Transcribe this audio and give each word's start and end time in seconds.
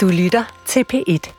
Du 0.00 0.08
lytter 0.08 0.44
til 0.66 0.84
P1. 0.92 1.32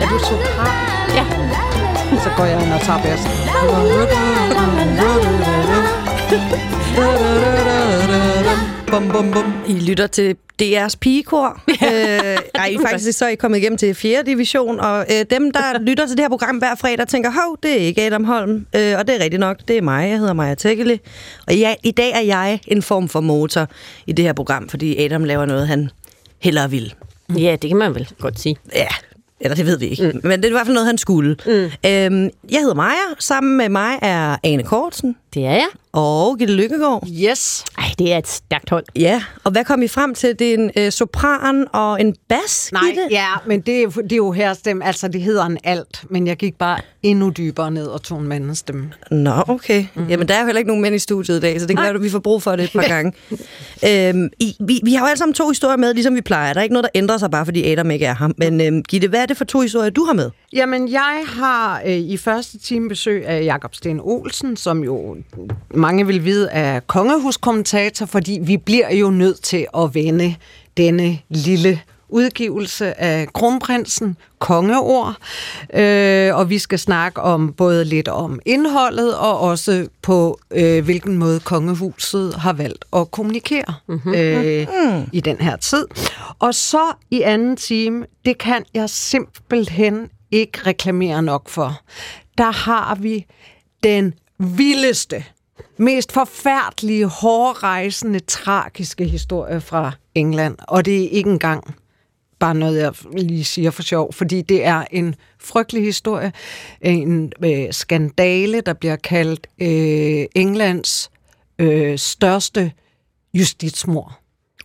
Er 0.00 0.08
du 0.08 0.18
sopran? 0.24 0.72
Ja. 1.14 1.24
Så 2.22 2.30
går 2.36 2.44
jeg 2.44 2.62
ind 2.64 2.72
og 2.72 2.80
tager 2.80 3.02
bassen. 3.02 3.30
Bum, 8.92 9.08
bum, 9.08 9.32
bum. 9.32 9.54
I 9.66 9.72
lytter 9.72 10.06
til 10.06 10.36
DR's 10.62 10.94
pigekor. 11.00 11.60
øh, 11.68 12.38
ej, 12.54 12.76
faktisk 12.88 13.18
så 13.18 13.24
er 13.24 13.28
I 13.28 13.34
kommet 13.34 13.58
igennem 13.58 13.76
til 13.76 13.94
4. 13.94 14.22
division, 14.26 14.80
og 14.80 15.06
øh, 15.10 15.24
dem, 15.30 15.50
der 15.50 15.78
lytter 15.88 16.06
til 16.06 16.16
det 16.16 16.24
her 16.24 16.28
program 16.28 16.56
hver 16.56 16.74
fredag, 16.74 17.08
tænker, 17.08 17.30
hov, 17.30 17.58
det 17.62 17.72
er 17.72 17.86
ikke 17.86 18.02
Adam 18.02 18.24
Holm, 18.24 18.66
øh, 18.76 18.98
og 18.98 19.06
det 19.06 19.16
er 19.16 19.20
rigtigt 19.24 19.40
nok, 19.40 19.56
det 19.68 19.78
er 19.78 19.82
mig, 19.82 20.08
jeg 20.10 20.18
hedder 20.18 20.32
Maja 20.32 20.54
Tækkeli. 20.54 21.00
Og 21.46 21.56
ja, 21.56 21.74
i 21.82 21.90
dag 21.90 22.12
er 22.12 22.20
jeg 22.20 22.60
en 22.66 22.82
form 22.82 23.08
for 23.08 23.20
motor 23.20 23.68
i 24.06 24.12
det 24.12 24.24
her 24.24 24.32
program, 24.32 24.68
fordi 24.68 25.04
Adam 25.04 25.24
laver 25.24 25.46
noget, 25.46 25.68
han 25.68 25.90
hellere 26.38 26.70
vil. 26.70 26.94
Ja, 27.38 27.56
det 27.62 27.70
kan 27.70 27.76
man 27.76 27.94
vel 27.94 28.08
godt 28.20 28.40
sige. 28.40 28.56
Ja, 28.74 28.88
eller 29.40 29.54
det 29.54 29.66
ved 29.66 29.78
vi 29.78 29.86
ikke. 29.86 30.10
Mm. 30.14 30.20
Men 30.22 30.38
det 30.38 30.44
er 30.44 30.48
i 30.48 30.52
hvert 30.52 30.66
fald 30.66 30.74
noget, 30.74 30.86
han 30.86 30.98
skulle. 30.98 31.36
Mm. 31.46 31.52
Øhm, 31.52 32.30
jeg 32.50 32.60
hedder 32.60 32.74
Maja. 32.74 32.96
Sammen 33.18 33.56
med 33.56 33.68
mig 33.68 33.98
er 34.02 34.36
Ane 34.44 34.62
Kortsen 34.62 35.16
Det 35.34 35.46
er 35.46 35.50
jeg. 35.52 35.66
og 35.92 36.38
Gitte 36.38 36.54
Lykkegaard. 36.54 37.06
Yes. 37.30 37.64
Ej, 37.78 37.84
det 37.98 38.12
er 38.12 38.18
et 38.18 38.28
stærkt 38.28 38.70
hold. 38.70 38.84
Ja, 38.96 39.22
og 39.44 39.52
hvad 39.52 39.64
kom 39.64 39.82
I 39.82 39.88
frem 39.88 40.14
til? 40.14 40.38
Det 40.38 40.50
er 40.50 40.54
en 40.54 40.70
øh, 40.76 40.92
sopran 40.92 41.66
og 41.72 42.00
en 42.00 42.16
bas, 42.28 42.68
Nej, 42.72 42.82
Gitte? 42.86 43.02
ja, 43.10 43.26
men 43.46 43.60
det 43.60 43.78
er, 43.78 43.82
jo- 43.82 43.90
det 44.02 44.12
er 44.12 44.16
jo 44.16 44.30
her 44.32 44.54
stemme. 44.54 44.84
Altså, 44.84 45.08
det 45.08 45.20
hedder 45.22 45.44
en 45.44 45.58
alt, 45.64 46.04
men 46.10 46.26
jeg 46.26 46.36
gik 46.36 46.54
bare 46.58 46.78
endnu 47.02 47.30
dybere 47.36 47.70
ned 47.70 47.86
og 47.86 48.02
tog 48.02 48.18
en 48.20 48.26
mandestemme. 48.28 48.92
Nå, 49.10 49.32
okay. 49.48 49.84
Mm-hmm. 49.94 50.10
Jamen, 50.10 50.28
der 50.28 50.34
er 50.34 50.40
jo 50.40 50.46
heller 50.46 50.58
ikke 50.58 50.68
nogen 50.68 50.82
mænd 50.82 50.94
i 50.94 50.98
studiet 50.98 51.36
i 51.36 51.40
dag, 51.40 51.60
så 51.60 51.66
det 51.66 51.76
kan 51.76 51.82
være, 51.84 51.94
at 51.94 52.02
vi 52.02 52.10
får 52.10 52.18
brug 52.18 52.42
for 52.42 52.56
det 52.56 52.64
et 52.64 52.72
par 52.72 52.88
gange. 52.94 53.12
øhm, 53.88 54.28
I, 54.40 54.56
vi, 54.60 54.80
vi 54.84 54.92
har 54.94 55.06
jo 55.06 55.08
alle 55.08 55.18
sammen 55.18 55.34
to 55.34 55.48
historier 55.48 55.76
med, 55.76 55.94
ligesom 55.94 56.14
vi 56.14 56.20
plejer. 56.20 56.52
Der 56.52 56.60
er 56.60 56.62
ikke 56.62 56.72
noget, 56.72 56.84
der 56.84 56.90
ændrer 57.00 57.18
sig, 57.18 57.30
bare 57.30 57.44
fordi 57.44 57.72
Adam 57.72 57.90
ikke 57.90 58.06
er 58.06 58.14
her. 58.18 58.28
Men 58.38 58.60
øhm, 58.60 58.82
Gitte, 58.82 59.08
hvad 59.08 59.20
er 59.22 59.26
det 59.26 59.36
for 59.36 59.44
to 59.44 59.60
historier, 59.60 59.90
du 59.90 60.04
har 60.04 60.12
med? 60.12 60.30
Jamen, 60.52 60.92
jeg 60.92 61.24
har 61.26 61.82
øh, 61.86 61.92
i 61.92 62.16
første 62.16 62.58
time 62.58 62.88
besøg 62.88 63.26
af 63.26 63.44
Jakob 63.44 63.74
Sten 63.74 64.00
Olsen, 64.02 64.56
som 64.56 64.84
jo 64.84 65.16
mange 65.74 66.06
vil 66.06 66.24
vide 66.24 66.48
er 66.50 66.80
kongehuskommentator, 66.80 68.06
fordi 68.06 68.38
vi 68.42 68.56
bliver 68.56 68.94
jo 68.94 69.10
nødt 69.10 69.42
til 69.42 69.66
at 69.76 69.94
vende 69.94 70.34
denne 70.76 71.18
lille 71.28 71.80
udgivelse 72.08 73.00
af 73.00 73.28
Kronprinsen, 73.32 74.16
kongeord, 74.38 75.16
øh, 75.74 76.36
og 76.36 76.50
vi 76.50 76.58
skal 76.58 76.78
snakke 76.78 77.20
om 77.20 77.52
både 77.52 77.84
lidt 77.84 78.08
om 78.08 78.40
indholdet 78.46 79.16
og 79.16 79.40
også 79.40 79.88
på 80.02 80.38
øh, 80.50 80.84
hvilken 80.84 81.18
måde 81.18 81.40
kongehuset 81.40 82.34
har 82.34 82.52
valgt 82.52 82.84
at 82.92 83.10
kommunikere 83.10 83.74
mm-hmm. 83.88 84.14
øh, 84.14 84.66
mm. 84.84 85.04
i 85.12 85.20
den 85.20 85.36
her 85.36 85.56
tid. 85.56 85.86
Og 86.38 86.54
så 86.54 86.92
i 87.10 87.22
anden 87.22 87.56
time, 87.56 88.06
det 88.24 88.38
kan 88.38 88.64
jeg 88.74 88.90
simpelthen 88.90 90.08
ikke 90.32 90.58
reklamere 90.66 91.22
nok 91.22 91.48
for. 91.48 91.80
Der 92.38 92.52
har 92.52 92.94
vi 92.94 93.26
den 93.82 94.14
vildeste, 94.38 95.24
mest 95.76 96.12
forfærdelige, 96.12 97.06
hårdrejsende, 97.06 98.20
tragiske 98.20 99.04
historie 99.04 99.60
fra 99.60 99.92
England. 100.14 100.56
Og 100.68 100.84
det 100.84 101.04
er 101.04 101.08
ikke 101.08 101.30
engang 101.30 101.74
bare 102.38 102.54
noget, 102.54 102.78
jeg 102.78 102.92
lige 103.12 103.44
siger 103.44 103.70
for 103.70 103.82
sjov, 103.82 104.12
fordi 104.12 104.42
det 104.42 104.64
er 104.64 104.84
en 104.90 105.14
frygtelig 105.38 105.82
historie. 105.82 106.32
En 106.80 107.32
øh, 107.44 107.72
skandale, 107.72 108.60
der 108.60 108.72
bliver 108.72 108.96
kaldt 108.96 109.46
øh, 109.58 110.26
Englands 110.34 111.10
øh, 111.58 111.98
største 111.98 112.72
justitsmord. 113.34 114.12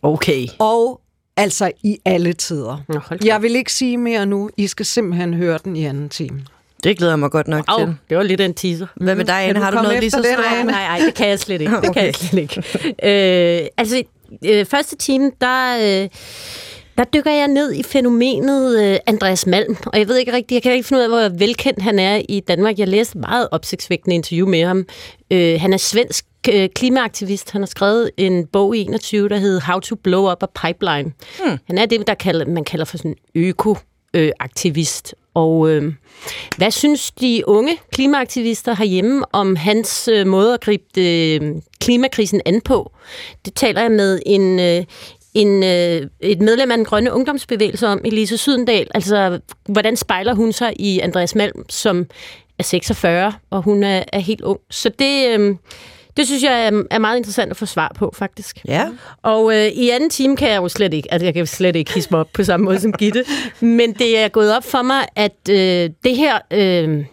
Okay. 0.01 0.47
Og 0.59 1.01
altså 1.37 1.71
i 1.83 1.97
alle 2.05 2.33
tider. 2.33 2.83
Nå, 2.87 2.99
Jeg 3.25 3.41
vil 3.41 3.55
ikke 3.55 3.73
sige 3.73 3.97
mere 3.97 4.25
nu. 4.25 4.49
I 4.57 4.67
skal 4.67 4.85
simpelthen 4.85 5.33
høre 5.33 5.59
den 5.63 5.75
i 5.75 5.85
anden 5.85 6.09
time. 6.09 6.41
Det 6.83 6.97
glæder 6.97 7.11
jeg 7.13 7.19
mig 7.19 7.31
godt 7.31 7.47
nok 7.47 7.65
Au, 7.67 7.79
til. 7.79 7.95
det 8.09 8.17
var 8.17 8.23
lidt 8.23 8.41
af 8.41 8.45
en 8.45 8.53
teaser. 8.53 8.87
Hvad 8.95 9.15
med 9.15 9.25
dig, 9.25 9.33
Kan 9.41 9.49
Anne? 9.49 9.59
Har 9.63 9.71
du 9.71 9.81
noget 9.81 9.99
lige 9.99 10.11
så? 10.11 10.17
Anne? 10.17 10.71
Nej, 10.71 10.87
nej, 10.87 10.99
det 11.05 11.13
kan 11.13 11.27
jeg 11.29 11.39
slet 11.39 11.61
ikke. 11.61 11.73
Det 11.75 11.81
kan 11.81 11.89
Okay. 11.89 12.05
jeg 12.05 12.15
slet 12.15 12.41
ikke. 12.41 13.61
Øh, 13.63 13.67
altså, 13.77 14.03
øh, 14.45 14.65
første 14.65 14.95
time, 14.95 15.31
der... 15.41 15.77
Øh, 16.03 16.09
der 16.97 17.03
dykker 17.03 17.31
jeg 17.31 17.47
ned 17.47 17.73
i 17.73 17.83
fænomenet 17.83 18.83
øh, 18.83 18.97
Andreas 19.07 19.45
Malm, 19.45 19.77
og 19.85 19.99
jeg 19.99 20.07
ved 20.07 20.17
ikke 20.17 20.33
rigtigt, 20.33 20.51
jeg 20.51 20.63
kan 20.63 20.73
ikke 20.73 20.87
finde 20.87 20.99
ud 20.99 21.03
af, 21.03 21.09
hvor 21.09 21.39
velkendt 21.39 21.81
han 21.81 21.99
er 21.99 22.21
i 22.29 22.39
Danmark. 22.39 22.79
Jeg 22.79 22.87
læste 22.87 23.17
et 23.17 23.21
meget 23.21 23.47
opsigtsvækkende 23.51 24.15
interview 24.15 24.47
med 24.47 24.65
ham. 24.65 24.85
Øh, 25.31 25.61
han 25.61 25.73
er 25.73 25.77
svensk 25.77 26.25
øh, 26.53 26.69
klimaaktivist. 26.75 27.51
Han 27.51 27.61
har 27.61 27.67
skrevet 27.67 28.11
en 28.17 28.45
bog 28.45 28.77
i 28.77 28.81
21, 28.81 29.29
der 29.29 29.37
hedder 29.37 29.61
How 29.71 29.79
to 29.79 29.95
Blow 29.95 30.31
Up 30.31 30.43
a 30.43 30.67
Pipeline. 30.67 31.13
Hmm. 31.43 31.57
Han 31.65 31.77
er 31.77 31.85
det, 31.85 32.07
der 32.07 32.13
kalder, 32.13 32.45
man 32.45 32.63
kalder 32.63 32.85
for 32.85 32.97
sådan 32.97 33.15
øko-aktivist. 33.35 35.15
Og 35.33 35.69
øh, 35.69 35.93
hvad 36.57 36.71
synes 36.71 37.11
de 37.11 37.43
unge 37.47 37.77
klimaaktivister 37.91 38.75
herhjemme 38.75 39.25
om 39.31 39.55
hans 39.55 40.07
øh, 40.07 40.27
måde 40.27 40.53
at 40.53 40.61
gribe 40.61 41.01
øh, 41.01 41.55
klimakrisen 41.79 42.41
an 42.45 42.61
på? 42.61 42.91
Det 43.45 43.53
taler 43.53 43.81
jeg 43.81 43.91
med 43.91 44.19
en, 44.25 44.59
øh, 44.59 44.83
en, 45.37 45.63
øh, 45.63 46.07
et 46.19 46.41
medlem 46.41 46.71
af 46.71 46.77
den 46.77 46.85
grønne 46.85 47.13
ungdomsbevægelse 47.13 47.87
om, 47.87 48.01
Elise 48.05 48.37
Sydendal. 48.37 48.87
Altså, 48.93 49.39
hvordan 49.69 49.95
spejler 49.95 50.33
hun 50.33 50.53
sig 50.53 50.73
i 50.79 50.99
Andreas 50.99 51.35
Malm, 51.35 51.65
som 51.69 52.05
er 52.59 52.63
46, 52.63 53.33
og 53.49 53.61
hun 53.61 53.83
er, 53.83 54.03
er 54.13 54.19
helt 54.19 54.41
ung. 54.41 54.59
Så 54.69 54.89
det, 54.99 55.39
øh, 55.39 55.55
det 56.17 56.27
synes 56.27 56.43
jeg 56.43 56.71
er, 56.91 56.99
meget 56.99 57.17
interessant 57.17 57.51
at 57.51 57.57
få 57.57 57.65
svar 57.65 57.91
på, 57.95 58.13
faktisk. 58.15 58.57
Ja. 58.67 58.87
Og 59.23 59.55
øh, 59.55 59.65
i 59.65 59.89
anden 59.89 60.09
time 60.09 60.37
kan 60.37 60.49
jeg 60.49 60.57
jo 60.57 60.69
slet 60.69 60.93
ikke, 60.93 61.13
altså 61.13 61.25
jeg 61.25 61.33
kan 61.33 61.47
slet 61.47 61.75
ikke 61.75 61.93
hisse 61.93 62.09
mig 62.11 62.19
op 62.19 62.29
på 62.33 62.43
samme 62.43 62.63
måde 62.63 62.79
som 62.79 62.91
Gitte, 62.91 63.25
men 63.59 63.93
det 63.93 64.19
er 64.19 64.27
gået 64.27 64.55
op 64.55 64.63
for 64.63 64.81
mig, 64.81 65.05
at 65.15 65.49
øh, 65.49 65.89
det 66.03 66.15
her 66.15 66.39
øh, 66.51 67.05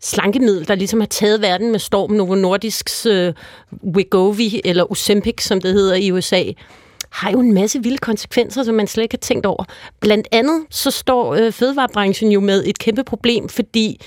slankemiddel, 0.00 0.68
der 0.68 0.74
ligesom 0.74 1.00
har 1.00 1.06
taget 1.06 1.42
verden 1.42 1.70
med 1.70 1.78
storm, 1.78 2.10
Novo 2.10 2.34
Nordisks 2.34 3.06
øh, 3.06 3.34
Wegovy, 3.84 4.60
eller 4.64 4.92
Ozempic, 4.92 5.42
som 5.42 5.60
det 5.60 5.72
hedder 5.72 5.94
i 5.94 6.10
USA, 6.12 6.42
har 7.12 7.30
jo 7.30 7.40
en 7.40 7.54
masse 7.54 7.82
vilde 7.82 7.98
konsekvenser, 7.98 8.62
som 8.62 8.74
man 8.74 8.86
slet 8.86 9.02
ikke 9.02 9.14
har 9.14 9.18
tænkt 9.18 9.46
over. 9.46 9.64
Blandt 10.00 10.28
andet 10.32 10.66
så 10.70 10.90
står 10.90 11.34
øh, 11.34 11.52
fødevarebranchen 11.52 12.32
jo 12.32 12.40
med 12.40 12.64
et 12.66 12.78
kæmpe 12.78 13.04
problem, 13.04 13.48
fordi 13.48 14.00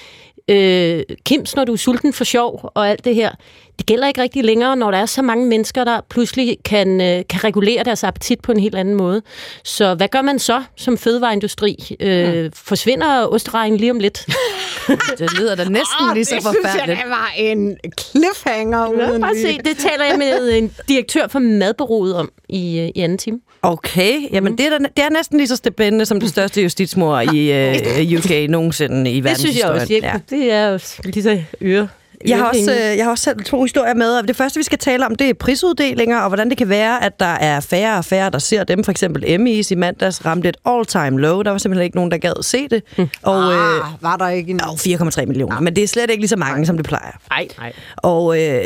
øh, 0.50 1.04
Kims, 1.26 1.56
når 1.56 1.64
du 1.66 1.74
er 1.74 1.78
sulten 1.78 2.14
for 2.14 2.24
sjov 2.24 2.72
og 2.74 2.90
alt 2.90 3.06
det 3.06 3.16
her, 3.16 3.32
det 3.78 3.86
gælder 3.86 4.08
ikke 4.08 4.22
rigtig 4.22 4.44
længere, 4.44 4.76
når 4.76 4.92
der 4.92 4.98
er 4.98 5.06
så 5.06 5.22
mange 5.22 5.46
mennesker, 5.46 5.84
der 5.84 6.02
pludselig 6.10 6.58
kan, 6.66 7.02
øh, 7.02 7.24
kan 7.30 7.44
regulere 7.44 7.84
deres 7.84 8.04
appetit 8.04 8.42
på 8.42 8.52
en 8.52 8.60
helt 8.60 8.76
anden 8.76 8.96
måde. 8.96 9.22
Så 9.64 9.94
hvad 9.96 10.08
gør 10.08 10.22
man 10.22 10.40
så 10.40 10.64
som 10.76 10.98
fødevareindustri? 10.98 11.96
Øh, 12.00 12.52
forsvinder 12.54 13.28
osteregnen 13.28 13.80
lige 13.80 13.92
om 13.92 14.00
lidt? 14.00 14.26
Det 15.20 15.40
lyder 15.40 15.56
da 15.56 15.64
næsten 15.64 16.14
lige 16.14 16.26
så 16.26 16.36
forfærdeligt. 16.42 17.00
det 17.02 17.10
var 17.10 17.32
en 17.38 17.78
cliffhanger 18.00 18.88
uden 18.88 19.22
Bare 19.22 19.36
se, 19.36 19.42
lige. 19.48 19.60
det 19.66 19.78
taler 19.78 20.06
jeg 20.06 20.18
med 20.18 20.58
en 20.58 20.72
direktør 20.90 21.28
for 21.28 21.40
madbureauet 21.40 22.16
om 22.16 22.32
i, 22.50 22.80
øh, 22.80 22.90
i 22.96 23.00
anden 23.00 23.18
time. 23.18 23.40
Okay, 23.62 24.32
jamen 24.32 24.58
det 24.58 24.66
er, 24.66 24.70
da, 24.70 24.78
det 24.78 25.04
er 25.06 25.10
næsten 25.10 25.38
lige 25.38 25.48
så 25.48 25.56
spændende 25.56 26.06
som 26.06 26.20
det 26.20 26.30
største 26.30 26.62
justitsmord 26.62 27.34
i 27.34 27.52
øh, 27.58 28.18
UK 28.18 28.50
nogensinde 28.50 29.12
i 29.12 29.20
Det 29.20 29.38
synes 29.40 29.58
jeg 29.60 29.66
også. 29.66 29.88
verdenshistorien. 29.88 30.04
Ja. 30.30 30.36
Det 30.38 30.52
er 30.52 30.68
jo 30.70 30.80
lige 31.04 31.24
så 31.24 31.42
øre. 31.62 31.88
Jeg 32.28 32.38
har, 32.38 32.46
også, 32.50 32.72
øh, 32.72 32.98
jeg 32.98 33.06
har 33.06 33.12
også 33.12 33.24
selv 33.24 33.44
to 33.44 33.62
historier 33.62 33.94
med, 33.94 34.18
og 34.18 34.28
det 34.28 34.36
første, 34.36 34.60
vi 34.60 34.64
skal 34.64 34.78
tale 34.78 35.06
om, 35.06 35.16
det 35.16 35.30
er 35.30 35.34
prisuddelinger, 35.34 36.20
og 36.20 36.28
hvordan 36.28 36.50
det 36.50 36.58
kan 36.58 36.70
være, 36.70 37.04
at 37.04 37.20
der 37.20 37.26
er 37.26 37.60
færre 37.60 37.98
og 37.98 38.06
færre, 38.06 38.30
der 38.30 38.40
ser 38.40 38.64
dem. 38.64 38.84
For 38.84 38.92
eksempel 38.92 39.24
Emmys 39.28 39.72
i 39.72 39.76
mandags 39.76 40.26
ramte 40.26 40.50
et 40.50 40.58
all-time 40.66 41.22
low. 41.22 41.42
Der 41.42 41.52
var 41.52 41.58
simpelthen 41.58 41.84
ikke 41.84 41.96
nogen, 41.96 42.12
der 42.12 42.18
gad 42.18 42.44
se 42.44 42.68
det. 42.68 42.84
Hm. 42.98 43.08
Og 43.22 43.54
øh, 43.54 43.76
Ah, 43.76 43.82
var 44.02 44.18
der 44.18 44.28
ikke 44.30 44.52
en... 44.52 44.62
og 44.64 44.70
4,3 44.74 45.26
millioner. 45.26 45.60
Men 45.60 45.76
det 45.76 45.84
er 45.84 45.88
slet 45.88 46.10
ikke 46.10 46.22
lige 46.22 46.30
så 46.30 46.36
mange, 46.38 46.66
som 46.66 46.78
det 46.78 46.86
plejer. 46.86 47.12
Nej, 47.30 47.48
nej. 47.58 47.74
Og 47.98 48.42
øh, 48.44 48.64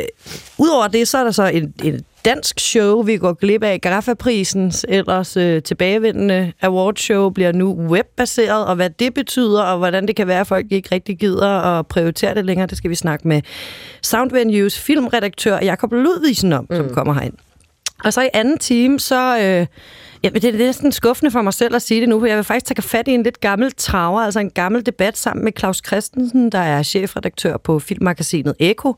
udover 0.58 0.88
det, 0.88 1.08
så 1.08 1.18
er 1.18 1.24
der 1.24 1.30
så 1.30 1.42
en, 1.46 1.74
en 1.84 2.00
dansk 2.24 2.60
show, 2.60 3.02
vi 3.02 3.16
går 3.16 3.32
glip 3.32 3.62
af. 3.62 3.80
Gaffa-prisens 3.80 4.86
ellers 4.88 5.36
øh, 5.36 5.62
tilbagevendende 5.62 6.52
awardshow 6.62 7.30
bliver 7.30 7.52
nu 7.52 7.74
webbaseret, 7.74 8.66
og 8.66 8.76
hvad 8.76 8.90
det 8.90 9.14
betyder, 9.14 9.62
og 9.62 9.78
hvordan 9.78 10.06
det 10.06 10.16
kan 10.16 10.26
være, 10.26 10.40
at 10.40 10.46
folk 10.46 10.66
ikke 10.70 10.88
rigtig 10.92 11.18
gider 11.18 11.48
at 11.48 11.86
prioritere 11.86 12.34
det 12.34 12.44
længere, 12.44 12.66
det 12.66 12.78
skal 12.78 12.90
vi 12.90 12.94
snakke 12.94 13.28
med 13.28 13.42
Soundvenues 14.02 14.78
filmredaktør 14.78 15.58
Jakob 15.62 15.92
Ludvigsen 15.92 16.52
om, 16.52 16.66
mm. 16.70 16.76
som 16.76 16.94
kommer 16.94 17.14
herind. 17.14 17.34
Og 18.04 18.12
så 18.12 18.22
i 18.22 18.28
anden 18.34 18.58
time, 18.58 19.00
så... 19.00 19.38
Øh, 19.40 19.66
Ja, 20.22 20.28
det 20.28 20.44
er 20.44 20.52
næsten 20.52 20.92
skuffende 20.92 21.30
for 21.30 21.42
mig 21.42 21.54
selv 21.54 21.74
at 21.74 21.82
sige 21.82 22.00
det 22.00 22.08
nu, 22.08 22.20
for 22.20 22.26
jeg 22.26 22.36
vil 22.36 22.44
faktisk 22.44 22.66
tage 22.66 22.82
fat 22.82 23.08
i 23.08 23.10
en 23.10 23.22
lidt 23.22 23.40
gammel 23.40 23.72
traver, 23.76 24.20
altså 24.20 24.40
en 24.40 24.50
gammel 24.50 24.86
debat 24.86 25.18
sammen 25.18 25.44
med 25.44 25.52
Claus 25.58 25.82
Christensen, 25.86 26.52
der 26.52 26.58
er 26.58 26.82
chefredaktør 26.82 27.56
på 27.56 27.78
filmmagasinet 27.78 28.54
Eko. 28.58 28.94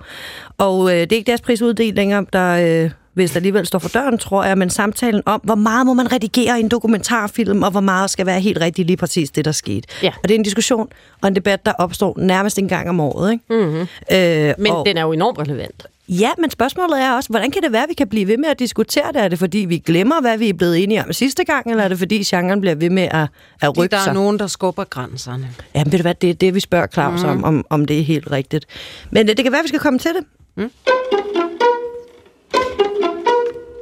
Og 0.58 0.90
øh, 0.90 1.00
det 1.00 1.12
er 1.12 1.16
ikke 1.16 1.26
deres 1.26 1.40
prisuddelinger, 1.40 2.20
der... 2.32 2.84
Øh, 2.84 2.90
hvis 3.14 3.30
der 3.30 3.36
alligevel 3.36 3.66
står 3.66 3.78
for 3.78 3.88
døren, 3.88 4.19
tror 4.19 4.44
jeg, 4.44 4.58
men 4.58 4.70
samtalen 4.70 5.22
om, 5.26 5.40
hvor 5.44 5.54
meget 5.54 5.86
må 5.86 5.94
man 5.94 6.12
redigere 6.12 6.58
i 6.58 6.60
en 6.60 6.69
dokumentarfilm, 6.69 7.62
og 7.62 7.70
hvor 7.70 7.80
meget 7.80 8.10
skal 8.10 8.26
være 8.26 8.40
helt 8.40 8.60
rigtigt 8.60 8.86
lige 8.86 8.96
præcis 8.96 9.30
det, 9.30 9.44
der 9.44 9.52
skete. 9.52 9.88
Ja. 10.02 10.12
Og 10.22 10.28
det 10.28 10.30
er 10.30 10.38
en 10.38 10.42
diskussion 10.42 10.88
og 11.22 11.28
en 11.28 11.36
debat, 11.36 11.66
der 11.66 11.72
opstår 11.72 12.18
nærmest 12.18 12.58
en 12.58 12.68
gang 12.68 12.88
om 12.88 13.00
året. 13.00 13.32
Ikke? 13.32 13.44
Mm-hmm. 13.50 13.80
Øh, 14.12 14.54
Men 14.58 14.72
og, 14.72 14.86
den 14.86 14.96
er 14.96 15.02
jo 15.02 15.12
enormt 15.12 15.38
relevant. 15.38 15.86
Ja, 16.08 16.31
men 16.38 16.50
spørgsmålet 16.50 17.00
er 17.00 17.12
også, 17.12 17.28
hvordan 17.28 17.50
kan 17.50 17.62
det 17.62 17.72
være, 17.72 17.82
at 17.82 17.88
vi 17.88 17.94
kan 17.94 18.08
blive 18.08 18.26
ved 18.28 18.37
med 18.37 18.49
at 18.49 18.58
diskutere 18.58 19.12
det? 19.14 19.22
Er 19.22 19.28
det, 19.28 19.38
fordi 19.38 19.58
vi 19.58 19.78
glemmer, 19.78 20.20
hvad 20.20 20.38
vi 20.38 20.49
er 20.49 20.54
blevet 20.54 20.82
enige 20.82 21.04
om 21.04 21.12
sidste 21.12 21.44
gang, 21.44 21.70
eller 21.70 21.84
er 21.84 21.88
det, 21.88 21.99
fordi 21.99 22.25
genren 22.25 22.60
bliver 22.60 22.75
ved 22.75 22.90
med 22.90 23.08
at, 23.10 23.28
at 23.60 23.78
rykke 23.78 23.90
der 23.90 23.99
er 23.99 24.04
sig? 24.04 24.14
nogen, 24.14 24.38
der 24.38 24.46
skubber 24.46 24.84
grænserne. 24.84 25.49
Ja, 25.75 25.84
men 25.84 25.93
ved 25.93 25.99
du 25.99 26.02
hvad, 26.02 26.14
det 26.14 26.31
er 26.31 26.34
det, 26.34 26.54
vi 26.54 26.60
spørger 26.60 26.87
Claus 26.87 27.22
mm. 27.22 27.28
om, 27.28 27.44
om, 27.44 27.66
om 27.70 27.84
det 27.84 27.99
er 27.99 28.04
helt 28.04 28.31
rigtigt. 28.31 28.66
Men 29.10 29.28
det, 29.28 29.37
det 29.37 29.44
kan 29.44 29.52
være, 29.52 29.58
at 29.58 29.64
vi 29.64 29.69
skal 29.69 29.81
komme 29.81 29.99
til 29.99 30.10
det. 30.10 30.25
Mm. 30.56 30.70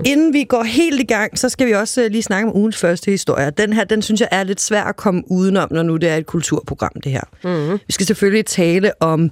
Inden 0.05 0.33
vi 0.33 0.45
går 0.45 0.63
helt 0.63 1.01
i 1.01 1.05
gang, 1.05 1.39
så 1.39 1.49
skal 1.49 1.67
vi 1.67 1.73
også 1.73 2.03
øh, 2.03 2.11
lige 2.11 2.23
snakke 2.23 2.51
om 2.51 2.57
ugens 2.57 2.77
første 2.77 3.11
historie. 3.11 3.51
Den 3.51 3.73
her, 3.73 3.85
den 3.85 4.03
synes 4.03 4.21
jeg 4.21 4.29
er 4.33 4.45
lidt 4.45 4.61
svær 4.61 4.83
at 4.83 4.97
komme 4.97 5.23
udenom, 5.27 5.69
når 5.73 5.83
nu 5.83 5.97
det 5.97 6.09
er 6.09 6.17
et 6.17 6.27
kulturprogram, 6.27 6.93
det 7.05 7.13
her. 7.13 7.23
Mm-hmm. 7.45 7.79
Vi 7.87 7.93
skal 7.93 8.07
selvfølgelig 8.07 8.47
tale 8.47 9.03
om 9.03 9.31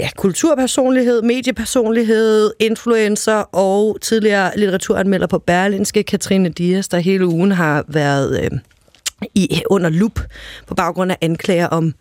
ja, 0.00 0.08
kulturpersonlighed, 0.16 1.22
mediepersonlighed, 1.22 2.52
influencer 2.60 3.34
og 3.54 3.98
tidligere 4.00 4.50
litteraturanmelder 4.56 5.26
på 5.26 5.38
Berlinske, 5.38 6.02
Katrine 6.02 6.48
Dias, 6.48 6.88
der 6.88 6.98
hele 6.98 7.26
ugen 7.26 7.52
har 7.52 7.84
været 7.88 8.40
øh, 8.44 8.50
i, 9.34 9.62
under 9.70 9.90
lup 9.90 10.20
på 10.66 10.74
baggrund 10.74 11.10
af 11.10 11.16
anklager 11.20 11.66
om 11.66 11.94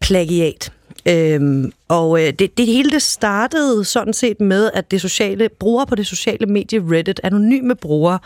plagiat. 0.00 0.72
Øhm, 1.08 1.72
og 1.88 2.22
øh, 2.22 2.32
det, 2.38 2.58
det 2.58 2.66
hele 2.66 2.90
det 2.90 3.02
startede 3.02 3.84
sådan 3.84 4.12
set 4.12 4.40
med, 4.40 4.70
at 4.74 4.90
det 4.90 5.00
sociale 5.00 5.48
brugere 5.48 5.86
på 5.86 5.94
det 5.94 6.06
sociale 6.06 6.46
medie 6.46 6.82
Reddit, 6.90 7.20
anonyme 7.22 7.74
brugere, 7.74 8.18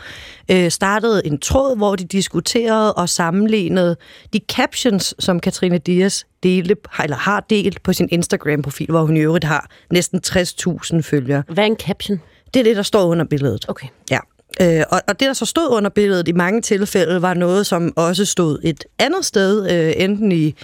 øh, 0.51 0.71
startede 0.71 1.27
en 1.27 1.39
tråd, 1.39 1.77
hvor 1.77 1.97
de 1.97 2.05
diskuterede 2.05 2.95
og 2.95 3.09
sammenlignede 3.09 3.97
de 4.33 4.41
captions, 4.49 5.15
som 5.19 5.41
Katrine 5.41 5.79
Dias 5.79 6.27
delte, 6.43 6.77
eller 7.03 7.17
har 7.17 7.47
delt 7.51 7.83
på 7.83 7.93
sin 7.93 8.09
Instagram-profil, 8.11 8.87
hvor 8.91 9.03
hun 9.03 9.17
i 9.17 9.21
øvrigt 9.21 9.45
har 9.45 9.71
næsten 9.91 10.21
60.000 10.27 11.01
følgere. 11.01 11.43
Hvad 11.49 11.65
er 11.65 11.69
en 11.69 11.77
caption? 11.77 12.21
Det 12.55 12.61
er 12.61 12.65
det, 12.65 12.77
der 12.77 12.83
står 12.83 13.05
under 13.07 13.25
billedet. 13.25 13.65
Okay. 13.69 13.87
Ja. 14.11 14.19
Øh, 14.61 14.85
og, 14.91 15.01
og 15.09 15.21
det, 15.21 15.27
der 15.27 15.33
så 15.33 15.47
stod 15.47 15.69
under 15.71 15.91
billedet 15.91 16.29
i 16.29 16.33
mange 16.33 16.61
tilfælde, 16.61 17.23
var 17.23 17.35
noget, 17.35 17.67
som 17.67 17.93
også 17.97 18.25
stod 18.25 18.59
et 18.65 18.85
andet 18.99 19.25
sted, 19.25 19.71
øh, 19.71 19.93
enten 19.97 20.33
i 20.33 20.55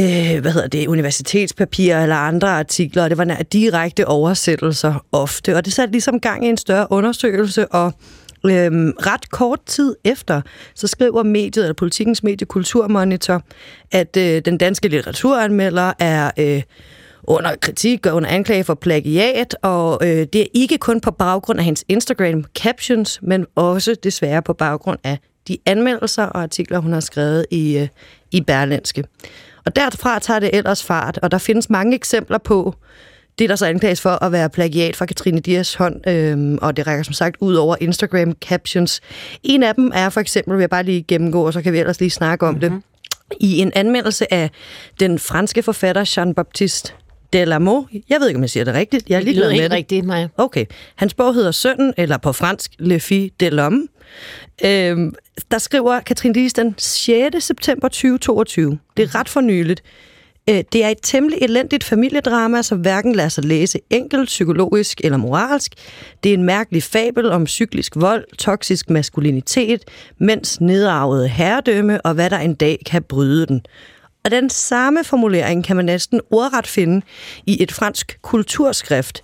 øh, 0.00 0.40
hvad 0.40 0.52
hedder 0.52 0.68
det, 0.68 0.86
universitetspapirer 0.86 2.02
eller 2.02 2.16
andre 2.16 2.48
artikler, 2.48 3.04
og 3.04 3.10
det 3.10 3.18
var 3.18 3.24
nær 3.24 3.42
direkte 3.42 4.06
oversættelser 4.06 5.04
ofte. 5.12 5.56
Og 5.56 5.64
det 5.64 5.72
satte 5.72 5.92
ligesom 5.92 6.20
gang 6.20 6.46
i 6.46 6.48
en 6.48 6.56
større 6.56 6.86
undersøgelse, 6.90 7.68
og 7.68 7.92
Øhm, 8.46 8.92
ret 9.06 9.30
kort 9.30 9.60
tid 9.66 9.96
efter, 10.04 10.40
så 10.74 10.86
skriver 10.86 11.22
mediet, 11.22 11.64
eller 11.64 11.74
politikens 11.74 12.22
mediekulturmonitor, 12.22 13.42
at 13.92 14.16
øh, 14.16 14.42
den 14.44 14.58
danske 14.58 14.88
litteraturanmelder 14.88 15.92
er 15.98 16.30
øh, 16.38 16.62
under 17.22 17.56
kritik 17.60 18.06
og 18.06 18.14
under 18.14 18.28
anklage 18.30 18.64
for 18.64 18.74
plagiat, 18.74 19.56
og 19.62 19.98
øh, 20.02 20.26
det 20.32 20.40
er 20.40 20.46
ikke 20.54 20.78
kun 20.78 21.00
på 21.00 21.10
baggrund 21.10 21.58
af 21.58 21.64
hendes 21.64 21.84
Instagram 21.88 22.44
captions, 22.58 23.18
men 23.22 23.46
også 23.54 23.96
desværre 24.02 24.42
på 24.42 24.52
baggrund 24.52 24.98
af 25.04 25.18
de 25.48 25.58
anmeldelser 25.66 26.24
og 26.24 26.42
artikler, 26.42 26.78
hun 26.78 26.92
har 26.92 27.00
skrevet 27.00 27.46
i, 27.50 27.78
øh, 27.78 27.88
i 28.30 28.40
Berlinske. 28.40 29.04
Og 29.66 29.76
derfra 29.76 30.18
tager 30.18 30.40
det 30.40 30.50
ellers 30.52 30.84
fart, 30.84 31.18
og 31.22 31.30
der 31.30 31.38
findes 31.38 31.70
mange 31.70 31.94
eksempler 31.94 32.38
på 32.38 32.74
det, 33.38 33.48
der 33.48 33.56
så 33.56 33.66
anklages 33.66 34.00
for 34.00 34.24
at 34.24 34.32
være 34.32 34.50
plagiat 34.50 34.96
fra 34.96 35.06
Katrine 35.06 35.40
Dias 35.40 35.74
hånd, 35.74 36.08
øhm, 36.08 36.58
og 36.62 36.76
det 36.76 36.86
rækker 36.86 37.02
som 37.02 37.12
sagt 37.12 37.36
ud 37.40 37.54
over 37.54 37.76
Instagram 37.80 38.32
captions. 38.32 39.00
En 39.42 39.62
af 39.62 39.74
dem 39.74 39.90
er 39.94 40.08
for 40.08 40.20
eksempel, 40.20 40.54
vil 40.54 40.62
jeg 40.62 40.70
bare 40.70 40.82
lige 40.82 41.02
gennemgå, 41.02 41.46
og 41.46 41.52
så 41.52 41.62
kan 41.62 41.72
vi 41.72 41.78
ellers 41.78 42.00
lige 42.00 42.10
snakke 42.10 42.46
om 42.46 42.54
mm-hmm. 42.54 42.70
det, 42.70 42.82
i 43.40 43.58
en 43.58 43.72
anmeldelse 43.74 44.34
af 44.34 44.50
den 45.00 45.18
franske 45.18 45.62
forfatter 45.62 46.04
Jean-Baptiste 46.04 46.99
Delamot. 47.32 47.84
Jeg 48.08 48.20
ved 48.20 48.28
ikke, 48.28 48.38
om 48.38 48.42
jeg 48.42 48.50
siger 48.50 48.64
det 48.64 48.74
rigtigt. 48.74 49.08
Jeg 49.10 49.16
er 49.20 49.24
Det 49.24 49.34
lyder 49.34 49.46
med 49.48 49.54
helt 49.54 49.70
det. 49.70 49.72
rigtigt, 49.76 50.06
Maja. 50.06 50.28
Okay. 50.36 50.66
Hans 50.96 51.14
bog 51.14 51.34
hedder 51.34 51.50
Sønnen, 51.50 51.94
eller 51.96 52.16
på 52.16 52.32
fransk, 52.32 52.70
Le 52.78 53.00
Fille 53.00 53.30
de 53.40 53.48
l'Homme. 53.48 53.86
Øhm, 54.64 55.14
der 55.50 55.58
skriver 55.58 56.00
Katrine 56.00 56.34
Dias 56.34 56.52
den 56.52 56.74
6. 56.78 57.44
september 57.44 57.88
2022. 57.88 58.78
Det 58.96 59.02
er 59.02 59.14
ret 59.14 59.28
for 59.28 59.40
nyligt. 59.40 59.82
Øh, 60.50 60.62
Det 60.72 60.84
er 60.84 60.88
et 60.88 60.98
temmelig 61.02 61.38
elendigt 61.42 61.84
familiedrama, 61.84 62.62
som 62.62 62.78
hverken 62.78 63.14
lader 63.14 63.28
sig 63.28 63.44
læse 63.44 63.78
enkelt, 63.90 64.26
psykologisk 64.26 65.00
eller 65.04 65.18
moralsk. 65.18 65.72
Det 66.24 66.30
er 66.30 66.34
en 66.34 66.44
mærkelig 66.44 66.82
fabel 66.82 67.30
om 67.30 67.46
cyklisk 67.46 67.92
vold, 67.96 68.24
toksisk 68.38 68.90
maskulinitet, 68.90 69.82
mens 70.18 70.60
nedarvede 70.60 71.28
herredømme 71.28 72.00
og 72.00 72.14
hvad 72.14 72.30
der 72.30 72.38
en 72.38 72.54
dag 72.54 72.78
kan 72.86 73.02
bryde 73.02 73.46
den. 73.46 73.62
Og 74.24 74.30
den 74.30 74.50
samme 74.50 75.04
formulering 75.04 75.64
kan 75.64 75.76
man 75.76 75.84
næsten 75.84 76.20
ordret 76.30 76.66
finde 76.66 77.06
i 77.46 77.62
et 77.62 77.72
fransk 77.72 78.18
kulturskrift, 78.22 79.22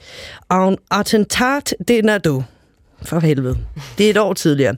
Un 0.52 0.76
attentat 0.90 1.74
de 1.88 2.02
Nadeau. 2.02 2.44
For 3.02 3.20
helvede. 3.20 3.58
Det 3.98 4.06
er 4.06 4.10
et 4.10 4.16
år 4.16 4.32
tidligere. 4.32 4.76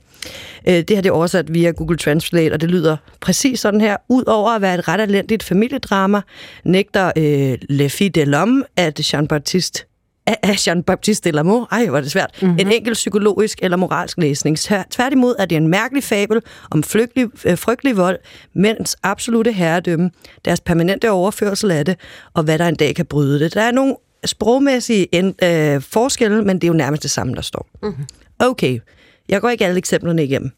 Øh, 0.68 0.74
det 0.74 0.96
har 0.96 1.02
det 1.02 1.10
oversat 1.10 1.54
via 1.54 1.70
Google 1.70 1.96
Translate, 1.96 2.52
og 2.52 2.60
det 2.60 2.70
lyder 2.70 2.96
præcis 3.20 3.60
sådan 3.60 3.80
her. 3.80 3.96
Udover 4.08 4.50
at 4.50 4.62
være 4.62 4.74
et 4.74 4.88
ret 4.88 5.00
elendigt 5.00 5.42
familiedrama, 5.42 6.20
nægter 6.64 7.12
øh, 7.16 7.58
Le 7.68 7.90
Fille 7.90 8.12
de 8.12 8.22
l'Homme, 8.22 8.62
at 8.76 9.00
Jean-Baptiste 9.00 9.87
af 10.42 10.68
Jean-Baptiste 10.68 11.20
Delamot, 11.24 11.68
ej, 11.70 11.86
hvor 11.86 11.96
er 11.96 12.00
det 12.00 12.10
svært, 12.10 12.30
mm-hmm. 12.42 12.58
en 12.58 12.72
enkelt 12.72 12.94
psykologisk 12.94 13.58
eller 13.62 13.76
moralsk 13.76 14.18
læsning. 14.18 14.58
Tvær- 14.58 14.88
Tværtimod 14.90 15.34
er 15.38 15.44
det 15.44 15.56
en 15.56 15.68
mærkelig 15.68 16.04
fabel 16.04 16.40
om 16.70 16.82
frygtelig, 16.82 17.28
øh, 17.44 17.58
frygtelig 17.58 17.96
vold, 17.96 18.18
mens 18.54 18.96
absolute 19.02 19.52
herredømme, 19.52 20.10
deres 20.44 20.60
permanente 20.60 21.10
overførsel 21.10 21.70
af 21.70 21.84
det, 21.84 21.96
og 22.34 22.42
hvad 22.42 22.58
der 22.58 22.68
en 22.68 22.76
dag 22.76 22.94
kan 22.94 23.06
bryde 23.06 23.40
det. 23.40 23.54
Der 23.54 23.62
er 23.62 23.70
nogle 23.70 23.96
sprogmæssige 24.24 25.14
en, 25.14 25.34
øh, 25.42 25.82
forskelle, 25.82 26.42
men 26.42 26.56
det 26.56 26.64
er 26.64 26.68
jo 26.68 26.74
nærmest 26.74 27.02
det 27.02 27.10
samme, 27.10 27.34
der 27.34 27.42
står. 27.42 27.68
Mm-hmm. 27.82 28.04
Okay, 28.38 28.78
jeg 29.28 29.40
går 29.40 29.48
ikke 29.48 29.66
alle 29.66 29.78
eksemplerne 29.78 30.24
igennem. 30.24 30.50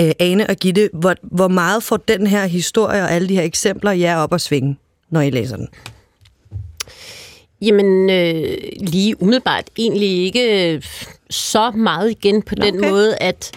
Øh, 0.00 0.12
Ane 0.20 0.46
og 0.46 0.56
Gitte, 0.56 0.90
hvor, 0.92 1.14
hvor 1.22 1.48
meget 1.48 1.82
får 1.82 1.96
den 1.96 2.26
her 2.26 2.46
historie 2.46 3.02
og 3.02 3.10
alle 3.12 3.28
de 3.28 3.34
her 3.34 3.42
eksempler 3.42 3.92
jer 3.92 4.16
op 4.16 4.34
at 4.34 4.40
svinge, 4.40 4.76
når 5.10 5.20
I 5.20 5.30
læser 5.30 5.56
den? 5.56 5.68
Jamen, 7.62 8.10
øh, 8.10 8.58
lige 8.80 9.22
umiddelbart 9.22 9.64
egentlig 9.78 10.24
ikke 10.24 10.74
øh, 10.74 10.82
så 11.30 11.70
meget 11.70 12.10
igen 12.10 12.42
på 12.42 12.54
Nå, 12.58 12.64
den 12.64 12.78
okay. 12.78 12.90
måde, 12.90 13.16
at 13.16 13.52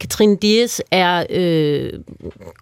Katrine 0.00 0.36
Dias 0.36 0.82
er 0.90 1.26
øh, 1.30 1.92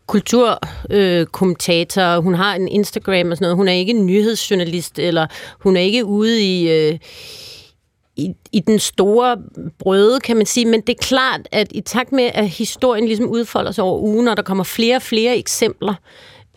kulturkommentator. 0.07 2.17
Øh, 2.17 2.23
hun 2.23 2.35
har 2.35 2.55
en 2.55 2.69
Instagram 2.69 3.31
og 3.31 3.37
sådan 3.37 3.45
noget. 3.45 3.57
Hun 3.57 3.69
er 3.69 3.73
ikke 3.73 3.93
en 3.93 4.07
nyhedsjournalist, 4.07 4.99
eller 4.99 5.27
hun 5.61 5.77
er 5.77 5.81
ikke 5.81 6.05
ude 6.05 6.43
i... 6.43 6.71
Øh, 6.71 6.99
i, 8.19 8.35
i 8.53 8.61
den 8.61 8.79
store 8.79 9.37
brøde, 9.79 10.21
kan 10.21 10.37
man 10.37 10.47
sige. 10.47 10.67
Men 10.67 10.81
det 10.81 10.89
er 10.89 11.05
klart, 11.05 11.41
at 11.53 11.69
i 11.71 11.81
takt 11.81 12.13
med, 12.13 12.31
at 12.35 12.49
historien 12.49 13.07
ligesom 13.07 13.29
udfolder 13.29 13.73
sig 13.73 13.85
over 13.85 14.01
ugen, 14.01 14.29
og 14.29 14.37
der 14.37 14.43
kommer 14.43 14.65
flere 14.65 14.97
og 14.97 15.03
flere 15.03 15.37
eksempler, 15.37 15.95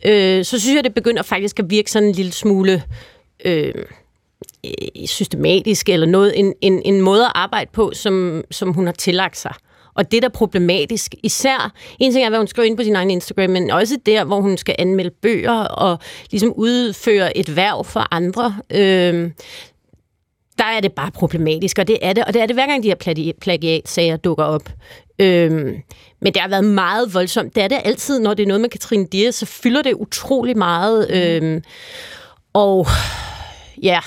øh, 0.05 0.45
så 0.45 0.59
synes 0.59 0.75
jeg, 0.75 0.83
det 0.83 0.93
begynder 0.93 1.23
faktisk 1.23 1.59
at 1.59 1.69
virke 1.69 1.91
sådan 1.91 2.07
en 2.07 2.15
lille 2.15 2.31
smule 2.31 2.83
øh, 3.45 3.73
systematisk, 5.05 5.89
eller 5.89 6.07
noget, 6.07 6.39
en, 6.39 6.53
en, 6.61 6.81
en 6.85 7.01
måde 7.01 7.25
at 7.25 7.31
arbejde 7.35 7.69
på, 7.73 7.91
som, 7.93 8.43
som 8.51 8.73
hun 8.73 8.85
har 8.85 8.93
tillagt 8.93 9.37
sig. 9.37 9.53
Og 9.93 10.11
det 10.11 10.17
er 10.17 10.21
da 10.21 10.27
problematisk. 10.27 11.15
Især, 11.23 11.73
en 11.99 12.11
ting 12.11 12.25
er, 12.25 12.29
hvad 12.29 12.39
hun 12.39 12.47
skriver 12.47 12.67
ind 12.67 12.77
på 12.77 12.83
sin 12.83 12.95
egen 12.95 13.11
Instagram, 13.11 13.49
men 13.49 13.71
også 13.71 13.97
der, 14.05 14.23
hvor 14.23 14.41
hun 14.41 14.57
skal 14.57 14.75
anmelde 14.79 15.11
bøger 15.21 15.59
og 15.59 15.99
ligesom 16.31 16.53
udføre 16.53 17.37
et 17.37 17.55
værv 17.55 17.85
for 17.85 18.07
andre. 18.11 18.55
Øh, 18.71 19.31
der 20.57 20.67
er 20.67 20.79
det 20.79 20.93
bare 20.93 21.11
problematisk, 21.11 21.79
og 21.79 21.87
det 21.87 21.97
er 22.01 22.13
det, 22.13 22.25
og 22.25 22.33
det 22.33 22.41
er 22.41 22.45
det 22.45 22.55
hver 22.55 22.67
gang 22.67 22.83
de 22.83 22.87
her 22.87 22.95
plagi- 22.95 23.39
plagiatsager 23.41 24.17
dukker 24.17 24.43
op. 24.43 24.69
Øhm, 25.19 25.75
men 26.21 26.33
det 26.33 26.37
har 26.37 26.49
været 26.49 26.65
meget 26.65 27.13
voldsomt. 27.13 27.55
Det 27.55 27.63
er 27.63 27.67
det 27.67 27.77
altid, 27.83 28.19
når 28.19 28.33
det 28.33 28.43
er 28.43 28.47
noget 28.47 28.61
med 28.61 28.69
Katrine 28.69 29.07
Dias, 29.11 29.35
så 29.35 29.45
fylder 29.45 29.81
det 29.81 29.93
utrolig 29.93 30.57
meget. 30.57 31.11
Øhm, 31.11 31.63
og 32.53 32.87
ja, 33.83 33.99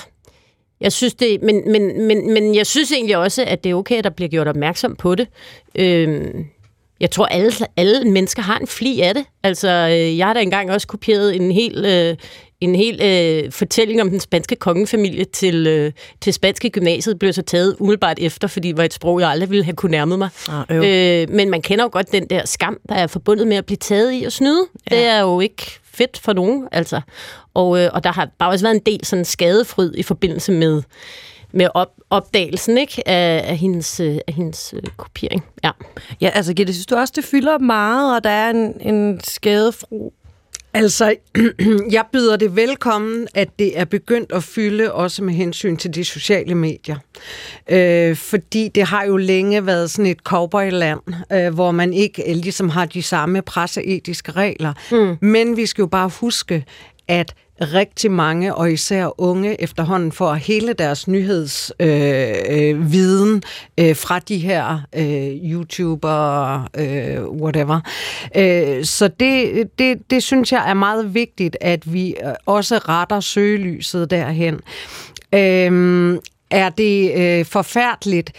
jeg 0.81 0.91
synes 0.91 1.13
det, 1.13 1.41
men, 1.41 1.71
men, 1.71 2.01
men, 2.01 2.33
men 2.33 2.55
jeg 2.55 2.67
synes 2.67 2.91
egentlig 2.91 3.17
også, 3.17 3.43
at 3.47 3.63
det 3.63 3.69
er 3.69 3.75
okay, 3.75 3.95
at 3.97 4.03
der 4.03 4.09
bliver 4.09 4.29
gjort 4.29 4.47
opmærksom 4.47 4.95
på 4.95 5.15
det. 5.15 5.27
Øhm, 5.75 6.45
jeg 6.99 7.11
tror, 7.11 7.25
alle, 7.25 7.51
alle 7.77 8.11
mennesker 8.11 8.41
har 8.41 8.57
en 8.57 8.67
fli 8.67 9.01
af 9.01 9.13
det. 9.13 9.25
Altså, 9.43 9.69
øh, 9.69 10.17
jeg 10.17 10.27
har 10.27 10.33
da 10.33 10.39
engang 10.39 10.71
også 10.71 10.87
kopieret 10.87 11.35
en 11.35 11.51
hel, 11.51 11.85
øh, 11.85 12.15
en 12.61 12.75
hel 12.75 13.01
øh, 13.01 13.51
fortælling 13.51 14.01
om 14.01 14.09
den 14.09 14.19
spanske 14.19 14.55
kongefamilie 14.55 15.25
til, 15.25 15.67
øh, 15.67 15.91
til 16.21 16.33
spanske 16.33 16.69
gymnasiet 16.69 17.19
blev 17.19 17.33
så 17.33 17.41
taget 17.41 17.75
umiddelbart 17.79 18.19
efter, 18.19 18.47
fordi 18.47 18.67
det 18.67 18.77
var 18.77 18.83
et 18.83 18.93
sprog, 18.93 19.19
jeg 19.19 19.29
aldrig 19.29 19.49
ville 19.49 19.63
have 19.63 19.75
kunne 19.75 19.91
nærme 19.91 20.17
mig. 20.17 20.29
Ah, 20.49 21.21
øh, 21.21 21.29
men 21.29 21.49
man 21.49 21.61
kender 21.61 21.85
jo 21.85 21.89
godt 21.91 22.11
den 22.11 22.27
der 22.29 22.45
skam, 22.45 22.77
der 22.89 22.95
er 22.95 23.07
forbundet 23.07 23.47
med 23.47 23.57
at 23.57 23.65
blive 23.65 23.77
taget 23.77 24.13
i 24.13 24.23
og 24.23 24.31
snyde. 24.31 24.67
Ja. 24.91 24.95
Det 24.95 25.05
er 25.05 25.21
jo 25.21 25.39
ikke 25.39 25.79
fedt 25.95 26.17
for 26.17 26.33
nogen, 26.33 26.67
altså. 26.71 27.01
Og, 27.53 27.81
øh, 27.81 27.89
og 27.93 28.03
der 28.03 28.11
har 28.11 28.29
bare 28.39 28.49
også 28.49 28.65
været 28.65 28.75
en 28.75 28.81
del 28.85 29.05
sådan 29.05 29.25
skadefryd 29.25 29.93
i 29.97 30.03
forbindelse 30.03 30.51
med 30.51 30.81
med 31.55 31.67
op, 31.73 31.91
opdagelsen 32.09 32.77
ikke? 32.77 33.07
Af, 33.07 33.49
af 33.49 33.57
hendes, 33.57 33.99
øh, 33.99 34.17
af 34.27 34.33
hendes 34.33 34.73
øh, 34.77 34.83
kopiering. 34.97 35.45
Ja. 35.63 35.71
Ja, 36.21 36.29
altså 36.33 36.53
Gitte, 36.53 36.73
synes 36.73 36.85
du 36.85 36.95
også, 36.95 37.13
det 37.15 37.23
fylder 37.23 37.57
meget, 37.57 38.15
og 38.15 38.23
der 38.23 38.29
er 38.29 38.49
en, 38.49 38.81
en 38.81 39.19
skadefro 39.23 40.13
Altså, 40.75 41.15
jeg 41.91 42.05
byder 42.13 42.35
det 42.35 42.55
velkommen, 42.55 43.27
at 43.33 43.59
det 43.59 43.79
er 43.79 43.85
begyndt 43.85 44.31
at 44.31 44.43
fylde 44.43 44.93
også 44.93 45.23
med 45.23 45.33
hensyn 45.33 45.77
til 45.77 45.95
de 45.95 46.05
sociale 46.05 46.55
medier. 46.55 46.97
Øh, 47.69 48.15
fordi 48.15 48.67
det 48.67 48.83
har 48.83 49.05
jo 49.05 49.17
længe 49.17 49.65
været 49.65 49.91
sådan 49.91 50.11
et 50.11 50.19
cowboyland, 50.19 50.99
øh, 51.31 51.53
hvor 51.53 51.71
man 51.71 51.93
ikke 51.93 52.29
øh, 52.29 52.35
ligesom 52.35 52.69
har 52.69 52.85
de 52.85 53.03
samme 53.03 53.41
presseetiske 53.41 54.31
regler. 54.31 54.73
Mm. 54.91 55.27
Men 55.27 55.57
vi 55.57 55.65
skal 55.65 55.81
jo 55.81 55.87
bare 55.87 56.11
huske, 56.21 56.65
at 57.07 57.33
rigtig 57.61 58.11
mange, 58.11 58.55
og 58.55 58.71
især 58.71 59.21
unge 59.21 59.61
efterhånden, 59.61 60.11
får 60.11 60.33
hele 60.33 60.73
deres 60.73 61.07
nyhedsviden 61.07 63.43
øh, 63.77 63.79
øh, 63.79 63.89
øh, 63.89 63.95
fra 63.95 64.19
de 64.19 64.37
her 64.37 64.79
øh, 64.95 65.51
YouTuber, 65.51 66.59
øh, 66.77 67.27
whatever. 67.27 67.79
Øh, 68.35 68.85
så 68.85 69.07
det, 69.07 69.63
det, 69.79 70.09
det 70.09 70.23
synes 70.23 70.51
jeg 70.51 70.69
er 70.69 70.73
meget 70.73 71.13
vigtigt, 71.13 71.57
at 71.61 71.93
vi 71.93 72.15
øh, 72.25 72.33
også 72.45 72.77
retter 72.77 73.19
søgelyset 73.19 74.11
derhen. 74.11 74.59
Øh, 75.33 76.19
er 76.51 76.69
det 76.69 77.11
øh, 77.15 77.45
forfærdeligt? 77.45 78.31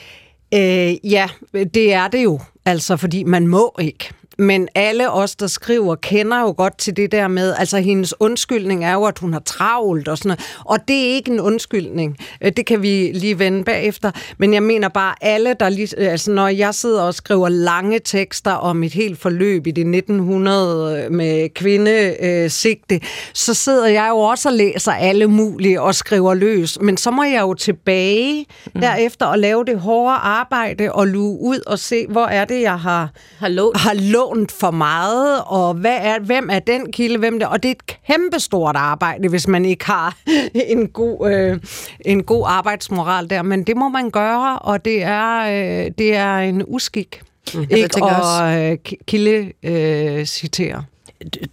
Øh, 0.54 1.12
ja, 1.12 1.28
det 1.52 1.92
er 1.92 2.08
det 2.08 2.24
jo. 2.24 2.40
Altså, 2.64 2.96
fordi 2.96 3.24
man 3.24 3.46
må 3.46 3.74
ikke. 3.80 4.10
Men 4.38 4.68
alle 4.74 5.10
os, 5.10 5.36
der 5.36 5.46
skriver, 5.46 5.94
kender 5.94 6.40
jo 6.40 6.54
godt 6.56 6.78
til 6.78 6.96
det 6.96 7.12
der 7.12 7.28
med, 7.28 7.54
altså 7.58 7.78
hendes 7.78 8.14
undskyldning 8.20 8.84
er 8.84 8.92
jo, 8.92 9.04
at 9.04 9.18
hun 9.18 9.32
har 9.32 9.40
travlt 9.40 10.08
og 10.08 10.18
sådan 10.18 10.28
noget. 10.28 10.40
Og 10.64 10.78
det 10.88 10.96
er 10.96 11.14
ikke 11.14 11.30
en 11.30 11.40
undskyldning. 11.40 12.16
Øh, 12.40 12.52
det 12.56 12.66
kan 12.66 12.82
vi 12.82 13.10
lige 13.14 13.38
vende 13.38 13.64
bagefter. 13.64 14.10
Men 14.38 14.54
jeg 14.54 14.62
mener 14.62 14.88
bare, 14.88 15.14
alle, 15.20 15.54
der 15.60 15.68
lige, 15.68 15.98
altså 15.98 16.30
når 16.30 16.48
jeg 16.48 16.74
sidder 16.74 17.02
og 17.02 17.14
skriver 17.14 17.48
lange 17.48 17.98
tekster 17.98 18.52
om 18.52 18.82
et 18.82 18.92
helt 18.92 19.18
forløb 19.18 19.66
i 19.66 19.70
det 19.70 19.96
1900 19.96 21.10
med 21.10 21.48
kvindesigte, 21.54 22.94
øh, 22.94 23.00
så 23.34 23.54
sidder 23.54 23.86
jeg 23.86 24.08
jo 24.10 24.18
også 24.18 24.48
og 24.48 24.54
læser 24.54 24.92
alle 24.92 25.26
mulige 25.26 25.82
og 25.82 25.94
skriver 25.94 26.34
løs. 26.34 26.78
Men 26.80 26.96
så 26.96 27.10
må 27.10 27.22
jeg 27.22 27.40
jo 27.40 27.54
tilbage 27.54 28.46
mm. 28.74 28.80
derefter 28.80 29.26
og 29.26 29.38
lave 29.38 29.64
det 29.64 29.80
hårde 29.80 30.14
arbejde 30.14 30.92
og 30.92 31.06
luge 31.06 31.38
ud 31.40 31.60
og 31.66 31.78
se, 31.78 32.06
hvor 32.06 32.26
er 32.26 32.44
det, 32.44 32.62
jeg 32.62 32.78
har, 32.78 33.10
har 33.38 33.48
lånt. 33.48 33.76
Har 33.76 33.94
lånt 33.94 34.25
lånt 34.26 34.52
for 34.52 34.70
meget, 34.70 35.42
og 35.46 35.74
hvad 35.74 35.96
er, 36.00 36.18
hvem 36.18 36.48
er 36.52 36.58
den 36.58 36.92
kilde, 36.92 37.18
hvem 37.18 37.38
det 37.38 37.48
Og 37.48 37.62
det 37.62 37.68
er 37.68 37.72
et 37.72 37.86
kæmpestort 38.06 38.76
arbejde, 38.76 39.28
hvis 39.28 39.48
man 39.48 39.64
ikke 39.64 39.84
har 39.84 40.16
en 40.54 40.88
god, 40.88 41.30
øh, 41.30 41.58
en 42.00 42.22
god 42.22 42.44
arbejdsmoral 42.48 43.30
der, 43.30 43.42
men 43.42 43.64
det 43.64 43.76
må 43.76 43.88
man 43.88 44.10
gøre, 44.10 44.58
og 44.58 44.84
det 44.84 45.02
er, 45.02 45.38
øh, 45.38 45.90
det 45.98 46.14
er 46.14 46.36
en 46.36 46.62
uskik. 46.66 47.22
Mm. 47.54 47.66
Ikke 47.70 48.04
at 48.04 48.72
øh, 48.72 48.78
kilde 49.06 49.52
øh, 49.62 50.24
citere. 50.24 50.84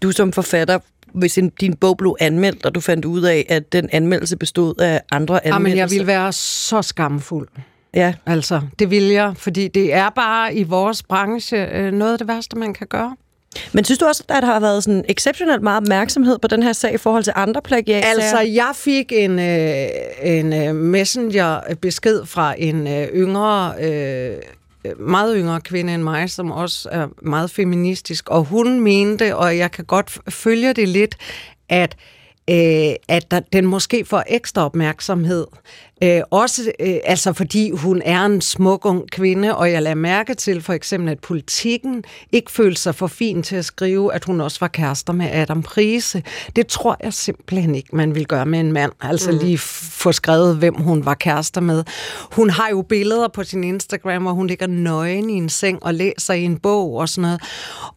Du 0.01 0.11
som 0.11 0.33
forfatter, 0.33 0.79
hvis 1.13 1.37
en, 1.37 1.49
din 1.49 1.75
bog 1.75 1.97
blev 1.97 2.15
anmeldt, 2.19 2.65
og 2.65 2.75
du 2.75 2.79
fandt 2.79 3.05
ud 3.05 3.21
af, 3.21 3.45
at 3.49 3.73
den 3.73 3.89
anmeldelse 3.91 4.37
bestod 4.37 4.81
af 4.81 5.01
andre 5.11 5.45
anmeldelser? 5.45 5.69
Jamen, 5.69 5.77
jeg 5.77 5.89
ville 5.89 6.07
være 6.07 6.33
så 6.33 6.81
skamfuld. 6.81 7.47
Ja. 7.93 8.13
Altså, 8.25 8.61
det 8.79 8.89
vil 8.89 9.03
jeg, 9.03 9.33
fordi 9.37 9.67
det 9.67 9.93
er 9.93 10.09
bare 10.09 10.55
i 10.55 10.63
vores 10.63 11.03
branche 11.03 11.57
øh, 11.57 11.91
noget 11.91 12.11
af 12.11 12.17
det 12.17 12.27
værste, 12.27 12.57
man 12.57 12.73
kan 12.73 12.87
gøre. 12.87 13.15
Men 13.73 13.85
synes 13.85 13.99
du 13.99 14.05
også, 14.05 14.23
at 14.29 14.41
der 14.41 14.45
har 14.45 14.59
været 14.59 14.83
sådan 14.83 15.05
exceptionelt 15.09 15.61
meget 15.61 15.77
opmærksomhed 15.77 16.39
på 16.39 16.47
den 16.47 16.63
her 16.63 16.73
sag 16.73 16.93
i 16.93 16.97
forhold 16.97 17.23
til 17.23 17.33
andre 17.35 17.61
plagiat? 17.61 18.03
Altså, 18.05 18.39
jeg 18.39 18.71
fik 18.75 19.11
en, 19.11 19.39
øh, 19.39 19.87
en 20.23 20.53
øh, 20.53 20.75
messenger-besked 20.75 22.25
fra 22.25 22.55
en 22.57 22.87
øh, 22.87 23.07
yngre... 23.13 23.73
Øh, 23.81 24.35
meget 24.99 25.35
yngre 25.37 25.61
kvinde 25.61 25.93
end 25.93 26.03
mig, 26.03 26.29
som 26.29 26.51
også 26.51 26.89
er 26.91 27.07
meget 27.21 27.51
feministisk, 27.51 28.29
og 28.29 28.43
hun 28.43 28.79
mente, 28.79 29.35
og 29.35 29.57
jeg 29.57 29.71
kan 29.71 29.85
godt 29.85 30.17
følge 30.29 30.73
det 30.73 30.89
lidt, 30.89 31.15
at 31.69 31.95
øh, 32.49 32.95
at 33.07 33.31
der, 33.31 33.39
den 33.53 33.65
måske 33.65 34.05
får 34.05 34.23
ekstra 34.27 34.65
opmærksomhed. 34.65 35.45
Øh, 36.03 36.21
også 36.31 36.71
øh, 36.79 36.95
altså 37.03 37.33
fordi 37.33 37.71
hun 37.71 38.01
er 38.05 38.25
en 38.25 38.41
smuk 38.41 38.85
ung 38.85 39.11
kvinde, 39.11 39.55
og 39.55 39.71
jeg 39.71 39.81
lader 39.81 39.95
mærke 39.95 40.33
til 40.33 40.61
for 40.61 40.73
eksempel, 40.73 41.09
at 41.09 41.19
politikken 41.19 42.03
ikke 42.31 42.51
følte 42.51 42.81
sig 42.81 42.95
for 42.95 43.07
fin 43.07 43.43
til 43.43 43.55
at 43.55 43.65
skrive, 43.65 44.13
at 44.13 44.25
hun 44.25 44.41
også 44.41 44.57
var 44.59 44.67
kærester 44.67 45.13
med 45.13 45.29
Adam 45.31 45.63
Prise. 45.63 46.23
Det 46.55 46.67
tror 46.67 46.97
jeg 47.03 47.13
simpelthen 47.13 47.75
ikke, 47.75 47.95
man 47.95 48.15
vil 48.15 48.27
gøre 48.27 48.45
med 48.45 48.59
en 48.59 48.71
mand. 48.71 48.91
Altså 49.01 49.31
mm. 49.31 49.37
lige 49.37 49.57
få 49.57 50.11
skrevet, 50.11 50.57
hvem 50.57 50.75
hun 50.75 51.05
var 51.05 51.13
kærester 51.13 51.61
med. 51.61 51.83
Hun 52.31 52.49
har 52.49 52.69
jo 52.69 52.81
billeder 52.81 53.27
på 53.27 53.43
sin 53.43 53.63
Instagram, 53.63 54.21
hvor 54.21 54.31
hun 54.31 54.47
ligger 54.47 54.67
nøgen 54.67 55.29
i 55.29 55.33
en 55.33 55.49
seng 55.49 55.83
og 55.83 55.93
læser 55.93 56.33
i 56.33 56.43
en 56.43 56.57
bog 56.57 56.93
og 56.93 57.09
sådan 57.09 57.21
noget. 57.21 57.41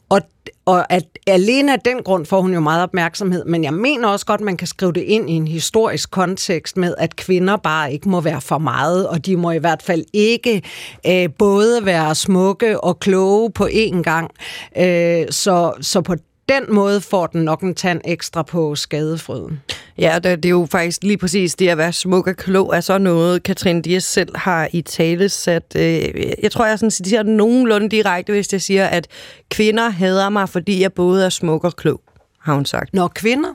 Og 0.09 0.21
og 0.67 0.93
at 0.93 1.05
alene 1.27 1.73
af 1.73 1.81
den 1.81 2.03
grund 2.03 2.27
får 2.27 2.41
hun 2.41 2.55
jo 2.55 2.61
meget 2.61 2.83
opmærksomhed, 2.83 3.45
men 3.45 3.65
jeg 3.65 3.75
mener 3.75 4.09
også 4.09 4.27
godt, 4.27 4.41
at 4.41 4.45
man 4.45 4.57
kan 4.57 4.67
skrive 4.67 4.93
det 4.93 5.01
ind 5.01 5.31
i 5.31 5.33
en 5.33 5.49
historisk 5.49 6.11
kontekst 6.11 6.77
med, 6.77 6.95
at 6.99 7.17
kvinder 7.17 7.57
bare 7.57 7.93
ikke 7.97 8.09
må 8.09 8.21
være 8.21 8.41
for 8.41 8.59
meget, 8.59 9.09
og 9.09 9.27
de 9.27 9.37
må 9.37 9.51
i 9.51 9.59
hvert 9.59 9.83
fald 9.83 10.05
ikke 10.13 10.63
øh, 11.07 11.29
både 11.39 11.85
være 11.87 12.15
smukke 12.15 12.81
og 12.81 13.01
kloge 13.01 13.51
på 13.51 13.69
én 13.73 14.03
gang. 14.03 14.31
Øh, 14.79 15.27
så, 15.31 15.73
så 15.81 16.01
på 16.01 16.15
den 16.49 16.63
måde 16.75 17.01
får 17.01 17.27
den 17.27 17.43
nok 17.43 17.63
en 17.63 17.75
tand 17.75 18.01
ekstra 18.05 18.43
på 18.43 18.75
skadefrøden. 18.75 19.61
Ja, 19.99 20.15
det, 20.15 20.43
det 20.43 20.45
er 20.45 20.51
jo 20.51 20.67
faktisk 20.71 21.03
lige 21.03 21.19
præcis 21.19 21.55
det 21.55 21.69
at 21.69 21.79
være 21.79 21.93
smuk 21.93 22.27
og 22.27 22.37
klog 22.37 22.77
er 22.77 22.81
så 22.81 22.99
noget, 22.99 23.43
Katrine 23.43 23.83
Dias 23.83 24.05
selv 24.05 24.37
har 24.37 24.69
i 24.73 24.83
tale 24.83 25.29
sat. 25.29 25.77
Øh, 25.77 26.33
jeg 26.43 26.53
tror, 26.53 26.67
jeg 26.67 26.79
sådan 26.79 26.91
siger 26.91 27.23
nogenlunde 27.23 27.89
direkte, 27.89 28.33
hvis 28.33 28.53
jeg 28.53 28.63
siger, 28.63 28.87
at 28.87 29.07
kvinder 29.51 29.89
hader 29.89 30.29
mig, 30.29 30.49
fordi 30.49 30.83
jeg 30.83 30.93
både 30.93 31.25
er 31.25 31.29
smuk 31.29 31.65
og 31.65 31.77
klog, 31.77 32.01
har 32.41 32.55
hun 32.55 32.65
sagt. 32.65 32.95
Når 32.95 33.09
kvinder? 33.09 33.51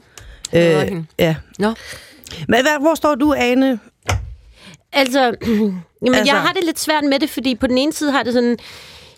Øh, 0.53 1.03
ja. 1.19 1.35
Nå. 1.59 1.73
Men 2.47 2.61
hvad, 2.61 2.81
hvor 2.81 2.95
står 2.95 3.15
du, 3.15 3.33
Ane? 3.37 3.79
Altså, 4.93 5.19
jamen, 6.05 6.15
altså, 6.15 6.33
jeg 6.33 6.41
har 6.41 6.53
det 6.53 6.63
lidt 6.63 6.79
svært 6.79 7.03
med 7.03 7.19
det, 7.19 7.29
fordi 7.29 7.55
på 7.55 7.67
den 7.67 7.77
ene 7.77 7.93
side 7.93 8.11
har 8.11 8.23
det 8.23 8.33
sådan, 8.33 8.57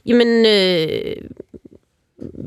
jamen, 0.05 0.45
øh, 0.45 1.15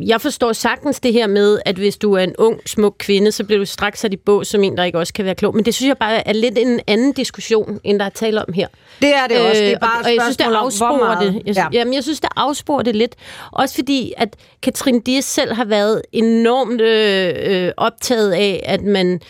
jeg 0.07 0.21
forstår 0.21 0.53
sagtens 0.53 1.01
det 1.01 1.13
her 1.13 1.27
med, 1.27 1.59
at 1.65 1.77
hvis 1.77 1.97
du 1.97 2.13
er 2.13 2.23
en 2.23 2.35
ung, 2.39 2.61
smuk 2.67 2.97
kvinde, 2.99 3.33
så 3.33 3.45
bliver 3.45 3.59
du 3.59 3.65
straks 3.65 4.01
sat 4.01 4.13
i 4.13 4.17
bås 4.17 4.49
som 4.49 4.65
en, 4.65 4.77
der 4.77 4.85
ikke 4.85 4.99
også 4.99 5.13
kan 5.13 5.25
være 5.25 5.35
klog. 5.35 5.55
Men 5.55 5.65
det 5.65 5.75
synes 5.75 5.89
jeg 5.89 5.99
bare 5.99 6.29
er 6.29 6.33
lidt 6.33 6.59
en 6.59 6.81
anden 6.87 7.13
diskussion, 7.13 7.81
end 7.85 7.99
der 7.99 8.05
er 8.05 8.11
tale 8.11 8.43
om 8.47 8.53
her. 8.53 8.69
Det 9.03 9.15
er 9.15 9.27
det 9.27 9.41
også. 9.41 9.63
Det 9.63 9.73
er 9.73 9.79
bare 9.79 9.99
øh, 9.99 9.99
og, 9.99 10.05
og 10.05 10.15
jeg 10.15 10.23
synes, 10.23 10.37
det 10.37 10.45
afsporer 10.45 11.21
det. 11.21 11.43
Jeg, 11.47 11.57
ja. 11.57 11.67
jamen, 11.73 11.95
jeg 11.95 12.03
synes, 12.03 12.21
det 12.21 12.31
afsporer 12.37 12.83
det 12.83 12.97
lidt. 12.97 13.15
Også 13.53 13.75
fordi, 13.75 14.13
at 14.17 14.37
Katrin 14.63 15.01
Dias 15.01 15.25
selv 15.25 15.53
har 15.53 15.65
været 15.65 16.03
enormt 16.13 16.81
øh, 16.81 17.35
øh, 17.37 17.73
optaget 17.77 18.33
af, 18.33 18.63
at 18.67 18.83
man 18.83 19.21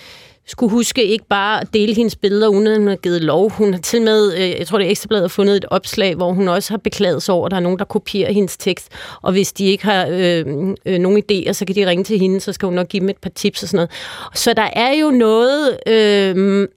skulle 0.47 0.71
huske 0.71 1.05
ikke 1.05 1.25
bare 1.29 1.61
at 1.61 1.75
dele 1.75 1.95
hendes 1.95 2.17
billeder, 2.17 2.49
uden 2.49 2.67
at 2.67 2.79
hun 2.79 2.89
har 2.89 2.97
givet 2.97 3.23
lov. 3.23 3.51
Hun 3.51 3.73
har 3.73 3.81
til 3.81 4.03
med, 4.03 4.35
øh, 4.35 4.51
jeg 4.51 4.67
tror 4.67 4.79
det 4.79 4.87
er 4.87 4.91
Ekstrabladet, 4.91 5.31
fundet 5.31 5.57
et 5.57 5.65
opslag, 5.71 6.15
hvor 6.15 6.33
hun 6.33 6.49
også 6.49 6.73
har 6.73 6.79
beklaget 6.79 7.23
sig 7.23 7.35
over, 7.35 7.47
at 7.47 7.51
der 7.51 7.57
er 7.57 7.61
nogen, 7.61 7.79
der 7.79 7.85
kopierer 7.85 8.33
hendes 8.33 8.57
tekst. 8.57 8.89
Og 9.23 9.33
hvis 9.33 9.53
de 9.53 9.65
ikke 9.65 9.85
har 9.85 10.07
øh, 10.11 10.75
øh, 10.87 10.99
nogen 10.99 11.23
idéer, 11.23 11.53
så 11.53 11.65
kan 11.65 11.75
de 11.75 11.87
ringe 11.87 12.05
til 12.05 12.19
hende, 12.19 12.41
så 12.41 12.53
skal 12.53 12.67
hun 12.67 12.75
nok 12.75 12.89
give 12.89 13.01
dem 13.01 13.09
et 13.09 13.17
par 13.17 13.31
tips 13.31 13.63
og 13.63 13.69
sådan 13.69 13.77
noget. 13.77 13.91
Så 14.35 14.53
der 14.53 14.69
er 14.73 14.93
jo 14.93 15.11
noget, 15.11 15.79
øh, 15.87 16.69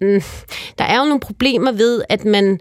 der 0.77 0.83
er 0.83 0.99
jo 0.99 1.05
nogle 1.05 1.19
problemer 1.19 1.71
ved, 1.71 2.01
at 2.09 2.25
man 2.25 2.59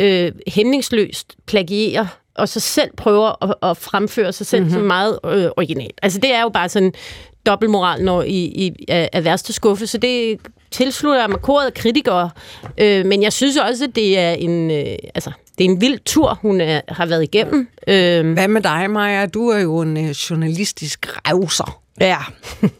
øh, 0.00 0.32
hæmningsløst 0.46 1.36
plagierer 1.46 2.06
og 2.34 2.48
så 2.48 2.60
selv 2.60 2.90
prøver 2.96 3.44
at, 3.44 3.70
at 3.70 3.76
fremføre 3.76 4.32
sig 4.32 4.46
selv 4.46 4.62
mm-hmm. 4.62 4.74
som 4.74 4.82
meget 4.82 5.18
øh, 5.24 5.50
originalt. 5.56 5.98
Altså 6.02 6.18
det 6.18 6.34
er 6.34 6.42
jo 6.42 6.48
bare 6.48 6.68
sådan 6.68 6.92
dobbeltmoral 7.46 8.04
når 8.04 8.22
i, 8.22 8.44
i, 8.44 8.72
af 8.88 9.24
værste 9.24 9.52
skuffe, 9.52 9.86
så 9.86 9.98
det 9.98 10.38
tilslutter 10.70 11.20
jeg 11.20 11.30
mig 11.30 11.40
koret 11.40 11.66
af 11.66 11.74
kritikere. 11.74 12.30
Øh, 12.78 13.06
men 13.06 13.22
jeg 13.22 13.32
synes 13.32 13.56
også, 13.56 13.84
at 13.84 13.94
det 13.94 14.18
er 14.18 14.30
en, 14.30 14.70
øh, 14.70 14.86
altså, 15.14 15.30
det 15.58 15.66
er 15.66 15.70
en 15.70 15.80
vild 15.80 15.98
tur, 16.04 16.38
hun 16.42 16.60
er, 16.60 16.80
har 16.88 17.06
været 17.06 17.22
igennem. 17.22 17.68
Øh, 17.88 18.32
Hvad 18.32 18.48
med 18.48 18.60
dig, 18.60 18.90
Maja? 18.90 19.26
Du 19.26 19.48
er 19.48 19.58
jo 19.58 19.80
en 19.80 19.96
øh, 19.96 20.10
journalistisk 20.10 21.06
revser. 21.28 21.80
Ja, 22.00 22.18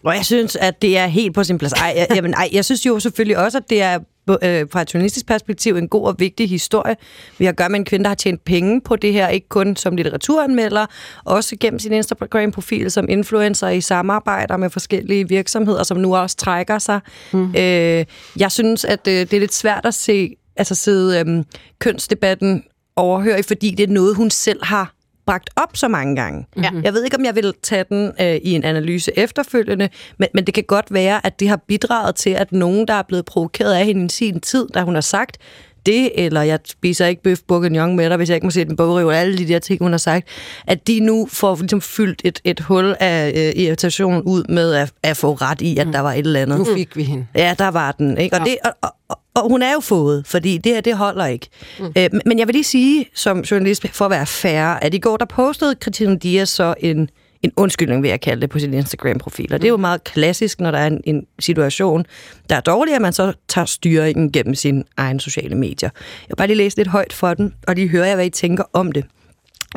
og 0.04 0.14
jeg 0.14 0.24
synes, 0.24 0.56
at 0.56 0.82
det 0.82 0.98
er 0.98 1.06
helt 1.06 1.34
på 1.34 1.44
sin 1.44 1.58
plads. 1.58 1.72
Ej, 1.72 1.94
jeg, 1.96 2.06
jamen, 2.16 2.34
ej, 2.34 2.48
jeg 2.52 2.64
synes 2.64 2.86
jo 2.86 3.00
selvfølgelig 3.00 3.38
også, 3.38 3.58
at 3.58 3.70
det 3.70 3.82
er 3.82 3.98
øh, 4.42 4.66
fra 4.72 4.82
et 4.82 4.94
journalistisk 4.94 5.26
perspektiv 5.26 5.76
en 5.76 5.88
god 5.88 6.06
og 6.06 6.14
vigtig 6.18 6.48
historie. 6.48 6.96
Vi 7.38 7.44
har 7.44 7.52
at 7.52 7.56
gøre 7.56 7.68
med 7.68 7.78
en 7.78 7.84
kvinde, 7.84 8.02
der 8.02 8.08
har 8.08 8.14
tjent 8.14 8.44
penge 8.44 8.80
på 8.80 8.96
det 8.96 9.12
her, 9.12 9.28
ikke 9.28 9.48
kun 9.48 9.76
som 9.76 9.96
litteraturanmelder, 9.96 10.86
også 11.24 11.56
gennem 11.60 11.78
sin 11.78 11.92
Instagram-profil 11.92 12.90
som 12.90 13.06
influencer 13.08 13.68
i 13.68 13.80
samarbejder 13.80 14.56
med 14.56 14.70
forskellige 14.70 15.28
virksomheder, 15.28 15.82
som 15.82 15.96
nu 15.96 16.16
også 16.16 16.36
trækker 16.36 16.78
sig. 16.78 17.00
Mm. 17.32 17.54
Øh, 17.56 18.04
jeg 18.36 18.52
synes, 18.52 18.84
at 18.84 19.08
øh, 19.08 19.14
det 19.14 19.32
er 19.32 19.40
lidt 19.40 19.54
svært 19.54 19.86
at 19.86 19.94
se, 19.94 20.36
altså 20.56 20.74
sidde 20.74 21.24
øh, 21.26 21.44
kønsdebatten 21.78 22.62
overhøre, 22.96 23.42
fordi 23.42 23.70
det 23.70 23.88
er 23.88 23.92
noget, 23.92 24.16
hun 24.16 24.30
selv 24.30 24.64
har 24.64 24.94
bragt 25.26 25.50
op 25.56 25.76
så 25.76 25.88
mange 25.88 26.16
gange. 26.16 26.46
Ja. 26.56 26.70
Jeg 26.84 26.92
ved 26.92 27.04
ikke, 27.04 27.16
om 27.16 27.24
jeg 27.24 27.34
vil 27.34 27.54
tage 27.62 27.84
den 27.88 28.12
øh, 28.20 28.34
i 28.34 28.54
en 28.54 28.64
analyse 28.64 29.18
efterfølgende, 29.18 29.88
men, 30.18 30.28
men 30.34 30.44
det 30.44 30.54
kan 30.54 30.64
godt 30.64 30.86
være, 30.90 31.26
at 31.26 31.40
det 31.40 31.48
har 31.48 31.56
bidraget 31.56 32.14
til, 32.14 32.30
at 32.30 32.52
nogen, 32.52 32.88
der 32.88 32.94
er 32.94 33.02
blevet 33.02 33.24
provokeret 33.24 33.74
af 33.74 33.84
hende 33.84 34.04
i 34.04 34.08
sin 34.08 34.40
tid, 34.40 34.68
da 34.74 34.82
hun 34.82 34.94
har 34.94 35.00
sagt 35.00 35.38
det, 35.86 36.24
eller 36.24 36.42
jeg 36.42 36.58
spiser 36.64 37.06
ikke 37.06 37.22
bøf 37.22 37.38
bourguignon 37.48 37.96
med 37.96 38.10
dig, 38.10 38.16
hvis 38.16 38.28
jeg 38.28 38.34
ikke 38.34 38.46
må 38.46 38.50
se 38.50 38.64
den 38.64 38.76
bogrev, 38.76 39.08
alle 39.08 39.38
de 39.38 39.48
der 39.48 39.58
ting, 39.58 39.82
hun 39.82 39.90
har 39.90 39.98
sagt, 39.98 40.28
at 40.66 40.86
de 40.86 41.00
nu 41.00 41.28
får 41.32 41.56
ligesom 41.56 41.80
fyldt 41.80 42.22
et, 42.24 42.40
et 42.44 42.60
hul 42.60 42.96
af 43.00 43.32
øh, 43.36 43.62
irritation 43.62 44.22
ud 44.22 44.44
med 44.48 44.74
at, 44.74 44.92
at 45.02 45.16
få 45.16 45.34
ret 45.34 45.60
i, 45.60 45.78
at 45.78 45.86
mm. 45.86 45.92
der 45.92 46.00
var 46.00 46.12
et 46.12 46.18
eller 46.18 46.42
andet. 46.42 46.58
Nu 46.58 46.74
fik 46.74 46.96
vi 46.96 47.02
hende. 47.02 47.26
Ja, 47.34 47.54
der 47.58 47.68
var 47.68 47.92
den. 47.92 48.18
Ikke? 48.18 48.36
Og, 48.36 48.46
ja. 48.46 48.50
det, 48.50 48.58
og, 48.82 48.94
og, 49.08 49.18
og 49.34 49.48
hun 49.48 49.62
er 49.62 49.72
jo 49.72 49.80
fået, 49.80 50.26
fordi 50.26 50.58
det 50.58 50.72
her, 50.72 50.80
det 50.80 50.96
holder 50.96 51.26
ikke. 51.26 51.48
Mm. 51.78 51.92
Øh, 51.98 52.10
men 52.26 52.38
jeg 52.38 52.46
vil 52.46 52.54
lige 52.54 52.64
sige, 52.64 53.06
som 53.14 53.40
journalist, 53.40 53.88
for 53.88 54.04
at 54.04 54.10
være 54.10 54.26
færre, 54.26 54.84
at 54.84 54.94
i 54.94 54.98
går, 54.98 55.16
der 55.16 55.24
postede 55.26 55.74
Christine 55.82 56.18
Dias 56.18 56.48
så 56.48 56.74
en, 56.80 57.08
en 57.42 57.52
undskyldning, 57.56 58.02
vil 58.02 58.08
jeg 58.08 58.20
kalde 58.20 58.40
det, 58.40 58.50
på 58.50 58.58
sin 58.58 58.74
Instagram-profil. 58.74 59.52
Og 59.52 59.60
det 59.60 59.66
er 59.66 59.70
jo 59.70 59.76
mm. 59.76 59.80
meget 59.80 60.04
klassisk, 60.04 60.60
når 60.60 60.70
der 60.70 60.78
er 60.78 60.86
en, 60.86 61.00
en 61.04 61.26
situation, 61.38 62.06
der 62.50 62.56
er 62.56 62.60
dårlig, 62.60 62.94
at 62.94 63.02
man 63.02 63.12
så 63.12 63.32
tager 63.48 63.64
styringen 63.64 64.32
gennem 64.32 64.54
sine 64.54 64.84
egne 64.96 65.20
sociale 65.20 65.54
medier. 65.54 65.90
Jeg 65.92 66.28
vil 66.28 66.36
bare 66.36 66.46
lige 66.46 66.56
læse 66.56 66.76
lidt 66.76 66.88
højt 66.88 67.12
for 67.12 67.34
den, 67.34 67.54
og 67.66 67.74
lige 67.74 67.88
høre 67.88 68.06
jer, 68.06 68.14
hvad 68.14 68.26
I 68.26 68.30
tænker 68.30 68.64
om 68.72 68.92
det. 68.92 69.04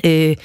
Øh, 0.06 0.36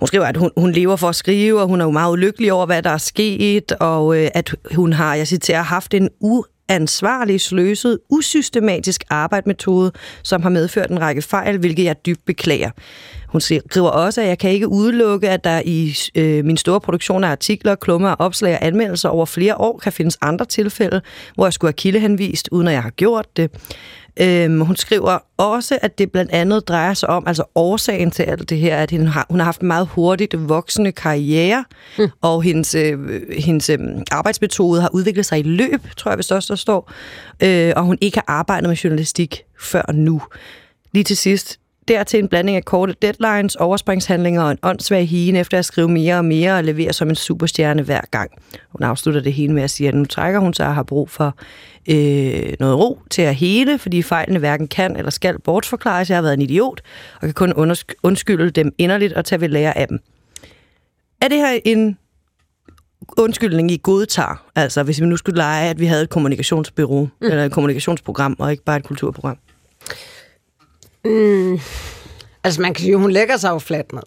hun 0.00 0.06
skriver, 0.06 0.24
at 0.26 0.36
hun, 0.36 0.50
hun 0.56 0.72
lever 0.72 0.96
for 0.96 1.08
at 1.08 1.14
skrive, 1.16 1.60
og 1.60 1.66
hun 1.66 1.80
er 1.80 1.84
jo 1.84 1.90
meget 1.90 2.12
ulykkelig 2.12 2.52
over, 2.52 2.66
hvad 2.66 2.82
der 2.82 2.90
er 2.90 2.98
sket, 2.98 3.72
og 3.72 4.16
øh, 4.16 4.28
at 4.34 4.54
hun 4.74 4.92
har, 4.92 5.14
jeg 5.14 5.28
citerer, 5.28 5.62
haft 5.62 5.94
en 5.94 6.08
u 6.20 6.42
uansvarlig, 6.70 7.40
sløset, 7.40 7.98
usystematisk 8.08 9.04
arbejdsmetode, 9.10 9.92
som 10.22 10.42
har 10.42 10.50
medført 10.50 10.90
en 10.90 11.00
række 11.00 11.22
fejl, 11.22 11.58
hvilket 11.58 11.84
jeg 11.84 12.06
dybt 12.06 12.24
beklager. 12.26 12.70
Hun 13.28 13.40
skriver 13.40 13.88
også, 13.88 14.20
at 14.20 14.28
jeg 14.28 14.38
kan 14.38 14.50
ikke 14.50 14.68
udelukke, 14.68 15.30
at 15.30 15.44
der 15.44 15.62
i 15.64 15.96
øh, 16.14 16.44
min 16.44 16.56
store 16.56 16.80
produktion 16.80 17.24
af 17.24 17.28
artikler, 17.28 17.74
klummer, 17.74 18.10
opslag 18.18 18.54
og 18.54 18.66
anmeldelser 18.66 19.08
over 19.08 19.26
flere 19.26 19.56
år 19.56 19.78
kan 19.78 19.92
findes 19.92 20.18
andre 20.20 20.44
tilfælde, 20.44 21.00
hvor 21.34 21.46
jeg 21.46 21.52
skulle 21.52 21.68
have 21.68 21.76
kildehenvist, 21.76 22.48
uden 22.52 22.68
at 22.68 22.74
jeg 22.74 22.82
har 22.82 22.90
gjort 22.90 23.36
det. 23.36 23.50
Øhm, 24.16 24.60
hun 24.60 24.76
skriver 24.76 25.18
også, 25.36 25.78
at 25.82 25.98
det 25.98 26.12
blandt 26.12 26.32
andet 26.32 26.68
drejer 26.68 26.94
sig 26.94 27.08
om, 27.08 27.24
altså 27.26 27.44
årsagen 27.54 28.10
til 28.10 28.22
alt 28.22 28.50
det 28.50 28.58
her, 28.58 28.76
at 28.76 28.90
hun 28.90 29.06
har, 29.06 29.26
hun 29.30 29.38
har 29.38 29.44
haft 29.44 29.60
en 29.60 29.68
meget 29.68 29.86
hurtigt 29.86 30.48
voksende 30.48 30.92
karriere, 30.92 31.64
mm. 31.98 32.08
og 32.20 32.42
hendes, 32.42 32.74
øh, 32.74 32.98
hendes 33.38 33.70
øh, 33.70 33.78
arbejdsmetode 34.10 34.80
har 34.80 34.90
udviklet 34.92 35.26
sig 35.26 35.38
i 35.38 35.42
løb, 35.42 35.80
tror 35.96 36.10
jeg, 36.10 36.16
hvis 36.16 36.30
også 36.30 36.52
der 36.52 36.56
står, 36.56 36.92
øh, 37.42 37.72
og 37.76 37.82
hun 37.82 37.98
ikke 38.00 38.16
har 38.16 38.24
arbejdet 38.28 38.68
med 38.68 38.76
journalistik 38.76 39.42
før 39.60 39.92
nu. 39.92 40.22
Lige 40.92 41.04
til 41.04 41.16
sidst, 41.16 41.59
dertil 41.90 42.20
en 42.20 42.28
blanding 42.28 42.56
af 42.56 42.64
korte 42.64 42.94
deadlines, 43.02 43.56
overspringshandlinger 43.56 44.42
og 44.42 44.50
en 44.50 44.58
åndssvag 44.62 45.08
hien 45.08 45.36
efter 45.36 45.58
at 45.58 45.64
skrive 45.64 45.88
mere 45.88 46.16
og 46.16 46.24
mere 46.24 46.56
og 46.56 46.64
levere 46.64 46.92
som 46.92 47.08
en 47.08 47.14
superstjerne 47.14 47.82
hver 47.82 48.00
gang. 48.10 48.30
Hun 48.68 48.82
afslutter 48.82 49.20
det 49.20 49.32
hele 49.32 49.52
med 49.52 49.62
at 49.62 49.70
sige, 49.70 49.88
at 49.88 49.94
nu 49.94 50.04
trækker 50.04 50.40
hun 50.40 50.54
sig 50.54 50.66
og 50.66 50.74
har 50.74 50.82
brug 50.82 51.10
for 51.10 51.36
øh, 51.90 52.52
noget 52.60 52.78
ro 52.78 52.98
til 53.10 53.22
at 53.22 53.34
hele, 53.34 53.78
fordi 53.78 54.02
fejlene 54.02 54.38
hverken 54.38 54.68
kan 54.68 54.96
eller 54.96 55.10
skal 55.10 55.40
bortforklares. 55.40 56.10
Jeg 56.10 56.16
har 56.16 56.22
været 56.22 56.34
en 56.34 56.42
idiot 56.42 56.80
og 57.14 57.20
kan 57.20 57.34
kun 57.34 57.76
undskylde 58.02 58.50
dem 58.50 58.74
inderligt 58.78 59.12
og 59.12 59.24
tage 59.24 59.40
ved 59.40 59.48
lære 59.48 59.78
af 59.78 59.88
dem. 59.88 59.98
Er 61.22 61.28
det 61.28 61.36
her 61.36 61.58
en 61.64 61.98
undskyldning, 63.18 63.70
I 63.70 63.80
godtager? 63.82 64.44
Altså, 64.56 64.82
hvis 64.82 65.00
vi 65.00 65.06
nu 65.06 65.16
skulle 65.16 65.36
lege, 65.36 65.70
at 65.70 65.80
vi 65.80 65.86
havde 65.86 66.02
et 66.02 66.10
kommunikationsbyrå, 66.10 67.04
mm. 67.04 67.26
eller 67.26 67.44
et 67.44 67.52
kommunikationsprogram, 67.52 68.36
og 68.38 68.50
ikke 68.50 68.64
bare 68.64 68.76
et 68.76 68.84
kulturprogram. 68.84 69.38
Mm. 71.04 71.60
Altså, 72.44 72.60
man 72.60 72.74
kan 72.74 72.84
sige, 72.84 72.96
hun 72.96 73.10
lægger 73.10 73.36
sig 73.36 73.50
jo 73.50 73.58
fladt 73.58 73.92
ned. 73.92 74.02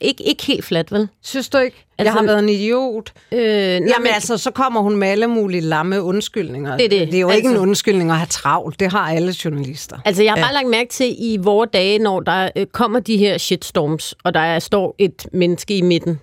Ikke, 0.00 0.24
ikke 0.24 0.44
helt 0.46 0.64
fladt, 0.64 0.92
vel? 0.92 1.08
Synes 1.22 1.48
du 1.48 1.58
ikke? 1.58 1.86
Altså, 1.98 2.12
jeg 2.12 2.20
har 2.20 2.26
været 2.26 2.38
en 2.38 2.48
idiot. 2.48 3.12
Øh, 3.32 3.40
Jamen 3.40 3.82
men... 3.98 4.06
altså, 4.14 4.38
så 4.38 4.50
kommer 4.50 4.80
hun 4.80 4.96
med 4.96 5.08
alle 5.08 5.26
mulige 5.26 5.60
lamme 5.60 6.02
undskyldninger. 6.02 6.76
Det 6.76 6.84
er, 6.84 6.88
det. 6.88 7.08
det 7.08 7.14
er 7.14 7.20
jo 7.20 7.28
altså... 7.28 7.36
ikke 7.36 7.48
en 7.48 7.56
undskyldning 7.56 8.10
at 8.10 8.16
have 8.16 8.26
travlt. 8.26 8.80
Det 8.80 8.92
har 8.92 9.12
alle 9.12 9.34
journalister. 9.44 9.96
Altså, 10.04 10.22
jeg 10.22 10.32
har 10.32 10.38
ja. 10.38 10.44
bare 10.44 10.54
lagt 10.54 10.68
mærke 10.68 10.90
til 10.90 11.16
i 11.18 11.36
vores 11.36 11.70
dage, 11.72 11.98
når 11.98 12.20
der 12.20 12.50
øh, 12.56 12.66
kommer 12.66 13.00
de 13.00 13.16
her 13.16 13.38
shitstorms, 13.38 14.14
og 14.24 14.34
der 14.34 14.40
er, 14.40 14.58
står 14.58 14.94
et 14.98 15.26
menneske 15.32 15.76
i 15.76 15.82
midten, 15.82 16.20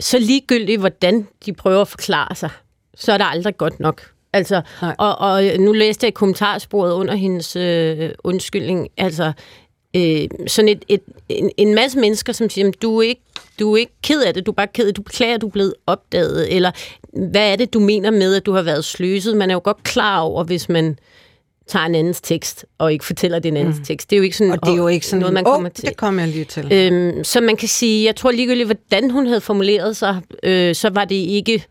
så 0.00 0.18
ligegyldigt, 0.18 0.80
hvordan 0.80 1.26
de 1.46 1.52
prøver 1.52 1.80
at 1.80 1.88
forklare 1.88 2.34
sig, 2.34 2.50
så 2.96 3.12
er 3.12 3.18
der 3.18 3.24
aldrig 3.24 3.56
godt 3.56 3.80
nok. 3.80 4.02
Altså, 4.36 4.62
og, 4.98 5.18
og 5.18 5.42
nu 5.58 5.72
læste 5.72 6.04
jeg 6.06 6.14
kommentarsporet 6.14 6.92
under 6.92 7.14
hendes 7.14 7.56
øh, 7.56 8.10
undskyldning. 8.24 8.88
Altså, 8.96 9.32
øh, 9.96 10.28
sådan 10.46 10.68
et, 10.68 10.84
et, 10.88 11.00
en, 11.28 11.50
en 11.56 11.74
masse 11.74 11.98
mennesker, 11.98 12.32
som 12.32 12.50
siger, 12.50 12.70
du 12.82 12.98
er, 12.98 13.02
ikke, 13.02 13.22
du 13.58 13.72
er 13.72 13.76
ikke 13.76 13.92
ked 14.02 14.22
af 14.22 14.34
det, 14.34 14.46
du 14.46 14.50
er 14.50 14.54
bare 14.54 14.66
ked 14.66 14.84
af 14.84 14.88
det, 14.88 14.96
du 14.96 15.02
beklager, 15.02 15.34
at 15.34 15.40
du 15.40 15.46
er 15.46 15.50
blevet 15.50 15.74
opdaget, 15.86 16.56
eller 16.56 16.70
hvad 17.30 17.52
er 17.52 17.56
det, 17.56 17.74
du 17.74 17.80
mener 17.80 18.10
med, 18.10 18.34
at 18.34 18.46
du 18.46 18.52
har 18.52 18.62
været 18.62 18.84
sløset? 18.84 19.36
Man 19.36 19.50
er 19.50 19.54
jo 19.54 19.60
godt 19.64 19.82
klar 19.82 20.20
over, 20.20 20.44
hvis 20.44 20.68
man 20.68 20.98
tager 21.66 21.86
en 21.86 21.94
andens 21.94 22.20
tekst, 22.20 22.66
og 22.78 22.92
ikke 22.92 23.04
fortæller 23.04 23.38
det 23.38 23.48
en 23.48 23.56
andens 23.56 23.78
mm. 23.78 23.84
tekst. 23.84 24.10
Det 24.10 24.16
er 24.16 24.18
jo 24.18 24.22
ikke 24.24 24.36
sådan, 24.36 24.52
og 24.52 24.58
det 24.66 24.72
er 24.72 24.76
jo 24.76 24.88
ikke 24.88 25.06
sådan 25.06 25.20
noget, 25.20 25.34
man 25.34 25.46
oh, 25.46 25.52
kommer 25.52 25.68
til. 25.68 25.84
det 25.84 25.96
kommer 25.96 26.22
jeg 26.22 26.30
lige 26.30 26.44
til. 26.44 26.72
Øhm, 26.72 27.24
så 27.24 27.40
man 27.40 27.56
kan 27.56 27.68
sige, 27.68 28.04
jeg 28.04 28.16
tror 28.16 28.30
ligegyldigt, 28.30 28.66
hvordan 28.66 29.10
hun 29.10 29.26
havde 29.26 29.40
formuleret 29.40 29.96
sig, 29.96 30.20
øh, 30.42 30.74
så 30.74 30.90
var 30.90 31.04
det 31.04 31.14
ikke 31.14 31.64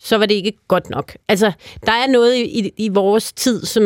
så 0.00 0.18
var 0.18 0.26
det 0.26 0.34
ikke 0.34 0.52
godt 0.68 0.90
nok. 0.90 1.16
Altså, 1.28 1.52
der 1.86 1.92
er 1.92 2.06
noget 2.06 2.34
i, 2.34 2.58
i, 2.58 2.72
i 2.76 2.88
vores 2.88 3.32
tid, 3.32 3.64
som 3.64 3.82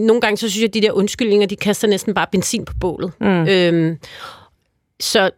nogle 0.00 0.20
gange, 0.20 0.36
så 0.36 0.50
synes 0.50 0.60
jeg, 0.62 0.68
at 0.68 0.74
de 0.74 0.80
der 0.80 0.92
undskyldninger, 0.92 1.46
de 1.46 1.56
kaster 1.56 1.88
næsten 1.88 2.14
bare 2.14 2.26
benzin 2.32 2.64
på 2.64 2.74
bålet. 2.80 3.12
Mm. 3.20 3.48
Øhm, 3.48 3.98
så, 5.00 5.30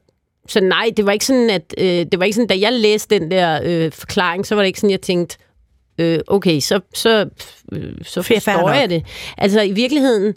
så 0.49 0.61
nej, 0.61 0.91
det 0.97 1.07
var 1.07 1.13
ikke 1.13 1.27
sådan, 1.27 1.51
at 1.51 1.75
øh, 1.79 1.87
det 1.87 2.19
var 2.19 2.25
ikke 2.25 2.35
sådan, 2.35 2.49
da 2.49 2.59
jeg 2.61 2.73
læste 2.73 3.19
den 3.19 3.31
der 3.31 3.61
øh, 3.65 3.93
forklaring, 3.93 4.47
så 4.47 4.55
var 4.55 4.63
det 4.63 4.67
ikke 4.67 4.81
sådan, 4.81 4.91
jeg 4.91 5.01
tænkte, 5.01 5.37
øh, 5.99 6.19
okay, 6.27 6.61
så, 6.61 6.81
så, 6.95 7.29
øh, 7.73 7.95
så 8.03 8.23
forstår 8.23 8.71
jeg 8.71 8.91
det. 8.91 9.05
Altså, 9.39 9.61
i 9.61 9.73
virkeligheden, 9.73 10.35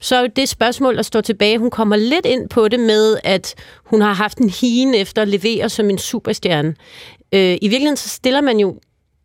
så 0.00 0.16
er 0.16 0.26
det 0.26 0.48
spørgsmål, 0.48 0.96
der 0.96 1.02
står 1.02 1.20
tilbage, 1.20 1.58
hun 1.58 1.70
kommer 1.70 1.96
lidt 1.96 2.26
ind 2.26 2.48
på 2.48 2.68
det 2.68 2.80
med, 2.80 3.16
at 3.24 3.54
hun 3.84 4.00
har 4.00 4.12
haft 4.12 4.38
en 4.38 4.50
hine 4.50 4.96
efter 4.96 5.22
at 5.22 5.28
levere 5.28 5.68
som 5.68 5.90
en 5.90 5.98
superstjerne. 5.98 6.74
Øh, 7.32 7.40
I 7.40 7.68
virkeligheden, 7.68 7.96
så 7.96 8.08
stiller 8.08 8.40
man 8.40 8.58
jo 8.58 8.80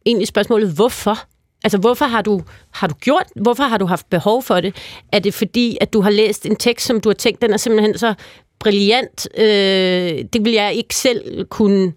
egentlig 0.10 0.28
spørgsmålet, 0.28 0.70
hvorfor? 0.70 1.18
Altså, 1.64 1.78
hvorfor 1.78 2.06
har 2.06 2.22
du, 2.22 2.42
har 2.72 2.88
du 2.88 2.94
gjort, 2.94 3.26
hvorfor 3.36 3.64
har 3.64 3.78
du 3.78 3.86
haft 3.86 4.10
behov 4.10 4.44
for 4.44 4.62
det? 4.62 4.76
Er 5.12 5.20
det 5.20 5.34
fordi, 5.34 5.78
at 5.82 5.94
du 5.94 6.02
har 6.02 6.10
læst 6.10 6.46
en 6.46 6.56
tekst, 6.56 6.86
som 6.86 7.02
du 7.02 7.10
har 7.10 7.14
tænkt, 7.14 7.42
den 7.42 7.54
er 7.54 7.58
simpelthen 7.58 7.98
så 7.98 8.14
brilliant? 8.60 9.28
Øh, 9.38 10.26
det 10.34 10.46
vil 10.46 10.54
jeg 10.54 10.74
ikke 10.74 10.96
selv 10.96 11.46
kunne 11.46 11.94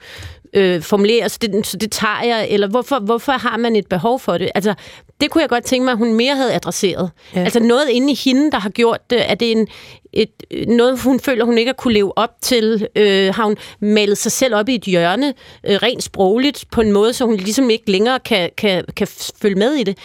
øh, 0.52 0.82
formulere, 0.82 1.28
så 1.28 1.38
det, 1.42 1.66
så 1.66 1.76
det 1.76 1.92
tager 1.92 2.22
jeg, 2.24 2.46
eller 2.50 2.68
hvorfor, 2.68 2.98
hvorfor 2.98 3.32
har 3.32 3.56
man 3.56 3.76
et 3.76 3.86
behov 3.86 4.20
for 4.20 4.38
det? 4.38 4.50
Altså, 4.54 4.74
det 5.20 5.30
kunne 5.30 5.42
jeg 5.42 5.48
godt 5.48 5.64
tænke 5.64 5.84
mig, 5.84 5.92
at 5.92 5.98
hun 5.98 6.14
mere 6.14 6.36
havde 6.36 6.54
adresseret. 6.54 7.10
Ja. 7.34 7.40
Altså 7.40 7.60
noget 7.60 7.88
inde 7.88 8.12
i 8.12 8.14
hende, 8.24 8.50
der 8.50 8.58
har 8.58 8.70
gjort 8.70 9.10
det, 9.10 9.30
er 9.30 9.34
det 9.34 9.52
en, 9.52 9.68
et, 10.12 10.30
noget, 10.68 11.00
hun 11.00 11.20
føler, 11.20 11.44
hun 11.44 11.58
ikke 11.58 11.68
har 11.68 11.74
kunne 11.74 11.94
leve 11.94 12.18
op 12.18 12.30
til? 12.42 12.88
Øh, 12.96 13.34
har 13.34 13.44
hun 13.44 13.56
malet 13.80 14.18
sig 14.18 14.32
selv 14.32 14.54
op 14.54 14.68
i 14.68 14.74
et 14.74 14.84
hjørne, 14.84 15.34
øh, 15.66 15.76
rent 15.82 16.02
sprogligt, 16.02 16.64
på 16.72 16.80
en 16.80 16.92
måde, 16.92 17.12
så 17.12 17.24
hun 17.24 17.36
ligesom 17.36 17.70
ikke 17.70 17.90
længere 17.90 18.18
kan, 18.18 18.50
kan, 18.56 18.84
kan 18.96 19.08
følge 19.42 19.56
med 19.56 19.72
i 19.72 19.84
det? 19.84 19.98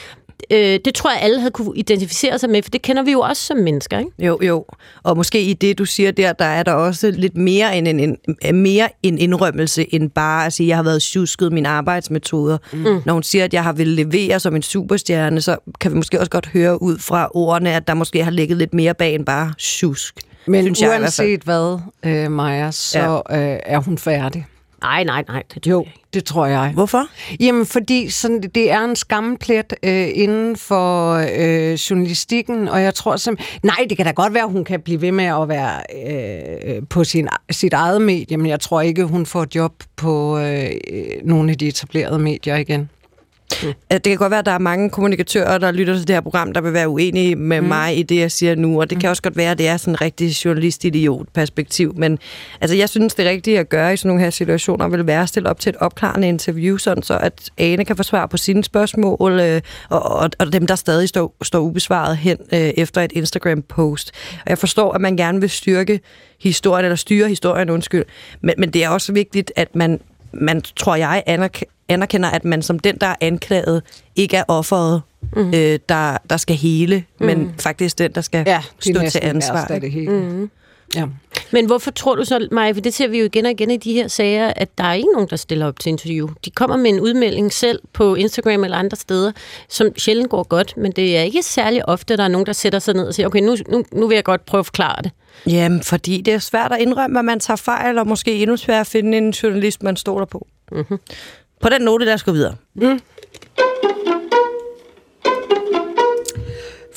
Øh, 0.51 0.79
det 0.85 0.95
tror 0.95 1.11
jeg, 1.11 1.19
alle 1.21 1.39
havde 1.39 1.51
kunne 1.51 1.77
identificere 1.77 2.39
sig 2.39 2.49
med, 2.49 2.63
for 2.63 2.69
det 2.69 2.81
kender 2.81 3.03
vi 3.03 3.11
jo 3.11 3.19
også 3.19 3.43
som 3.43 3.57
mennesker, 3.57 3.99
ikke? 3.99 4.11
Jo, 4.19 4.39
jo. 4.41 4.65
Og 5.03 5.17
måske 5.17 5.41
i 5.41 5.53
det, 5.53 5.77
du 5.77 5.85
siger 5.85 6.11
der, 6.11 6.33
der 6.33 6.45
er 6.45 6.63
der 6.63 6.71
også 6.71 7.11
lidt 7.11 7.37
mere 7.37 7.77
en, 7.77 7.87
en, 7.87 8.17
en, 8.41 8.55
mere 8.55 8.89
en 9.03 9.17
indrømmelse, 9.17 9.95
end 9.95 10.09
bare 10.09 10.45
at 10.45 10.53
sige, 10.53 10.65
at 10.65 10.69
jeg 10.69 10.77
har 10.77 10.83
været 10.83 11.01
tjusket 11.01 11.53
mine 11.53 11.69
arbejdsmetoder. 11.69 12.57
Mm. 12.73 13.01
Når 13.05 13.13
hun 13.13 13.23
siger, 13.23 13.43
at 13.43 13.53
jeg 13.53 13.63
har 13.63 13.73
vil 13.73 13.87
levere 13.87 14.39
som 14.39 14.55
en 14.55 14.61
superstjerne, 14.61 15.41
så 15.41 15.57
kan 15.79 15.91
vi 15.91 15.95
måske 15.97 16.19
også 16.19 16.31
godt 16.31 16.47
høre 16.47 16.81
ud 16.81 16.99
fra 16.99 17.29
ordene, 17.33 17.73
at 17.73 17.87
der 17.87 17.93
måske 17.93 18.23
har 18.23 18.31
ligget 18.31 18.57
lidt 18.57 18.73
mere 18.73 18.93
bag 18.93 19.15
end 19.15 19.25
bare 19.25 19.53
tjusk. 19.57 20.15
Men 20.47 20.63
synes 20.63 20.81
uanset 20.81 21.29
jeg, 21.29 21.39
hvad, 21.43 21.79
øh, 22.05 22.31
Maja, 22.31 22.71
så 22.71 23.21
ja. 23.29 23.53
øh, 23.53 23.59
er 23.65 23.79
hun 23.79 23.97
færdig. 23.97 24.45
Nej, 24.81 25.03
nej, 25.03 25.23
nej. 25.27 25.43
Det 25.53 25.63
tror 25.63 25.71
jo, 25.71 25.83
jeg 25.83 25.93
det 26.13 26.25
tror 26.25 26.45
jeg. 26.45 26.71
Hvorfor? 26.73 27.07
Jamen, 27.39 27.65
fordi 27.65 28.09
sådan, 28.09 28.41
det 28.41 28.71
er 28.71 28.83
en 28.83 28.95
skamplet 28.95 29.73
øh, 29.83 30.07
inden 30.13 30.55
for 30.55 31.13
øh, 31.13 31.73
journalistikken, 31.73 32.67
og 32.67 32.81
jeg 32.81 32.93
tror 32.93 33.15
simpelthen... 33.15 33.59
Nej, 33.63 33.85
det 33.89 33.97
kan 33.97 34.05
da 34.05 34.11
godt 34.11 34.33
være, 34.33 34.43
at 34.43 34.51
hun 34.51 34.63
kan 34.63 34.81
blive 34.81 35.01
ved 35.01 35.11
med 35.11 35.25
at 35.25 35.49
være 35.49 35.81
øh, 36.75 36.81
på 36.89 37.03
sin, 37.03 37.27
sit 37.51 37.73
eget 37.73 38.01
medie, 38.01 38.37
men 38.37 38.45
jeg 38.47 38.59
tror 38.59 38.81
ikke, 38.81 39.03
hun 39.03 39.25
får 39.25 39.47
job 39.55 39.73
på 39.95 40.39
øh, 40.39 40.69
nogle 41.23 41.51
af 41.51 41.57
de 41.57 41.67
etablerede 41.67 42.19
medier 42.19 42.55
igen. 42.55 42.89
Mm. 43.63 43.73
Det 43.89 44.03
kan 44.03 44.17
godt 44.17 44.31
være, 44.31 44.39
at 44.39 44.45
der 44.45 44.51
er 44.51 44.59
mange 44.59 44.89
kommunikatører, 44.89 45.57
der 45.57 45.71
lytter 45.71 45.93
til 45.97 46.07
det 46.07 46.15
her 46.15 46.21
program, 46.21 46.53
der 46.53 46.61
vil 46.61 46.73
være 46.73 46.89
uenige 46.89 47.35
med 47.35 47.61
mm. 47.61 47.67
mig 47.67 47.97
i 47.97 48.03
det, 48.03 48.19
jeg 48.19 48.31
siger 48.31 48.55
nu, 48.55 48.81
og 48.81 48.89
det 48.89 48.95
mm. 48.95 48.99
kan 48.99 49.09
også 49.09 49.21
godt 49.21 49.37
være, 49.37 49.51
at 49.51 49.57
det 49.57 49.67
er 49.67 49.77
sådan 49.77 49.93
en 49.93 50.01
rigtig 50.01 50.45
journalist-idiot-perspektiv, 50.45 51.93
men 51.97 52.19
altså, 52.61 52.75
jeg 52.77 52.89
synes, 52.89 53.15
det 53.15 53.25
rigtige 53.25 53.59
at 53.59 53.69
gøre 53.69 53.93
i 53.93 53.97
sådan 53.97 54.09
nogle 54.09 54.23
her 54.23 54.29
situationer 54.29 54.87
vil 54.87 55.07
være 55.07 55.21
at 55.21 55.29
stille 55.29 55.49
op 55.49 55.59
til 55.59 55.69
et 55.69 55.75
opklarende 55.75 56.27
interview, 56.27 56.77
sådan 56.77 57.03
så 57.03 57.17
at 57.17 57.49
Ane 57.57 57.85
kan 57.85 57.97
få 57.97 58.03
svar 58.03 58.25
på 58.25 58.37
sine 58.37 58.63
spørgsmål, 58.63 59.39
øh, 59.39 59.61
og, 59.89 60.03
og, 60.03 60.29
og 60.39 60.53
dem, 60.53 60.67
der 60.67 60.75
stadig 60.75 61.09
står, 61.09 61.35
står 61.41 61.59
ubesvaret 61.59 62.17
hen 62.17 62.37
øh, 62.53 62.59
efter 62.59 63.01
et 63.01 63.11
Instagram-post. 63.11 64.11
Og 64.45 64.49
jeg 64.49 64.57
forstår, 64.57 64.93
at 64.93 65.01
man 65.01 65.17
gerne 65.17 65.39
vil 65.39 65.49
styrke 65.49 65.99
historien, 66.41 66.85
eller 66.85 66.95
styre 66.95 67.29
historien, 67.29 67.69
undskyld, 67.69 68.03
men, 68.41 68.55
men 68.57 68.69
det 68.69 68.83
er 68.83 68.89
også 68.89 69.13
vigtigt, 69.13 69.51
at 69.55 69.75
man 69.75 69.99
man, 70.33 70.61
tror 70.61 70.95
jeg, 70.95 71.23
anerkender, 71.89 72.29
at 72.29 72.45
man 72.45 72.61
som 72.61 72.79
den, 72.79 72.97
der 73.01 73.07
er 73.07 73.15
anklaget, 73.21 73.83
ikke 74.15 74.37
er 74.37 74.43
offeret, 74.47 75.01
mm. 75.35 75.53
øh, 75.53 75.79
der, 75.89 76.17
der 76.29 76.37
skal 76.37 76.55
hele, 76.55 77.03
mm. 77.19 77.25
men 77.25 77.53
faktisk 77.59 77.97
den, 77.97 78.11
der 78.11 78.21
skal 78.21 78.43
ja, 78.47 78.61
stå 78.79 78.99
til 79.11 79.19
ansvar. 79.23 79.67
Ja, 79.69 79.79
det 79.79 79.91
hele. 79.91 80.11
Mm. 80.11 80.49
Ja. 80.95 81.05
Men 81.51 81.65
hvorfor 81.65 81.91
tror 81.91 82.15
du 82.15 82.25
så, 82.25 82.47
Maja, 82.51 82.71
for 82.71 82.81
det 82.81 82.93
ser 82.93 83.07
vi 83.07 83.19
jo 83.19 83.25
igen 83.25 83.45
og 83.45 83.51
igen 83.51 83.71
i 83.71 83.77
de 83.77 83.93
her 83.93 84.07
sager, 84.07 84.53
at 84.55 84.77
der 84.77 84.83
er 84.83 84.93
ikke 84.93 85.09
nogen, 85.13 85.27
der 85.29 85.35
stiller 85.35 85.67
op 85.67 85.79
til 85.79 85.89
interview. 85.89 86.29
De 86.45 86.51
kommer 86.51 86.77
med 86.77 86.89
en 86.89 86.99
udmelding 86.99 87.53
selv 87.53 87.79
på 87.93 88.15
Instagram 88.15 88.63
eller 88.63 88.77
andre 88.77 88.97
steder, 88.97 89.31
som 89.69 89.97
sjældent 89.97 90.29
går 90.29 90.43
godt, 90.43 90.77
men 90.77 90.91
det 90.91 91.17
er 91.17 91.21
ikke 91.21 91.43
særlig 91.43 91.89
ofte, 91.89 92.13
at 92.13 92.17
der 92.17 92.23
er 92.23 92.27
nogen, 92.27 92.47
der 92.47 92.53
sætter 92.53 92.79
sig 92.79 92.93
ned 92.93 93.07
og 93.07 93.13
siger, 93.13 93.27
okay, 93.27 93.39
nu, 93.39 93.55
nu, 93.69 93.83
nu 93.91 94.07
vil 94.07 94.15
jeg 94.15 94.23
godt 94.23 94.45
prøve 94.45 94.59
at 94.59 94.65
forklare 94.65 95.01
det. 95.03 95.11
Jamen, 95.47 95.83
fordi 95.83 96.21
det 96.21 96.33
er 96.33 96.39
svært 96.39 96.71
at 96.71 96.79
indrømme, 96.81 97.19
at 97.19 97.25
man 97.25 97.39
tager 97.39 97.57
fejl, 97.57 97.97
og 97.97 98.07
måske 98.07 98.41
endnu 98.41 98.57
sværere 98.57 98.81
at 98.81 98.87
finde 98.87 99.17
en 99.17 99.29
journalist, 99.29 99.83
man 99.83 99.95
stoler 99.95 100.25
på. 100.25 100.47
Mm-hmm. 100.71 100.97
På 101.61 101.69
den 101.69 101.81
note, 101.81 102.05
der 102.05 102.17
skal 102.17 102.33
videre. 102.33 102.55
Mm. 102.75 102.99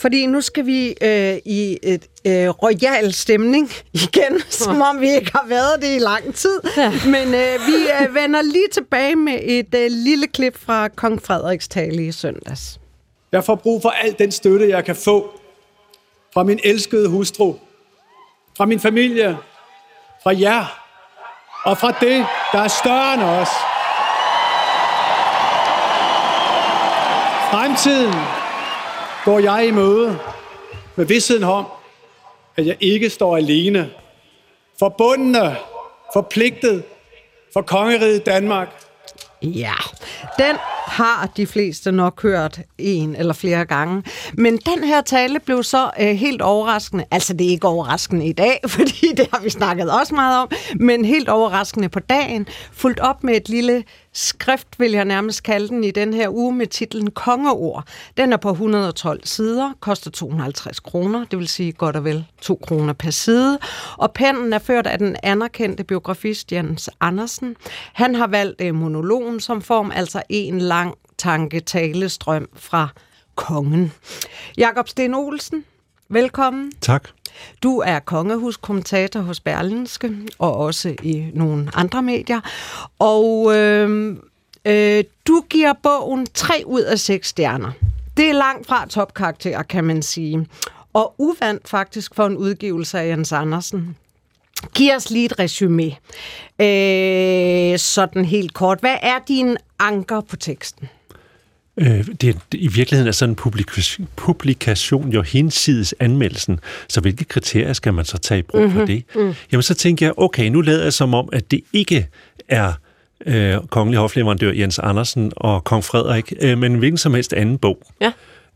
Fordi 0.00 0.26
nu 0.26 0.40
skal 0.40 0.66
vi 0.66 0.94
øh, 1.02 1.36
i 1.44 1.78
et 1.82 2.06
øh, 2.26 2.48
royal 2.48 3.12
stemning 3.12 3.70
igen, 3.92 4.40
som 4.64 4.82
om 4.82 5.00
vi 5.00 5.10
ikke 5.14 5.30
har 5.32 5.46
været 5.48 5.82
det 5.82 5.96
i 5.96 5.98
lang 5.98 6.34
tid. 6.34 6.60
Ja. 6.76 6.92
Men 7.04 7.34
øh, 7.34 7.66
vi 7.66 7.74
øh, 8.00 8.14
vender 8.14 8.42
lige 8.42 8.68
tilbage 8.72 9.16
med 9.16 9.38
et 9.42 9.74
øh, 9.74 9.90
lille 9.90 10.26
klip 10.26 10.58
fra 10.58 10.88
kong 10.88 11.22
Frederiks 11.22 11.68
tale 11.68 12.06
i 12.06 12.12
søndags. 12.12 12.80
Jeg 13.32 13.44
får 13.44 13.54
brug 13.54 13.82
for 13.82 13.88
al 13.88 14.14
den 14.18 14.32
støtte, 14.32 14.68
jeg 14.68 14.84
kan 14.84 14.96
få 14.96 15.30
fra 16.34 16.42
min 16.42 16.60
elskede 16.64 17.08
hustru, 17.08 17.54
fra 18.56 18.66
min 18.66 18.80
familie, 18.80 19.36
fra 20.22 20.40
jer 20.40 20.84
og 21.64 21.78
fra 21.78 21.90
det, 22.00 22.26
der 22.52 22.58
er 22.58 22.68
større 22.68 23.14
end 23.14 23.22
os. 23.22 23.48
Fremtiden 27.50 28.14
går 29.24 29.38
jeg 29.38 29.66
i 29.66 29.70
møde 29.70 30.18
med 30.96 31.04
vidstheden 31.04 31.44
om, 31.44 31.66
at 32.56 32.66
jeg 32.66 32.76
ikke 32.80 33.10
står 33.10 33.36
alene. 33.36 33.90
Forbundne, 34.78 35.56
forpligtet 36.12 36.82
for 37.52 37.62
kongeriget 37.62 38.26
Danmark. 38.26 38.68
Ja, 39.42 39.74
den 40.38 40.56
har 40.86 41.30
de 41.36 41.46
fleste 41.46 41.92
nok 41.92 42.22
hørt 42.22 42.60
en 42.78 43.16
eller 43.16 43.32
flere 43.32 43.64
gange. 43.64 44.02
Men 44.32 44.56
den 44.56 44.84
her 44.84 45.00
tale 45.00 45.40
blev 45.40 45.62
så 45.62 45.90
øh, 46.00 46.06
helt 46.06 46.42
overraskende. 46.42 47.04
Altså, 47.10 47.32
det 47.32 47.46
er 47.46 47.50
ikke 47.50 47.68
overraskende 47.68 48.26
i 48.26 48.32
dag, 48.32 48.60
fordi 48.76 49.12
det 49.16 49.28
har 49.32 49.40
vi 49.40 49.50
snakket 49.50 49.90
også 49.90 50.14
meget 50.14 50.42
om, 50.42 50.50
men 50.76 51.04
helt 51.04 51.28
overraskende 51.28 51.88
på 51.88 52.00
dagen, 52.00 52.46
fuldt 52.72 53.00
op 53.00 53.24
med 53.24 53.36
et 53.36 53.48
lille 53.48 53.84
skrift, 54.12 54.80
vil 54.80 54.90
jeg 54.90 55.04
nærmest 55.04 55.42
kalde 55.42 55.68
den, 55.68 55.84
i 55.84 55.90
den 55.90 56.14
her 56.14 56.28
uge 56.28 56.54
med 56.54 56.66
titlen 56.66 57.10
Kongeord. 57.10 57.84
Den 58.16 58.32
er 58.32 58.36
på 58.36 58.50
112 58.50 59.20
sider, 59.24 59.72
koster 59.80 60.10
250 60.10 60.80
kroner, 60.80 61.24
det 61.24 61.38
vil 61.38 61.48
sige 61.48 61.72
godt 61.72 61.96
og 61.96 62.04
vel 62.04 62.26
2 62.40 62.60
kroner 62.62 62.92
per 62.92 63.10
side. 63.10 63.58
Og 63.98 64.12
pennen 64.12 64.52
er 64.52 64.58
ført 64.58 64.86
af 64.86 64.98
den 64.98 65.16
anerkendte 65.22 65.84
biografist 65.84 66.52
Jens 66.52 66.90
Andersen. 67.00 67.56
Han 67.92 68.14
har 68.14 68.26
valgt 68.26 68.60
øh, 68.60 68.74
monologen 68.74 69.40
som 69.40 69.62
form, 69.62 69.92
altså 69.94 70.22
en 70.28 70.58
lang 70.58 70.94
tanke-talestrøm 71.18 72.48
fra 72.54 72.88
kongen. 73.34 73.92
Jakob 74.58 74.88
Sten 74.88 75.14
Olsen, 75.14 75.64
velkommen. 76.08 76.72
Tak. 76.80 77.08
Du 77.62 77.78
er 77.78 77.98
kongehuskommentator 77.98 79.20
hos 79.20 79.40
Berlinske, 79.40 80.16
og 80.38 80.56
også 80.56 80.94
i 81.02 81.30
nogle 81.34 81.70
andre 81.74 82.02
medier. 82.02 82.40
Og 82.98 83.56
øh, 83.56 84.16
øh, 84.64 85.04
du 85.26 85.44
giver 85.50 85.72
bogen 85.82 86.26
3 86.34 86.62
ud 86.66 86.80
af 86.80 86.98
6 86.98 87.28
stjerner. 87.28 87.72
Det 88.16 88.28
er 88.28 88.32
langt 88.32 88.66
fra 88.66 88.86
topkarakter, 88.86 89.62
kan 89.62 89.84
man 89.84 90.02
sige. 90.02 90.46
Og 90.92 91.14
uvandt 91.18 91.68
faktisk 91.68 92.14
for 92.14 92.26
en 92.26 92.36
udgivelse 92.36 92.98
af 92.98 93.08
Jens 93.08 93.32
Andersen. 93.32 93.96
Giv 94.74 94.92
os 94.96 95.10
lige 95.10 95.24
et 95.24 95.38
resume. 95.38 95.96
Øh, 96.60 97.78
sådan 97.78 98.24
helt 98.24 98.54
kort. 98.54 98.80
Hvad 98.80 98.96
er 99.02 99.18
din 99.28 99.56
anker 99.78 100.20
på 100.20 100.36
teksten? 100.36 100.88
Øh, 101.80 102.06
det, 102.20 102.36
I 102.52 102.68
virkeligheden 102.68 103.08
er 103.08 103.12
sådan 103.12 103.30
en 103.30 103.36
publikation, 103.36 104.08
publikation 104.16 105.12
jo 105.12 105.22
hinsides 105.22 105.94
anmeldelsen, 106.00 106.60
så 106.88 107.00
hvilke 107.00 107.24
kriterier 107.24 107.72
skal 107.72 107.94
man 107.94 108.04
så 108.04 108.18
tage 108.18 108.38
i 108.38 108.42
brug 108.42 108.60
mm-hmm. 108.60 108.72
for 108.72 108.80
mhm. 108.80 108.86
det? 108.86 109.04
Mm. 109.14 109.34
Jamen 109.52 109.62
så 109.62 109.74
tænker 109.74 110.06
jeg, 110.06 110.12
okay, 110.16 110.48
nu 110.48 110.60
lader 110.60 110.82
jeg 110.82 110.92
som 110.92 111.14
om, 111.14 111.28
at 111.32 111.50
det 111.50 111.60
ikke 111.72 112.06
er 112.48 112.72
øh, 113.26 113.56
kongelig 113.70 113.98
hofleverandør 113.98 114.52
Jens 114.52 114.78
Andersen 114.78 115.32
og 115.36 115.64
kong 115.64 115.84
Frederik, 115.84 116.32
øh, 116.40 116.58
men 116.58 116.74
hvilken 116.74 116.98
som 116.98 117.14
helst 117.14 117.32
anden 117.32 117.58
bog. 117.58 117.82
Ja 118.00 118.12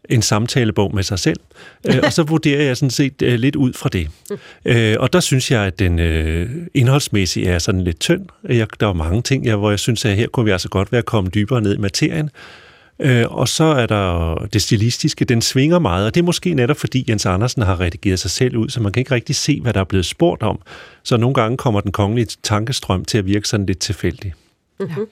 en 0.09 0.23
samtalebog 0.23 0.95
med 0.95 1.03
sig 1.03 1.19
selv, 1.19 1.41
øh, 1.89 2.01
og 2.03 2.13
så 2.13 2.23
vurderer 2.33 2.63
jeg 2.63 2.77
sådan 2.77 2.91
set 2.91 3.23
øh, 3.23 3.35
lidt 3.35 3.57
ud 3.57 3.73
fra 3.73 3.89
det. 3.89 4.09
Øh, 4.65 4.97
og 5.01 5.13
der 5.13 5.21
synes 5.21 5.51
jeg, 5.51 5.63
at 5.63 5.79
den 5.79 5.99
øh, 5.99 6.51
indholdsmæssige 6.75 7.47
er 7.47 7.59
sådan 7.59 7.81
lidt 7.81 8.01
tynd. 8.01 8.27
Jeg, 8.49 8.67
der 8.81 8.89
er 8.89 8.93
mange 8.93 9.23
ting, 9.23 9.47
jeg, 9.47 9.57
hvor 9.57 9.71
jeg 9.71 9.79
synes, 9.79 10.05
at 10.05 10.17
her 10.17 10.27
kunne 10.27 10.45
vi 10.45 10.51
altså 10.51 10.69
godt 10.69 10.93
være 10.93 11.03
kommet 11.03 11.35
dybere 11.35 11.61
ned 11.61 11.75
i 11.75 11.79
materien. 11.79 12.31
Øh, 12.99 13.27
og 13.31 13.49
så 13.49 13.65
er 13.65 13.87
der 13.87 14.35
det 14.53 14.63
stilistiske, 14.63 15.25
den 15.25 15.43
svinger 15.43 15.79
meget, 15.79 16.07
og 16.07 16.15
det 16.15 16.21
er 16.21 16.25
måske 16.25 16.55
netop 16.55 16.77
fordi 16.77 17.05
Jens 17.09 17.27
Andersen 17.27 17.63
har 17.63 17.81
redigeret 17.81 18.19
sig 18.19 18.31
selv 18.31 18.57
ud, 18.57 18.69
så 18.69 18.81
man 18.81 18.93
kan 18.93 19.01
ikke 19.01 19.15
rigtig 19.15 19.37
se, 19.37 19.61
hvad 19.61 19.73
der 19.73 19.81
er 19.81 19.85
blevet 19.85 20.07
spurgt 20.07 20.43
om. 20.43 20.61
Så 21.03 21.17
nogle 21.17 21.35
gange 21.35 21.57
kommer 21.57 21.81
den 21.81 21.93
kongelige 21.93 22.37
tankestrøm 22.43 23.05
til 23.05 23.19
at 23.19 23.27
virke 23.27 23.49
sådan 23.49 23.67
lidt 23.67 23.79
tilfældig. 23.79 24.35
Mm-hmm. 24.81 25.07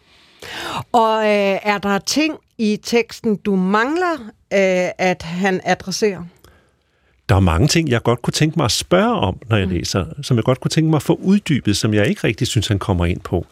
Og 0.92 1.24
øh, 1.24 1.58
er 1.62 1.78
der 1.78 1.98
ting 1.98 2.34
i 2.58 2.78
teksten, 2.82 3.36
du 3.36 3.56
mangler, 3.56 4.14
øh, 4.52 4.90
at 4.98 5.22
han 5.22 5.60
adresserer? 5.64 6.22
Der 7.28 7.34
er 7.36 7.40
mange 7.40 7.68
ting, 7.68 7.88
jeg 7.88 8.02
godt 8.02 8.22
kunne 8.22 8.32
tænke 8.32 8.58
mig 8.58 8.64
at 8.64 8.70
spørge 8.70 9.14
om, 9.14 9.38
når 9.50 9.56
jeg 9.56 9.66
mm. 9.66 9.72
læser, 9.72 10.04
som 10.22 10.36
jeg 10.36 10.44
godt 10.44 10.60
kunne 10.60 10.70
tænke 10.70 10.90
mig 10.90 10.96
at 10.96 11.02
få 11.02 11.14
uddybet, 11.14 11.76
som 11.76 11.94
jeg 11.94 12.06
ikke 12.06 12.20
rigtig 12.24 12.46
synes, 12.46 12.68
han 12.68 12.78
kommer 12.78 13.06
ind 13.06 13.20
på. 13.20 13.46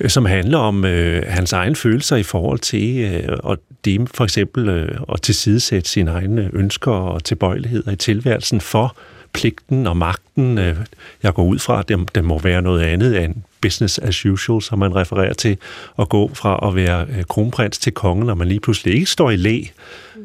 Øh, 0.00 0.10
som 0.10 0.24
handler 0.24 0.58
om 0.58 0.84
øh, 0.84 1.22
hans 1.28 1.52
egen 1.52 1.76
følelser 1.76 2.16
i 2.16 2.22
forhold 2.22 2.58
til 2.58 2.98
øh, 2.98 3.38
og 3.42 3.58
det 3.84 4.08
for 4.14 4.24
eksempel 4.24 4.68
øh, 4.68 5.00
at 5.12 5.22
tilsidesætte 5.22 5.90
sine 5.90 6.10
egne 6.10 6.50
ønsker 6.52 6.92
og 6.92 7.24
tilbøjeligheder 7.24 7.92
i 7.92 7.96
tilværelsen 7.96 8.60
for 8.60 8.96
pligten 9.32 9.86
og 9.86 9.96
magten. 9.96 10.58
Øh, 10.58 10.76
jeg 11.22 11.34
går 11.34 11.44
ud 11.44 11.58
fra, 11.58 11.80
at 11.80 11.88
det, 11.88 12.14
det 12.14 12.24
må 12.24 12.38
være 12.38 12.62
noget 12.62 12.82
andet 12.82 13.24
end 13.24 13.34
business 13.60 13.98
as 13.98 14.26
usual, 14.26 14.62
som 14.62 14.78
man 14.78 14.96
refererer 14.96 15.32
til, 15.32 15.56
at 15.98 16.08
gå 16.08 16.30
fra 16.34 16.68
at 16.68 16.74
være 16.74 17.06
øh, 17.16 17.24
kronprins 17.24 17.78
til 17.78 17.92
kongen, 17.92 18.26
når 18.26 18.34
man 18.34 18.48
lige 18.48 18.60
pludselig 18.60 18.94
ikke 18.94 19.06
står 19.06 19.30
i 19.30 19.36
læ 19.36 19.62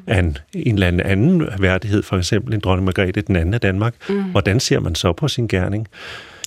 af 0.08 0.20
en, 0.20 0.38
en 0.54 0.74
eller 0.74 0.88
anden 0.88 1.02
anden 1.02 1.48
værdighed, 1.60 2.04
for 2.04 2.18
eksempel 2.18 2.54
en 2.54 2.60
dronning 2.60 2.86
Margrethe 2.86 3.22
den 3.22 3.36
anden 3.36 3.54
af 3.54 3.62
Danmark. 3.62 3.94
Mm. 4.10 4.24
Hvordan 4.24 4.60
ser 4.60 4.80
man 4.80 4.96
så 4.96 5.14
på 5.14 5.28
sin 5.28 5.48
gerning? 5.48 5.88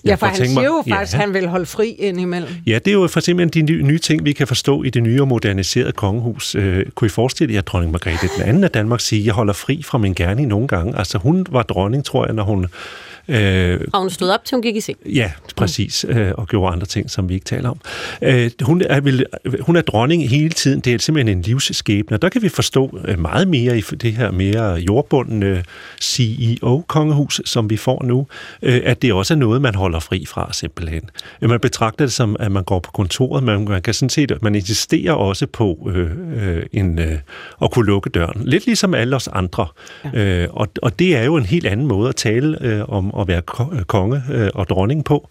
Ja, 0.07 0.15
for 0.15 0.27
han 0.27 0.37
siger 0.37 0.55
mig, 0.55 0.65
jo 0.65 0.83
faktisk, 0.89 1.15
ja, 1.15 1.19
at 1.19 1.25
han 1.25 1.35
vil 1.35 1.49
holde 1.49 1.67
fri 1.67 1.91
indimellem. 1.91 2.51
Ja, 2.67 2.79
det 2.79 2.89
er 2.89 2.93
jo 2.93 3.07
for 3.07 3.21
simpelthen 3.21 3.69
de 3.69 3.83
nye 3.83 3.99
ting, 3.99 4.25
vi 4.25 4.33
kan 4.33 4.47
forstå 4.47 4.83
i 4.83 4.91
det 4.91 5.03
nye 5.03 5.21
og 5.21 5.29
moderniserede 5.29 5.93
kongehus. 5.93 6.55
Øh, 6.55 6.87
kunne 6.95 7.07
I 7.07 7.09
forestille 7.09 7.55
jer, 7.55 7.61
at 7.61 7.67
dronning 7.67 7.93
Margrethe 7.93 8.29
den 8.37 8.49
anden 8.49 8.65
af 8.65 8.71
Danmark 8.71 9.01
siger, 9.01 9.23
at 9.23 9.27
jeg 9.27 9.35
holder 9.35 9.53
fri 9.53 9.83
fra 9.83 9.99
min 9.99 10.15
gerning 10.15 10.49
nogle 10.49 10.69
gange? 10.69 10.99
Altså 10.99 11.19
hun 11.19 11.47
var 11.51 11.63
dronning, 11.63 12.05
tror 12.05 12.27
jeg, 12.27 12.35
når 12.35 12.45
hun 12.45 12.67
Øh, 13.29 13.81
og 13.93 14.01
hun 14.01 14.11
stod 14.11 14.31
op, 14.31 14.45
til 14.45 14.57
hun 14.57 14.63
gik 14.63 14.77
i 14.77 14.81
seng. 14.81 14.99
Ja, 15.07 15.31
præcis, 15.57 16.07
øh, 16.09 16.33
og 16.35 16.47
gjorde 16.47 16.73
andre 16.73 16.87
ting, 16.87 17.11
som 17.11 17.29
vi 17.29 17.35
ikke 17.35 17.45
taler 17.45 17.71
om. 17.71 17.81
Øh, 18.23 18.51
hun, 18.63 18.83
er 18.83 19.01
vel, 19.01 19.27
hun 19.61 19.77
er 19.77 19.81
dronning 19.81 20.29
hele 20.29 20.51
tiden. 20.51 20.81
Det 20.81 20.95
er 20.95 20.99
simpelthen 20.99 21.39
en 21.39 21.43
livsskæbne. 21.43 22.17
Der 22.17 22.29
kan 22.29 22.43
vi 22.43 22.49
forstå 22.49 22.99
øh, 23.05 23.19
meget 23.19 23.49
mere 23.49 23.79
i 23.79 23.81
det 23.81 24.13
her 24.13 24.31
mere 24.31 24.75
jordbundne 24.75 25.65
CEO-kongehus, 26.03 27.41
som 27.45 27.71
vi 27.71 27.77
får 27.77 28.03
nu, 28.05 28.27
øh, 28.63 28.81
at 28.85 29.03
det 29.03 29.13
også 29.13 29.35
er 29.35 29.39
noget, 29.39 29.63
man 29.63 29.75
holder 29.75 30.01
fri 30.01 30.27
fra 30.27 30.53
simpelthen. 30.53 31.03
Øh, 31.43 31.51
man 31.51 31.61
betragter 31.61 32.05
det 32.05 32.13
som, 32.13 32.37
at 32.41 32.53
man 32.53 32.65
går 32.65 32.79
på 32.79 32.91
kontoret, 32.91 33.43
men 33.43 33.69
man 33.69 33.83
kan 33.83 33.95
sådan 33.95 34.11
set, 34.11 34.43
man 34.43 34.55
insisterer 34.55 35.13
også 35.13 35.47
på 35.47 35.91
øh, 35.95 36.11
øh, 36.37 36.63
en, 36.73 36.99
øh, 36.99 37.19
at 37.63 37.71
kunne 37.71 37.87
lukke 37.87 38.11
døren. 38.11 38.43
Lidt 38.45 38.67
ligesom 38.67 38.95
alle 38.95 39.17
os 39.17 39.29
andre. 39.29 39.67
Ja. 40.05 40.19
Øh, 40.19 40.49
og, 40.51 40.69
og 40.83 40.99
det 40.99 41.17
er 41.17 41.23
jo 41.23 41.37
en 41.37 41.47
helt 41.47 41.67
anden 41.67 41.87
måde 41.87 42.09
at 42.09 42.17
tale 42.17 42.59
øh, 42.63 42.89
om, 42.89 43.14
at 43.21 43.29
være 43.29 43.43
øh, 43.73 43.83
konge 43.83 44.23
øh, 44.33 44.51
og 44.55 44.69
dronning 44.69 45.05
på, 45.05 45.29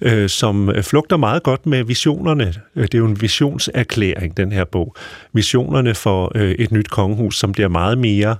øh, 0.00 0.28
som 0.28 0.70
flugter 0.82 1.16
meget 1.16 1.42
godt 1.42 1.66
med 1.66 1.84
visionerne. 1.84 2.54
Det 2.74 2.94
er 2.94 2.98
jo 2.98 3.06
en 3.06 3.20
visionserklæring, 3.20 4.36
den 4.36 4.52
her 4.52 4.64
bog. 4.64 4.94
Visionerne 5.32 5.94
for 5.94 6.32
et 6.34 6.72
nyt 6.72 6.88
kongehus, 6.88 7.38
som 7.38 7.52
bliver 7.52 7.68
meget 7.68 7.98
mere 7.98 8.36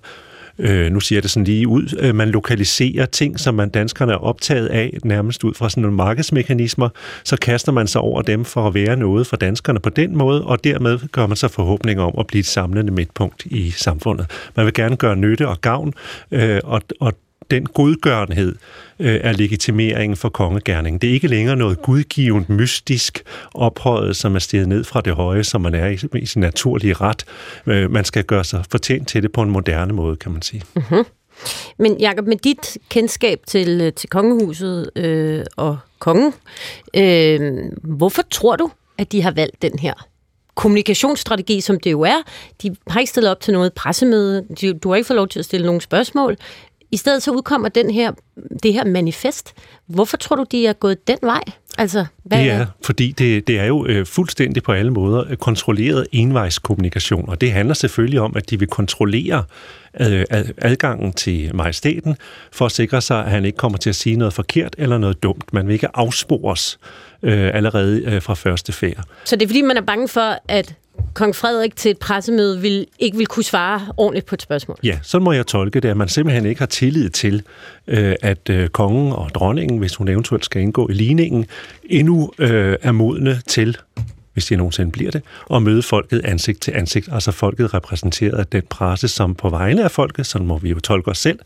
øh, 0.58 0.92
nu 0.92 1.00
siger 1.00 1.16
jeg 1.16 1.22
det 1.22 1.30
sådan 1.30 1.44
lige 1.44 1.68
ud, 1.68 1.98
øh, 2.00 2.14
man 2.14 2.28
lokaliserer 2.28 3.06
ting, 3.06 3.40
som 3.40 3.54
man 3.54 3.68
danskerne 3.68 4.12
er 4.12 4.16
optaget 4.16 4.66
af, 4.66 4.98
nærmest 5.04 5.44
ud 5.44 5.54
fra 5.54 5.70
sådan 5.70 5.82
nogle 5.82 5.96
markedsmekanismer, 5.96 6.88
så 7.24 7.36
kaster 7.36 7.72
man 7.72 7.86
sig 7.86 8.00
over 8.00 8.22
dem 8.22 8.44
for 8.44 8.66
at 8.66 8.74
være 8.74 8.96
noget 8.96 9.26
for 9.26 9.36
danskerne 9.36 9.80
på 9.80 9.90
den 9.90 10.16
måde, 10.16 10.44
og 10.44 10.64
dermed 10.64 10.98
gør 11.12 11.26
man 11.26 11.36
sig 11.36 11.50
forhåbning 11.50 12.00
om 12.00 12.14
at 12.18 12.26
blive 12.26 12.40
et 12.40 12.46
samlende 12.46 12.92
midtpunkt 12.92 13.46
i 13.46 13.70
samfundet. 13.70 14.30
Man 14.56 14.66
vil 14.66 14.74
gerne 14.74 14.96
gøre 14.96 15.16
nytte 15.16 15.48
og 15.48 15.60
gavn, 15.60 15.94
øh, 16.30 16.60
og, 16.64 16.82
og 17.00 17.12
den 17.50 17.66
godgørenhed 17.66 18.54
øh, 18.98 19.20
er 19.22 19.32
legitimeringen 19.32 20.16
for 20.16 20.28
kongegærningen. 20.28 21.00
Det 21.00 21.10
er 21.10 21.14
ikke 21.14 21.28
længere 21.28 21.56
noget 21.56 21.82
gudgivet, 21.82 22.48
mystisk 22.48 23.22
ophøjet, 23.54 24.16
som 24.16 24.34
er 24.34 24.38
steget 24.38 24.68
ned 24.68 24.84
fra 24.84 25.00
det 25.00 25.14
høje, 25.14 25.44
som 25.44 25.60
man 25.60 25.74
er 25.74 25.86
i, 25.86 26.18
i 26.18 26.26
sin 26.26 26.40
naturlige 26.40 26.94
ret. 26.94 27.24
Øh, 27.66 27.90
man 27.90 28.04
skal 28.04 28.24
gøre 28.24 28.44
sig 28.44 28.64
fortjent 28.70 29.08
til 29.08 29.22
det 29.22 29.32
på 29.32 29.42
en 29.42 29.50
moderne 29.50 29.92
måde, 29.92 30.16
kan 30.16 30.32
man 30.32 30.42
sige. 30.42 30.62
Mm-hmm. 30.74 31.04
Men 31.78 32.00
Jacob, 32.00 32.26
med 32.26 32.36
dit 32.36 32.78
kendskab 32.88 33.40
til, 33.46 33.92
til 33.92 34.08
kongehuset 34.08 34.90
øh, 34.96 35.44
og 35.56 35.78
kongen, 35.98 36.32
øh, 36.96 37.70
hvorfor 37.82 38.22
tror 38.30 38.56
du, 38.56 38.70
at 38.98 39.12
de 39.12 39.22
har 39.22 39.30
valgt 39.30 39.62
den 39.62 39.78
her 39.78 39.94
kommunikationsstrategi, 40.54 41.60
som 41.60 41.80
det 41.80 41.90
jo 41.90 42.00
er. 42.00 42.22
De 42.62 42.76
har 42.86 43.00
ikke 43.00 43.10
stillet 43.10 43.30
op 43.30 43.40
til 43.40 43.52
noget 43.52 43.72
pressemøde. 43.72 44.46
Du 44.82 44.88
har 44.88 44.96
ikke 44.96 45.06
fået 45.06 45.16
lov 45.16 45.28
til 45.28 45.38
at 45.38 45.44
stille 45.44 45.66
nogen 45.66 45.80
spørgsmål. 45.80 46.36
I 46.92 46.96
stedet 46.96 47.22
så 47.22 47.30
udkommer 47.30 47.68
den 47.68 47.90
her, 47.90 48.12
det 48.62 48.72
her 48.72 48.84
manifest. 48.84 49.52
Hvorfor 49.86 50.16
tror 50.16 50.36
du, 50.36 50.44
de 50.50 50.66
er 50.66 50.72
gået 50.72 51.08
den 51.08 51.18
vej? 51.22 51.42
Altså, 51.78 52.06
hvad 52.24 52.38
det 52.38 52.50
er, 52.50 52.66
fordi 52.84 53.12
det, 53.12 53.46
det 53.46 53.58
er 53.58 53.64
jo 53.64 53.86
øh, 53.86 54.06
fuldstændig 54.06 54.62
på 54.62 54.72
alle 54.72 54.90
måder 54.90 55.36
kontrolleret 55.36 56.06
envejskommunikation, 56.12 57.28
og 57.28 57.40
det 57.40 57.52
handler 57.52 57.74
selvfølgelig 57.74 58.20
om, 58.20 58.36
at 58.36 58.50
de 58.50 58.58
vil 58.58 58.68
kontrollere 58.68 59.44
øh, 60.00 60.24
adgangen 60.58 61.12
til 61.12 61.50
majestaten, 61.54 62.16
for 62.52 62.66
at 62.66 62.72
sikre 62.72 63.00
sig, 63.00 63.24
at 63.24 63.30
han 63.30 63.44
ikke 63.44 63.56
kommer 63.56 63.78
til 63.78 63.90
at 63.90 63.96
sige 63.96 64.16
noget 64.16 64.34
forkert 64.34 64.74
eller 64.78 64.98
noget 64.98 65.22
dumt. 65.22 65.52
Man 65.52 65.66
vil 65.66 65.72
ikke 65.72 65.96
afspores 65.96 66.78
øh, 67.22 67.50
allerede 67.54 68.02
øh, 68.04 68.22
fra 68.22 68.34
første 68.34 68.72
færd. 68.72 69.04
Så 69.24 69.36
det 69.36 69.42
er 69.42 69.48
fordi, 69.48 69.62
man 69.62 69.76
er 69.76 69.82
bange 69.82 70.08
for, 70.08 70.38
at 70.48 70.74
kong 71.14 71.36
Frederik 71.36 71.76
til 71.76 71.90
et 71.90 71.98
pressemøde 71.98 72.60
vil, 72.60 72.86
ikke 72.98 73.16
vil 73.16 73.26
kunne 73.26 73.44
svare 73.44 73.80
ordentligt 73.96 74.26
på 74.26 74.34
et 74.34 74.42
spørgsmål. 74.42 74.78
Ja, 74.82 74.98
så 75.02 75.18
må 75.18 75.32
jeg 75.32 75.46
tolke 75.46 75.80
det, 75.80 75.88
at 75.88 75.96
man 75.96 76.08
simpelthen 76.08 76.46
ikke 76.46 76.58
har 76.58 76.66
tillid 76.66 77.10
til, 77.10 77.42
øh, 77.86 78.14
at 78.22 78.50
øh, 78.50 78.68
kongen 78.68 79.12
og 79.12 79.30
dronningen, 79.34 79.78
hvis 79.78 79.96
hun 79.96 80.08
eventuelt 80.08 80.44
skal 80.44 80.62
indgå 80.62 80.88
i 80.88 80.92
ligningen, 80.92 81.46
endnu 81.84 82.32
øh, 82.38 82.76
er 82.82 82.92
modne 82.92 83.40
til 83.46 83.76
hvis 84.32 84.46
de 84.46 84.56
nogensinde 84.56 84.92
bliver 84.92 85.10
det, 85.10 85.22
og 85.46 85.62
møde 85.62 85.82
folket 85.82 86.20
ansigt 86.24 86.60
til 86.60 86.72
ansigt, 86.76 87.08
altså 87.12 87.32
folket 87.32 87.74
repræsenteret 87.74 88.38
af 88.38 88.46
den 88.46 88.62
presse, 88.70 89.08
som 89.08 89.34
på 89.34 89.48
vegne 89.48 89.84
af 89.84 89.90
folket, 89.90 90.26
så 90.26 90.38
må 90.38 90.58
vi 90.58 90.70
jo 90.70 90.80
tolke 90.80 91.08
os 91.08 91.18
selv, 91.18 91.38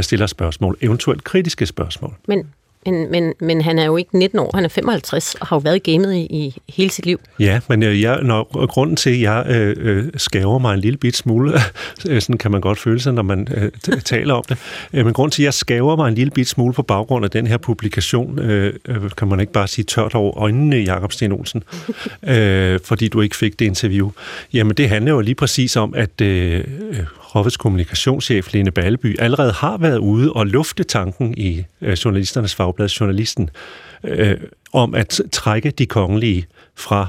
stiller 0.00 0.26
spørgsmål, 0.26 0.78
eventuelt 0.80 1.24
kritiske 1.24 1.66
spørgsmål. 1.66 2.14
Men 2.28 2.46
men, 2.86 3.10
men, 3.10 3.34
men 3.40 3.60
han 3.60 3.78
er 3.78 3.84
jo 3.84 3.96
ikke 3.96 4.18
19 4.18 4.38
år, 4.38 4.50
han 4.54 4.64
er 4.64 4.68
55 4.68 5.34
og 5.34 5.46
har 5.46 5.56
jo 5.56 5.60
været 5.60 5.76
i 5.76 5.92
gamet 5.92 6.14
i, 6.14 6.20
i 6.20 6.56
hele 6.68 6.90
sit 6.90 7.06
liv. 7.06 7.20
Ja, 7.40 7.60
men 7.68 7.82
øh, 7.82 8.02
jeg, 8.02 8.22
når, 8.22 8.66
grunden 8.66 8.96
til, 8.96 9.10
at 9.10 9.20
jeg 9.20 9.46
øh, 9.48 9.76
øh 9.78 10.04
skæver 10.16 10.58
mig 10.58 10.74
en 10.74 10.80
lille 10.80 10.96
bit 10.96 11.16
smule, 11.16 11.52
øh, 12.08 12.20
sådan 12.20 12.38
kan 12.38 12.50
man 12.50 12.60
godt 12.60 12.78
føle 12.78 13.00
sig, 13.00 13.14
når 13.14 13.22
man 13.22 13.48
øh, 13.56 14.00
taler 14.00 14.34
om 14.34 14.44
det, 14.48 14.58
men 14.92 15.12
grunden 15.12 15.30
til, 15.30 15.42
at 15.42 15.44
jeg 15.44 15.54
skæver 15.54 15.96
mig 15.96 16.08
en 16.08 16.14
lille 16.14 16.30
bit 16.30 16.48
smule 16.48 16.74
på 16.74 16.82
baggrund 16.82 17.24
af 17.24 17.30
den 17.30 17.46
her 17.46 17.56
publikation, 17.56 18.38
øh, 18.38 18.74
kan 19.16 19.28
man 19.28 19.40
ikke 19.40 19.52
bare 19.52 19.68
sige 19.68 19.84
tørt 19.84 20.14
over 20.14 20.38
øjnene, 20.38 20.76
Jakob 20.76 21.12
Sten 21.12 21.32
Olsen, 21.32 21.62
øh, 22.28 22.80
fordi 22.84 23.08
du 23.08 23.20
ikke 23.20 23.36
fik 23.36 23.58
det 23.58 23.64
interview. 23.64 24.10
Jamen, 24.52 24.76
det 24.76 24.88
handler 24.88 25.12
jo 25.12 25.20
lige 25.20 25.34
præcis 25.34 25.76
om, 25.76 25.94
at 25.94 26.20
øh, 26.20 26.64
Hoffets 27.36 27.56
kommunikationschef 27.56 28.52
Lene 28.52 28.70
Balby 28.70 29.20
allerede 29.20 29.52
har 29.52 29.76
været 29.76 29.98
ude 29.98 30.32
og 30.32 30.46
lufte 30.46 30.84
tanken 30.84 31.34
i 31.36 31.64
øh, 31.80 31.92
journalisternes 31.92 32.54
fagblad 32.54 32.88
Journalisten 32.88 33.50
øh, 34.04 34.36
om 34.72 34.94
at 34.94 35.20
trække 35.32 35.70
de 35.70 35.86
kongelige 35.86 36.46
fra 36.76 37.06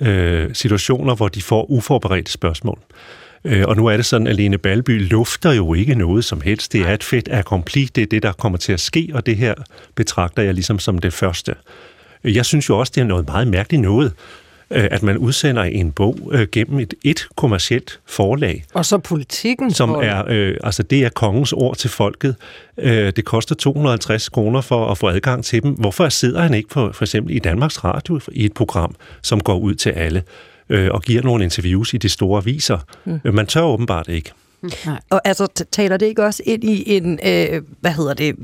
øh, 0.00 0.54
situationer, 0.54 1.14
hvor 1.14 1.28
de 1.28 1.42
får 1.42 1.70
uforberedte 1.70 2.32
spørgsmål. 2.32 2.78
Øh, 3.44 3.64
og 3.66 3.76
nu 3.76 3.86
er 3.86 3.96
det 3.96 4.06
sådan, 4.06 4.26
at 4.26 4.36
Lene 4.36 4.58
Balby 4.58 5.08
lufter 5.08 5.52
jo 5.52 5.74
ikke 5.74 5.94
noget 5.94 6.24
som 6.24 6.40
helst. 6.40 6.72
Det 6.72 6.80
er 6.80 6.94
et 6.94 7.04
fedt 7.04 7.28
accompli, 7.32 7.84
det 7.84 8.02
er 8.02 8.06
det, 8.06 8.22
der 8.22 8.32
kommer 8.32 8.58
til 8.58 8.72
at 8.72 8.80
ske, 8.80 9.10
og 9.14 9.26
det 9.26 9.36
her 9.36 9.54
betragter 9.94 10.42
jeg 10.42 10.54
ligesom 10.54 10.78
som 10.78 10.98
det 10.98 11.12
første. 11.12 11.54
Jeg 12.24 12.44
synes 12.44 12.68
jo 12.68 12.78
også, 12.78 12.92
det 12.94 13.00
er 13.00 13.04
noget 13.04 13.26
meget 13.26 13.48
mærkeligt 13.48 13.82
noget, 13.82 14.12
at 14.70 15.02
man 15.02 15.18
udsender 15.18 15.62
en 15.62 15.92
bog 15.92 16.18
øh, 16.32 16.46
gennem 16.52 16.78
et, 16.78 16.94
et 17.04 17.28
kommercielt 17.36 18.00
forlag. 18.06 18.64
Og 18.74 18.86
så 18.86 18.98
politikken. 18.98 19.70
Som 19.70 19.90
er, 19.90 20.24
øh, 20.28 20.56
altså 20.64 20.82
det 20.82 21.04
er 21.04 21.08
kongens 21.08 21.52
ord 21.52 21.76
til 21.76 21.90
folket. 21.90 22.36
Øh, 22.78 23.12
det 23.16 23.24
koster 23.24 23.54
250 23.54 24.28
kroner 24.28 24.60
for 24.60 24.90
at 24.90 24.98
få 24.98 25.08
adgang 25.08 25.44
til 25.44 25.62
dem. 25.62 25.70
Hvorfor 25.72 26.08
sidder 26.08 26.42
han 26.42 26.54
ikke 26.54 26.68
på, 26.68 26.92
for 26.92 27.04
eksempel 27.04 27.36
i 27.36 27.38
Danmarks 27.38 27.84
Radio 27.84 28.20
i 28.32 28.44
et 28.44 28.52
program, 28.52 28.94
som 29.22 29.40
går 29.40 29.58
ud 29.58 29.74
til 29.74 29.90
alle 29.90 30.22
øh, 30.68 30.88
og 30.90 31.02
giver 31.02 31.22
nogle 31.22 31.44
interviews 31.44 31.94
i 31.94 31.96
de 31.96 32.08
store 32.08 32.38
aviser? 32.38 32.78
Mm. 33.04 33.20
Man 33.24 33.46
tør 33.46 33.62
åbenbart 33.62 34.08
ikke. 34.08 34.32
Nej. 34.86 35.00
Og 35.10 35.20
altså, 35.24 35.64
taler 35.72 35.96
det 35.96 36.06
ikke 36.06 36.24
også 36.24 36.42
ind 36.46 36.64
i 36.64 36.96
en, 36.96 37.18
øh, 37.26 37.62
hvad 37.80 37.90
hedder 37.90 38.14
det, 38.14 38.36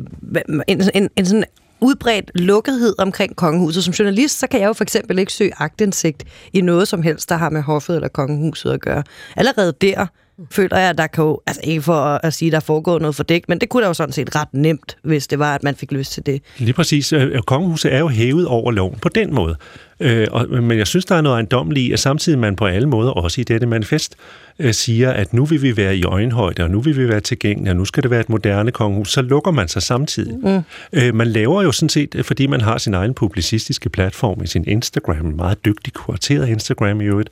en, 0.68 0.82
en, 0.94 1.08
en 1.16 1.26
sådan 1.26 1.44
udbredt 1.82 2.30
lukkethed 2.34 2.94
omkring 2.98 3.36
kongehuset. 3.36 3.84
Som 3.84 3.92
journalist, 3.92 4.38
så 4.38 4.46
kan 4.46 4.60
jeg 4.60 4.66
jo 4.66 4.72
for 4.72 4.84
eksempel 4.84 5.18
ikke 5.18 5.32
søge 5.32 5.52
agtindsigt 5.58 6.24
i 6.52 6.60
noget 6.60 6.88
som 6.88 7.02
helst, 7.02 7.28
der 7.28 7.36
har 7.36 7.50
med 7.50 7.62
hoffet 7.62 7.94
eller 7.94 8.08
kongehuset 8.08 8.70
at 8.70 8.80
gøre. 8.80 9.02
Allerede 9.36 9.72
der 9.80 10.06
føler 10.50 10.78
jeg, 10.78 10.90
at 10.90 10.98
der 10.98 11.06
kan 11.06 11.24
jo, 11.24 11.40
altså 11.46 11.60
ikke 11.64 11.82
for 11.82 11.94
at 12.26 12.34
sige, 12.34 12.46
at 12.48 12.52
der 12.52 12.60
foregår 12.60 12.98
noget 12.98 13.16
fordækt, 13.16 13.48
men 13.48 13.58
det 13.58 13.68
kunne 13.68 13.82
da 13.82 13.86
jo 13.86 13.94
sådan 13.94 14.12
set 14.12 14.36
ret 14.36 14.48
nemt, 14.52 14.96
hvis 15.02 15.26
det 15.26 15.38
var, 15.38 15.54
at 15.54 15.62
man 15.62 15.74
fik 15.74 15.92
lyst 15.92 16.12
til 16.12 16.26
det. 16.26 16.42
Lige 16.58 16.72
præcis. 16.72 17.12
Øh, 17.12 17.42
kongehuset 17.42 17.94
er 17.94 17.98
jo 17.98 18.08
hævet 18.08 18.46
over 18.46 18.72
loven 18.72 18.98
på 19.02 19.08
den 19.08 19.34
måde. 19.34 19.56
Øh, 20.00 20.28
og, 20.30 20.48
men 20.48 20.78
jeg 20.78 20.86
synes, 20.86 21.04
der 21.04 21.14
er 21.14 21.20
noget 21.20 21.34
ejendommeligt, 21.34 21.92
at 21.92 21.98
samtidig 21.98 22.38
man 22.38 22.56
på 22.56 22.66
alle 22.66 22.88
måder, 22.88 23.10
også 23.10 23.40
i 23.40 23.44
dette 23.44 23.66
manifest, 23.66 24.16
øh, 24.58 24.74
siger, 24.74 25.10
at 25.10 25.32
nu 25.32 25.44
vil 25.44 25.62
vi 25.62 25.76
være 25.76 25.96
i 25.96 26.04
øjenhøjde, 26.04 26.62
og 26.62 26.70
nu 26.70 26.80
vil 26.80 26.96
vi 26.96 27.08
være 27.08 27.20
tilgængelige, 27.20 27.72
og 27.72 27.76
nu 27.76 27.84
skal 27.84 28.02
det 28.02 28.10
være 28.10 28.20
et 28.20 28.28
moderne 28.28 28.70
kongehus, 28.70 29.12
så 29.12 29.22
lukker 29.22 29.50
man 29.50 29.68
sig 29.68 29.82
samtidig. 29.82 30.38
Mm. 30.42 30.62
Øh, 30.92 31.14
man 31.14 31.26
laver 31.26 31.62
jo 31.62 31.72
sådan 31.72 31.88
set, 31.88 32.16
fordi 32.22 32.46
man 32.46 32.60
har 32.60 32.78
sin 32.78 32.94
egen 32.94 33.14
publicistiske 33.14 33.88
platform 33.88 34.42
i 34.42 34.46
sin 34.46 34.64
Instagram, 34.68 35.24
meget 35.24 35.64
dygtig 35.64 35.92
kurateret 35.92 36.48
Instagram 36.48 37.00
i 37.00 37.04
øvrigt, 37.04 37.30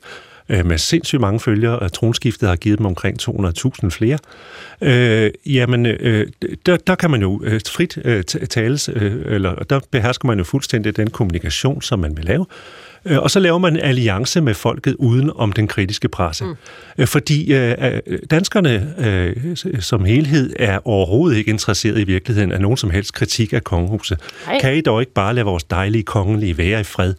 øh, 0.51 0.65
med 0.65 0.77
sindssygt 0.77 1.21
mange 1.21 1.39
følgere, 1.39 1.79
og 1.79 1.93
tronskiftet 1.93 2.49
har 2.49 2.55
givet 2.55 2.77
dem 2.77 2.85
omkring 2.85 3.21
200.000 3.21 3.89
flere, 3.89 4.17
øh, 4.81 5.31
jamen, 5.45 5.85
øh, 5.85 6.27
der, 6.65 6.77
der 6.77 6.95
kan 6.95 7.11
man 7.11 7.21
jo 7.21 7.41
øh, 7.43 7.61
frit 7.67 7.97
øh, 8.05 8.23
tales, 8.23 8.89
øh, 8.93 9.13
eller 9.25 9.55
der 9.55 9.79
behersker 9.91 10.27
man 10.27 10.37
jo 10.37 10.43
fuldstændig 10.43 10.97
den 10.97 11.09
kommunikation, 11.09 11.81
som 11.81 11.99
man 11.99 12.17
vil 12.17 12.25
lave, 12.25 12.45
øh, 13.05 13.19
og 13.19 13.31
så 13.31 13.39
laver 13.39 13.57
man 13.57 13.73
en 13.73 13.81
alliance 13.81 14.41
med 14.41 14.53
folket 14.53 14.95
uden 14.99 15.31
om 15.35 15.51
den 15.51 15.67
kritiske 15.67 16.09
presse. 16.09 16.45
Mm. 16.45 16.55
Øh, 16.97 17.07
fordi 17.07 17.53
øh, 17.53 17.99
danskerne 18.31 18.93
øh, 18.97 19.57
som 19.79 20.05
helhed 20.05 20.53
er 20.59 20.87
overhovedet 20.87 21.37
ikke 21.37 21.51
interesseret 21.51 21.99
i 21.99 22.03
virkeligheden 22.03 22.51
af 22.51 22.61
nogen 22.61 22.77
som 22.77 22.89
helst 22.89 23.13
kritik 23.13 23.53
af 23.53 23.63
kongehuset. 23.63 24.19
Hej. 24.45 24.59
Kan 24.61 24.75
I 24.75 24.81
dog 24.81 25.01
ikke 25.01 25.13
bare 25.13 25.33
lade 25.33 25.45
vores 25.45 25.63
dejlige 25.63 26.03
kongelige 26.03 26.57
være 26.57 26.79
i 26.79 26.83
fred? 26.83 27.13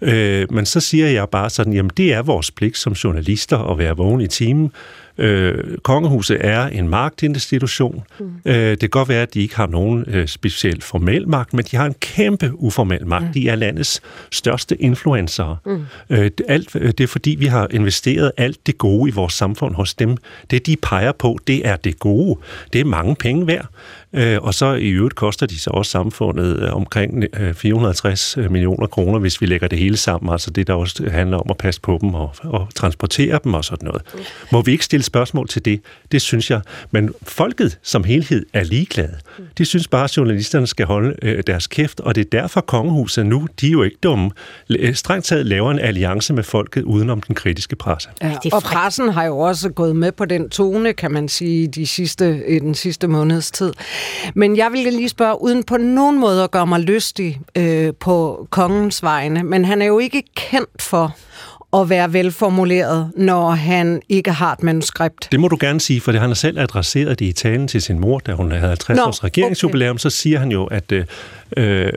Øh, 0.00 0.52
men 0.52 0.66
så 0.66 0.80
siger 0.80 1.06
jeg 1.06 1.28
bare 1.28 1.50
sådan, 1.50 1.72
jamen 1.72 1.90
det 1.96 2.12
er 2.12 2.22
vores 2.22 2.50
pligt 2.50 2.78
som 2.78 2.92
journalister 2.92 3.58
at 3.58 3.78
være 3.78 3.96
vågne 3.96 4.24
i 4.24 4.26
timen. 4.26 4.72
Øh, 5.18 5.78
kongehuset 5.82 6.36
er 6.40 6.66
en 6.66 6.88
magtinstitution. 6.88 8.02
Mm. 8.18 8.30
Øh, 8.44 8.70
det 8.70 8.80
kan 8.80 8.88
godt 8.88 9.08
være, 9.08 9.22
at 9.22 9.34
de 9.34 9.40
ikke 9.40 9.56
har 9.56 9.66
nogen 9.66 10.04
øh, 10.06 10.28
speciel 10.28 10.82
formel 10.82 11.28
magt, 11.28 11.54
men 11.54 11.64
de 11.64 11.76
har 11.76 11.86
en 11.86 11.94
kæmpe 12.00 12.52
uformel 12.54 13.06
magt. 13.06 13.24
Mm. 13.24 13.32
De 13.32 13.48
er 13.48 13.54
landets 13.54 14.02
største 14.32 14.82
influencer. 14.82 15.60
Mm. 15.66 15.84
Øh, 16.10 16.30
alt, 16.48 16.76
øh, 16.76 16.88
det 16.88 17.00
er 17.00 17.06
fordi, 17.08 17.36
vi 17.38 17.46
har 17.46 17.68
investeret 17.70 18.32
alt 18.36 18.66
det 18.66 18.78
gode 18.78 19.10
i 19.10 19.12
vores 19.12 19.32
samfund 19.32 19.74
hos 19.74 19.94
dem. 19.94 20.16
Det, 20.50 20.66
de 20.66 20.76
peger 20.82 21.12
på, 21.12 21.38
det 21.46 21.66
er 21.66 21.76
det 21.76 21.98
gode. 21.98 22.38
Det 22.72 22.80
er 22.80 22.84
mange 22.84 23.16
penge 23.16 23.46
værd. 23.46 23.66
Øh, 24.12 24.38
og 24.42 24.54
så 24.54 24.74
i 24.74 24.88
øvrigt 24.88 25.14
koster 25.14 25.46
de 25.46 25.58
så 25.58 25.70
også 25.70 25.90
samfundet 25.90 26.62
øh, 26.62 26.74
omkring 26.74 27.24
450 27.54 28.36
øh, 28.38 28.50
millioner 28.50 28.86
kroner, 28.86 29.18
hvis 29.18 29.40
vi 29.40 29.46
lægger 29.46 29.68
det 29.68 29.78
hele 29.78 29.96
sammen. 29.96 30.32
Altså 30.32 30.50
det, 30.50 30.66
der 30.66 30.74
også 30.74 31.10
handler 31.10 31.36
om 31.36 31.46
at 31.50 31.56
passe 31.56 31.80
på 31.80 31.98
dem 32.00 32.14
og, 32.14 32.34
og 32.42 32.68
transportere 32.74 33.38
dem 33.44 33.54
og 33.54 33.64
sådan 33.64 33.86
noget. 33.86 34.02
Må 34.52 34.62
vi 34.62 34.72
ikke 34.72 34.84
stille 34.84 35.02
spørgsmål 35.04 35.48
til 35.48 35.64
det. 35.64 35.80
Det 36.12 36.22
synes 36.22 36.50
jeg. 36.50 36.60
Men 36.90 37.10
folket 37.22 37.78
som 37.82 38.04
helhed 38.04 38.46
er 38.52 38.64
ligeglade. 38.64 39.16
De 39.58 39.64
synes 39.64 39.88
bare, 39.88 40.04
at 40.04 40.16
journalisterne 40.16 40.66
skal 40.66 40.86
holde 40.86 41.16
øh, 41.22 41.42
deres 41.46 41.66
kæft, 41.66 42.00
og 42.00 42.14
det 42.14 42.20
er 42.20 42.40
derfor 42.40 42.60
kongehuset 42.60 43.26
nu, 43.26 43.46
de 43.60 43.66
er 43.66 43.70
jo 43.70 43.82
ikke 43.82 43.96
dumme, 44.02 44.30
strengt 44.94 45.26
taget 45.26 45.46
laver 45.46 45.70
en 45.70 45.78
alliance 45.78 46.32
med 46.32 46.42
folket 46.42 46.82
udenom 46.82 47.20
den 47.20 47.34
kritiske 47.34 47.76
presse. 47.76 48.08
Ja, 48.22 48.36
og 48.52 48.62
pressen 48.62 49.08
har 49.08 49.24
jo 49.24 49.38
også 49.38 49.68
gået 49.68 49.96
med 49.96 50.12
på 50.12 50.24
den 50.24 50.50
tone, 50.50 50.92
kan 50.92 51.12
man 51.12 51.28
sige, 51.28 51.68
de 51.68 51.86
sidste, 51.86 52.42
i 52.48 52.58
den 52.58 52.74
sidste 52.74 53.08
måneds 53.08 53.50
tid. 53.50 53.72
Men 54.34 54.56
jeg 54.56 54.72
vil 54.72 54.92
lige 54.92 55.08
spørge, 55.08 55.42
uden 55.42 55.64
på 55.64 55.76
nogen 55.76 56.18
måde 56.18 56.44
at 56.44 56.50
gøre 56.50 56.66
mig 56.66 56.80
lystig 56.80 57.40
øh, 57.56 57.92
på 58.00 58.46
kongens 58.50 59.02
vegne, 59.02 59.42
men 59.42 59.64
han 59.64 59.82
er 59.82 59.86
jo 59.86 59.98
ikke 59.98 60.22
kendt 60.34 60.82
for 60.82 61.16
at 61.80 61.88
være 61.88 62.12
velformuleret, 62.12 63.10
når 63.16 63.50
han 63.50 64.02
ikke 64.08 64.30
har 64.30 64.52
et 64.52 64.62
manuskript. 64.62 65.28
Det 65.32 65.40
må 65.40 65.48
du 65.48 65.56
gerne 65.60 65.80
sige, 65.80 66.00
for 66.00 66.12
det 66.12 66.20
han 66.20 66.30
har 66.30 66.34
selv 66.34 66.58
adresseret 66.58 67.18
det 67.18 67.26
i 67.26 67.32
talen 67.32 67.68
til 67.68 67.82
sin 67.82 67.98
mor, 67.98 68.18
da 68.18 68.32
hun 68.32 68.52
havde 68.52 68.68
50 68.68 68.96
Nå, 68.96 69.02
års 69.02 69.24
regeringsjubilæum, 69.24 69.90
okay. 69.94 69.98
så 69.98 70.10
siger 70.10 70.38
han 70.38 70.50
jo, 70.50 70.64
at 70.64 70.92
øh, 70.92 71.04
Øh, 71.56 71.92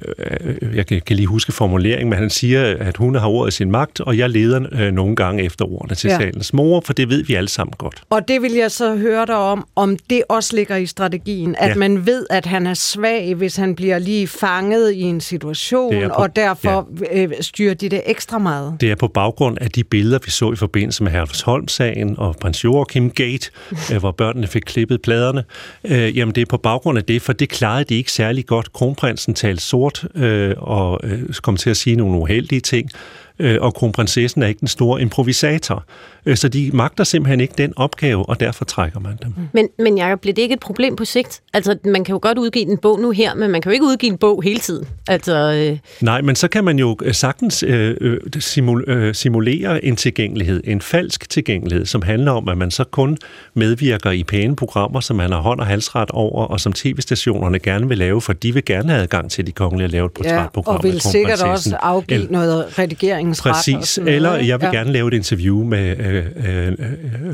jeg 0.75 0.85
kan, 0.85 1.01
kan 1.05 1.15
lige 1.15 1.27
huske 1.27 1.51
formuleringen, 1.51 2.09
men 2.09 2.19
han 2.19 2.29
siger, 2.29 2.75
at 2.79 2.97
hun 2.97 3.15
har 3.15 3.27
ordet 3.27 3.53
i 3.53 3.55
sin 3.55 3.71
magt, 3.71 3.99
og 3.99 4.17
jeg 4.17 4.29
leder 4.29 4.65
øh, 4.71 4.91
nogle 4.91 5.15
gange 5.15 5.43
efter 5.43 5.65
ordene 5.65 5.95
til 5.95 6.09
ja. 6.09 6.17
salens 6.17 6.53
mor, 6.53 6.81
for 6.85 6.93
det 6.93 7.09
ved 7.09 7.23
vi 7.23 7.33
alle 7.33 7.49
sammen 7.49 7.73
godt. 7.77 8.01
Og 8.09 8.27
det 8.27 8.41
vil 8.41 8.53
jeg 8.53 8.71
så 8.71 8.95
høre 8.95 9.25
dig 9.25 9.35
om, 9.35 9.67
om 9.75 9.97
det 10.09 10.23
også 10.29 10.55
ligger 10.55 10.75
i 10.75 10.85
strategien, 10.85 11.55
at 11.57 11.69
ja. 11.69 11.75
man 11.75 12.05
ved, 12.05 12.25
at 12.29 12.45
han 12.45 12.67
er 12.67 12.73
svag, 12.73 13.35
hvis 13.35 13.55
han 13.55 13.75
bliver 13.75 13.99
lige 13.99 14.27
fanget 14.27 14.91
i 14.91 15.01
en 15.01 15.21
situation, 15.21 15.93
på, 16.03 16.13
og 16.13 16.35
derfor 16.35 16.89
ja. 17.11 17.23
øh, 17.23 17.31
styrer 17.41 17.73
de 17.73 17.89
det 17.89 18.01
ekstra 18.05 18.37
meget. 18.37 18.77
Det 18.81 18.91
er 18.91 18.95
på 18.95 19.07
baggrund 19.07 19.57
af 19.61 19.71
de 19.71 19.83
billeder, 19.83 20.19
vi 20.25 20.31
så 20.31 20.51
i 20.51 20.55
forbindelse 20.55 21.03
med 21.03 21.11
Herlufsholm-sagen 21.11 22.15
og 22.17 22.35
prins 22.41 22.63
Joachim 22.63 23.11
Gate, 23.11 23.51
øh, 23.93 23.97
hvor 23.97 24.11
børnene 24.11 24.47
fik 24.47 24.61
klippet 24.65 25.01
pladerne. 25.01 25.43
Øh, 25.83 26.17
jamen 26.17 26.35
det 26.35 26.41
er 26.41 26.45
på 26.45 26.57
baggrund 26.57 26.97
af 26.97 27.03
det, 27.03 27.21
for 27.21 27.33
det 27.33 27.49
klarede 27.49 27.83
de 27.83 27.95
ikke 27.95 28.11
særlig 28.11 28.45
godt. 28.45 28.73
Kronprinsen 28.73 29.35
tale 29.39 29.59
sort 29.59 30.05
øh, 30.15 30.53
og 30.57 30.99
øh, 31.03 31.33
komme 31.41 31.57
til 31.57 31.69
at 31.69 31.77
sige 31.77 31.95
nogle 31.95 32.17
uheldige 32.17 32.61
ting 32.61 32.89
øh, 33.39 33.57
og 33.61 33.73
kronprinsessen 33.73 34.43
er 34.43 34.47
ikke 34.47 34.59
den 34.59 34.67
store 34.67 35.01
improvisator. 35.01 35.83
Øh, 36.25 36.37
så 36.37 36.47
de 36.47 36.71
magter 36.73 37.03
simpelthen 37.03 37.39
ikke 37.39 37.53
den 37.57 37.73
opgave, 37.75 38.29
og 38.29 38.39
derfor 38.39 38.65
trækker 38.65 38.99
man 38.99 39.17
dem. 39.23 39.33
Men, 39.53 39.67
men 39.79 39.97
Jacob, 39.97 40.21
bliver 40.21 40.33
det 40.33 40.41
ikke 40.41 40.53
et 40.53 40.59
problem 40.59 40.95
på 40.95 41.05
sigt? 41.05 41.41
Altså, 41.53 41.77
man 41.85 42.03
kan 42.03 42.13
jo 42.13 42.19
godt 42.21 42.37
udgive 42.37 42.71
en 42.71 42.77
bog 42.77 42.99
nu 42.99 43.11
her, 43.11 43.35
men 43.35 43.51
man 43.51 43.61
kan 43.61 43.69
jo 43.69 43.73
ikke 43.73 43.85
udgive 43.85 44.11
en 44.11 44.17
bog 44.17 44.43
hele 44.43 44.59
tiden. 44.59 44.87
Altså, 45.07 45.35
øh... 45.71 45.77
Nej, 46.01 46.21
men 46.21 46.35
så 46.35 46.47
kan 46.47 46.63
man 46.63 46.79
jo 46.79 46.97
øh, 47.03 47.13
sagtens 47.13 47.63
øh, 47.63 47.97
øh, 48.01 48.17
simul- 48.39 48.89
øh, 48.91 49.15
simulere 49.15 49.85
en 49.85 49.95
tilgængelighed, 49.95 50.61
en 50.63 50.81
falsk 50.81 51.29
tilgængelighed, 51.29 51.85
som 51.85 52.01
handler 52.01 52.31
om, 52.31 52.49
at 52.49 52.57
man 52.57 52.71
så 52.71 52.83
kun 52.83 53.17
medvirker 53.53 54.11
i 54.11 54.23
pæne 54.23 54.55
programmer, 54.55 54.99
som 54.99 55.15
man 55.15 55.31
har 55.31 55.39
hånd 55.39 55.59
og 55.59 55.65
halsret 55.65 56.11
over, 56.11 56.45
og 56.45 56.59
som 56.59 56.73
tv-stationerne 56.73 57.59
gerne 57.59 57.87
vil 57.87 57.97
lave, 57.97 58.21
for 58.21 58.33
de 58.33 58.53
vil 58.53 58.65
gerne 58.65 58.89
have 58.89 59.01
adgang 59.01 59.31
til 59.31 59.47
de 59.47 59.51
kongelige 59.51 59.85
at 59.85 59.91
lave 59.91 60.05
et 60.05 60.11
portrætprogram. 60.11 60.73
Ja, 60.73 60.77
og 60.77 60.83
vil 60.83 61.01
sikkert 61.01 61.41
også 61.41 61.77
afgive 61.81 62.19
El- 62.19 62.27
noget 62.31 62.79
redigering 62.79 63.28
forretningsret. 63.35 63.79
Præcis, 63.79 63.97
eller 64.15 64.35
jeg 64.35 64.61
vil 64.61 64.69
ja. 64.73 64.77
gerne 64.77 64.91
lave 64.91 65.07
et 65.07 65.13
interview 65.13 65.63
med, 65.63 65.97
øh, 65.99 66.15
øh, 66.15 66.67
øh, 66.67 66.75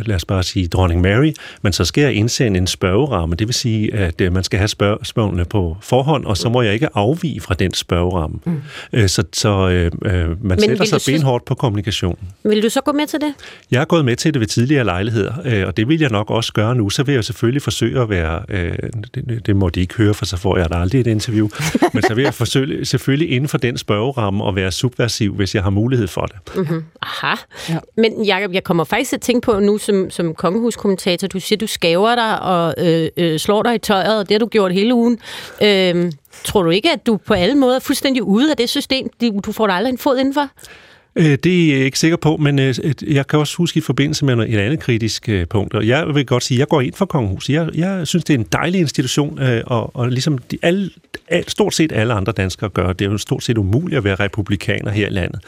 lad 0.06 0.16
os 0.16 0.26
bare 0.26 0.44
sige, 0.44 0.68
dronning 0.68 1.02
Mary, 1.02 1.34
men 1.62 1.74
så 1.74 1.86
skal 1.86 2.02
jeg 2.02 2.14
indsende 2.14 2.58
en 2.58 2.68
spørgeramme. 2.68 3.36
Det 3.36 3.48
vil 3.48 3.54
sige, 3.54 3.94
at 3.94 4.22
øh, 4.22 4.34
man 4.34 4.44
skal 4.44 4.60
have 4.60 4.68
spørg- 4.68 5.06
spørgsmålene 5.06 5.46
på 5.46 5.78
forhånd, 5.82 6.26
og 6.26 6.38
så 6.38 6.50
må 6.50 6.62
jeg 6.62 6.74
ikke 6.74 6.88
afvige 6.94 7.42
fra 7.42 7.54
den 7.54 7.74
spørgeramme. 7.74 8.40
Mm. 8.46 8.62
Øh, 8.94 9.10
så 9.10 9.24
så 9.34 9.70
øh, 9.70 9.92
øh 10.06 10.12
man 10.12 10.38
men 10.42 10.60
sætter 10.60 10.86
sig 10.86 11.14
benhårdt 11.14 11.46
på 11.46 11.56
kommunikation. 11.56 12.18
Vil 12.44 12.64
du 12.64 12.70
så 12.70 12.82
gå 12.82 12.92
med 12.92 13.08
til 13.08 13.20
det? 13.22 13.34
Jeg 13.72 13.82
er 13.82 13.86
gået 13.86 14.06
med 14.06 14.16
til 14.16 14.34
det 14.34 14.40
ved 14.40 14.48
tidligere 14.48 14.84
lejligheder, 14.84 15.34
øh, 15.46 15.68
og 15.68 15.78
det 15.78 15.88
vil 15.88 16.00
jeg 16.00 16.10
nok 16.10 16.32
også 16.32 16.54
gøre 16.54 16.76
nu. 16.76 16.90
Så 16.90 17.04
vil 17.04 17.16
jeg 17.16 17.24
selvfølgelig 17.24 17.62
forsøge 17.62 18.02
at 18.02 18.10
være, 18.10 18.44
øh, 18.50 18.78
det, 19.16 19.42
det 19.46 19.56
må 19.56 19.70
de 19.70 19.82
ikke 19.82 19.96
høre, 19.96 20.14
for 20.14 20.26
så 20.26 20.38
får 20.38 20.58
jeg 20.58 20.70
da 20.70 20.76
aldrig 20.76 21.02
et 21.02 21.08
interview, 21.08 21.50
men 21.94 22.04
så 22.04 22.14
vil 22.14 22.24
jeg 22.24 22.34
forsøge, 22.34 22.86
selvfølgelig 22.86 23.32
inden 23.32 23.48
for 23.48 23.58
den 23.58 23.78
spørgeramme 23.78 24.48
at 24.48 24.56
være 24.56 24.72
subversiv, 24.72 25.36
hvis 25.36 25.56
jeg 25.56 25.64
har 25.64 25.70
mulighed 25.70 25.85
mulighed 25.86 26.08
for 26.08 26.26
det. 26.26 26.56
Mm-hmm. 26.56 26.84
Aha. 27.02 27.36
Ja. 27.70 27.80
Men 27.98 28.24
Jacob, 28.24 28.54
jeg 28.54 28.64
kommer 28.64 28.84
faktisk 28.84 29.10
til 29.10 29.18
at 29.18 29.22
tænke 29.22 29.46
på 29.46 29.60
nu 29.60 29.78
som, 29.78 30.10
som 30.10 30.36
kongehuskommentator, 30.36 31.28
du 31.28 31.40
siger, 31.40 31.58
du 31.58 31.68
skaver 31.68 32.16
dig 32.16 32.42
og 32.42 32.74
øh, 32.78 33.10
øh, 33.18 33.40
slår 33.40 33.64
dig 33.64 33.76
i 33.76 33.78
tøjet, 33.78 34.20
og 34.20 34.30
det 34.30 34.34
har 34.36 34.40
du 34.40 34.48
gjort 34.48 34.74
hele 34.74 34.94
ugen. 34.94 35.20
Øh, 35.64 36.12
tror 36.44 36.62
du 36.64 36.70
ikke, 36.70 36.92
at 36.92 37.06
du 37.06 37.18
på 37.18 37.34
alle 37.34 37.56
måder 37.56 37.76
er 37.76 37.80
fuldstændig 37.80 38.24
ude 38.24 38.52
af 38.52 38.58
det 38.58 38.70
system? 38.70 39.10
Du 39.46 39.52
får 39.52 39.68
dig 39.68 39.76
aldrig 39.76 39.92
en 39.92 39.98
fod 39.98 40.18
indenfor? 40.18 40.50
Øh, 41.18 41.38
det 41.44 41.72
er 41.72 41.78
jeg 41.78 41.86
ikke 41.86 42.00
sikker 42.00 42.18
på, 42.18 42.38
men 42.38 42.60
øh, 42.60 42.76
jeg 43.08 43.28
kan 43.28 43.40
også 43.40 43.58
huske 43.58 43.78
i 43.78 43.82
forbindelse 43.82 44.26
med 44.26 44.50
et 44.50 44.60
andet 44.60 44.80
kritisk 44.80 45.30
øh, 45.30 45.48
punkt, 45.48 45.74
og 45.74 45.88
jeg 45.88 46.08
vil 46.16 46.26
godt 46.26 46.44
sige, 46.44 46.56
at 46.56 46.60
jeg 46.60 46.68
går 46.68 46.82
ind 46.82 46.94
for 46.94 47.06
kongehuset. 47.06 47.54
Jeg, 47.54 47.70
jeg 47.74 48.08
synes, 48.08 48.24
det 48.24 48.34
er 48.34 48.38
en 48.38 48.48
dejlig 48.52 48.80
institution, 48.80 49.42
øh, 49.42 49.64
og, 49.66 49.96
og 49.96 50.10
ligesom 50.10 50.38
de, 50.38 50.58
alle, 50.62 50.90
stort 51.48 51.74
set 51.74 51.92
alle 51.92 52.14
andre 52.14 52.32
danskere 52.32 52.70
gør, 52.70 52.94
det 52.94 53.08
er 53.08 53.12
jo 53.12 53.18
stort 53.18 53.44
set 53.44 53.58
umuligt 53.58 53.98
at 53.98 54.04
være 54.04 54.16
republikaner 54.16 54.92
her 54.92 55.08
i 55.08 55.12
landet. 55.12 55.40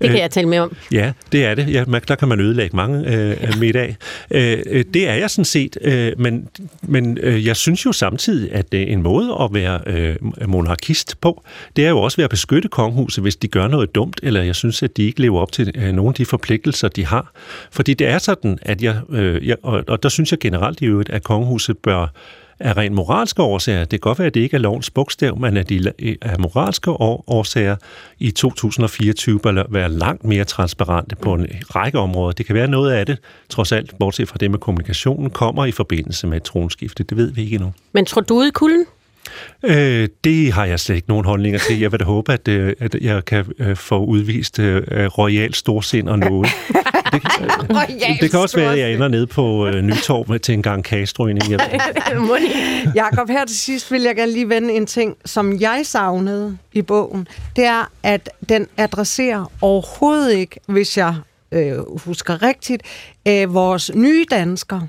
Det 0.00 0.08
kan 0.08 0.16
øh, 0.16 0.20
jeg 0.20 0.30
tale 0.30 0.48
med 0.48 0.58
om. 0.58 0.76
Ja, 0.92 1.12
det 1.32 1.44
er 1.44 1.54
det. 1.54 1.72
Ja, 1.72 1.84
der 2.08 2.14
kan 2.14 2.28
man 2.28 2.40
ødelægge 2.40 2.76
mange 2.76 2.98
øh, 2.98 3.36
ja. 3.42 3.56
middag. 3.58 3.96
Øh, 4.30 4.58
øh, 4.66 4.84
det 4.94 5.08
er 5.08 5.14
jeg 5.14 5.30
sådan 5.30 5.44
set, 5.44 5.78
øh, 5.80 6.12
men, 6.18 6.48
men 6.82 7.18
øh, 7.18 7.46
jeg 7.46 7.56
synes 7.56 7.84
jo 7.84 7.92
samtidig, 7.92 8.52
at 8.52 8.72
er 8.82 8.92
en 8.92 9.02
måde 9.02 9.36
at 9.40 9.54
være 9.54 9.80
øh, 9.86 10.16
monarkist 10.48 11.20
på, 11.20 11.42
det 11.76 11.86
er 11.86 11.90
jo 11.90 11.98
også 11.98 12.16
ved 12.16 12.24
at 12.24 12.30
beskytte 12.30 12.68
kongehuset, 12.68 13.22
hvis 13.22 13.36
de 13.36 13.48
gør 13.48 13.68
noget 13.68 13.94
dumt, 13.94 14.20
eller 14.22 14.42
jeg 14.42 14.54
synes, 14.54 14.82
at 14.82 14.96
de 14.96 15.02
ikke 15.02 15.20
lever 15.20 15.40
op 15.40 15.52
til 15.52 15.72
øh, 15.74 15.92
nogle 15.92 16.08
af 16.08 16.14
de 16.14 16.24
forpligtelser, 16.24 16.88
de 16.88 17.06
har. 17.06 17.32
Fordi 17.70 17.94
det 17.94 18.06
er 18.06 18.18
sådan, 18.18 18.58
at 18.62 18.82
jeg, 18.82 18.96
øh, 19.10 19.48
jeg 19.48 19.56
og, 19.62 19.84
og 19.88 20.02
der 20.02 20.08
synes 20.08 20.30
jeg 20.30 20.38
generelt 20.38 20.80
i 20.80 20.84
øvrigt, 20.84 21.10
at 21.10 21.22
kongehuset 21.22 21.78
bør 21.78 22.12
af 22.60 22.76
rent 22.76 22.94
moralske 22.94 23.42
årsager, 23.42 23.80
det 23.80 23.90
kan 23.90 23.98
godt 23.98 24.18
være, 24.18 24.26
at 24.26 24.34
det 24.34 24.40
ikke 24.40 24.54
er 24.54 24.60
lovens 24.60 24.90
bogstav, 24.90 25.38
men 25.38 25.56
at 25.56 25.68
de 25.68 25.92
øh, 25.98 26.16
af 26.22 26.38
moralske 26.40 26.90
årsager 26.90 27.76
i 28.18 28.30
2024 28.30 29.38
bør 29.38 29.64
være 29.68 29.88
langt 29.88 30.24
mere 30.24 30.44
transparente 30.44 31.16
på 31.16 31.34
en 31.34 31.46
række 31.74 31.98
områder. 31.98 32.32
Det 32.32 32.46
kan 32.46 32.54
være 32.54 32.68
noget 32.68 32.92
af 32.92 33.06
det, 33.06 33.18
trods 33.48 33.72
alt, 33.72 33.98
bortset 33.98 34.28
fra 34.28 34.36
det 34.40 34.50
med 34.50 34.58
kommunikationen, 34.58 35.30
kommer 35.30 35.64
i 35.66 35.72
forbindelse 35.72 36.26
med 36.26 36.36
et 36.36 36.42
tronskifte. 36.42 37.04
Det 37.04 37.16
ved 37.16 37.32
vi 37.32 37.42
ikke 37.42 37.54
endnu. 37.54 37.72
Men 37.92 38.04
tror 38.04 38.20
du 38.20 38.34
ud 38.34 38.46
i 38.46 38.50
kulden? 38.50 38.86
Øh, 39.64 40.08
det 40.24 40.52
har 40.52 40.64
jeg 40.64 40.80
slet 40.80 40.96
ikke 40.96 41.08
nogen 41.08 41.24
holdninger 41.24 41.58
til. 41.58 41.80
Jeg 41.80 41.92
vil 41.92 42.00
da 42.00 42.04
håbe, 42.04 42.32
at, 42.32 42.48
øh, 42.48 42.72
at 42.80 42.94
jeg 43.00 43.24
kan 43.24 43.44
øh, 43.58 43.76
få 43.76 44.04
udvist 44.04 44.58
øh, 44.58 44.82
royal 45.06 45.54
storsind 45.54 46.08
og 46.08 46.18
noget. 46.18 46.48
Det, 47.12 47.22
øh, 47.40 48.18
det 48.20 48.30
kan 48.30 48.40
også 48.40 48.56
være, 48.56 48.72
at 48.72 48.78
jeg 48.78 48.92
ender 48.92 49.08
ned 49.08 49.26
på 49.26 49.66
øh, 49.66 49.82
Nytorv 49.82 50.28
med 50.28 50.38
til 50.38 50.54
en 50.54 50.62
gang 50.62 50.84
kagestrøgning. 50.84 51.48
Jakob, 52.94 53.28
her 53.28 53.44
til 53.44 53.58
sidst 53.58 53.92
vil 53.92 54.02
jeg 54.02 54.16
gerne 54.16 54.32
lige 54.32 54.48
vende 54.48 54.74
en 54.74 54.86
ting, 54.86 55.16
som 55.24 55.60
jeg 55.60 55.80
savnede 55.84 56.58
i 56.72 56.82
bogen. 56.82 57.28
Det 57.56 57.64
er, 57.64 57.90
at 58.02 58.30
den 58.48 58.66
adresserer 58.76 59.52
overhovedet 59.60 60.32
ikke, 60.32 60.60
hvis 60.66 60.98
jeg 60.98 61.14
øh, 61.52 61.98
husker 62.04 62.42
rigtigt, 62.42 62.82
øh, 63.28 63.54
vores 63.54 63.90
nye 63.94 64.24
danskere 64.30 64.88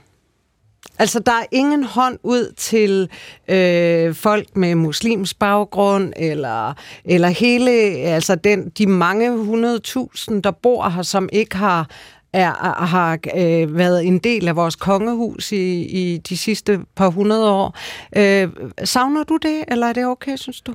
Altså, 0.99 1.19
der 1.19 1.31
er 1.31 1.45
ingen 1.51 1.83
hånd 1.83 2.19
ud 2.23 2.53
til 2.57 3.09
øh, 3.47 4.15
folk 4.15 4.55
med 4.55 4.75
muslims 4.75 5.33
baggrund, 5.33 6.13
eller, 6.15 6.73
eller 7.05 7.27
hele, 7.27 7.71
altså 8.01 8.35
den, 8.35 8.69
de 8.69 8.87
mange 8.87 9.37
hundredtusind, 9.37 10.43
der 10.43 10.51
bor 10.51 10.89
her, 10.89 11.01
som 11.01 11.29
ikke 11.31 11.55
har 11.55 11.89
er, 12.33 12.83
har 12.85 13.19
øh, 13.35 13.77
været 13.77 14.05
en 14.05 14.19
del 14.19 14.47
af 14.47 14.55
vores 14.55 14.75
kongehus 14.75 15.51
i, 15.51 15.81
i 15.81 16.17
de 16.17 16.37
sidste 16.37 16.79
par 16.95 17.09
hundrede 17.09 17.51
år. 17.51 17.77
Øh, 18.17 18.49
savner 18.83 19.23
du 19.23 19.37
det, 19.37 19.63
eller 19.67 19.87
er 19.87 19.93
det 19.93 20.05
okay, 20.05 20.35
synes 20.35 20.61
du? 20.61 20.73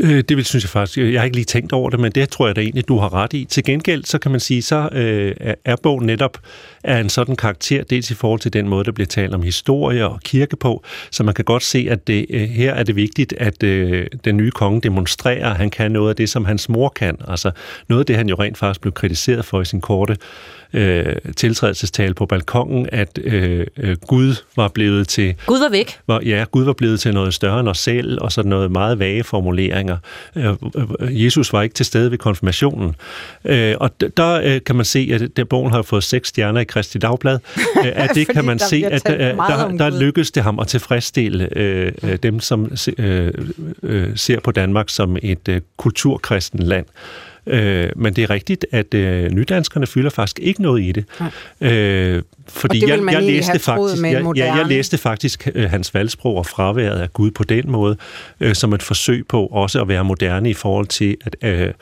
Øh, 0.00 0.24
det 0.28 0.36
vil 0.36 0.44
synes 0.44 0.64
jeg 0.64 0.70
faktisk. 0.70 0.98
Jeg 0.98 1.20
har 1.20 1.24
ikke 1.24 1.36
lige 1.36 1.44
tænkt 1.44 1.72
over 1.72 1.90
det, 1.90 2.00
men 2.00 2.12
det 2.12 2.28
tror 2.28 2.46
jeg 2.46 2.56
da 2.56 2.60
egentlig, 2.60 2.88
du 2.88 2.98
har 2.98 3.14
ret 3.14 3.32
i. 3.32 3.44
Til 3.44 3.64
gengæld, 3.64 4.04
så 4.04 4.18
kan 4.18 4.30
man 4.30 4.40
sige, 4.40 4.62
så 4.62 4.88
øh, 4.92 5.54
er 5.64 5.76
bogen 5.82 6.06
netop 6.06 6.38
af 6.84 7.00
en 7.00 7.08
sådan 7.08 7.36
karakter, 7.36 7.84
dels 7.84 8.10
i 8.10 8.14
forhold 8.14 8.40
til 8.40 8.52
den 8.52 8.68
måde, 8.68 8.84
der 8.84 8.92
bliver 8.92 9.06
talt 9.06 9.34
om 9.34 9.42
historie 9.42 10.08
og 10.08 10.20
kirke 10.24 10.56
på, 10.56 10.84
så 11.10 11.22
man 11.22 11.34
kan 11.34 11.44
godt 11.44 11.62
se, 11.62 11.86
at 11.90 12.06
det, 12.06 12.26
øh, 12.30 12.40
her 12.40 12.74
er 12.74 12.82
det 12.82 12.96
vigtigt, 12.96 13.32
at 13.32 13.62
øh, 13.62 14.06
den 14.24 14.36
nye 14.36 14.50
konge 14.50 14.80
demonstrerer, 14.80 15.50
at 15.50 15.56
han 15.56 15.70
kan 15.70 15.90
noget 15.90 16.08
af 16.08 16.16
det, 16.16 16.28
som 16.28 16.44
hans 16.44 16.68
mor 16.68 16.88
kan. 16.88 17.16
Altså 17.28 17.50
noget 17.88 18.00
af 18.00 18.06
det, 18.06 18.16
han 18.16 18.28
jo 18.28 18.34
rent 18.34 18.58
faktisk 18.58 18.80
blev 18.80 18.92
kritiseret 18.92 19.44
for 19.44 19.60
i 19.60 19.64
sin 19.64 19.80
korte 19.80 20.16
øh, 20.72 21.16
tiltrædelsestale 21.36 22.14
på 22.14 22.26
balkongen, 22.26 22.88
at 22.92 23.18
øh, 23.24 23.66
øh, 23.76 23.96
Gud 24.06 24.34
var 24.56 24.68
blevet 24.68 25.08
til... 25.08 25.34
Gud 25.46 25.58
var 25.58 25.70
væk. 25.70 25.98
Var, 26.06 26.20
ja, 26.24 26.44
Gud 26.50 26.64
var 26.64 26.72
blevet 26.72 27.00
til 27.00 27.14
noget 27.14 27.34
større 27.34 27.60
end 27.60 27.68
os 27.68 27.78
selv, 27.78 28.18
og 28.20 28.32
så 28.32 28.42
noget 28.42 28.70
meget 28.70 28.98
vage 28.98 29.24
formuleringer. 29.24 29.89
Øh, 30.36 30.54
øh, 31.00 31.24
Jesus 31.24 31.52
var 31.52 31.62
ikke 31.62 31.74
til 31.74 31.86
stede 31.86 32.10
ved 32.10 32.18
konfirmationen. 32.18 32.94
Øh, 33.44 33.74
og 33.80 33.90
der 34.16 34.40
øh, 34.44 34.60
kan 34.66 34.76
man 34.76 34.84
se, 34.84 35.10
at 35.12 35.36
der 35.36 35.44
bogen 35.44 35.72
har 35.72 35.82
fået 35.82 36.04
seks 36.04 36.28
stjerner 36.28 36.60
i 36.60 36.64
Kristi 36.64 36.98
Dagblad. 36.98 37.38
Øh, 37.84 37.92
at 37.94 38.10
det 38.14 38.28
kan 38.28 38.44
man 38.44 38.58
se, 38.58 38.84
at 38.90 39.06
der, 39.06 39.68
der, 39.78 40.00
lykkedes 40.00 40.30
det 40.30 40.42
ham 40.42 40.58
at 40.58 40.66
tilfredsstille 40.66 41.58
øh, 41.58 41.92
dem, 42.22 42.40
som 42.40 42.72
øh, 42.98 43.32
øh, 43.82 44.16
ser 44.16 44.40
på 44.40 44.50
Danmark 44.50 44.88
som 44.88 45.16
et 45.22 45.48
øh, 45.48 45.60
kulturkristen 45.76 46.62
land. 46.62 46.86
Øh, 47.50 47.90
men 47.96 48.16
det 48.16 48.22
er 48.22 48.30
rigtigt, 48.30 48.66
at 48.72 48.94
øh, 48.94 49.30
nydanskerne 49.30 49.86
fylder 49.86 50.10
faktisk 50.10 50.38
ikke 50.38 50.62
noget 50.62 50.82
i 50.82 50.92
det. 50.92 51.04
Øh, 51.60 52.22
fordi 52.48 52.88
jeg, 52.88 53.00
jeg, 53.12 53.22
læste 53.22 53.58
faktisk, 53.58 54.02
jeg, 54.02 54.12
jeg 54.12 54.22
moderne. 54.22 54.68
læste 54.68 54.98
faktisk 54.98 55.48
øh, 55.54 55.70
hans 55.70 55.94
valgsprog 55.94 56.36
og 56.36 56.46
fraværet 56.46 57.00
af 57.00 57.12
Gud 57.12 57.30
på 57.30 57.44
den 57.44 57.70
måde, 57.70 57.96
øh, 58.40 58.54
som 58.54 58.72
et 58.72 58.82
forsøg 58.82 59.26
på 59.28 59.46
også 59.46 59.80
at 59.80 59.88
være 59.88 60.04
moderne 60.04 60.50
i 60.50 60.54
forhold 60.54 60.86
til 60.86 61.16
at... 61.24 61.36
Øh, 61.42 61.72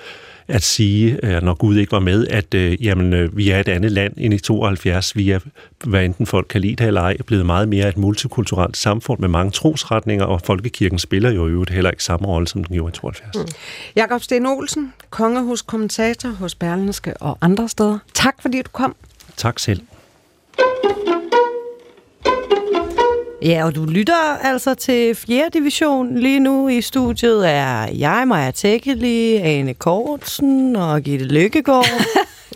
at 0.48 0.62
sige, 0.62 1.18
øh, 1.22 1.42
når 1.42 1.54
Gud 1.54 1.76
ikke 1.76 1.92
var 1.92 1.98
med, 1.98 2.26
at 2.28 2.54
øh, 2.54 2.84
jamen, 2.84 3.12
øh, 3.12 3.36
vi 3.36 3.50
er 3.50 3.60
et 3.60 3.68
andet 3.68 3.92
land 3.92 4.12
end 4.16 4.34
i 4.34 4.38
72. 4.38 5.16
Vi 5.16 5.30
er, 5.30 5.38
hvad 5.84 6.04
enten 6.04 6.26
folk 6.26 6.46
kan 6.50 6.60
lide 6.60 6.76
det 6.76 6.86
eller 6.86 7.00
ej, 7.00 7.16
blevet 7.26 7.46
meget 7.46 7.68
mere 7.68 7.88
et 7.88 7.96
multikulturelt 7.96 8.76
samfund 8.76 9.20
med 9.20 9.28
mange 9.28 9.50
trosretninger, 9.50 10.24
og 10.24 10.40
folkekirken 10.44 10.98
spiller 10.98 11.30
jo 11.30 11.46
i 11.46 11.50
øvrigt 11.50 11.70
heller 11.70 11.90
ikke 11.90 12.04
samme 12.04 12.26
rolle, 12.26 12.48
som 12.48 12.64
den 12.64 12.76
gjorde 12.76 12.92
i 12.94 12.98
72. 12.98 13.36
Mm. 13.36 13.46
Jakob 13.96 14.22
Sten 14.22 14.46
Olsen, 14.46 14.92
kongehuskommentator 15.10 16.28
hos 16.28 16.54
Berlinske 16.54 17.16
og 17.16 17.38
andre 17.40 17.68
steder. 17.68 17.98
Tak 18.14 18.34
fordi 18.42 18.62
du 18.62 18.70
kom. 18.72 18.96
Tak 19.36 19.58
selv. 19.58 19.80
Ja, 23.42 23.64
og 23.64 23.74
du 23.74 23.84
lytter 23.84 24.38
altså 24.42 24.74
til 24.74 25.14
4. 25.14 25.44
division. 25.52 26.18
Lige 26.18 26.40
nu 26.40 26.68
i 26.68 26.80
studiet 26.80 27.48
er 27.48 27.88
jeg, 27.98 28.24
Maja 28.26 28.50
Tækkeli, 28.50 29.36
Ane 29.36 29.74
Kortsen 29.74 30.76
og 30.76 31.02
Gitte 31.02 31.24
Lykkegaard. 31.24 31.86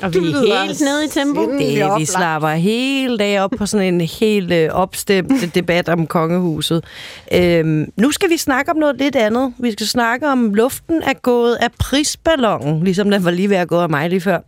Og 0.02 0.14
vi 0.14 0.18
er 0.18 0.64
helt 0.64 0.80
nede 0.80 1.04
i 1.04 1.08
tempo. 1.08 1.58
Det, 1.58 1.90
vi 1.98 2.04
slapper 2.04 2.48
hele 2.48 3.18
dag 3.18 3.40
op 3.40 3.50
på 3.58 3.66
sådan 3.66 3.94
en 3.94 4.00
helt 4.00 4.52
øh, 4.52 4.68
opstemt 4.72 5.32
debat 5.54 5.88
om 5.88 6.06
kongehuset. 6.06 6.84
Øhm, 7.32 7.92
nu 7.96 8.10
skal 8.10 8.30
vi 8.30 8.36
snakke 8.36 8.70
om 8.70 8.76
noget 8.76 8.96
lidt 8.98 9.16
andet. 9.16 9.54
Vi 9.58 9.72
skal 9.72 9.86
snakke 9.86 10.28
om 10.28 10.54
luften 10.54 11.02
er 11.02 11.12
gået 11.12 11.54
af 11.54 11.68
prisballonen, 11.78 12.84
ligesom 12.84 13.10
den 13.10 13.24
var 13.24 13.30
lige 13.30 13.50
ved 13.50 13.56
at 13.56 13.68
gå 13.68 13.78
af 13.78 13.90
mig 13.90 14.08
lige 14.08 14.20
før. 14.20 14.38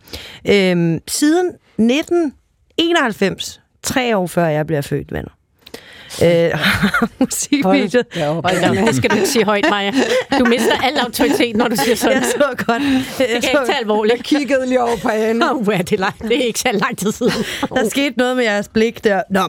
Øhm, 0.48 1.00
siden 1.08 1.46
1991, 1.46 3.60
tre 3.82 4.16
år 4.16 4.26
før 4.26 4.46
jeg 4.46 4.66
bliver 4.66 4.82
født, 4.82 5.12
venner. 5.12 5.30
Øh, 6.22 6.50
musikvideoet. 7.20 8.06
Hold 8.16 8.74
da, 8.74 8.86
det 8.86 8.96
skal 8.96 9.10
du 9.10 9.16
ikke 9.16 9.28
sige 9.28 9.44
højt, 9.44 9.66
Maja. 9.70 9.92
Du 10.38 10.44
mister 10.44 10.80
al 10.82 10.96
autoritet, 10.98 11.56
når 11.56 11.68
du 11.68 11.76
siger 11.76 11.96
sådan. 11.96 12.16
Jeg 12.16 12.24
så 12.30 12.64
godt. 12.66 12.82
Det 12.82 13.16
kan 13.18 13.28
jeg 13.28 13.36
ikke 13.36 13.66
tage 13.66 13.78
alvorligt. 13.80 14.16
Jeg 14.16 14.24
kiggede 14.24 14.66
lige 14.66 14.82
over 14.82 14.96
på 15.02 15.08
Anne. 15.08 15.50
Åh, 15.50 15.56
oh, 15.56 15.78
det, 15.78 15.92
er 15.92 15.96
lang, 15.96 16.22
det 16.22 16.36
er 16.36 16.44
ikke 16.44 16.58
så 16.58 16.68
lang 16.72 16.98
tid 16.98 17.12
siden. 17.12 17.32
Der 17.68 17.88
skete 17.88 18.18
noget 18.18 18.36
med 18.36 18.44
jeres 18.44 18.68
blik 18.68 19.04
der. 19.04 19.22
Nå, 19.30 19.48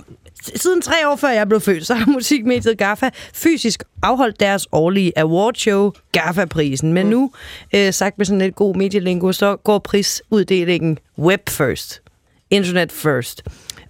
siden 0.56 0.82
tre 0.82 1.10
år 1.10 1.16
før 1.16 1.30
jeg 1.30 1.48
blev 1.48 1.62
født, 1.62 1.88
så 1.88 1.94
har 1.94 2.12
musikmediet 2.12 2.78
GAFFA 2.78 3.10
fysisk 3.34 3.84
afholdt 4.04 4.40
deres 4.40 4.68
årlige 4.72 5.20
awardshow, 5.20 5.92
GAFFA-prisen. 6.12 6.94
Men 6.94 7.06
nu, 7.06 7.32
øh, 7.76 7.94
sagt 7.94 8.18
med 8.18 8.26
sådan 8.26 8.42
et 8.42 8.56
god 8.56 8.76
medielingo, 8.76 9.32
så 9.32 9.56
går 9.56 9.80
prisuddelingen 9.80 10.98
web 11.20 11.50
first. 11.50 12.02
Internet 12.50 12.92
first. 12.92 13.44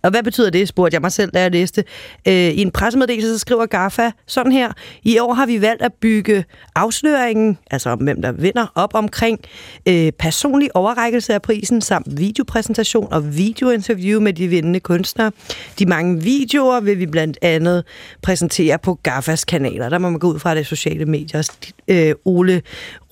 Og 0.06 0.12
hvad 0.12 0.24
betyder 0.24 0.49
det, 0.49 0.68
spurgte 0.68 0.95
jeg 0.95 1.01
mig 1.01 1.12
selv, 1.12 1.32
da 1.32 1.41
jeg 1.41 1.51
læste. 1.51 1.84
Øh, 2.28 2.34
I 2.34 2.62
en 2.62 2.72
pressemeddelelse, 2.72 3.34
så 3.34 3.39
skriver 3.39 3.66
GAFA 3.66 4.12
sådan 4.28 4.51
her. 4.51 4.72
I 5.03 5.20
år 5.20 5.34
har 5.34 5.45
vi 5.45 5.62
valgt 5.62 5.82
at 5.82 5.93
bygge 5.93 6.45
afsløringen, 6.76 7.58
altså 7.72 7.89
om 7.89 7.99
hvem 7.99 8.22
der 8.22 8.32
vinder, 8.32 8.68
op 8.76 8.93
omkring 8.93 9.39
øh, 9.86 10.12
personlig 10.12 10.76
overrækkelse 10.76 11.34
af 11.34 11.41
prisen, 11.41 11.82
samt 11.82 12.18
videopræsentation 12.18 13.14
og 13.14 13.38
videointerview 13.38 14.22
med 14.22 14.34
de 14.34 14.47
vindende 14.47 14.80
kunstnere. 14.80 15.32
De 15.80 15.86
mange 15.86 16.22
videoer 16.22 16.80
vil 16.80 16.99
vi 16.99 17.06
blandt 17.06 17.38
andet 17.41 17.84
præsentere 18.22 18.80
på 18.80 18.99
GAFAs 19.03 19.45
kanaler. 19.45 19.89
Der 19.89 19.97
må 19.97 20.10
man 20.10 20.20
gå 20.20 20.34
ud 20.34 20.39
fra 20.39 20.56
det 20.56 20.66
sociale 20.66 21.06
medier. 21.06 21.49
Øh, 21.88 22.14
Ole 22.26 22.62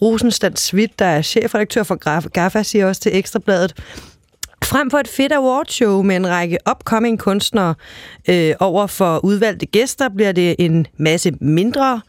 Rosenstand 0.01 0.57
Svit, 0.57 0.99
der 0.99 1.05
er 1.05 1.21
chefredaktør 1.21 1.83
for 1.83 1.95
GAFA, 2.29 2.63
siger 2.63 2.87
også 2.87 3.01
til 3.01 3.17
Ekstrabladet, 3.17 3.73
Frem 4.63 4.91
for 4.91 4.97
et 4.97 5.07
fedt 5.07 5.33
awardshow 5.33 6.01
med 6.01 6.15
en 6.15 6.27
række 6.27 6.57
upcoming 6.71 7.19
kunstnere 7.19 7.75
øh, 8.29 8.53
over 8.59 8.87
for 8.87 9.25
udvalgte 9.25 9.65
gæster, 9.65 10.09
bliver 10.09 10.31
det 10.31 10.55
en 10.59 10.87
masse 10.97 11.31
mindre, 11.41 12.01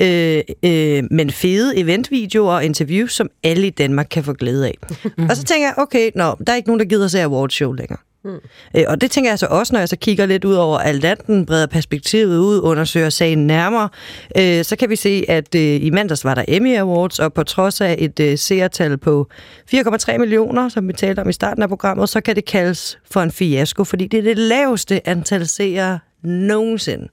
øh, 0.00 0.42
øh, 0.62 1.04
men 1.10 1.30
fede 1.30 1.76
eventvideoer 1.76 2.52
og 2.52 2.64
interviews, 2.64 3.12
som 3.12 3.28
alle 3.42 3.66
i 3.66 3.70
Danmark 3.70 4.06
kan 4.10 4.24
få 4.24 4.32
glæde 4.32 4.66
af. 4.66 4.78
og 5.30 5.36
så 5.36 5.44
tænker 5.44 5.66
jeg, 5.66 5.74
okay, 5.76 6.10
nå, 6.14 6.36
der 6.46 6.52
er 6.52 6.56
ikke 6.56 6.68
nogen, 6.68 6.80
der 6.80 6.86
gider 6.86 7.08
se 7.08 7.20
awardshow 7.22 7.72
længere. 7.72 7.98
Mm. 8.24 8.38
Øh, 8.76 8.84
og 8.88 9.00
det 9.00 9.10
tænker 9.10 9.30
jeg 9.30 9.38
så 9.38 9.46
også, 9.46 9.72
når 9.72 9.80
jeg 9.80 9.88
så 9.88 9.96
kigger 9.96 10.26
lidt 10.26 10.44
ud 10.44 10.54
over 10.54 10.78
Atlanten, 10.78 11.46
breder 11.46 11.66
perspektivet 11.66 12.38
ud, 12.38 12.60
undersøger 12.60 13.10
sagen 13.10 13.46
nærmere, 13.46 13.88
øh, 14.36 14.64
så 14.64 14.76
kan 14.76 14.90
vi 14.90 14.96
se, 14.96 15.24
at 15.28 15.54
øh, 15.54 15.62
i 15.62 15.90
mandags 15.90 16.24
var 16.24 16.34
der 16.34 16.44
Emmy 16.48 16.76
Awards, 16.76 17.18
og 17.18 17.32
på 17.32 17.42
trods 17.42 17.80
af 17.80 17.96
et 17.98 18.20
øh, 18.20 18.38
seertal 18.38 18.98
på 18.98 19.28
4,3 19.74 20.18
millioner, 20.18 20.68
som 20.68 20.88
vi 20.88 20.92
talte 20.92 21.20
om 21.20 21.28
i 21.28 21.32
starten 21.32 21.62
af 21.62 21.68
programmet, 21.68 22.08
så 22.08 22.20
kan 22.20 22.36
det 22.36 22.44
kaldes 22.44 22.98
for 23.10 23.20
en 23.20 23.30
fiasko, 23.30 23.84
fordi 23.84 24.06
det 24.06 24.18
er 24.18 24.22
det 24.22 24.38
laveste 24.38 25.08
antal 25.08 25.46
seere 25.46 25.98
nogensinde. 26.22 27.08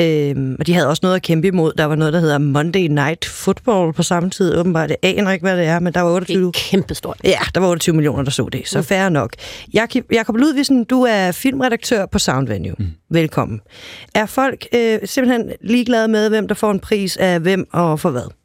Øhm, 0.00 0.56
og 0.58 0.66
de 0.66 0.74
havde 0.74 0.88
også 0.88 1.00
noget 1.02 1.16
at 1.16 1.22
kæmpe 1.22 1.46
imod. 1.48 1.72
Der 1.78 1.84
var 1.84 1.94
noget, 1.94 2.12
der 2.12 2.20
hedder 2.20 2.38
Monday 2.38 2.86
Night 2.86 3.24
Football 3.24 3.92
på 3.92 4.02
samme 4.02 4.30
tid. 4.30 4.56
Åbenbart, 4.58 4.90
jeg 4.90 4.98
aner 5.02 5.30
ikke, 5.30 5.42
hvad 5.42 5.56
det 5.56 5.66
er, 5.66 5.80
men 5.80 5.92
der 5.94 6.00
var 6.00 6.08
Det 6.08 6.14
28... 6.14 6.46
er 6.46 6.50
kæmpestort. 6.54 7.16
Ja, 7.24 7.38
der 7.54 7.60
var 7.60 7.68
28 7.68 7.94
millioner, 7.94 8.22
der 8.22 8.30
så 8.30 8.48
det, 8.52 8.68
så 8.68 8.82
fair 8.82 9.08
nok. 9.08 9.32
Jakob, 9.74 10.02
Jakob 10.12 10.36
Ludvigsen, 10.36 10.84
du 10.84 11.02
er 11.02 11.32
filmredaktør 11.32 12.06
på 12.06 12.18
Soundvenue. 12.18 12.74
Mm. 12.78 12.86
Velkommen. 13.10 13.60
Er 14.14 14.26
folk 14.26 14.66
øh, 14.74 14.98
simpelthen 15.04 15.52
ligeglade 15.60 16.08
med, 16.08 16.28
hvem 16.28 16.48
der 16.48 16.54
får 16.54 16.70
en 16.70 16.80
pris 16.80 17.16
af 17.16 17.40
hvem 17.40 17.66
og 17.72 18.00
for 18.00 18.10
hvad? 18.10 18.39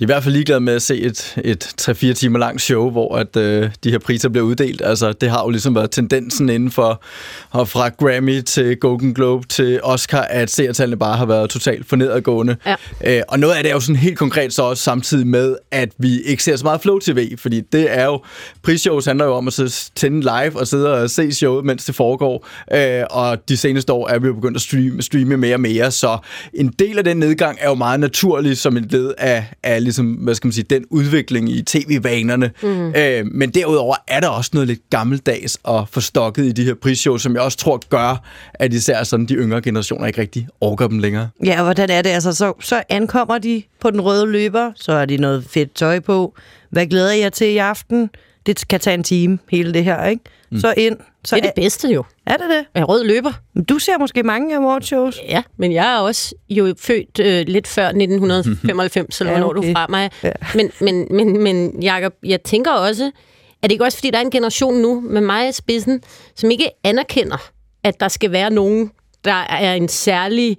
De 0.00 0.04
er 0.04 0.06
i 0.06 0.12
hvert 0.12 0.22
fald 0.22 0.34
ligeglade 0.34 0.60
med 0.60 0.74
at 0.74 0.82
se 0.82 1.00
et, 1.00 1.36
et 1.44 1.74
3-4 1.80 2.12
timer 2.12 2.38
langt 2.38 2.62
show, 2.62 2.90
hvor 2.90 3.16
at, 3.16 3.36
øh, 3.36 3.70
de 3.84 3.90
her 3.90 3.98
priser 3.98 4.28
bliver 4.28 4.46
uddelt. 4.46 4.82
Altså, 4.84 5.12
det 5.12 5.30
har 5.30 5.42
jo 5.44 5.50
ligesom 5.50 5.74
været 5.74 5.90
tendensen 5.90 6.48
inden 6.48 6.70
for, 6.70 7.02
og 7.50 7.68
fra 7.68 7.88
Grammy 7.88 8.40
til 8.40 8.76
Golden 8.76 9.14
Globe 9.14 9.46
til 9.46 9.80
Oscar, 9.82 10.20
at 10.20 10.50
seertallene 10.50 10.96
bare 10.96 11.16
har 11.16 11.26
været 11.26 11.50
totalt 11.50 11.86
for 11.88 11.96
nedadgående. 11.96 12.56
Ja. 12.66 12.74
Øh, 13.04 13.22
og 13.28 13.38
noget 13.38 13.54
af 13.54 13.62
det 13.62 13.70
er 13.70 13.74
jo 13.74 13.80
sådan 13.80 13.96
helt 13.96 14.18
konkret 14.18 14.52
så 14.52 14.62
også 14.62 14.82
samtidig 14.82 15.26
med, 15.26 15.56
at 15.70 15.88
vi 15.98 16.20
ikke 16.20 16.42
ser 16.42 16.56
så 16.56 16.64
meget 16.64 16.80
Flow 16.80 16.98
TV, 16.98 17.38
fordi 17.38 17.60
det 17.60 17.98
er 17.98 18.04
jo, 18.04 18.22
prisshows 18.62 19.06
handler 19.06 19.24
jo 19.24 19.34
om 19.34 19.46
at 19.46 19.52
sidde, 19.52 19.70
tænde 19.94 20.20
live 20.20 20.60
og 20.60 20.66
sidde 20.66 20.94
og 20.94 21.10
se 21.10 21.32
showet, 21.32 21.64
mens 21.64 21.84
det 21.84 21.94
foregår. 21.94 22.48
Øh, 22.74 23.04
og 23.10 23.48
de 23.48 23.56
seneste 23.56 23.92
år 23.92 24.08
er 24.08 24.18
vi 24.18 24.26
jo 24.26 24.34
begyndt 24.34 24.56
at 24.56 24.62
streame, 24.62 25.02
streame 25.02 25.36
mere 25.36 25.54
og 25.54 25.60
mere, 25.60 25.90
så 25.90 26.18
en 26.54 26.74
del 26.78 26.98
af 26.98 27.04
den 27.04 27.16
nedgang 27.16 27.58
er 27.60 27.68
jo 27.68 27.74
meget 27.74 28.00
naturlig 28.00 28.56
som 28.56 28.76
et 28.76 28.92
led 28.92 29.14
af, 29.18 29.46
af 29.62 29.89
ligesom, 29.90 30.06
hvad 30.06 30.34
skal 30.34 30.46
man 30.46 30.52
sige, 30.52 30.64
den 30.70 30.84
udvikling 30.90 31.50
i 31.50 31.62
tv-vanerne. 31.62 32.50
Mm. 32.62 32.94
Øh, 32.96 33.26
men 33.26 33.50
derudover 33.50 33.94
er 34.08 34.20
der 34.20 34.28
også 34.28 34.50
noget 34.54 34.68
lidt 34.68 34.80
gammeldags 34.90 35.58
og 35.62 35.88
forstokket 35.88 36.44
i 36.44 36.52
de 36.52 36.64
her 36.64 36.74
prisshows, 36.74 37.22
som 37.22 37.34
jeg 37.34 37.42
også 37.42 37.58
tror 37.58 37.88
gør, 37.88 38.22
at 38.54 38.72
især 38.72 39.02
sådan 39.02 39.26
de 39.26 39.34
yngre 39.34 39.62
generationer 39.62 40.06
ikke 40.06 40.20
rigtig 40.20 40.48
orker 40.60 40.88
dem 40.88 40.98
længere. 40.98 41.28
Ja, 41.44 41.58
og 41.58 41.64
hvordan 41.64 41.90
er 41.90 42.02
det? 42.02 42.10
Altså, 42.10 42.32
så, 42.32 42.52
så 42.60 42.82
ankommer 42.88 43.38
de 43.38 43.62
på 43.80 43.90
den 43.90 44.00
røde 44.00 44.26
løber, 44.26 44.72
så 44.74 44.92
er 44.92 45.04
de 45.04 45.16
noget 45.16 45.44
fedt 45.48 45.74
tøj 45.74 46.00
på. 46.00 46.34
Hvad 46.70 46.86
glæder 46.86 47.12
jeg 47.12 47.32
til 47.32 47.46
i 47.46 47.56
aften? 47.56 48.10
Det 48.46 48.68
kan 48.68 48.80
tage 48.80 48.94
en 48.94 49.02
time, 49.02 49.38
hele 49.50 49.74
det 49.74 49.84
her, 49.84 50.06
ikke? 50.06 50.22
Mm. 50.50 50.60
Så 50.60 50.74
ind. 50.76 50.96
Så 51.24 51.36
Det 51.36 51.42
er 51.42 51.46
det 51.46 51.52
bedste 51.56 51.88
jo. 51.88 52.04
er 52.26 52.36
det 52.36 52.46
det? 52.50 52.64
Er 52.74 52.84
rød 52.84 53.04
løber. 53.04 53.32
Du 53.68 53.78
ser 53.78 53.98
måske 53.98 54.22
mange 54.22 54.56
awardshows. 54.56 55.18
Ja, 55.28 55.42
men 55.56 55.72
jeg 55.72 55.94
er 55.94 55.98
også 55.98 56.34
jo 56.50 56.74
født 56.78 57.20
øh, 57.20 57.44
lidt 57.46 57.66
før 57.68 57.86
1995, 57.86 59.20
eller 59.20 59.32
Ja, 59.38 59.44
okay. 59.44 59.68
du 59.68 59.72
fra 59.72 59.86
mig. 59.88 60.10
Ja. 60.22 60.30
Men, 60.54 60.70
men, 60.80 61.06
men, 61.10 61.42
men 61.42 61.82
Jacob, 61.82 62.12
jeg 62.24 62.42
tænker 62.42 62.70
også, 62.70 63.04
er 63.62 63.66
det 63.66 63.72
ikke 63.72 63.84
også, 63.84 63.98
fordi 63.98 64.10
der 64.10 64.18
er 64.18 64.22
en 64.22 64.30
generation 64.30 64.74
nu 64.74 65.00
med 65.00 65.20
mig 65.20 65.48
i 65.48 65.52
spidsen, 65.52 66.02
som 66.36 66.50
ikke 66.50 66.70
anerkender, 66.84 67.50
at 67.84 68.00
der 68.00 68.08
skal 68.08 68.32
være 68.32 68.50
nogen, 68.50 68.90
der 69.24 69.32
er 69.32 69.74
en 69.74 69.88
særlig 69.88 70.56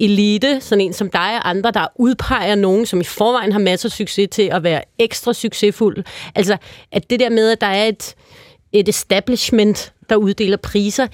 elite, 0.00 0.60
sådan 0.60 0.80
en 0.80 0.92
som 0.92 1.10
dig 1.10 1.36
og 1.36 1.50
andre, 1.50 1.70
der 1.70 1.86
udpeger 1.96 2.54
nogen, 2.54 2.86
som 2.86 3.00
i 3.00 3.04
forvejen 3.04 3.52
har 3.52 3.58
masser 3.58 3.88
af 3.88 3.92
succes 3.92 4.28
til 4.32 4.48
at 4.52 4.62
være 4.62 4.82
ekstra 4.98 5.32
succesfuld. 5.32 6.04
Altså, 6.34 6.56
at 6.92 7.10
det 7.10 7.20
der 7.20 7.30
med, 7.30 7.50
at 7.50 7.60
der 7.60 7.66
er 7.66 7.86
et, 7.86 8.14
et 8.72 8.88
establishment, 8.88 9.92
der 10.08 10.16
uddeler 10.16 10.56
priser, 10.56 11.06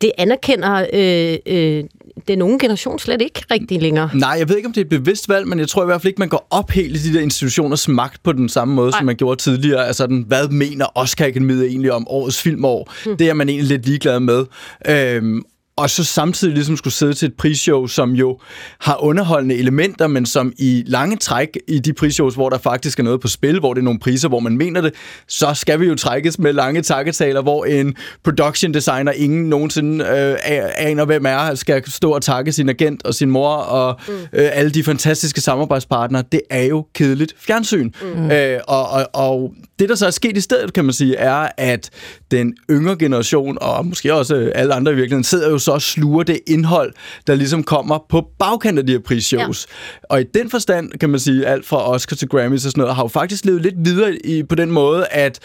det 0.00 0.12
anerkender 0.18 0.86
øh, 0.92 1.38
øh, 1.46 1.84
den 2.28 2.42
unge 2.42 2.58
generation 2.58 2.98
slet 2.98 3.22
ikke 3.22 3.42
rigtig 3.50 3.82
længere. 3.82 4.10
Nej, 4.14 4.36
jeg 4.38 4.48
ved 4.48 4.56
ikke, 4.56 4.66
om 4.66 4.72
det 4.72 4.80
er 4.80 4.84
et 4.84 4.88
bevidst 4.88 5.28
valg, 5.28 5.48
men 5.48 5.58
jeg 5.58 5.68
tror 5.68 5.82
i 5.82 5.86
hvert 5.86 6.02
fald 6.02 6.08
ikke, 6.08 6.18
man 6.18 6.28
går 6.28 6.46
op 6.50 6.70
helt 6.70 6.96
i 6.96 7.10
de 7.10 7.14
der 7.14 7.22
institutioners 7.22 7.88
magt 7.88 8.22
på 8.22 8.32
den 8.32 8.48
samme 8.48 8.74
måde, 8.74 8.90
Ej. 8.92 8.98
som 8.98 9.06
man 9.06 9.16
gjorde 9.16 9.42
tidligere. 9.42 9.86
Altså, 9.86 10.06
den, 10.06 10.24
hvad 10.28 10.48
mener 10.48 10.86
Oscar 10.94 11.26
Akademiet 11.26 11.66
egentlig 11.66 11.92
om 11.92 12.08
årets 12.08 12.42
filmår? 12.42 12.92
Mm. 13.06 13.16
Det 13.16 13.28
er 13.28 13.34
man 13.34 13.48
egentlig 13.48 13.68
lidt 13.68 13.86
ligeglad 13.86 14.20
med. 14.20 14.44
Øhm, 14.88 15.42
og 15.76 15.90
så 15.90 16.04
samtidig 16.04 16.54
ligesom 16.54 16.76
skulle 16.76 16.94
sidde 16.94 17.14
til 17.14 17.28
et 17.28 17.34
prisshow, 17.34 17.86
som 17.86 18.10
jo 18.10 18.38
har 18.80 19.02
underholdende 19.04 19.54
elementer, 19.54 20.06
men 20.06 20.26
som 20.26 20.52
i 20.58 20.82
lange 20.86 21.16
træk 21.16 21.58
i 21.68 21.78
de 21.78 21.92
prisshows, 21.92 22.34
hvor 22.34 22.48
der 22.48 22.58
faktisk 22.58 22.98
er 22.98 23.02
noget 23.02 23.20
på 23.20 23.28
spil, 23.28 23.58
hvor 23.58 23.74
det 23.74 23.80
er 23.80 23.84
nogle 23.84 23.98
priser, 24.00 24.28
hvor 24.28 24.40
man 24.40 24.56
mener 24.56 24.80
det, 24.80 24.94
så 25.28 25.54
skal 25.54 25.80
vi 25.80 25.86
jo 25.86 25.94
trækkes 25.94 26.38
med 26.38 26.52
lange 26.52 26.82
takketaler, 26.82 27.42
hvor 27.42 27.64
en 27.64 27.94
production 28.24 28.74
designer, 28.74 29.12
ingen 29.12 29.48
nogensinde 29.48 30.04
øh, 30.04 30.36
aner, 30.76 31.04
hvem 31.04 31.26
er, 31.26 31.54
skal 31.54 31.90
stå 31.90 32.10
og 32.10 32.22
takke 32.22 32.52
sin 32.52 32.68
agent 32.68 33.06
og 33.06 33.14
sin 33.14 33.30
mor 33.30 33.54
og 33.54 34.00
mm. 34.08 34.14
øh, 34.14 34.50
alle 34.52 34.70
de 34.70 34.84
fantastiske 34.84 35.40
samarbejdspartnere. 35.40 36.24
Det 36.32 36.40
er 36.50 36.62
jo 36.62 36.86
kedeligt 36.94 37.34
fjernsyn. 37.38 37.90
Mm. 38.02 38.30
Øh, 38.30 38.60
og, 38.68 38.88
og, 38.90 39.08
og 39.12 39.54
det, 39.78 39.88
der 39.88 39.94
så 39.94 40.06
er 40.06 40.10
sket 40.10 40.36
i 40.36 40.40
stedet, 40.40 40.72
kan 40.72 40.84
man 40.84 40.92
sige, 40.92 41.16
er, 41.16 41.48
at 41.56 41.90
den 42.30 42.54
yngre 42.70 42.96
generation, 42.96 43.58
og 43.60 43.86
måske 43.86 44.14
også 44.14 44.52
alle 44.54 44.74
andre 44.74 44.92
i 44.92 44.94
virkeligheden, 44.94 45.24
sidder 45.24 45.50
jo 45.50 45.58
så 45.62 45.78
sluger 45.78 46.22
det 46.22 46.40
indhold, 46.46 46.92
der 47.26 47.34
ligesom 47.34 47.62
kommer 47.62 47.98
på 48.08 48.28
bagkant 48.38 48.78
af 48.78 48.86
de 48.86 48.92
her 48.92 49.00
prisshows. 49.00 49.66
Ja. 49.70 50.06
Og 50.08 50.20
i 50.20 50.24
den 50.34 50.50
forstand, 50.50 50.90
kan 50.90 51.10
man 51.10 51.20
sige, 51.20 51.46
alt 51.46 51.66
fra 51.66 51.90
Oscar 51.90 52.16
til 52.16 52.28
Grammys 52.28 52.64
og 52.64 52.70
sådan 52.70 52.80
noget, 52.80 52.94
har 52.94 53.02
jo 53.02 53.08
faktisk 53.08 53.44
levet 53.44 53.62
lidt 53.62 53.74
videre 53.78 54.16
i, 54.26 54.42
på 54.42 54.54
den 54.54 54.70
måde, 54.70 55.06
at 55.06 55.38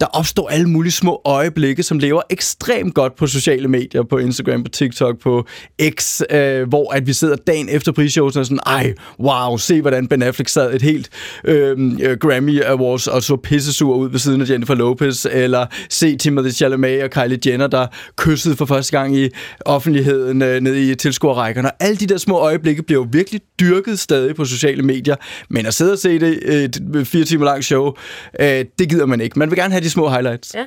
der 0.00 0.06
opstår 0.06 0.48
alle 0.48 0.68
mulige 0.68 0.92
små 0.92 1.20
øjeblikke, 1.24 1.82
som 1.82 1.98
lever 1.98 2.22
ekstremt 2.30 2.94
godt 2.94 3.16
på 3.16 3.26
sociale 3.26 3.68
medier, 3.68 4.02
på 4.02 4.18
Instagram, 4.18 4.64
på 4.64 4.70
TikTok, 4.70 5.18
på 5.18 5.46
X, 5.90 6.20
øh, 6.30 6.68
hvor 6.68 6.92
at 6.94 7.06
vi 7.06 7.12
sidder 7.12 7.36
dagen 7.36 7.68
efter 7.68 7.92
prisshowet 7.92 8.36
og 8.36 8.46
sådan, 8.46 8.58
ej, 8.66 8.94
wow, 9.20 9.56
se 9.56 9.80
hvordan 9.80 10.06
Ben 10.06 10.22
Affleck 10.22 10.48
sad 10.48 10.74
et 10.74 10.82
helt 10.82 11.08
øhm, 11.44 11.98
øh, 12.02 12.18
Grammy 12.18 12.62
Awards 12.62 13.06
og 13.06 13.22
så 13.22 13.36
pissesur 13.36 13.94
ud 13.94 14.10
ved 14.10 14.18
siden 14.18 14.40
af 14.40 14.50
Jennifer 14.50 14.74
Lopez, 14.74 15.26
eller 15.30 15.66
se 15.90 16.16
Timothy 16.16 16.50
Chalamet 16.50 17.02
og 17.02 17.10
Kylie 17.10 17.38
Jenner, 17.46 17.66
der 17.66 17.86
kyssede 18.16 18.56
for 18.56 18.64
første 18.64 18.98
gang 18.98 19.16
i 19.16 19.28
offentligheden 19.60 20.42
øh, 20.42 20.60
nede 20.60 20.90
i 20.90 20.94
tilskuerrækkerne. 20.94 21.68
Og 21.68 21.76
alle 21.80 21.96
de 21.96 22.06
der 22.06 22.18
små 22.18 22.38
øjeblikke 22.38 22.82
bliver 22.82 23.00
jo 23.00 23.08
virkelig 23.12 23.40
dyrket 23.60 23.98
stadig 23.98 24.34
på 24.34 24.44
sociale 24.44 24.82
medier, 24.82 25.16
men 25.50 25.66
at 25.66 25.74
sidde 25.74 25.92
og 25.92 25.98
se 25.98 26.18
det 26.18 26.64
et 26.64 27.06
fire 27.06 27.24
timer 27.24 27.44
langt 27.44 27.64
show, 27.64 27.92
øh, 28.40 28.64
det 28.78 28.88
gider 28.88 29.06
man 29.06 29.20
ikke. 29.20 29.38
Man 29.38 29.50
vil 29.50 29.58
gerne 29.58 29.72
have 29.72 29.84
de 29.84 29.89
små 29.90 30.08
highlights. 30.08 30.54
Ja. 30.54 30.64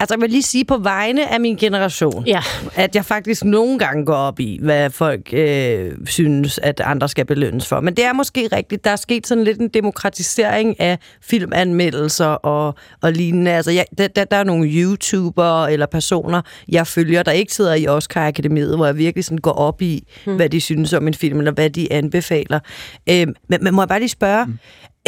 Altså, 0.00 0.14
jeg 0.14 0.20
vil 0.20 0.30
lige 0.30 0.42
sige 0.42 0.64
på 0.64 0.76
vegne 0.78 1.32
af 1.32 1.40
min 1.40 1.56
generation, 1.56 2.26
ja. 2.26 2.42
at 2.74 2.96
jeg 2.96 3.04
faktisk 3.04 3.44
nogle 3.44 3.78
gange 3.78 4.06
går 4.06 4.14
op 4.14 4.40
i, 4.40 4.58
hvad 4.62 4.90
folk 4.90 5.28
øh, 5.32 5.92
synes, 6.06 6.58
at 6.62 6.80
andre 6.80 7.08
skal 7.08 7.24
belønnes 7.24 7.66
for. 7.66 7.80
Men 7.80 7.96
det 7.96 8.04
er 8.04 8.12
måske 8.12 8.48
rigtigt. 8.52 8.84
Der 8.84 8.90
er 8.90 8.96
sket 8.96 9.26
sådan 9.26 9.44
lidt 9.44 9.58
en 9.58 9.68
demokratisering 9.68 10.80
af 10.80 10.98
filmanmeldelser 11.22 12.26
og, 12.26 12.74
og 13.02 13.12
lignende. 13.12 13.50
Altså, 13.50 13.70
jeg, 13.70 13.84
der, 13.98 14.08
der, 14.08 14.24
der 14.24 14.36
er 14.36 14.44
nogle 14.44 14.68
YouTubere 14.68 15.72
eller 15.72 15.86
personer, 15.86 16.42
jeg 16.68 16.86
følger, 16.86 17.22
der 17.22 17.32
ikke 17.32 17.54
sidder 17.54 17.74
i 17.74 17.86
Oscar-akademiet, 17.86 18.76
hvor 18.76 18.86
jeg 18.86 18.96
virkelig 18.96 19.24
sådan 19.24 19.38
går 19.38 19.52
op 19.52 19.82
i, 19.82 20.06
hmm. 20.24 20.36
hvad 20.36 20.48
de 20.48 20.60
synes 20.60 20.92
om 20.92 21.08
en 21.08 21.14
film, 21.14 21.38
eller 21.38 21.52
hvad 21.52 21.70
de 21.70 21.92
anbefaler. 21.92 22.60
Øh, 23.08 23.26
men, 23.48 23.58
men 23.60 23.74
må 23.74 23.82
jeg 23.82 23.88
bare 23.88 24.00
lige 24.00 24.08
spørge, 24.08 24.44
hmm. 24.44 24.58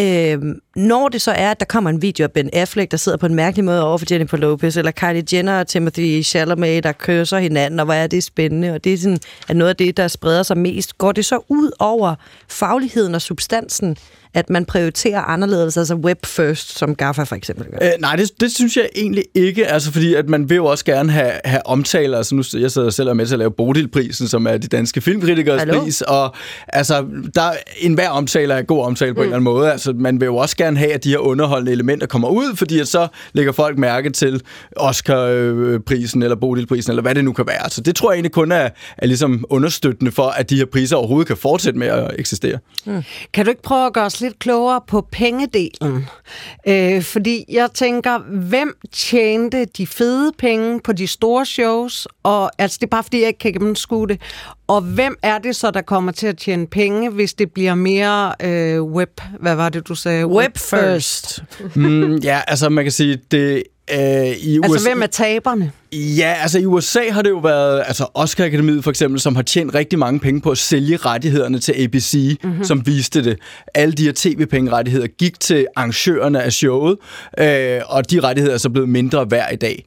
Øh, 0.01 0.39
når 0.79 1.09
det 1.09 1.23
så 1.23 1.31
er, 1.31 1.51
at 1.51 1.61
der 1.61 1.67
kommer 1.67 1.91
en 1.91 2.03
video 2.03 2.25
af 2.25 2.33
Ben 2.33 2.51
Affleck, 2.53 2.91
der 2.91 2.97
sidder 2.97 3.19
på 3.19 3.27
en 3.27 3.35
mærkelig 3.35 3.65
måde 3.65 3.85
over 3.85 3.99
for 3.99 4.07
Jennifer 4.11 4.37
Lopez, 4.37 4.77
eller 4.77 4.91
Kylie 4.91 5.25
Jenner 5.33 5.61
og 5.61 5.67
Timothy 5.67 6.23
Chalamet, 6.23 6.85
der 6.85 6.93
kysser 6.93 7.39
hinanden, 7.39 7.81
og 7.81 7.85
hvor 7.85 7.95
er 7.95 8.07
det 8.07 8.25
spændende, 8.25 8.75
og 8.75 8.85
det 8.85 8.93
er 8.93 8.99
sådan, 8.99 9.19
at 9.49 9.57
noget 9.57 9.69
af 9.69 9.77
det, 9.77 9.97
der 9.97 10.09
spreder 10.09 10.43
sig 10.43 10.59
mest, 10.59 10.99
går 10.99 11.13
det 11.13 11.25
så 11.25 11.41
ud 11.49 11.71
over 11.79 12.15
fagligheden 12.49 13.15
og 13.15 13.23
substansen 13.23 13.97
at 14.35 14.51
man 14.51 14.65
prioriterer 14.65 15.21
anderledes, 15.21 15.77
altså 15.77 15.95
web 15.95 16.27
first, 16.27 16.79
som 16.79 16.95
GAFA 16.95 17.23
for 17.23 17.37
eksempel 17.37 17.67
gør? 17.67 17.87
Øh, 17.87 17.93
nej, 18.01 18.17
det, 18.17 18.41
det 18.41 18.53
synes 18.53 18.77
jeg 18.77 18.89
egentlig 18.97 19.25
ikke, 19.35 19.67
altså 19.67 19.93
fordi 19.93 20.15
at 20.15 20.29
man 20.29 20.51
vil 20.51 20.57
jo 20.57 20.65
også 20.67 20.85
gerne 20.85 21.13
have, 21.13 21.33
have 21.45 21.67
omtaler, 21.67 22.17
altså 22.17 22.35
nu 22.35 22.43
jeg 22.55 22.71
sidder 22.71 22.91
selv 22.91 23.09
og 23.09 23.17
med 23.17 23.27
til 23.27 23.35
at 23.35 23.39
lave 23.39 23.51
Bodilprisen, 23.51 24.29
som 24.29 24.47
er 24.47 24.57
de 24.57 24.69
danske 24.69 25.01
filmkritikers 25.01 25.59
Hallo? 25.61 25.81
pris, 25.81 26.03
og 26.03 26.35
altså, 26.69 27.05
der 27.35 27.43
en 27.79 27.95
hver 27.95 28.09
omtaler 28.09 28.55
er 28.55 28.63
god 28.63 28.85
omtale 28.85 29.15
på 29.15 29.21
mm. 29.21 29.21
en 29.21 29.25
eller 29.25 29.37
anden 29.37 29.45
måde, 29.45 29.73
altså 29.73 29.93
man 29.93 30.21
vil 30.21 30.27
jo 30.27 30.37
også 30.37 30.57
gerne 30.57 30.68
have, 30.77 30.93
at 30.93 31.05
de 31.05 31.11
her 31.11 31.19
underholdende 31.19 31.73
elementer 31.73 32.07
kommer 32.07 32.29
ud, 32.29 32.57
fordi 32.57 32.79
at 32.79 32.89
så 32.89 33.09
lægger 33.33 33.53
folk 33.53 33.79
mærke 33.79 34.11
til 34.11 34.43
Oscar-prisen 34.77 36.23
eller 36.23 36.37
Bodilprisen, 36.37 36.93
eller 36.93 37.03
hvad 37.03 37.15
det 37.15 37.25
nu 37.25 37.33
kan 37.33 37.47
være. 37.47 37.71
Så 37.71 37.81
det 37.81 37.97
tror 37.97 38.11
jeg 38.11 38.17
egentlig 38.17 38.33
kun 38.33 38.53
er, 38.53 38.69
er 38.99 39.07
ligesom 39.07 39.45
understøttende 39.49 40.13
for, 40.13 40.29
at 40.29 40.51
de 40.51 40.57
her 40.57 40.67
priser 40.67 40.97
overhovedet 40.97 41.27
kan 41.27 41.37
fortsætte 41.37 41.79
med 41.79 41.87
at 41.87 42.11
eksistere. 42.19 42.59
Mm. 42.85 43.03
Kan 43.33 43.45
du 43.45 43.51
ikke 43.51 43.63
prøve 43.63 43.87
at 43.87 43.93
gøre 43.93 44.05
os 44.05 44.21
lidt 44.21 44.39
klogere 44.39 44.81
på 44.87 45.07
pengedelen. 45.13 46.07
Øh, 46.69 47.03
fordi 47.03 47.45
jeg 47.53 47.69
tænker, 47.75 48.19
hvem 48.19 48.77
tjente 48.93 49.65
de 49.65 49.87
fede 49.87 50.33
penge 50.39 50.81
på 50.85 50.93
de 50.93 51.07
store 51.07 51.47
shows? 51.47 52.09
Og 52.23 52.51
altså, 52.59 52.79
det 52.81 52.87
er 52.87 52.91
bare 52.91 53.03
fordi, 53.03 53.21
jeg 53.21 53.29
ikke 53.29 53.39
kan 53.39 53.53
gennemskue 53.53 54.09
det. 54.09 54.21
Og 54.67 54.81
hvem 54.81 55.17
er 55.23 55.39
det 55.39 55.57
så, 55.57 55.71
der 55.71 55.83
kommer 55.83 56.13
til 56.13 56.27
at 56.27 56.39
tjene 56.39 56.67
penge, 56.67 57.11
hvis 57.11 57.35
det 57.35 57.53
bliver 57.53 57.75
mere 57.75 58.33
øh, 58.43 58.83
web... 58.83 59.21
Hvad 59.41 59.55
var 59.55 59.69
det, 59.69 59.89
du 59.89 59.95
sagde? 59.95 60.27
Web 60.27 60.58
first. 60.59 61.43
mm, 61.75 62.17
ja, 62.17 62.41
altså 62.47 62.69
man 62.69 62.85
kan 62.85 62.93
sige, 62.93 63.21
det 63.31 63.63
Øh, 63.93 63.99
i 64.27 64.59
USA, 64.59 64.73
altså, 64.73 64.89
hvem 64.89 65.03
er 65.03 65.07
taberne? 65.07 65.73
Ja, 65.93 66.35
altså 66.43 66.59
i 66.59 66.67
USA 66.67 67.11
har 67.11 67.23
det 67.23 67.31
jo 67.31 67.39
været 67.39 67.83
altså 67.87 68.07
Oscar 68.15 68.45
Akademiet 68.45 68.85
for 68.85 68.91
eksempel, 68.91 69.21
som 69.21 69.37
har 69.37 69.43
tjent 69.43 69.75
rigtig 69.75 69.99
mange 69.99 70.21
penge 70.21 70.41
på 70.41 70.51
at 70.51 70.59
sælge 70.59 70.97
rettighederne 70.97 71.59
til 71.59 71.75
ABC, 71.79 72.39
mm-hmm. 72.45 72.65
som 72.65 72.87
viste 72.87 73.25
det. 73.25 73.39
Alle 73.75 73.93
de 73.93 74.05
her 74.05 74.13
tv-pengerettigheder 74.17 75.07
gik 75.07 75.41
til 75.41 75.67
arrangørerne 75.77 76.43
af 76.43 76.53
showet, 76.53 76.97
øh, 77.39 77.81
og 77.87 78.11
de 78.11 78.21
rettigheder 78.21 78.55
er 78.55 78.59
så 78.59 78.71
blevet 78.71 78.89
mindre 78.89 79.31
værd 79.31 79.53
i 79.53 79.57
dag. 79.57 79.85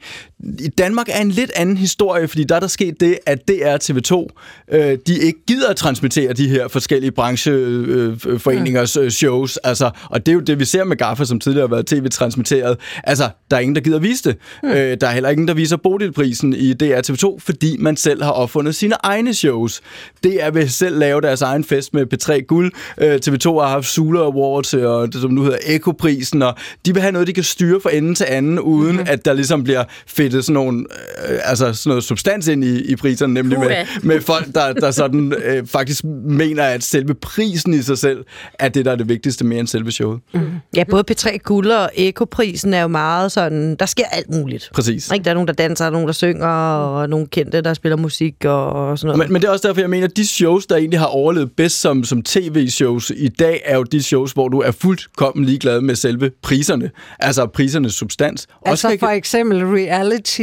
I 0.60 0.68
Danmark 0.68 1.08
er 1.10 1.22
en 1.22 1.32
lidt 1.32 1.52
anden 1.56 1.78
historie, 1.78 2.28
fordi 2.28 2.44
der 2.44 2.56
er 2.56 2.60
der 2.60 2.68
sket 2.68 3.00
det, 3.00 3.18
at 3.26 3.48
DR 3.48 3.78
TV2, 3.84 4.28
øh, 4.76 4.98
de 5.08 5.20
ikke 5.20 5.40
gider 5.48 5.70
at 5.70 5.76
transmittere 5.76 6.34
de 6.34 6.50
her 6.50 6.68
forskellige 6.68 7.12
brancheforeningers 7.12 8.98
øh, 8.98 9.12
shows. 9.12 9.58
Altså, 9.58 9.90
og 10.06 10.26
det 10.26 10.32
er 10.32 10.36
jo 10.36 10.40
det, 10.40 10.60
vi 10.60 10.66
ser 10.66 10.84
med 10.84 10.98
GAFA, 10.98 11.26
som 11.26 11.40
tidligere 11.40 11.68
har 11.68 11.76
været 11.76 11.86
tv-transmitteret. 11.86 12.78
Altså, 13.04 13.30
der 13.52 13.58
er 13.58 13.62
ingen, 13.62 13.76
der 13.76 13.82
gider 13.82 13.91
vise 14.00 14.24
det. 14.24 14.38
Mm. 14.64 14.70
Øh, 14.70 14.98
der 15.02 15.08
er 15.08 15.12
heller 15.12 15.30
ingen, 15.30 15.48
der 15.48 15.54
viser 15.54 15.78
Bodilprisen 15.78 16.54
i 16.54 16.74
DR 16.74 17.00
TV2, 17.12 17.40
fordi 17.40 17.78
man 17.80 17.98
selv 17.98 18.24
har 18.24 18.32
opfundet 18.32 18.76
sine 18.76 18.96
egne 19.04 19.34
shows. 19.34 19.82
DR 20.24 20.50
vil 20.50 20.72
selv 20.72 21.00
lave 21.00 21.22
deres 21.22 21.42
egen 21.42 21.64
fest 21.64 21.94
med 21.94 22.06
P3 22.14 22.46
Guld. 22.46 22.72
Øh, 22.98 23.20
TV2 23.28 23.60
har 23.60 23.68
haft 23.68 23.86
Sula 23.88 24.20
Awards, 24.20 24.74
og 24.74 25.14
det, 25.14 25.22
som 25.22 25.32
nu 25.32 25.44
hedder 25.44 25.58
Ekoprisen, 25.66 26.42
og 26.42 26.56
de 26.86 26.94
vil 26.94 27.02
have 27.02 27.12
noget, 27.12 27.28
de 27.28 27.34
kan 27.34 27.44
styre 27.44 27.82
fra 27.82 27.96
ende 27.96 28.16
til 28.16 28.26
anden, 28.30 28.60
uden 28.60 28.96
mm. 28.96 29.06
at 29.08 29.26
der 29.26 29.34
ligesom 29.34 29.64
bliver 29.64 29.84
fedtet 30.08 30.46
sådan, 30.46 30.54
nogle, 30.54 30.86
øh, 31.30 31.40
altså 31.44 31.74
sådan 31.74 31.90
noget 31.90 32.04
substans 32.04 32.48
ind 32.48 32.64
i, 32.64 32.92
i 32.92 32.96
priserne, 32.96 33.34
nemlig 33.34 33.60
med, 33.60 33.86
med 34.04 34.22
folk, 34.22 34.48
der, 34.56 34.74
der 34.74 34.92
sådan 34.92 35.34
øh, 35.46 35.68
faktisk 35.68 36.04
mener, 36.26 36.64
at 36.64 36.84
selve 36.84 37.14
prisen 37.14 37.74
i 37.74 37.82
sig 37.82 37.98
selv 37.98 38.26
er 38.54 38.70
det, 38.70 38.86
der 38.86 38.92
er 38.92 38.96
det 38.96 39.10
vigtigste 39.10 39.46
mere 39.46 39.60
end 39.60 39.68
selve 39.68 39.92
showet. 39.92 40.20
Mm. 40.34 40.42
Ja, 40.76 40.84
både 40.90 41.04
P3 41.12 41.38
Guld 41.38 41.68
og 41.72 41.92
Ekoprisen 41.96 42.74
er 42.74 42.82
jo 42.82 42.88
meget 42.88 43.32
sådan, 43.32 43.76
der 43.82 43.88
sker 43.88 44.06
alt 44.06 44.30
muligt. 44.30 44.70
Præcis. 44.74 45.12
Ikke? 45.12 45.24
Der 45.24 45.30
er 45.30 45.34
nogen, 45.34 45.48
der 45.48 45.54
danser, 45.54 45.86
der 45.86 45.88
er 45.88 45.92
nogen, 45.92 46.08
der 46.08 46.14
synger, 46.14 46.48
og 46.48 47.10
nogle 47.10 47.28
kendte, 47.28 47.62
der 47.62 47.74
spiller 47.74 47.96
musik 47.96 48.46
og 48.46 49.00
sådan 49.00 49.08
noget. 49.08 49.18
Men, 49.18 49.34
men 49.34 49.42
det 49.42 49.48
er 49.48 49.52
også 49.52 49.68
derfor, 49.68 49.82
jeg 49.82 49.90
mener, 49.90 50.08
at 50.08 50.18
de 50.18 50.28
shows, 50.28 50.66
der 50.66 50.76
egentlig 50.76 51.00
har 51.00 51.08
overlevet 51.08 51.52
bedst 51.58 51.82
som, 51.82 52.04
som 52.04 52.22
tv-shows 52.22 53.12
i 53.16 53.28
dag, 53.28 53.62
er 53.66 53.78
jo 53.78 53.84
de 53.84 54.04
shows, 54.04 54.32
hvor 54.32 54.48
du 54.48 54.60
er 54.60 54.72
fuldkommen 54.72 55.46
ligeglad 55.46 55.82
med 55.82 55.96
selve 55.96 56.32
priserne. 56.42 56.92
Altså 57.20 57.46
prisernes 57.46 57.94
substans. 57.94 58.48
Altså 58.66 58.88
også 58.88 58.98
for 59.00 59.08
eksempel 59.08 59.66
reality 59.66 60.42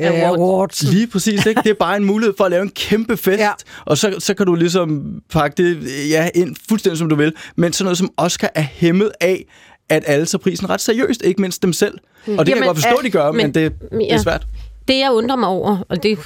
uh, 0.00 0.28
awards. 0.28 0.82
Lige 0.82 1.06
præcis, 1.06 1.46
ikke? 1.46 1.60
Det 1.64 1.70
er 1.70 1.74
bare 1.74 1.96
en 1.96 2.04
mulighed 2.04 2.34
for 2.36 2.44
at 2.44 2.50
lave 2.50 2.62
en 2.62 2.70
kæmpe 2.70 3.16
fest, 3.16 3.38
ja. 3.38 3.50
og 3.84 3.98
så, 3.98 4.14
så 4.18 4.34
kan 4.34 4.46
du 4.46 4.54
ligesom 4.54 5.20
pakke 5.32 5.62
det 5.62 5.78
ja, 6.10 6.28
ind 6.34 6.56
fuldstændig 6.68 6.98
som 6.98 7.08
du 7.08 7.14
vil. 7.14 7.32
Men 7.56 7.72
sådan 7.72 7.84
noget 7.84 7.98
som 7.98 8.10
Oscar 8.16 8.50
er 8.54 8.64
hæmmet 8.72 9.10
af, 9.20 9.44
at 9.88 10.02
alle 10.06 10.26
tager 10.26 10.42
prisen 10.42 10.70
ret 10.70 10.80
seriøst, 10.80 11.22
ikke 11.22 11.40
mindst 11.40 11.62
dem 11.62 11.72
selv. 11.72 11.98
Mm. 12.26 12.38
Og 12.38 12.46
det 12.46 12.50
Jamen, 12.50 12.62
kan 12.62 12.66
jeg 12.66 12.74
godt 12.74 12.76
forstå, 12.76 12.96
at 12.96 13.04
de 13.04 13.10
gør, 13.10 13.32
men, 13.32 13.42
men 13.42 13.54
det, 13.54 13.72
ja. 13.92 13.96
det 13.96 14.12
er 14.12 14.18
svært. 14.18 14.46
Det, 14.88 14.98
jeg 14.98 15.12
undrer 15.12 15.36
mig 15.36 15.48
over, 15.48 15.78
og 15.88 16.02
det 16.02 16.18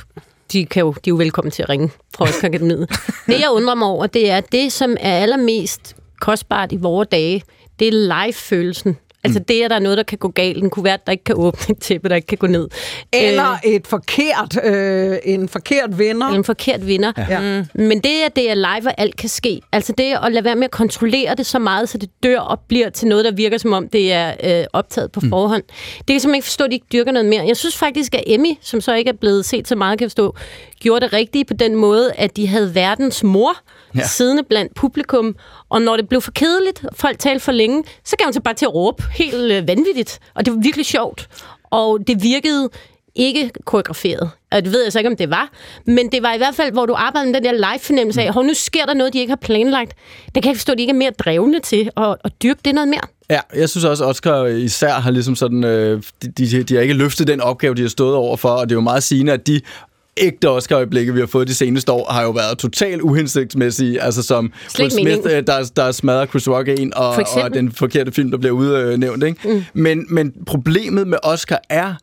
de, 0.53 0.67
kan 0.67 0.81
jo, 0.81 0.93
de 0.93 0.97
er 0.97 1.03
jo 1.09 1.17
velkommen 1.17 1.51
til 1.51 1.63
at 1.63 1.69
ringe 1.69 1.91
fra 2.17 2.25
Oscar 2.25 2.49
Akademiet. 2.49 2.91
det, 3.27 3.41
jeg 3.41 3.51
undrer 3.51 3.75
mig 3.75 3.89
over, 3.89 4.07
det 4.07 4.31
er, 4.31 4.41
det, 4.41 4.73
som 4.73 4.97
er 5.01 5.19
allermest 5.19 5.97
kostbart 6.21 6.73
i 6.73 6.77
vores 6.77 7.09
dage, 7.09 7.43
det 7.79 7.89
er 7.89 7.93
live-følelsen 7.93 8.97
Altså 9.25 9.39
mm. 9.39 9.45
det, 9.45 9.63
at 9.63 9.71
der 9.71 9.77
er 9.77 9.81
noget, 9.81 9.99
der 9.99 10.05
kan 10.05 10.19
gå 10.19 10.29
galt, 10.29 10.63
den 10.63 10.71
kunne 10.71 10.85
være, 10.85 10.95
at 10.95 11.07
der 11.07 11.13
ikke 11.13 11.25
kan 11.25 11.35
åbne 11.39 11.61
et 11.69 11.79
tæppe, 11.79 12.09
der 12.09 12.15
ikke 12.15 12.27
kan 12.27 12.39
gå 12.39 12.47
ned. 12.47 12.69
Eller 13.13 13.53
øh, 13.53 13.73
et 13.73 13.87
forkert, 13.87 14.65
øh, 14.65 15.19
en 15.25 15.49
forkert 15.49 15.99
vinder. 15.99 16.27
Eller 16.27 16.39
en 16.39 16.45
forkert 16.45 16.87
vinder. 16.87 17.13
Ja. 17.29 17.41
Mm. 17.41 17.83
Men 17.87 18.01
det, 18.01 18.23
at 18.27 18.37
det 18.37 18.51
er 18.51 18.55
live, 18.55 18.89
og 18.89 18.95
alt 18.99 19.17
kan 19.17 19.29
ske. 19.29 19.61
Altså 19.73 19.93
det 19.99 20.17
at 20.23 20.33
lade 20.33 20.45
være 20.45 20.57
med 20.57 20.65
at 20.65 20.71
kontrollere 20.71 21.35
det 21.35 21.47
så 21.47 21.59
meget, 21.59 21.89
så 21.89 21.99
det 21.99 22.11
dør 22.23 22.39
og 22.39 22.61
bliver 22.69 22.91
til 22.91 23.09
noget, 23.09 23.25
der 23.25 23.33
virker 23.33 23.59
som 23.59 23.73
om, 23.73 23.89
det 23.89 24.13
er 24.13 24.35
øh, 24.45 24.65
optaget 24.73 25.13
på 25.13 25.21
mm. 25.21 25.29
forhånd. 25.29 25.63
Det 25.99 26.07
kan 26.07 26.15
jeg 26.15 26.21
simpelthen 26.21 26.35
ikke 26.35 26.47
forstå, 26.47 26.65
at 26.65 26.71
de 26.71 26.75
ikke 26.75 26.87
dyrker 26.93 27.13
noget 27.13 27.29
mere. 27.29 27.45
Jeg 27.47 27.57
synes 27.57 27.77
faktisk, 27.77 28.15
at 28.15 28.23
Emmy, 28.27 28.53
som 28.61 28.81
så 28.81 28.95
ikke 28.95 29.09
er 29.09 29.17
blevet 29.21 29.45
set 29.45 29.69
så 29.69 29.77
meget, 29.77 29.99
kan 29.99 30.09
forstå, 30.09 30.37
gjorde 30.81 31.05
det 31.05 31.13
rigtigt 31.13 31.49
på 31.49 31.55
den 31.55 31.75
måde, 31.75 32.13
at 32.13 32.37
de 32.37 32.47
havde 32.47 32.75
verdens 32.75 33.23
mor 33.23 33.57
ja. 33.95 34.07
siddende 34.07 34.43
blandt 34.43 34.75
publikum, 34.75 35.37
og 35.69 35.83
når 35.83 35.97
det 35.97 36.09
blev 36.09 36.21
for 36.21 36.33
kedeligt, 36.33 36.85
og 36.85 36.97
folk 36.97 37.19
talte 37.19 37.45
for 37.45 37.53
længe, 37.53 37.85
så 38.05 38.17
gav 38.17 38.25
hun 38.27 38.33
sig 38.33 38.43
bare 38.43 38.55
til 38.55 38.67
at 38.67 38.75
råbe 38.75 39.03
helt 39.11 39.53
øh, 39.53 39.69
vanvittigt, 39.69 40.19
og 40.35 40.45
det 40.45 40.55
var 40.55 40.61
virkelig 40.61 40.87
sjovt. 40.87 41.29
Og 41.71 41.99
det 42.07 42.23
virkede 42.23 42.69
ikke 43.15 43.51
koreograferet. 43.65 44.31
Og 44.53 44.65
det 44.65 44.73
ved 44.73 44.83
jeg 44.83 44.93
så 44.93 44.99
ikke, 44.99 45.11
om 45.11 45.17
det 45.17 45.31
var. 45.31 45.51
Men 45.87 46.13
det 46.13 46.23
var 46.23 46.35
i 46.35 46.39
hvert 46.39 46.55
fald, 46.55 46.73
hvor 46.73 46.87
du 46.87 46.95
arbejdede 46.95 47.33
med 47.33 47.41
den 47.41 47.45
der 47.45 47.53
live-fornemmelse 47.53 48.23
af, 48.23 48.33
hvor 48.33 48.43
nu 48.43 48.55
sker 48.55 48.87
der 48.87 48.95
noget, 48.95 49.13
de 49.13 49.19
ikke 49.19 49.31
har 49.31 49.37
planlagt. 49.37 49.93
Det 50.35 50.43
kan 50.43 50.51
jeg 50.51 50.57
forstå, 50.57 50.73
at 50.73 50.79
de 50.79 50.83
ikke 50.83 50.91
er 50.91 50.97
mere 50.97 51.11
drevne 51.11 51.61
til 51.61 51.91
at, 51.97 52.17
at 52.25 52.33
dyrke 52.43 52.61
det 52.65 52.75
noget 52.75 52.89
mere. 52.89 53.01
Ja, 53.31 53.41
jeg 53.55 53.69
synes 53.69 53.85
også, 53.85 54.05
at 54.05 54.11
Oscar 54.11 54.45
især 54.45 54.93
har 54.93 55.11
ligesom 55.11 55.37
sådan, 55.37 55.65
øh, 55.65 56.03
de, 56.23 56.29
de, 56.29 56.63
de 56.63 56.75
har 56.75 56.83
ikke 56.83 56.95
løftet 56.95 57.27
den 57.27 57.41
opgave, 57.41 57.75
de 57.75 57.83
har 57.83 57.89
stået 57.89 58.15
over 58.15 58.37
for, 58.37 58.49
og 58.49 58.69
det 58.69 58.75
er 58.75 58.77
jo 58.77 58.81
meget 58.81 59.03
sigende, 59.03 59.33
at 59.33 59.47
de 59.47 59.61
ægte 60.17 60.51
Oscar-øjeblikke, 60.51 61.15
vi 61.15 61.21
har 61.21 61.27
fået 61.27 61.49
de 61.49 61.55
seneste 61.55 61.93
år, 61.93 62.13
har 62.13 62.23
jo 62.23 62.31
været 62.31 62.59
totalt 62.59 63.03
uhensigtsmæssige. 63.03 64.03
Altså 64.03 64.23
som 64.23 64.53
Will 64.79 64.91
Smith, 64.91 65.21
øh, 65.25 65.47
der, 65.47 65.71
der 65.77 65.93
smadrer 65.93 66.27
Chris 66.27 66.49
Rock 66.49 66.69
en, 66.69 66.95
og, 66.95 67.09
og 67.09 67.55
den 67.55 67.73
forkerte 67.73 68.13
film, 68.13 68.31
der 68.31 68.39
bliver 68.39 68.53
udnævnt. 68.53 69.25
Ikke? 69.25 69.49
Mm. 69.49 69.65
Men, 69.75 70.07
men 70.09 70.33
problemet 70.47 71.07
med 71.09 71.19
Oscar 71.23 71.61
er, 71.69 71.95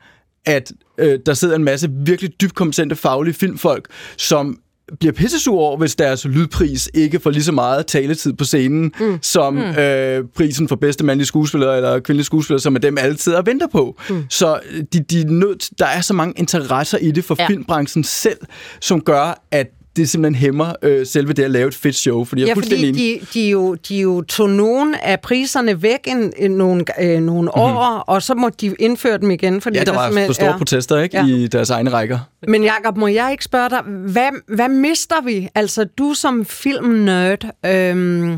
at 0.45 0.71
øh, 0.97 1.19
der 1.25 1.33
sidder 1.33 1.55
en 1.55 1.63
masse 1.63 1.89
virkelig 1.91 2.41
dybt 2.41 2.55
kompetente 2.55 2.95
faglige 2.95 3.33
filmfolk, 3.33 3.85
som 4.17 4.59
bliver 4.99 5.13
pissesur 5.13 5.59
over, 5.59 5.77
hvis 5.77 5.95
deres 5.95 6.25
lydpris 6.25 6.89
ikke 6.93 7.19
får 7.19 7.29
lige 7.29 7.43
så 7.43 7.51
meget 7.51 7.87
taletid 7.87 8.33
på 8.33 8.43
scenen, 8.43 8.93
mm. 8.99 9.19
som 9.21 9.53
mm. 9.53 9.59
Øh, 9.61 10.23
prisen 10.35 10.67
for 10.67 10.75
bedste 10.75 11.05
mandlige 11.05 11.27
skuespiller 11.27 11.73
eller 11.73 11.99
kvindelige 11.99 12.25
skuespiller, 12.25 12.59
som 12.59 12.75
er 12.75 12.79
dem 12.79 12.97
altid 12.97 13.33
og 13.33 13.45
venter 13.45 13.67
på. 13.67 13.99
Mm. 14.09 14.25
Så 14.29 14.59
de, 14.93 14.99
de 14.99 15.33
nødt, 15.33 15.69
der 15.79 15.85
er 15.85 16.01
så 16.01 16.13
mange 16.13 16.33
interesser 16.37 16.97
i 16.97 17.11
det 17.11 17.23
for 17.23 17.35
ja. 17.39 17.47
filmbranchen 17.47 18.03
selv, 18.03 18.39
som 18.81 19.01
gør, 19.01 19.43
at 19.51 19.67
det 19.97 20.09
simpelthen 20.09 20.41
hæmmer 20.41 20.73
øh, 20.81 21.05
selve 21.05 21.33
det 21.33 21.43
at 21.43 21.51
lave 21.51 21.67
et 21.67 21.75
fedt 21.75 21.95
show. 21.95 22.23
Fordi 22.23 22.41
jeg 22.41 22.47
ja, 22.47 22.53
fordi 22.53 22.91
de, 22.91 23.19
de, 23.33 23.49
jo, 23.49 23.73
de 23.73 23.99
jo 23.99 24.21
tog 24.21 24.49
nogle 24.49 25.05
af 25.05 25.19
priserne 25.19 25.81
væk 25.81 25.99
en, 26.07 26.33
en, 26.37 26.51
nogle, 26.51 26.85
øh, 27.01 27.21
nogle 27.21 27.41
mm-hmm. 27.41 27.61
år, 27.61 28.03
og 28.07 28.23
så 28.23 28.35
må 28.35 28.49
de 28.49 28.75
indføre 28.79 29.17
dem 29.17 29.31
igen. 29.31 29.61
Fordi 29.61 29.77
ja, 29.77 29.83
der, 29.83 29.93
var 29.93 30.11
for 30.25 30.33
store 30.33 30.49
ja. 30.49 30.57
protester 30.57 30.99
ikke, 30.99 31.17
ja. 31.17 31.25
i 31.25 31.47
deres 31.47 31.69
egne 31.69 31.89
rækker. 31.89 32.19
Men 32.47 32.63
Jacob, 32.63 32.97
må 32.97 33.07
jeg 33.07 33.31
ikke 33.31 33.43
spørge 33.43 33.69
dig, 33.69 33.81
hvad, 33.85 34.55
hvad 34.55 34.69
mister 34.69 35.21
vi? 35.25 35.49
Altså, 35.55 35.83
du 35.83 36.13
som 36.13 36.45
filmnørd... 36.45 37.45
Øh, 37.65 38.37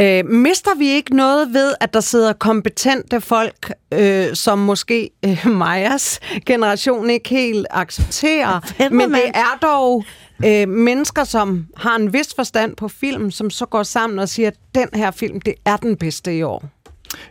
Øh, 0.00 0.26
mister 0.26 0.70
vi 0.78 0.88
ikke 0.88 1.16
noget 1.16 1.54
ved, 1.54 1.74
at 1.80 1.94
der 1.94 2.00
sidder 2.00 2.32
kompetente 2.32 3.20
folk, 3.20 3.72
øh, 3.94 4.34
som 4.34 4.58
måske 4.58 5.10
øh, 5.24 5.46
Majas 5.46 6.20
generation 6.46 7.10
ikke 7.10 7.28
helt 7.28 7.66
accepterer, 7.70 8.60
men 8.90 9.14
det 9.14 9.28
er 9.34 9.58
dog 9.62 10.04
øh, 10.44 10.68
mennesker, 10.68 11.24
som 11.24 11.66
har 11.76 11.96
en 11.96 12.12
vis 12.12 12.34
forstand 12.34 12.76
på 12.76 12.88
film, 12.88 13.30
som 13.30 13.50
så 13.50 13.66
går 13.66 13.82
sammen 13.82 14.18
og 14.18 14.28
siger, 14.28 14.48
at 14.48 14.56
den 14.74 14.88
her 14.94 15.10
film, 15.10 15.40
det 15.40 15.54
er 15.64 15.76
den 15.76 15.96
bedste 15.96 16.36
i 16.36 16.42
år. 16.42 16.64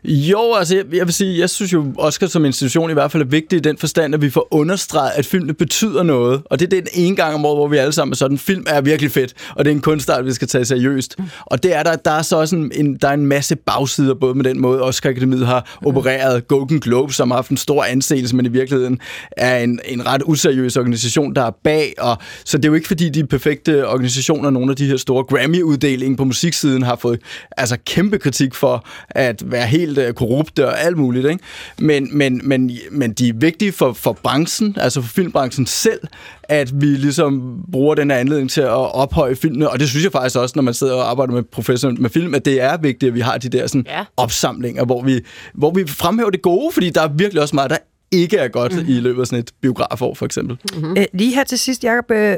Jo, 0.04 0.54
altså 0.54 0.76
jeg, 0.76 0.86
jeg 0.94 1.06
vil 1.06 1.14
sige, 1.14 1.40
jeg 1.40 1.50
synes 1.50 1.74
jo, 1.74 1.86
Oscar 1.98 2.28
som 2.28 2.46
institution 2.46 2.90
i 2.90 2.94
hvert 2.94 3.12
fald 3.12 3.24
er 3.24 3.28
vigtig 3.28 3.58
i 3.58 3.60
den 3.60 3.78
forstand, 3.78 4.14
at 4.14 4.22
vi 4.22 4.30
får 4.30 4.48
understreget, 4.52 5.12
at 5.16 5.26
filmene 5.26 5.54
betyder 5.54 6.04
noget. 6.04 6.42
Og 6.46 6.60
det 6.60 6.74
er 6.74 6.82
den 6.82 6.88
ene 6.94 7.16
gang 7.16 7.36
om 7.36 7.46
året, 7.46 7.58
hvor 7.58 7.68
vi 7.68 7.78
alle 7.78 7.92
sammen 7.92 8.12
er 8.12 8.16
sådan, 8.16 8.38
film 8.38 8.64
er 8.68 8.82
virkelig 8.82 9.12
fedt, 9.12 9.34
og 9.56 9.66
det 9.66 9.72
er 9.72 9.76
en 9.76 9.82
kunstart, 9.82 10.26
vi 10.26 10.34
skal 10.34 10.48
tage 10.48 10.66
seriøst. 10.66 11.20
Mm. 11.20 11.26
Og 11.46 11.64
det 11.64 11.76
er 11.76 11.84
der, 11.84 11.96
der 11.96 12.12
er 12.12 12.22
så 12.22 12.38
også 12.38 12.56
en, 12.56 12.72
en, 12.76 12.96
der 12.96 13.08
er 13.08 13.14
en 13.14 13.26
masse 13.26 13.56
bagsider, 13.56 14.14
både 14.14 14.36
med 14.36 14.44
den 14.44 14.60
måde, 14.60 14.82
Oscar 14.82 15.10
Akademiet 15.10 15.48
har 15.48 15.78
mm. 15.82 15.88
opereret 15.88 16.48
Golden 16.48 16.80
Globe, 16.80 17.14
som 17.14 17.32
har 17.32 17.38
haft 17.38 17.50
en 17.50 17.58
stor 17.58 17.84
anseelse, 17.84 18.36
men 18.36 18.46
i 18.46 18.50
virkeligheden 18.50 19.00
er 19.38 19.58
en, 19.58 19.80
en 19.86 20.06
ret 20.08 20.22
useriøs 20.26 20.78
organisation, 20.78 21.36
der 21.36 21.44
er 21.44 21.52
bag. 21.64 21.94
Og, 22.00 22.18
så 22.46 22.58
det 22.58 22.66
er 22.66 22.70
jo 22.70 22.76
ikke, 22.76 22.88
fordi 22.88 23.10
de 23.10 23.26
perfekte 23.26 23.88
organisationer, 23.88 24.50
nogle 24.50 24.72
af 24.72 24.76
de 24.76 24.86
her 24.86 24.98
store 24.98 25.24
Grammy-uddelinger 25.24 26.18
på 26.18 26.24
musiksiden, 26.24 26.84
har 26.84 26.96
fået 26.96 27.20
altså, 27.58 27.78
kæmpe 27.86 28.18
kritik 28.18 28.56
for 28.56 28.86
at 29.10 29.52
være 29.52 29.68
helt 29.68 29.81
uh, 29.90 30.14
korrupte 30.14 30.68
og 30.68 30.82
alt 30.82 30.98
muligt. 30.98 31.26
Ikke? 31.30 31.44
Men, 31.80 32.18
men, 32.18 32.42
men, 32.44 32.72
men 32.92 33.14
de 33.14 33.30
er 33.30 33.34
vigtige 33.36 33.72
for, 33.72 33.94
for 33.94 34.14
branchen, 34.24 34.76
altså 34.80 35.02
for 35.02 35.10
filmbranchen 35.10 35.66
selv, 35.66 36.00
at 36.44 36.82
vi 36.82 36.86
ligesom 36.86 37.60
bruger 37.72 37.96
den 37.96 38.12
her 38.12 38.18
anledning 38.18 38.50
til 38.50 38.62
at 38.62 38.70
ophøje 38.70 39.36
filmene, 39.36 39.70
og 39.70 39.80
det 39.80 39.90
synes 39.90 40.04
jeg 40.04 40.12
faktisk 40.12 40.38
også, 40.38 40.54
når 40.56 40.64
man 40.64 40.74
sidder 40.74 40.94
og 40.94 41.10
arbejder 41.10 41.34
med 41.34 41.44
professionelt 41.44 42.00
med 42.00 42.10
film, 42.10 42.36
at 42.36 42.46
det 42.46 42.62
er 42.62 42.78
vigtigt, 42.78 43.08
at 43.08 43.16
vi 43.16 43.20
har 43.20 43.38
de 43.38 43.50
der 43.50 43.68
sådan, 43.68 43.86
ja. 43.90 44.04
opsamlinger, 44.18 44.86
hvor 44.86 45.04
vi, 45.04 45.20
hvor 45.54 45.72
vi 45.72 45.88
fremhæver 45.88 46.30
det 46.30 46.42
gode, 46.42 46.74
fordi 46.74 46.90
der 46.90 47.02
er 47.02 47.08
virkelig 47.08 47.42
også 47.42 47.56
meget, 47.56 47.70
der 47.70 47.78
ikke 48.12 48.38
er 48.38 48.48
godt 48.48 48.76
mm. 48.76 48.90
i 48.90 49.00
løbet 49.00 49.22
af 49.22 49.28
sådan 49.28 49.40
et 49.40 49.52
biografår, 49.62 50.14
for 50.14 50.26
eksempel. 50.26 50.58
Mm-hmm. 50.74 50.98
Æ, 50.98 51.06
lige 51.14 51.36
her 51.36 51.44
til 51.44 51.60
sidst, 51.60 51.84
Jacob, 51.84 52.12
øh, 52.12 52.36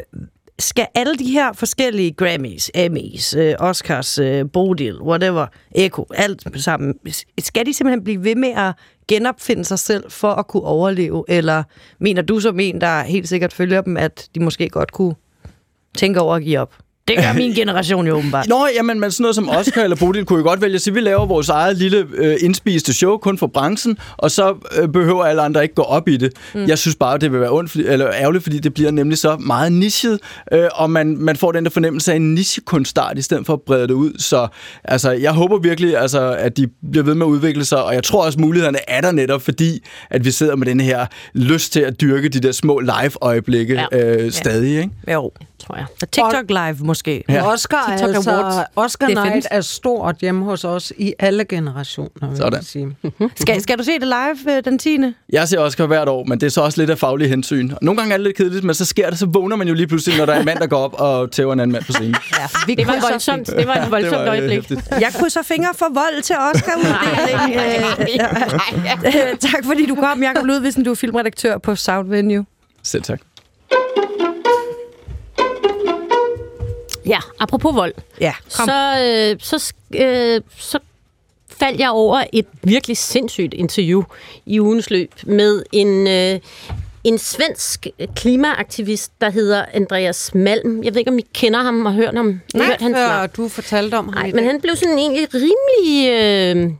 skal 0.59 0.87
alle 0.95 1.15
de 1.15 1.31
her 1.31 1.53
forskellige 1.53 2.11
Grammys, 2.11 2.71
Emmys, 2.75 3.33
øh, 3.33 3.53
Oscars, 3.59 4.17
øh, 4.17 4.45
Bodil, 4.53 5.01
whatever, 5.01 5.47
Echo, 5.75 6.05
alt 6.15 6.47
sammen, 6.55 6.93
skal 7.39 7.65
de 7.65 7.73
simpelthen 7.73 8.03
blive 8.03 8.23
ved 8.23 8.35
med 8.35 8.49
at 8.49 8.73
genopfinde 9.07 9.65
sig 9.65 9.79
selv 9.79 10.11
for 10.11 10.31
at 10.31 10.47
kunne 10.47 10.63
overleve? 10.63 11.25
Eller 11.27 11.63
mener 11.99 12.21
du 12.21 12.39
som 12.39 12.59
en, 12.59 12.81
der 12.81 13.03
helt 13.03 13.29
sikkert 13.29 13.53
følger 13.53 13.81
dem, 13.81 13.97
at 13.97 14.29
de 14.35 14.39
måske 14.39 14.69
godt 14.69 14.91
kunne 14.91 15.15
tænke 15.97 16.21
over 16.21 16.35
at 16.35 16.43
give 16.43 16.59
op? 16.59 16.82
Det 17.07 17.17
gør 17.17 17.33
min 17.33 17.53
generation 17.53 18.07
jo 18.07 18.15
åbenbart. 18.15 18.47
Nå, 18.47 18.67
jamen, 18.75 18.99
men 18.99 19.11
sådan 19.11 19.23
noget 19.23 19.35
som 19.35 19.49
Oscar 19.49 19.83
eller 19.83 19.95
Bodil 19.95 20.25
kunne 20.25 20.39
jo 20.39 20.45
godt 20.45 20.61
vælge 20.61 20.75
at 20.75 20.81
sige, 20.81 20.93
vi 20.93 20.99
laver 20.99 21.25
vores 21.25 21.49
eget 21.49 21.77
lille 21.77 22.07
øh, 22.13 22.35
indspiste 22.39 22.93
show 22.93 23.17
kun 23.17 23.37
for 23.37 23.47
branchen, 23.47 23.97
og 24.17 24.31
så 24.31 24.55
øh, 24.81 24.89
behøver 24.89 25.23
alle 25.25 25.41
andre 25.41 25.63
ikke 25.63 25.75
gå 25.75 25.81
op 25.81 26.07
i 26.07 26.17
det. 26.17 26.33
Mm. 26.55 26.67
Jeg 26.67 26.77
synes 26.77 26.95
bare, 26.95 27.17
det 27.17 27.31
vil 27.31 27.39
være 27.39 27.51
ondt, 27.51 27.75
eller 27.75 28.11
ærgerligt, 28.13 28.43
fordi 28.43 28.59
det 28.59 28.73
bliver 28.73 28.91
nemlig 28.91 29.17
så 29.17 29.37
meget 29.37 29.71
nichet, 29.71 30.19
øh, 30.51 30.69
og 30.73 30.89
man, 30.89 31.17
man 31.17 31.35
får 31.35 31.51
den 31.51 31.63
der 31.63 31.69
fornemmelse 31.71 32.11
af 32.11 32.15
en 32.15 32.33
nichekunstart, 32.33 33.17
i 33.17 33.21
stedet 33.21 33.45
for 33.45 33.53
at 33.53 33.61
brede 33.61 33.87
det 33.87 33.93
ud. 33.93 34.13
Så 34.17 34.47
altså, 34.83 35.11
jeg 35.11 35.31
håber 35.31 35.57
virkelig, 35.57 35.97
altså, 35.97 36.35
at 36.39 36.57
de 36.57 36.67
bliver 36.91 37.03
ved 37.03 37.15
med 37.15 37.25
at 37.25 37.29
udvikle 37.29 37.65
sig, 37.65 37.83
og 37.83 37.93
jeg 37.93 38.03
tror 38.03 38.25
også, 38.25 38.39
mulighederne 38.39 38.79
er 38.87 39.01
der 39.01 39.11
netop, 39.11 39.41
fordi 39.41 39.83
at 40.09 40.25
vi 40.25 40.31
sidder 40.31 40.55
med 40.55 40.67
den 40.67 40.79
her 40.79 41.05
lyst 41.33 41.73
til 41.73 41.79
at 41.79 42.01
dyrke 42.01 42.29
de 42.29 42.39
der 42.39 42.51
små 42.51 42.79
live-øjeblikke 42.79 43.85
ja. 43.91 44.15
øh, 44.15 44.31
stadig. 44.31 44.77
Ikke? 44.77 44.89
Jo 45.13 45.31
tror 45.67 45.75
jeg. 45.75 45.85
Og 46.01 46.11
TikTok 46.11 46.49
Live 46.49 46.77
måske. 46.79 47.23
Ja. 47.29 47.51
Oscar, 47.51 47.85
TikTok 47.89 48.15
altså, 48.15 48.31
Awards. 48.31 48.67
Oscar 48.75 49.07
det 49.07 49.15
Night 49.15 49.47
er 49.51 49.61
stort 49.61 50.15
hjemme 50.21 50.45
hos 50.45 50.63
os 50.63 50.93
i 50.97 51.13
alle 51.19 51.45
generationer, 51.45 52.27
vil 52.27 52.37
Sådan. 52.37 52.53
jeg 52.53 52.63
sige. 52.63 52.95
skal, 53.41 53.61
skal 53.61 53.77
du 53.77 53.83
se 53.83 53.91
det 53.91 54.07
live 54.07 54.57
øh, 54.57 54.63
den 54.65 54.79
10. 54.79 54.97
Jeg 55.29 55.47
ser 55.47 55.59
Oscar 55.59 55.85
hvert 55.85 56.09
år, 56.09 56.23
men 56.23 56.39
det 56.41 56.45
er 56.47 56.51
så 56.51 56.61
også 56.61 56.81
lidt 56.81 56.89
af 56.89 56.97
faglige 56.97 57.29
hensyn. 57.29 57.71
Nogle 57.81 57.97
gange 57.97 58.13
er 58.13 58.17
det 58.17 58.23
lidt 58.23 58.37
kedeligt, 58.37 58.63
men 58.63 58.75
så 58.75 58.85
sker 58.85 59.09
det, 59.09 59.19
så 59.19 59.25
vågner 59.25 59.55
man 59.55 59.67
jo 59.67 59.73
lige 59.73 59.87
pludselig, 59.87 60.17
når 60.17 60.25
der 60.25 60.33
er 60.33 60.39
en 60.39 60.45
mand, 60.45 60.59
der 60.59 60.67
går 60.67 60.77
op 60.77 60.93
og 60.93 61.31
tæver 61.31 61.53
en 61.53 61.59
anden 61.59 61.71
mand 61.71 61.83
på 61.83 61.91
scenen. 61.91 62.15
Ja, 62.39 62.47
vi 62.67 62.75
det 62.75 62.87
var 62.87 63.09
voldsomt. 63.09 63.47
Det 63.47 63.67
var 63.67 63.75
et 63.75 63.91
voldsomt 63.91 64.15
var, 64.15 64.27
øjeblik. 64.27 64.55
Hæftigt. 64.55 64.81
Jeg 64.91 65.11
krydser 65.19 65.41
fingre 65.43 65.69
for 65.75 65.85
vold 65.93 66.21
til 66.21 66.35
Oscar 66.35 66.73
uddeling. 66.77 68.21
Øh, 69.05 69.37
tak 69.39 69.65
fordi 69.65 69.85
du 69.85 69.95
kom, 69.95 70.23
Jacob 70.23 70.45
Ludvigsen. 70.45 70.83
Du 70.83 70.91
er 70.91 70.95
filmredaktør 70.95 71.57
på 71.57 71.75
Sound 71.75 72.09
Venue. 72.09 72.45
Selv 72.83 73.03
tak. 73.03 73.19
Ja, 77.05 77.19
apropos 77.39 77.75
vold. 77.75 77.93
Ja, 78.19 78.33
kom. 78.57 78.65
Så, 78.65 78.99
øh, 79.31 79.37
så, 79.39 79.73
øh, 79.95 80.41
så 80.57 80.79
faldt 81.59 81.79
jeg 81.79 81.89
over 81.89 82.23
et 82.33 82.45
virkelig 82.61 82.97
sindssygt 82.97 83.53
interview 83.53 84.03
i 84.45 84.59
ugens 84.59 84.89
løb 84.89 85.11
med 85.23 85.63
en, 85.71 86.07
øh, 86.07 86.39
en 87.03 87.17
svensk 87.17 87.87
klimaaktivist, 88.15 89.11
der 89.21 89.29
hedder 89.29 89.65
Andreas 89.73 90.31
Malm. 90.35 90.83
Jeg 90.83 90.93
ved 90.93 90.99
ikke, 90.99 91.11
om 91.11 91.19
I 91.19 91.25
kender 91.33 91.59
ham 91.59 91.85
og 91.85 91.93
hørt 91.93 92.15
ham. 92.15 92.39
Nej, 92.53 92.65
hørt 92.65 92.81
hans 92.81 92.95
før 92.97 93.27
du 93.27 93.47
fortalte 93.47 93.95
om 93.95 94.05
ham. 94.05 94.23
Nej, 94.23 94.31
men 94.31 94.43
han 94.43 94.61
blev 94.61 94.75
sådan 94.75 94.99
egentlig 94.99 95.27
rimelig... 95.33 96.09
Øh, 96.09 96.71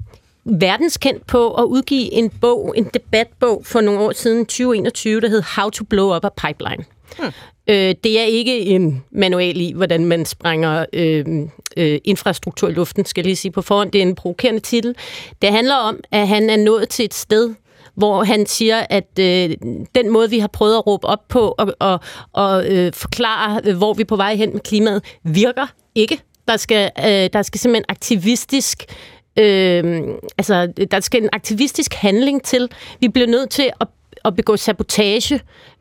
verdenskendt 0.45 1.27
på 1.27 1.53
at 1.53 1.63
udgive 1.63 2.13
en 2.13 2.29
bog, 2.29 2.73
en 2.77 2.89
debatbog 2.93 3.61
for 3.65 3.81
nogle 3.81 3.99
år 3.99 4.11
siden, 4.11 4.45
2021, 4.45 5.21
der 5.21 5.29
hed 5.29 5.43
How 5.57 5.69
to 5.69 5.83
Blow 5.83 6.15
Up 6.15 6.25
a 6.25 6.29
Pipeline. 6.47 6.85
Hmm. 7.19 7.31
Øh, 7.67 7.95
det 8.03 8.19
er 8.19 8.23
ikke 8.23 8.59
en 8.59 9.03
manual 9.11 9.61
i, 9.61 9.71
hvordan 9.75 10.05
man 10.05 10.25
sprænger 10.25 10.85
øh, 10.93 11.25
øh, 11.77 11.99
infrastruktur 12.03 12.69
i 12.69 12.73
luften, 12.73 13.05
skal 13.05 13.21
jeg 13.21 13.25
lige 13.25 13.35
sige 13.35 13.51
på 13.51 13.61
forhånd. 13.61 13.91
Det 13.91 13.99
er 13.99 14.05
en 14.05 14.15
provokerende 14.15 14.59
titel. 14.59 14.95
Det 15.41 15.49
handler 15.49 15.75
om, 15.75 15.99
at 16.11 16.27
han 16.27 16.49
er 16.49 16.57
nået 16.57 16.89
til 16.89 17.05
et 17.05 17.13
sted, 17.13 17.53
hvor 17.95 18.23
han 18.23 18.45
siger, 18.45 18.85
at 18.89 19.19
øh, 19.19 19.49
den 19.95 20.09
måde, 20.09 20.29
vi 20.29 20.39
har 20.39 20.47
prøvet 20.47 20.75
at 20.75 20.87
råbe 20.87 21.07
op 21.07 21.27
på 21.29 21.55
og, 21.57 21.73
og, 21.79 21.99
og 22.33 22.65
øh, 22.69 22.93
forklare, 22.93 23.61
øh, 23.65 23.77
hvor 23.77 23.93
vi 23.93 24.01
er 24.01 24.05
på 24.05 24.15
vej 24.15 24.35
hen 24.35 24.53
med 24.53 24.59
klimaet, 24.59 25.03
virker 25.23 25.67
ikke. 25.95 26.19
Der 26.47 26.57
skal, 26.57 26.91
øh, 26.99 27.29
der 27.33 27.41
skal 27.41 27.59
simpelthen 27.59 27.85
aktivistisk 27.89 28.85
Øh, 29.39 30.03
altså, 30.37 30.73
der 30.91 30.99
skal 30.99 31.23
en 31.23 31.29
aktivistisk 31.33 31.93
handling 31.93 32.43
til. 32.43 32.69
Vi 32.99 33.07
bliver 33.07 33.27
nødt 33.27 33.49
til 33.49 33.69
at, 33.81 33.87
at 34.25 34.35
begå 34.35 34.57
sabotage 34.57 35.39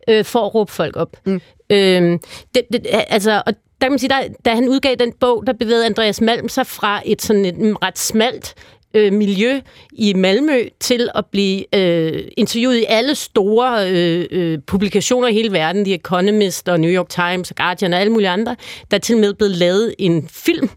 øh, 0.09 0.25
for 0.25 0.47
at 0.47 0.55
råbe 0.55 0.73
folk 0.73 0.97
op. 0.97 1.17
Mm. 1.27 1.41
Øh, 1.71 2.19
det, 2.55 2.63
det, 2.73 2.87
altså, 3.09 3.43
og 3.47 3.53
der 3.81 3.87
kan 3.87 3.93
man 3.93 3.99
sige, 3.99 4.11
der, 4.11 4.23
da 4.45 4.55
han 4.55 4.69
udgav 4.69 4.95
den 4.95 5.13
bog, 5.13 5.45
der 5.47 5.53
bevægede 5.53 5.87
Andreas 5.87 6.21
Malm 6.21 6.49
sig 6.49 6.67
fra 6.67 7.03
et 7.05 7.23
sådan 7.23 7.45
et 7.45 7.77
ret 7.83 7.99
smalt 7.99 8.55
øh, 8.95 9.13
miljø 9.13 9.61
i 9.93 10.15
Malmø 10.15 10.69
til 10.81 11.09
at 11.15 11.27
blive 11.27 11.77
øh, 11.77 12.25
interviewet 12.37 12.77
i 12.77 12.85
alle 12.89 13.15
store 13.15 13.91
øh, 13.91 14.27
øh, 14.31 14.59
publikationer 14.67 15.29
i 15.29 15.33
hele 15.33 15.53
verden, 15.53 15.85
The 15.85 15.95
Economist 15.95 16.69
og 16.69 16.81
New 16.81 16.91
York 16.91 17.09
Times 17.09 17.51
og 17.51 17.57
Guardian 17.57 17.93
og 17.93 18.01
alle 18.01 18.13
mulige 18.13 18.29
andre. 18.29 18.57
Der 18.91 18.97
er 18.97 19.01
til 19.01 19.15
og 19.15 19.21
med 19.21 19.35
blevet 19.35 19.57
lavet 19.57 19.95
en 19.99 20.29
film 20.29 20.71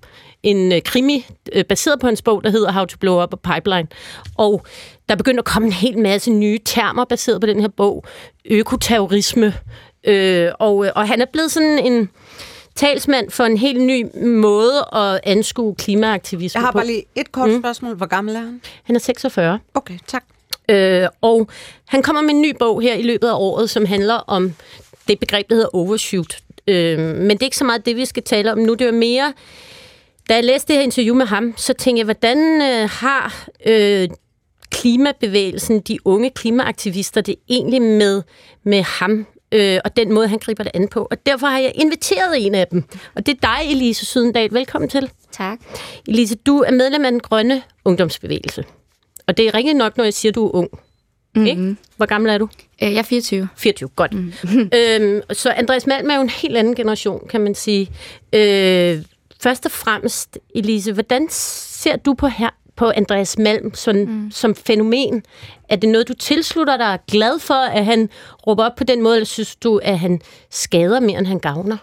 en 0.45 0.71
øh, 0.71 0.81
krimi 0.81 1.25
øh, 1.53 1.65
baseret 1.65 1.99
på 1.99 2.07
hans 2.07 2.21
bog, 2.21 2.43
der 2.43 2.49
hedder 2.49 2.71
How 2.71 2.85
to 2.85 2.97
Blow 2.99 3.23
Up 3.23 3.33
a 3.33 3.53
Pipeline. 3.53 3.87
Og 4.35 4.65
der 5.09 5.15
begynder 5.15 5.41
at 5.41 5.45
komme 5.45 5.65
en 5.65 5.73
hel 5.73 5.97
masse 5.97 6.31
nye 6.31 6.59
termer 6.65 7.05
baseret 7.05 7.41
på 7.41 7.47
den 7.47 7.59
her 7.59 7.67
bog. 7.67 8.03
Økoterrorisme. 8.45 9.53
Øh, 10.03 10.51
og, 10.59 10.75
og 10.95 11.07
han 11.07 11.21
er 11.21 11.25
blevet 11.25 11.51
sådan 11.51 11.79
en 11.79 12.09
talsmand 12.75 13.31
for 13.31 13.43
en 13.43 13.57
helt 13.57 13.81
ny 13.81 14.05
måde 14.25 14.85
at 14.93 15.19
anskue 15.23 15.75
klimaaktivisme 15.75 16.59
Jeg 16.59 16.65
har 16.65 16.71
på. 16.71 16.77
bare 16.77 16.87
lige 16.87 17.03
et 17.15 17.31
kort 17.31 17.49
mm. 17.49 17.61
spørgsmål. 17.61 17.95
Hvor 17.95 18.05
gammel 18.05 18.35
er 18.35 18.39
han? 18.39 18.61
Han 18.83 18.95
er 18.95 18.99
46. 18.99 19.59
Okay, 19.73 19.97
tak. 20.07 20.23
Øh, 20.69 21.07
og 21.21 21.47
han 21.87 22.03
kommer 22.03 22.21
med 22.21 22.29
en 22.29 22.41
ny 22.41 22.55
bog 22.59 22.81
her 22.81 22.93
i 22.93 23.01
løbet 23.01 23.27
af 23.27 23.33
året, 23.35 23.69
som 23.69 23.85
handler 23.85 24.13
om 24.13 24.53
det 25.07 25.19
begreb, 25.19 25.49
der 25.49 25.55
hedder 25.55 25.75
overshoot. 25.75 26.37
Øh, 26.67 26.99
men 26.99 27.29
det 27.29 27.41
er 27.41 27.45
ikke 27.45 27.57
så 27.57 27.63
meget 27.63 27.85
det, 27.85 27.95
vi 27.95 28.05
skal 28.05 28.23
tale 28.23 28.51
om 28.51 28.57
nu. 28.57 28.73
Det 28.73 28.87
er 28.87 28.91
mere... 28.91 29.33
Da 30.29 30.35
jeg 30.35 30.43
læste 30.43 30.67
det 30.67 30.75
her 30.75 30.83
interview 30.83 31.15
med 31.15 31.25
ham, 31.25 31.53
så 31.57 31.73
tænkte 31.73 31.99
jeg, 31.99 32.05
hvordan 32.05 32.61
øh, 32.61 32.89
har 32.89 33.47
øh, 33.65 34.09
klimabevægelsen, 34.75 35.79
de 35.79 35.97
unge 36.07 36.29
klimaaktivister, 36.29 37.21
det 37.21 37.35
egentlig 37.49 37.81
med, 37.81 38.21
med 38.63 38.81
ham 38.81 39.25
øh, 39.51 39.79
og 39.85 39.97
den 39.97 40.13
måde, 40.13 40.27
han 40.27 40.39
griber 40.39 40.63
det 40.63 40.71
an 40.73 40.87
på. 40.87 41.07
Og 41.11 41.25
derfor 41.25 41.47
har 41.47 41.59
jeg 41.59 41.71
inviteret 41.75 42.45
en 42.45 42.55
af 42.55 42.67
dem. 42.67 42.83
Og 43.15 43.25
det 43.25 43.37
er 43.43 43.47
dig, 43.57 43.71
Elise 43.71 44.05
Sydendal. 44.05 44.53
Velkommen 44.53 44.89
til. 44.89 45.09
Tak. 45.31 45.59
Elise, 46.07 46.35
du 46.35 46.59
er 46.59 46.71
medlem 46.71 47.05
af 47.05 47.11
den 47.11 47.19
grønne 47.19 47.61
ungdomsbevægelse. 47.85 48.63
Og 49.27 49.37
det 49.37 49.47
er 49.47 49.53
rigtigt 49.53 49.77
nok, 49.77 49.97
når 49.97 50.03
jeg 50.03 50.13
siger, 50.13 50.31
at 50.31 50.35
du 50.35 50.45
er 50.47 50.55
ung. 50.55 50.69
Mm-hmm. 51.35 51.47
Ikke? 51.47 51.75
Hvor 51.97 52.05
gammel 52.05 52.31
er 52.31 52.37
du? 52.37 52.49
Øh, 52.83 52.93
Jeg 52.93 52.99
er 52.99 53.03
24. 53.03 53.49
24, 53.57 53.89
godt. 53.95 54.13
Mm. 54.13 54.33
øhm, 54.77 55.21
så 55.33 55.49
Andreas 55.49 55.87
Malm 55.87 56.09
er 56.09 56.15
jo 56.15 56.21
en 56.21 56.29
helt 56.29 56.57
anden 56.57 56.75
generation, 56.75 57.27
kan 57.29 57.41
man 57.41 57.55
sige. 57.55 57.91
Øh, 58.33 59.01
først 59.41 59.65
og 59.65 59.71
fremmest, 59.71 60.39
Elise, 60.55 60.93
hvordan 60.93 61.27
ser 61.29 61.95
du 61.95 62.13
på 62.13 62.27
her 62.27 62.49
på 62.75 62.91
Andreas 62.95 63.37
Malm 63.37 63.73
sådan, 63.73 64.05
mm. 64.05 64.31
som 64.31 64.55
fænomen? 64.55 65.23
Er 65.69 65.75
det 65.75 65.89
noget, 65.89 66.07
du 66.07 66.13
tilslutter 66.13 66.77
dig 66.77 66.87
og 66.87 66.93
er 66.93 66.97
glad 67.11 67.39
for, 67.39 67.53
at 67.53 67.85
han 67.85 68.09
råber 68.47 68.65
op 68.65 68.75
på 68.75 68.83
den 68.83 69.01
måde, 69.01 69.15
eller 69.15 69.25
synes 69.25 69.55
du, 69.55 69.79
at 69.83 69.99
han 69.99 70.21
skader 70.49 70.99
mere, 70.99 71.17
end 71.19 71.27
han 71.27 71.39
gavner? 71.39 71.77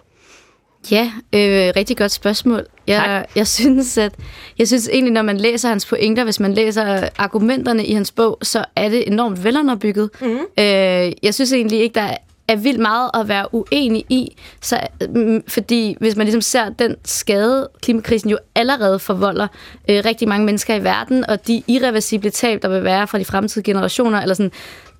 Ja, 0.91 1.11
øh, 1.33 1.73
rigtig 1.75 1.97
godt 1.97 2.11
spørgsmål. 2.11 2.65
Jeg, 2.87 3.25
jeg, 3.35 3.47
synes, 3.47 3.97
at, 3.97 4.13
jeg 4.57 4.67
synes 4.67 4.89
egentlig, 4.93 5.13
når 5.13 5.21
man 5.21 5.37
læser 5.37 5.69
hans 5.69 5.85
pointer, 5.85 6.23
hvis 6.23 6.39
man 6.39 6.53
læser 6.53 7.09
argumenterne 7.17 7.85
i 7.85 7.93
hans 7.93 8.11
bog, 8.11 8.37
så 8.41 8.65
er 8.75 8.89
det 8.89 9.07
enormt 9.07 9.43
velunderbygget. 9.43 10.09
Mm. 10.21 10.37
Øh, 10.59 11.11
jeg 11.23 11.33
synes 11.33 11.53
egentlig 11.53 11.79
ikke, 11.79 11.93
der 11.93 12.17
er 12.47 12.55
vildt 12.55 12.79
meget 12.79 13.09
at 13.13 13.27
være 13.27 13.53
uenig 13.53 14.05
i, 14.09 14.35
så, 14.61 14.79
mm, 15.09 15.43
fordi 15.47 15.97
hvis 15.99 16.15
man 16.15 16.25
ligesom 16.25 16.41
ser 16.41 16.69
den 16.69 16.95
skade, 17.05 17.69
klimakrisen 17.81 18.29
jo 18.29 18.37
allerede 18.55 18.99
forvolder 18.99 19.47
øh, 19.89 20.01
rigtig 20.05 20.27
mange 20.27 20.45
mennesker 20.45 20.75
i 20.75 20.83
verden, 20.83 21.29
og 21.29 21.47
de 21.47 21.63
irreversible 21.67 22.29
tab, 22.29 22.61
der 22.61 22.69
vil 22.69 22.83
være 22.83 23.07
fra 23.07 23.19
de 23.19 23.25
fremtidige 23.25 23.65
generationer, 23.65 24.21
eller 24.21 24.35
sådan 24.35 24.51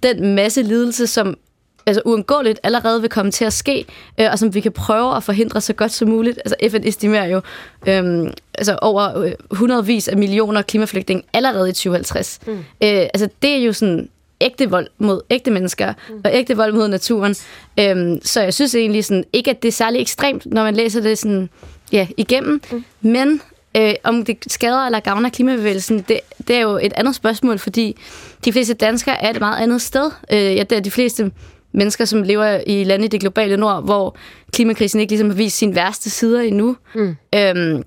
den 0.03 0.35
masse 0.35 0.61
lidelse, 0.61 1.07
som 1.07 1.37
altså 1.85 2.01
uundgåeligt 2.05 2.59
allerede 2.63 3.01
vil 3.01 3.09
komme 3.09 3.31
til 3.31 3.45
at 3.45 3.53
ske, 3.53 3.85
øh, 4.19 4.27
og 4.31 4.39
som 4.39 4.53
vi 4.53 4.59
kan 4.59 4.71
prøve 4.71 5.15
at 5.15 5.23
forhindre 5.23 5.61
så 5.61 5.73
godt 5.73 5.91
som 5.91 6.09
muligt. 6.09 6.39
Altså 6.45 6.55
FN 6.69 6.87
estimerer 6.87 7.25
jo 7.25 7.41
øhm, 7.87 8.31
altså 8.53 8.79
over 8.81 9.17
øh, 9.17 9.31
hundredvis 9.51 10.07
af 10.07 10.17
millioner 10.17 10.61
klimaflygtninge 10.61 11.23
allerede 11.33 11.69
i 11.69 11.73
2050. 11.73 12.39
Mm. 12.47 12.53
Øh, 12.53 12.59
altså 12.81 13.29
det 13.41 13.49
er 13.49 13.63
jo 13.63 13.73
sådan 13.73 14.09
ægte 14.43 14.69
vold 14.69 14.87
mod 14.97 15.21
ægte 15.29 15.51
mennesker, 15.51 15.93
mm. 16.09 16.21
og 16.23 16.31
ægte 16.33 16.57
vold 16.57 16.73
mod 16.73 16.87
naturen. 16.87 17.35
Øhm, 17.79 18.19
så 18.23 18.41
jeg 18.41 18.53
synes 18.53 18.75
egentlig 18.75 19.05
sådan, 19.05 19.23
ikke, 19.33 19.51
at 19.51 19.61
det 19.61 19.67
er 19.67 19.71
særlig 19.71 20.01
ekstremt, 20.01 20.45
når 20.45 20.63
man 20.63 20.75
læser 20.75 21.01
det 21.01 21.17
sådan, 21.17 21.49
ja, 21.91 22.07
igennem, 22.17 22.61
mm. 22.71 22.83
men 23.01 23.41
øh, 23.77 23.93
om 24.03 24.25
det 24.25 24.37
skader 24.47 24.85
eller 24.85 24.99
gavner 24.99 25.29
klimabevægelsen, 25.29 26.05
det, 26.07 26.19
det 26.47 26.55
er 26.55 26.61
jo 26.61 26.79
et 26.81 26.93
andet 26.95 27.15
spørgsmål, 27.15 27.59
fordi 27.59 27.97
de 28.45 28.53
fleste 28.53 28.73
danskere 28.73 29.23
er 29.23 29.29
et 29.29 29.39
meget 29.39 29.63
andet 29.63 29.81
sted. 29.81 30.11
Øh, 30.31 30.55
ja, 30.55 30.63
det 30.63 30.71
er 30.71 30.79
de 30.79 30.91
fleste 30.91 31.31
mennesker, 31.71 32.05
som 32.05 32.23
lever 32.23 32.61
i 32.67 32.83
lande 32.83 33.05
i 33.05 33.07
det 33.07 33.19
globale 33.19 33.57
nord, 33.57 33.83
hvor 33.83 34.15
klimakrisen 34.53 34.99
ikke 34.99 35.11
ligesom 35.11 35.29
har 35.29 35.35
vist 35.35 35.57
sine 35.57 35.75
værste 35.75 36.09
sider 36.09 36.41
endnu. 36.41 36.75
Mm. 36.95 37.15
Øhm, 37.35 37.83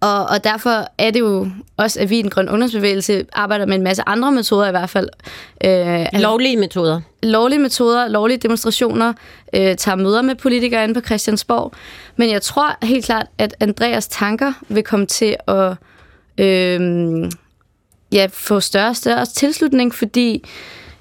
og, 0.00 0.26
og 0.26 0.44
derfor 0.44 0.86
er 0.98 1.10
det 1.10 1.20
jo 1.20 1.48
også, 1.76 2.00
at 2.00 2.10
vi 2.10 2.18
i 2.18 2.22
den 2.22 2.30
grønne 2.30 2.50
ungdomsbevægelse 2.50 3.24
arbejder 3.32 3.66
med 3.66 3.74
en 3.74 3.82
masse 3.82 4.02
andre 4.06 4.32
metoder 4.32 4.68
i 4.68 4.70
hvert 4.70 4.90
fald. 4.90 5.08
Øh, 5.64 6.20
Lovlige 6.20 6.56
metoder. 6.56 7.00
lovlige 7.22 7.58
metoder, 7.58 8.08
lovlige 8.08 8.38
demonstrationer, 8.38 9.12
øh, 9.52 9.76
tager 9.76 9.96
møder 9.96 10.22
med 10.22 10.34
politikere 10.34 10.84
inde 10.84 10.94
på 10.94 11.00
Christiansborg. 11.00 11.72
Men 12.16 12.30
jeg 12.30 12.42
tror 12.42 12.86
helt 12.86 13.04
klart, 13.04 13.26
at 13.38 13.54
Andreas 13.60 14.08
tanker 14.08 14.52
vil 14.68 14.82
komme 14.84 15.06
til 15.06 15.36
at 15.48 15.74
øh, 16.38 16.80
ja, 18.12 18.26
få 18.32 18.60
større 18.60 18.88
og 18.88 18.96
større 18.96 19.26
tilslutning, 19.26 19.94
fordi 19.94 20.44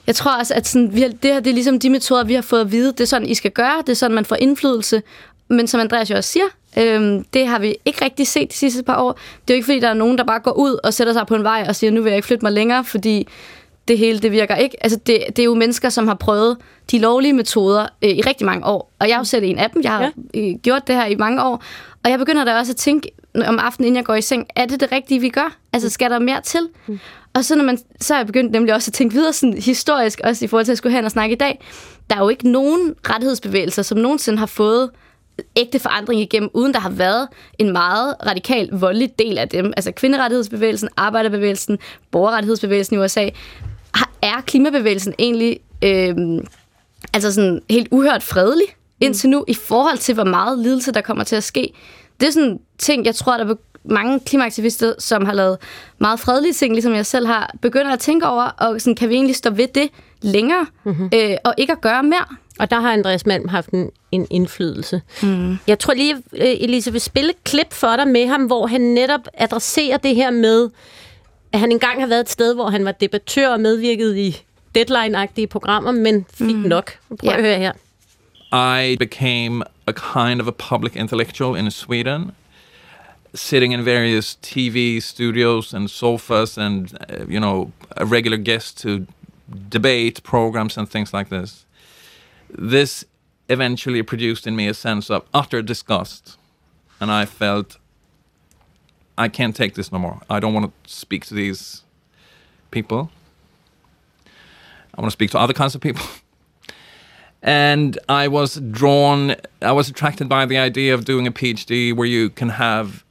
jeg 0.07 0.15
tror 0.15 0.39
også, 0.39 0.53
at 0.53 0.67
sådan, 0.67 0.93
vi 0.93 1.01
har, 1.01 1.09
det 1.09 1.33
her 1.33 1.39
det 1.39 1.49
er 1.49 1.53
ligesom 1.53 1.79
de 1.79 1.89
metoder, 1.89 2.23
vi 2.23 2.33
har 2.33 2.41
fået 2.41 2.61
at 2.61 2.71
vide. 2.71 2.91
Det 2.91 3.01
er 3.01 3.05
sådan, 3.05 3.27
I 3.27 3.33
skal 3.33 3.51
gøre. 3.51 3.81
Det 3.81 3.89
er 3.89 3.93
sådan, 3.95 4.15
man 4.15 4.25
får 4.25 4.35
indflydelse. 4.35 5.01
Men 5.49 5.67
som 5.67 5.79
Andreas 5.79 6.09
jo 6.09 6.15
også 6.15 6.29
siger, 6.29 6.45
øhm, 6.77 7.23
det 7.23 7.47
har 7.47 7.59
vi 7.59 7.75
ikke 7.85 8.05
rigtig 8.05 8.27
set 8.27 8.51
de 8.51 8.55
sidste 8.55 8.83
par 8.83 9.01
år. 9.01 9.11
Det 9.11 9.53
er 9.53 9.53
jo 9.53 9.55
ikke, 9.55 9.65
fordi 9.65 9.79
der 9.79 9.89
er 9.89 9.93
nogen, 9.93 10.17
der 10.17 10.23
bare 10.23 10.39
går 10.39 10.51
ud 10.51 10.79
og 10.83 10.93
sætter 10.93 11.13
sig 11.13 11.27
på 11.27 11.35
en 11.35 11.43
vej 11.43 11.65
og 11.67 11.75
siger, 11.75 11.91
nu 11.91 12.01
vil 12.01 12.09
jeg 12.09 12.17
ikke 12.17 12.27
flytte 12.27 12.45
mig 12.45 12.51
længere, 12.51 12.83
fordi 12.83 13.27
det 13.87 13.97
hele, 13.97 14.19
det 14.19 14.31
virker 14.31 14.55
ikke. 14.55 14.83
Altså, 14.83 14.99
det, 15.07 15.23
det 15.27 15.39
er 15.39 15.43
jo 15.43 15.55
mennesker, 15.55 15.89
som 15.89 16.07
har 16.07 16.15
prøvet 16.15 16.57
de 16.91 16.99
lovlige 16.99 17.33
metoder 17.33 17.87
øh, 18.01 18.09
i 18.09 18.21
rigtig 18.21 18.45
mange 18.45 18.65
år. 18.65 18.93
Og 18.99 19.07
jeg 19.07 19.13
er 19.13 19.17
jo 19.17 19.23
selv 19.23 19.43
en 19.43 19.57
af 19.57 19.69
dem. 19.69 19.81
Jeg 19.83 19.91
har 19.91 20.11
ja. 20.33 20.39
øh, 20.39 20.55
gjort 20.63 20.87
det 20.87 20.95
her 20.95 21.05
i 21.05 21.15
mange 21.15 21.43
år. 21.43 21.63
Og 22.03 22.11
jeg 22.11 22.19
begynder 22.19 22.45
da 22.45 22.57
også 22.57 22.71
at 22.71 22.75
tænke 22.75 23.11
om 23.45 23.59
aftenen, 23.59 23.87
inden 23.87 23.97
jeg 23.97 24.05
går 24.05 24.15
i 24.15 24.21
seng, 24.21 24.47
er 24.55 24.65
det 24.65 24.79
det 24.79 24.91
rigtige, 24.91 25.19
vi 25.19 25.29
gør? 25.29 25.57
Altså, 25.73 25.89
skal 25.89 26.11
der 26.11 26.19
mere 26.19 26.41
til? 26.41 26.69
Mm. 26.87 26.99
Og 27.33 27.45
så, 27.45 27.55
når 27.55 27.63
man, 27.63 27.77
så 28.01 28.13
er 28.13 28.17
jeg 28.17 28.27
begyndt 28.27 28.51
nemlig 28.51 28.73
også 28.73 28.89
at 28.89 28.93
tænke 28.93 29.15
videre 29.15 29.33
sådan, 29.33 29.57
historisk, 29.57 30.21
også 30.23 30.45
i 30.45 30.47
forhold 30.47 30.65
til 30.65 30.71
at 30.71 30.77
skulle 30.77 30.95
hen 30.95 31.05
og 31.05 31.11
snakke 31.11 31.33
i 31.33 31.37
dag. 31.37 31.63
Der 32.09 32.15
er 32.15 32.19
jo 32.19 32.29
ikke 32.29 32.49
nogen 32.49 32.95
rettighedsbevægelser, 33.09 33.81
som 33.81 33.97
nogensinde 33.97 34.39
har 34.39 34.45
fået 34.45 34.89
ægte 35.55 35.79
forandring 35.79 36.21
igennem, 36.21 36.49
uden 36.53 36.73
der 36.73 36.79
har 36.79 36.89
været 36.89 37.27
en 37.59 37.71
meget 37.71 38.15
radikal, 38.25 38.69
voldelig 38.71 39.19
del 39.19 39.37
af 39.37 39.49
dem. 39.49 39.73
Altså 39.77 39.91
kvinderettighedsbevægelsen, 39.91 40.89
arbejderbevægelsen, 40.97 41.79
borgerrettighedsbevægelsen 42.11 42.95
i 42.95 42.99
USA. 42.99 43.29
Er 44.21 44.41
klimabevægelsen 44.41 45.13
egentlig 45.19 45.59
øh, 45.83 46.15
altså 47.13 47.33
sådan 47.33 47.61
helt 47.69 47.87
uhørt 47.91 48.23
fredelig 48.23 48.67
indtil 48.99 49.29
nu, 49.29 49.45
i 49.47 49.53
forhold 49.53 49.97
til, 49.97 50.13
hvor 50.13 50.23
meget 50.23 50.59
lidelse, 50.59 50.91
der 50.91 51.01
kommer 51.01 51.23
til 51.23 51.35
at 51.35 51.43
ske? 51.43 51.73
Det 52.19 52.27
er 52.27 52.31
sådan 52.31 52.59
ting, 52.77 53.05
jeg 53.05 53.15
tror, 53.15 53.37
der 53.37 53.45
er 53.45 53.55
mange 53.83 54.19
klimaaktivister, 54.19 54.93
som 54.99 55.25
har 55.25 55.33
lavet 55.33 55.57
meget 55.99 56.19
fredelige 56.19 56.53
ting, 56.53 56.73
ligesom 56.73 56.93
jeg 56.93 57.05
selv 57.05 57.27
har, 57.27 57.55
begynder 57.61 57.93
at 57.93 57.99
tænke 57.99 58.27
over, 58.27 58.43
og 58.43 58.81
sådan, 58.81 58.95
kan 58.95 59.09
vi 59.09 59.13
egentlig 59.13 59.35
stå 59.35 59.49
ved 59.49 59.67
det 59.67 59.89
længere, 60.21 60.65
mm-hmm. 60.83 61.09
øh, 61.13 61.35
og 61.43 61.53
ikke 61.57 61.73
at 61.73 61.81
gøre 61.81 62.03
mere? 62.03 62.25
Og 62.59 62.69
der 62.69 62.79
har 62.79 62.93
Andreas 62.93 63.25
Malm 63.25 63.47
haft 63.47 63.69
en, 63.69 63.89
en 64.11 64.27
indflydelse. 64.29 65.01
Mm. 65.23 65.57
Jeg 65.67 65.79
tror 65.79 65.93
lige, 65.93 66.15
øh, 66.15 66.21
Elise 66.59 66.91
vil 66.91 67.01
spille 67.01 67.29
et 67.29 67.43
klip 67.43 67.73
for 67.73 67.95
dig 67.95 68.07
med 68.07 68.27
ham, 68.27 68.43
hvor 68.45 68.67
han 68.67 68.81
netop 68.81 69.27
adresserer 69.33 69.97
det 69.97 70.15
her 70.15 70.31
med, 70.31 70.69
at 71.53 71.59
han 71.59 71.71
engang 71.71 71.99
har 72.01 72.07
været 72.07 72.19
et 72.21 72.29
sted, 72.29 72.55
hvor 72.55 72.69
han 72.69 72.85
var 72.85 72.91
debattør 72.91 73.49
og 73.49 73.59
medvirket 73.59 74.17
i 74.17 74.41
deadline-agtige 74.77 75.47
programmer, 75.47 75.91
men 75.91 76.25
fik 76.33 76.55
mm. 76.55 76.61
nok. 76.61 76.91
Prøv 77.09 77.17
Ja. 77.23 77.37
at 77.37 77.41
høre 77.43 77.57
her. 77.57 77.71
I 78.91 78.95
became 78.97 79.63
a 79.87 79.91
kind 79.91 80.41
of 80.41 80.47
a 80.47 80.51
public 80.75 80.95
intellectual 80.95 81.59
in 81.59 81.71
Sweden, 81.71 82.31
sitting 83.35 83.73
in 83.73 83.85
various 83.85 84.35
TV 84.41 85.01
studios 85.01 85.73
and 85.73 85.87
sofas, 85.87 86.57
and 86.57 86.87
uh, 87.09 87.31
you 87.33 87.39
know, 87.39 87.71
a 87.97 88.03
regular 88.05 88.37
guest 88.37 88.77
to 88.81 88.89
debate 89.73 90.21
programs 90.23 90.77
and 90.77 90.87
things 90.87 91.13
like 91.13 91.29
this. 91.29 91.65
This 92.49 93.05
eventually 93.49 94.03
produced 94.03 94.47
in 94.47 94.55
me 94.55 94.67
a 94.67 94.73
sense 94.73 95.09
of 95.09 95.25
utter 95.33 95.61
disgust, 95.61 96.37
and 96.99 97.11
I 97.11 97.25
felt 97.25 97.77
I 99.17 99.27
can't 99.27 99.55
take 99.55 99.73
this 99.73 99.91
no 99.91 99.99
more. 99.99 100.21
I 100.29 100.39
don't 100.39 100.53
want 100.53 100.71
to 100.85 100.89
speak 100.93 101.25
to 101.25 101.33
these 101.33 101.83
people. 102.71 103.09
I 104.95 105.01
want 105.01 105.11
to 105.11 105.13
speak 105.13 105.31
to 105.31 105.39
other 105.39 105.53
kinds 105.53 105.75
of 105.75 105.81
people. 105.81 106.05
and 107.41 107.97
I 108.09 108.27
was 108.27 108.55
drawn, 108.55 109.35
I 109.61 109.71
was 109.71 109.89
attracted 109.89 110.29
by 110.29 110.45
the 110.45 110.57
idea 110.57 110.93
of 110.93 111.05
doing 111.05 111.27
a 111.27 111.31
PhD 111.31 111.95
where 111.95 112.07
you 112.07 112.29
can 112.29 112.49
have 112.49 113.03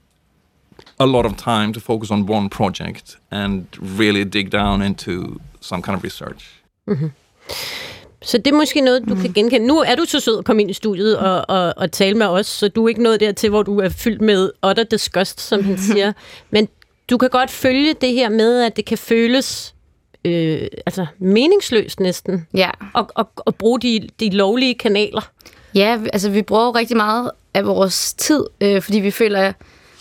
a 0.99 1.07
lot 1.07 1.27
of 1.27 1.37
time 1.37 1.73
to 1.73 1.81
focus 1.81 2.11
on 2.11 2.27
one 2.27 2.49
project 2.49 3.17
and 3.31 3.67
really 3.81 4.25
dig 4.25 4.51
down 4.51 4.83
into 4.83 5.41
some 5.61 5.83
kind 5.83 5.97
of 5.97 6.03
research. 6.03 6.51
Mm-hmm. 6.89 7.09
Så 8.23 8.39
det 8.39 8.47
er 8.47 8.55
måske 8.57 8.81
noget, 8.81 9.03
du 9.09 9.15
mm. 9.15 9.21
kan 9.21 9.33
genkende. 9.33 9.67
Nu 9.67 9.79
er 9.79 9.95
du 9.95 10.05
så 10.05 10.21
sød 10.21 10.39
at 10.39 10.45
komme 10.45 10.63
ind 10.63 10.71
i 10.71 10.75
studiet 10.75 11.19
og, 11.19 11.45
og, 11.49 11.75
og 11.77 11.93
tale 11.93 12.15
med 12.19 12.27
os, 12.27 12.47
så 12.47 12.69
du 12.69 12.85
er 12.85 12.89
ikke 12.89 13.03
nået 13.03 13.21
dertil, 13.21 13.51
hvor 13.51 13.63
du 13.63 13.79
er 13.81 13.89
fyldt 13.89 14.21
med 14.21 14.51
utter 14.71 14.85
disgust, 14.85 15.41
som 15.41 15.65
han 15.65 15.79
siger. 15.93 16.13
Men 16.51 16.69
du 17.11 17.19
kan 17.19 17.29
godt 17.31 17.51
følge 17.51 17.95
det 18.01 18.13
her 18.13 18.29
med, 18.29 18.63
at 18.63 18.77
det 18.77 18.85
kan 18.85 18.99
føles 18.99 19.75
øh, 20.25 20.63
altså 20.87 21.07
meningsløst 21.19 22.01
næsten, 22.01 22.47
Ja. 22.55 22.71
og, 22.95 23.11
og, 23.15 23.29
og 23.37 23.55
bruge 23.55 23.81
de, 23.81 24.09
de 24.21 24.31
lovlige 24.31 24.75
kanaler. 24.75 25.31
Ja, 25.75 25.99
altså 26.13 26.31
vi 26.31 26.43
bruger 26.43 26.75
rigtig 26.75 26.97
meget 26.97 27.31
af 27.55 27.67
vores 27.67 28.15
tid, 28.15 28.45
øh, 28.61 28.83
fordi 28.83 29.01
vi 29.01 29.11
føler, 29.11 29.53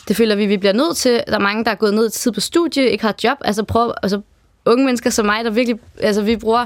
Det 0.08 0.16
føler 0.16 0.36
vi, 0.36 0.46
vi 0.46 0.58
bliver 0.58 0.74
nødt 0.74 0.98
til. 0.98 1.24
Der 1.28 1.34
er 1.36 1.40
mange, 1.40 1.66
der 1.66 1.72
er 1.72 1.76
gået 1.76 1.94
ned 1.94 2.08
i 2.08 2.12
tid 2.12 2.32
på 2.32 2.40
studie, 2.40 2.90
ikke 2.90 3.04
har 3.04 3.16
job. 3.24 3.38
Altså, 3.42 3.64
prøv, 3.64 3.94
altså 4.04 4.22
unge 4.66 4.86
mennesker 4.86 5.10
som 5.10 5.26
mig, 5.26 5.46
der 5.46 5.52
virkelig... 5.52 5.80
Altså, 6.00 6.22
vi 6.22 6.36
bruger 6.38 6.66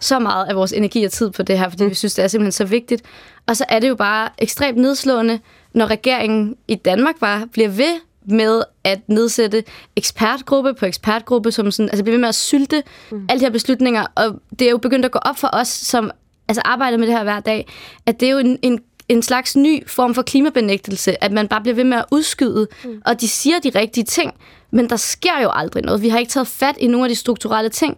så 0.00 0.18
meget 0.18 0.46
af 0.46 0.56
vores 0.56 0.72
energi 0.72 1.04
og 1.04 1.12
tid 1.12 1.30
på 1.30 1.42
det 1.42 1.58
her, 1.58 1.68
fordi 1.68 1.84
mm. 1.84 1.90
vi 1.90 1.94
synes, 1.94 2.14
det 2.14 2.24
er 2.24 2.28
simpelthen 2.28 2.52
så 2.52 2.64
vigtigt. 2.64 3.02
Og 3.46 3.56
så 3.56 3.64
er 3.68 3.78
det 3.78 3.88
jo 3.88 3.94
bare 3.94 4.28
ekstremt 4.38 4.78
nedslående, 4.78 5.38
når 5.74 5.86
regeringen 5.86 6.56
i 6.68 6.74
Danmark 6.74 7.20
bare 7.20 7.46
bliver 7.46 7.68
ved 7.68 8.00
med 8.26 8.62
at 8.84 9.00
nedsætte 9.06 9.64
ekspertgruppe 9.96 10.74
på 10.74 10.86
ekspertgruppe, 10.86 11.52
som 11.52 11.70
sådan, 11.70 11.90
altså 11.90 12.02
bliver 12.04 12.14
ved 12.14 12.20
med 12.20 12.28
at 12.28 12.34
sylte 12.34 12.82
mm. 13.10 13.26
alle 13.28 13.40
de 13.40 13.44
her 13.44 13.52
beslutninger. 13.52 14.06
Og 14.14 14.40
det 14.58 14.66
er 14.66 14.70
jo 14.70 14.78
begyndt 14.78 15.04
at 15.04 15.10
gå 15.10 15.18
op 15.18 15.38
for 15.38 15.50
os, 15.52 15.68
som 15.68 16.10
altså 16.48 16.62
arbejder 16.64 16.98
med 16.98 17.06
det 17.06 17.16
her 17.16 17.22
hver 17.22 17.40
dag, 17.40 17.66
at 18.06 18.20
det 18.20 18.28
er 18.28 18.32
jo 18.32 18.38
en, 18.38 18.58
en 18.62 18.80
en 19.08 19.22
slags 19.22 19.56
ny 19.56 19.88
form 19.88 20.14
for 20.14 20.22
klimabenægtelse, 20.22 21.24
at 21.24 21.32
man 21.32 21.48
bare 21.48 21.60
bliver 21.60 21.74
ved 21.74 21.84
med 21.84 21.98
at 21.98 22.04
udskyde, 22.10 22.66
mm. 22.84 23.02
og 23.06 23.20
de 23.20 23.28
siger 23.28 23.58
de 23.58 23.70
rigtige 23.74 24.04
ting, 24.04 24.34
men 24.70 24.90
der 24.90 24.96
sker 24.96 25.42
jo 25.42 25.50
aldrig 25.52 25.82
noget. 25.84 26.02
Vi 26.02 26.08
har 26.08 26.18
ikke 26.18 26.30
taget 26.30 26.48
fat 26.48 26.76
i 26.78 26.86
nogle 26.86 27.04
af 27.04 27.08
de 27.08 27.14
strukturelle 27.14 27.70
ting, 27.70 27.96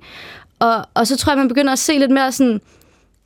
og, 0.61 0.87
og 0.95 1.07
så 1.07 1.17
tror 1.17 1.33
jeg, 1.33 1.39
man 1.39 1.49
begynder 1.49 1.73
at 1.73 1.79
se 1.79 1.99
lidt 1.99 2.11
mere 2.11 2.33
sådan, 2.33 2.61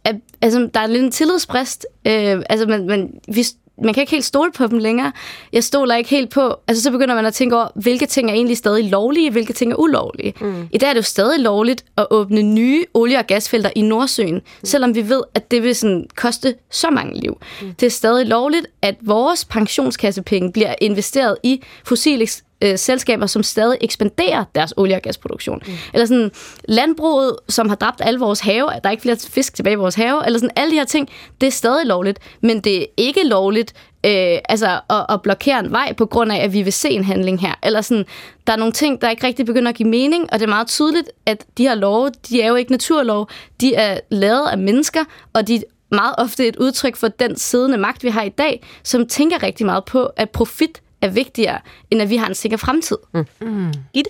at, 0.05 0.17
altså, 0.43 0.69
der 0.75 0.81
er 0.81 0.87
lidt 0.87 1.05
en 1.05 1.11
tillidsbrist. 1.11 1.87
Øh, 2.07 2.43
altså, 2.49 2.67
man, 2.67 2.87
man, 2.87 3.11
vi, 3.29 3.45
man 3.83 3.95
kan 3.95 4.01
ikke 4.01 4.11
helt 4.11 4.25
stole 4.25 4.53
på 4.53 4.67
dem 4.67 4.79
længere. 4.79 5.13
Jeg 5.53 5.65
stoler 5.65 5.95
ikke 5.95 6.11
helt 6.11 6.31
på... 6.31 6.57
Altså, 6.69 6.83
så 6.83 6.91
begynder 6.91 7.15
man 7.15 7.27
at 7.27 7.35
tænke 7.35 7.57
over, 7.57 7.69
hvilke 7.75 8.07
ting 8.07 8.31
er 8.31 8.35
egentlig 8.35 8.57
stadig 8.57 8.91
lovlige, 8.91 9.31
hvilke 9.31 9.53
ting 9.53 9.73
er 9.73 9.77
ulovlige. 9.77 10.35
Mm. 10.41 10.69
I 10.73 10.79
dag 10.79 10.89
er 10.89 10.93
det 10.93 10.99
jo 10.99 11.03
stadig 11.03 11.41
lovligt 11.41 11.85
at 11.97 12.07
åbne 12.11 12.43
nye 12.43 12.85
olie- 12.95 13.19
og 13.19 13.27
gasfelter 13.27 13.71
i 13.77 13.83
Nordsøen, 13.83 14.35
mm. 14.35 14.41
selvom 14.65 14.95
vi 14.95 15.09
ved, 15.09 15.23
at 15.35 15.51
det 15.51 15.63
vil 15.63 15.75
sådan 15.75 16.07
koste 16.17 16.55
så 16.71 16.91
mange 16.91 17.21
liv. 17.21 17.39
Mm. 17.63 17.75
Det 17.81 17.87
er 17.87 17.91
stadig 17.91 18.27
lovligt, 18.27 18.67
at 18.83 18.95
vores 19.01 19.45
pensionskassepenge 19.45 20.53
bliver 20.53 20.75
investeret 20.81 21.37
i 21.43 21.63
fossile 21.85 22.27
øh, 22.65 22.79
selskaber, 22.79 23.27
som 23.27 23.43
stadig 23.43 23.79
ekspanderer 23.81 24.45
deres 24.55 24.75
olie- 24.77 24.97
og 24.97 25.03
gasproduktion. 25.03 25.63
Mm. 25.67 25.73
Eller 25.93 26.07
sådan 26.07 26.31
landbruget, 26.69 27.37
som 27.49 27.69
har 27.69 27.77
dræbt 27.77 28.01
alle 28.05 28.21
vores 28.21 28.41
have, 28.41 28.67
der 28.67 28.81
er 28.85 28.91
ikke 28.91 29.03
flere 29.03 29.17
fisk 29.17 29.55
tilbage 29.55 29.73
i 29.73 29.77
vores 29.77 29.95
have, 29.95 30.27
eller 30.27 30.39
sådan 30.39 30.57
alle 30.57 30.71
de 30.71 30.77
her 30.77 30.85
ting, 30.85 31.09
det 31.41 31.47
er 31.47 31.51
stadig 31.51 31.87
lovligt, 31.87 32.19
men 32.41 32.61
det 32.61 32.83
er 32.83 32.87
ikke 32.97 33.25
lovligt 33.25 33.75
øh, 34.07 34.39
altså 34.49 34.81
at, 34.91 35.07
at 35.09 35.23
blokere 35.23 35.59
en 35.59 35.73
vej 35.73 35.93
på 35.93 36.07
grund 36.07 36.33
af, 36.33 36.37
at 36.37 36.53
vi 36.53 36.63
vil 36.63 36.73
se 36.73 36.91
en 36.91 37.05
handling 37.05 37.41
her. 37.41 37.55
Eller 37.63 37.81
sådan, 37.81 38.05
der 38.47 38.53
er 38.53 38.57
nogle 38.57 38.73
ting, 38.73 39.01
der 39.01 39.11
ikke 39.11 39.27
rigtig 39.27 39.47
begynder 39.47 39.69
at 39.69 39.75
give 39.75 39.89
mening, 39.89 40.33
og 40.33 40.39
det 40.39 40.45
er 40.45 40.51
meget 40.51 40.67
tydeligt, 40.67 41.11
at 41.27 41.45
de 41.59 41.63
her 41.63 41.75
love, 41.75 42.11
de 42.29 42.43
er 42.43 42.49
jo 42.49 42.55
ikke 42.55 42.71
naturlov, 42.71 43.29
de 43.61 43.75
er 43.75 44.01
lavet 44.11 44.49
af 44.49 44.59
mennesker, 44.59 45.05
og 45.33 45.49
de 45.49 45.63
meget 45.91 46.15
ofte 46.19 46.47
et 46.47 46.57
udtryk 46.57 46.97
for 46.97 47.09
den 47.09 47.37
siddende 47.37 47.79
magt, 47.79 48.05
vi 48.05 48.09
har 48.09 48.23
i 48.23 48.29
dag, 48.29 48.67
som 48.83 49.07
tænker 49.07 49.43
rigtig 49.43 49.67
meget 49.67 49.85
på, 49.85 50.05
at 50.05 50.31
profit 50.31 50.81
er 51.05 51.09
vigtigere, 51.09 51.59
end 51.91 52.03
at 52.03 52.11
vi 52.11 52.17
har 52.17 52.27
en 52.27 52.35
sikker 52.35 52.57
fremtid. 52.57 52.97
Mm. 53.15 53.27
Mm. 53.41 53.73
det? 53.95 54.07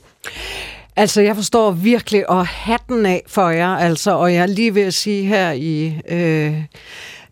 Altså, 0.97 1.21
jeg 1.21 1.37
forstår 1.37 1.71
virkelig 1.71 2.25
at 2.31 2.47
hatten 2.47 3.07
af 3.07 3.23
for 3.27 3.49
jer, 3.49 3.77
altså, 3.77 4.11
og 4.11 4.35
jeg 4.35 4.43
er 4.43 4.47
lige 4.47 4.75
ved 4.75 4.83
at 4.83 4.95
sige 4.95 5.25
her 5.25 5.53
i... 5.53 6.01
Øh, 6.09 6.65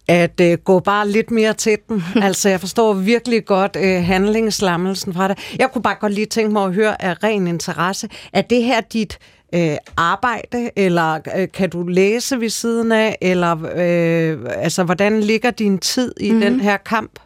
at 0.09 0.41
øh, 0.41 0.59
gå 0.59 0.81
bare 0.81 1.09
lidt 1.09 1.31
mere 1.31 1.53
til 1.53 1.79
den. 1.89 2.05
altså, 2.27 2.49
jeg 2.49 2.61
forstår 2.61 2.93
virkelig 2.93 3.45
godt 3.45 3.77
øh, 3.81 4.05
handlingslammelsen 4.05 5.15
fra 5.15 5.29
det. 5.29 5.39
Jeg 5.59 5.71
kunne 5.73 5.83
bare 5.83 5.95
godt 6.01 6.13
lige 6.13 6.27
tænke 6.27 6.53
mig 6.53 6.65
at 6.65 6.75
høre 6.75 7.03
af 7.03 7.23
ren 7.23 7.47
interesse. 7.47 8.09
Er 8.33 8.43
det 8.43 8.65
her 8.65 8.81
dit 8.81 9.19
øh, 9.55 9.77
arbejde, 9.97 10.71
eller 10.77 11.19
øh, 11.37 11.49
kan 11.55 11.71
du 11.71 11.83
læse 11.83 12.41
ved 12.41 12.49
siden 12.49 12.93
af, 12.93 13.19
eller 13.21 13.53
øh, 13.75 14.39
altså, 14.63 14.85
hvordan 14.85 15.21
ligger 15.21 15.51
din 15.51 15.79
tid 15.79 16.15
i 16.21 16.31
mm-hmm. 16.31 16.41
den 16.41 16.61
her 16.61 16.77
kamp? 16.77 17.21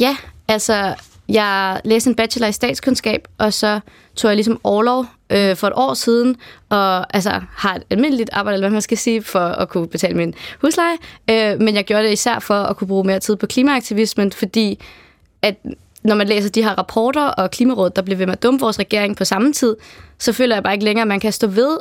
Ja, 0.00 0.16
altså, 0.48 0.94
jeg 1.28 1.80
læste 1.84 2.10
en 2.10 2.16
bachelor 2.16 2.46
i 2.46 2.52
statskundskab, 2.52 3.28
og 3.38 3.52
så 3.52 3.80
tog 4.16 4.28
jeg 4.28 4.36
ligesom 4.36 4.60
overlov 4.64 5.06
øh, 5.30 5.56
for 5.56 5.66
et 5.66 5.72
år 5.76 5.94
siden, 5.94 6.36
og 6.68 7.14
altså 7.14 7.40
har 7.56 7.74
et 7.74 7.82
almindeligt 7.90 8.30
arbejde, 8.32 8.54
eller 8.54 8.68
hvad 8.68 8.74
man 8.74 8.82
skal 8.82 8.98
sige, 8.98 9.22
for 9.22 9.40
at 9.40 9.68
kunne 9.68 9.88
betale 9.88 10.14
min 10.14 10.34
husleje. 10.60 10.96
Øh, 11.30 11.60
men 11.60 11.74
jeg 11.74 11.84
gjorde 11.84 12.04
det 12.04 12.12
især 12.12 12.38
for 12.38 12.54
at 12.54 12.76
kunne 12.76 12.88
bruge 12.88 13.04
mere 13.04 13.20
tid 13.20 13.36
på 13.36 13.46
klimaaktivismen, 13.46 14.32
fordi 14.32 14.80
at 15.42 15.56
når 16.02 16.14
man 16.14 16.26
læser 16.26 16.50
de 16.50 16.62
her 16.62 16.78
rapporter 16.78 17.26
og 17.26 17.50
Klimarådet, 17.50 17.96
der 17.96 18.02
bliver 18.02 18.16
ved 18.16 18.26
med 18.26 18.32
at 18.32 18.42
dumme 18.42 18.60
vores 18.60 18.78
regering 18.78 19.16
på 19.16 19.24
samme 19.24 19.52
tid, 19.52 19.76
så 20.18 20.32
føler 20.32 20.56
jeg 20.56 20.62
bare 20.62 20.72
ikke 20.72 20.84
længere, 20.84 21.02
at 21.02 21.08
man 21.08 21.20
kan 21.20 21.32
stå 21.32 21.46
ved 21.46 21.78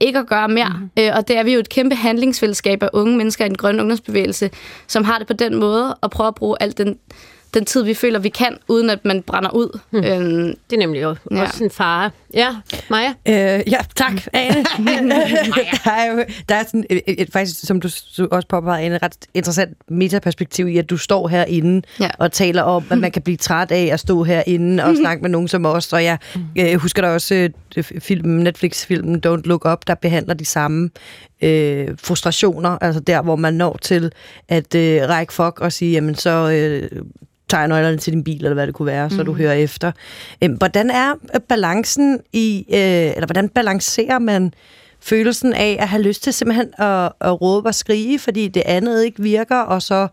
ikke 0.00 0.18
at 0.18 0.26
gøre 0.26 0.48
mere. 0.48 0.76
Mm. 0.80 1.02
Øh, 1.02 1.10
og 1.16 1.28
det 1.28 1.38
er 1.38 1.42
vi 1.42 1.52
jo 1.52 1.60
et 1.60 1.68
kæmpe 1.68 1.94
handlingsfællesskab 1.94 2.82
af 2.82 2.88
unge 2.92 3.16
mennesker 3.16 3.44
i 3.44 3.48
den 3.48 3.56
grønne 3.56 3.82
ungdomsbevægelse, 3.82 4.50
som 4.86 5.04
har 5.04 5.18
det 5.18 5.26
på 5.26 5.32
den 5.32 5.54
måde 5.54 5.96
at 6.02 6.10
prøve 6.10 6.28
at 6.28 6.34
bruge 6.34 6.56
al 6.60 6.78
den 6.78 6.98
den 7.54 7.64
tid, 7.64 7.82
vi 7.82 7.94
føler, 7.94 8.18
vi 8.18 8.28
kan, 8.28 8.56
uden 8.68 8.90
at 8.90 9.04
man 9.04 9.22
brænder 9.22 9.50
ud. 9.50 9.78
Hmm. 9.90 10.04
Øhm, 10.04 10.54
det 10.70 10.76
er 10.76 10.78
nemlig 10.78 11.02
jo 11.02 11.16
ja. 11.30 11.42
også 11.42 11.64
en 11.64 11.70
fare. 11.70 12.10
Ja, 12.34 12.48
Maja? 12.90 13.08
Øh, 13.08 13.62
ja, 13.72 13.78
tak, 13.96 14.12
Ane. 14.32 14.54
der 15.84 15.90
er 15.90 16.12
jo 16.12 16.24
der 16.48 16.54
er 16.54 16.64
sådan, 16.64 16.84
et, 16.90 17.02
et, 17.06 17.32
faktisk, 17.32 17.66
som 17.66 17.80
du 17.80 17.88
også 18.30 18.48
påpeger, 18.48 18.86
en 18.86 19.02
ret 19.02 19.16
interessant 19.34 19.90
metaperspektiv 19.90 20.68
i, 20.68 20.78
at 20.78 20.90
du 20.90 20.96
står 20.96 21.28
herinde 21.28 21.82
ja. 22.00 22.10
og 22.18 22.32
taler 22.32 22.62
om, 22.62 22.84
at 22.90 22.98
man 22.98 23.12
kan 23.12 23.22
blive 23.22 23.36
træt 23.36 23.70
af 23.70 23.88
at 23.92 24.00
stå 24.00 24.22
herinde 24.22 24.84
og 24.84 24.96
snakke 24.96 25.22
med 25.22 25.30
nogen 25.30 25.48
som 25.48 25.66
os. 25.66 25.92
Og 25.92 26.04
jeg, 26.04 26.18
jeg 26.56 26.76
husker 26.76 27.02
da 27.02 27.08
også 27.08 27.34
øh, 27.76 27.84
filmen, 27.84 28.38
Netflix-filmen 28.38 29.22
Don't 29.26 29.42
Look 29.44 29.64
Up, 29.64 29.86
der 29.86 29.94
behandler 29.94 30.34
de 30.34 30.44
samme 30.44 30.90
øh, 31.44 31.88
frustrationer, 32.02 32.78
altså 32.80 33.00
der, 33.00 33.22
hvor 33.22 33.36
man 33.36 33.54
når 33.54 33.78
til 33.82 34.12
at 34.48 34.74
øh, 34.74 35.08
række 35.08 35.32
fuck 35.32 35.60
og 35.60 35.72
sige, 35.72 35.92
jamen 35.92 36.14
så 36.14 36.50
øh, 36.50 37.02
tager 37.48 37.66
nøglerne 37.66 37.96
til 37.96 38.12
din 38.12 38.24
bil, 38.24 38.36
eller 38.36 38.54
hvad 38.54 38.66
det 38.66 38.74
kunne 38.74 38.86
være, 38.86 39.10
så 39.10 39.16
mm. 39.18 39.24
du 39.24 39.32
hører 39.32 39.52
efter. 39.52 39.92
Øhm, 40.42 40.54
hvordan 40.54 40.90
er 40.90 41.14
balancen 41.48 42.20
i, 42.32 42.64
øh, 42.68 42.76
eller 42.78 43.26
hvordan 43.26 43.48
balancerer 43.48 44.18
man 44.18 44.52
følelsen 45.00 45.52
af 45.52 45.76
at 45.80 45.88
have 45.88 46.02
lyst 46.02 46.22
til 46.22 46.32
simpelthen 46.32 46.68
at, 46.78 47.12
at 47.20 47.40
råbe 47.40 47.68
og 47.68 47.74
skrige, 47.74 48.18
fordi 48.18 48.48
det 48.48 48.62
andet 48.66 49.04
ikke 49.04 49.22
virker, 49.22 49.58
og 49.58 49.82
så 49.82 50.08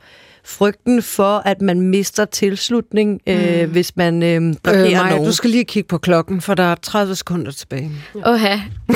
frygten 0.45 1.01
for, 1.01 1.41
at 1.45 1.61
man 1.61 1.82
mister 1.82 2.25
tilslutning, 2.25 3.21
øh, 3.27 3.65
mm. 3.65 3.71
hvis 3.71 3.95
man 3.95 4.23
øh, 4.23 4.53
blokerer 4.63 4.86
øh, 4.86 4.91
Maja, 4.91 5.09
nogen. 5.09 5.25
du 5.25 5.32
skal 5.32 5.49
lige 5.49 5.65
kigge 5.65 5.88
på 5.88 5.97
klokken, 5.97 6.41
for 6.41 6.53
der 6.53 6.63
er 6.63 6.75
30 6.75 7.15
sekunder 7.15 7.51
tilbage. 7.51 7.91
Åh, 8.25 8.41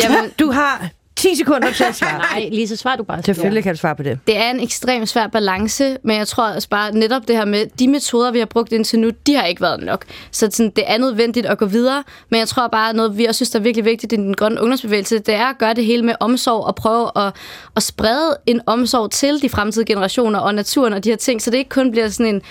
Jamen, 0.03 0.31
du 0.39 0.51
har 0.51 0.89
10 1.15 1.35
sekunder 1.35 1.71
til 1.71 1.83
at 1.83 1.95
svare. 1.95 2.17
Nej, 2.33 2.49
lige 2.51 2.67
så 2.67 2.75
svar 2.75 2.95
du 2.95 3.03
bare. 3.03 3.23
Selvfølgelig 3.23 3.63
kan 3.63 3.73
du 3.73 3.79
svare 3.79 3.95
på 3.95 4.03
det. 4.03 4.19
Det 4.27 4.37
er 4.37 4.49
en 4.49 4.59
ekstremt 4.59 5.09
svær 5.09 5.27
balance, 5.27 5.97
men 6.03 6.17
jeg 6.17 6.27
tror 6.27 6.49
også 6.49 6.69
bare 6.69 6.91
netop 6.91 7.27
det 7.27 7.35
her 7.35 7.45
med, 7.45 7.65
de 7.79 7.87
metoder, 7.87 8.31
vi 8.31 8.39
har 8.39 8.45
brugt 8.45 8.71
indtil 8.71 8.99
nu, 8.99 9.11
de 9.27 9.35
har 9.35 9.45
ikke 9.45 9.61
været 9.61 9.83
nok. 9.83 10.05
Så 10.31 10.47
sådan, 10.51 10.71
det 10.75 10.83
er 10.87 10.97
nødvendigt 10.97 11.45
at 11.45 11.57
gå 11.57 11.65
videre, 11.65 12.03
men 12.29 12.39
jeg 12.39 12.47
tror 12.47 12.67
bare, 12.67 12.93
noget 12.93 13.17
vi 13.17 13.25
også 13.25 13.37
synes, 13.37 13.49
der 13.49 13.59
er 13.59 13.63
virkelig 13.63 13.85
vigtigt 13.85 14.13
i 14.13 14.15
den 14.15 14.33
grønne 14.33 14.61
ungdomsbevægelse, 14.61 15.19
det 15.19 15.33
er 15.35 15.45
at 15.45 15.57
gøre 15.57 15.73
det 15.73 15.85
hele 15.85 16.03
med 16.03 16.15
omsorg 16.19 16.65
og 16.65 16.75
prøve 16.75 17.11
at, 17.15 17.33
at 17.75 17.83
sprede 17.83 18.37
en 18.45 18.61
omsorg 18.65 19.11
til 19.11 19.41
de 19.41 19.49
fremtidige 19.49 19.87
generationer 19.93 20.39
og 20.39 20.55
naturen 20.55 20.93
og 20.93 21.03
de 21.03 21.09
her 21.09 21.17
ting, 21.17 21.41
så 21.41 21.51
det 21.51 21.57
ikke 21.57 21.69
kun 21.69 21.91
bliver 21.91 22.09
sådan 22.09 22.35
en, 22.35 22.41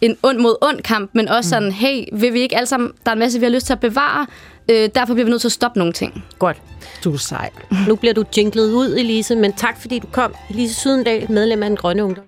en 0.00 0.16
ond 0.22 0.38
mod 0.38 0.54
ond 0.60 0.80
kamp, 0.80 1.10
men 1.14 1.28
også 1.28 1.50
sådan, 1.50 1.72
hey, 1.72 2.04
vil 2.12 2.32
vi 2.32 2.40
ikke 2.40 2.56
alle 2.56 2.66
sammen, 2.66 2.92
der 3.04 3.10
er 3.10 3.12
en 3.12 3.18
masse, 3.18 3.38
vi 3.38 3.44
har 3.44 3.52
lyst 3.52 3.66
til 3.66 3.72
at 3.72 3.80
bevare, 3.80 4.26
Øh, 4.70 4.88
derfor 4.94 5.14
bliver 5.14 5.24
vi 5.24 5.30
nødt 5.30 5.40
til 5.40 5.48
at 5.48 5.52
stoppe 5.52 5.78
nogle 5.78 5.92
ting. 5.92 6.24
Godt. 6.38 6.62
Du 7.04 7.12
er 7.12 7.16
sej. 7.16 7.50
Nu 7.88 7.96
bliver 7.96 8.14
du 8.14 8.24
jinglet 8.36 8.72
ud, 8.72 8.96
Elise, 8.98 9.36
men 9.36 9.52
tak 9.52 9.80
fordi 9.80 9.98
du 9.98 10.06
kom. 10.12 10.34
Elise 10.50 10.74
Sydendal, 10.74 11.30
medlem 11.30 11.62
af 11.62 11.68
den 11.68 11.76
grønne 11.76 12.04
ungdom. 12.04 12.24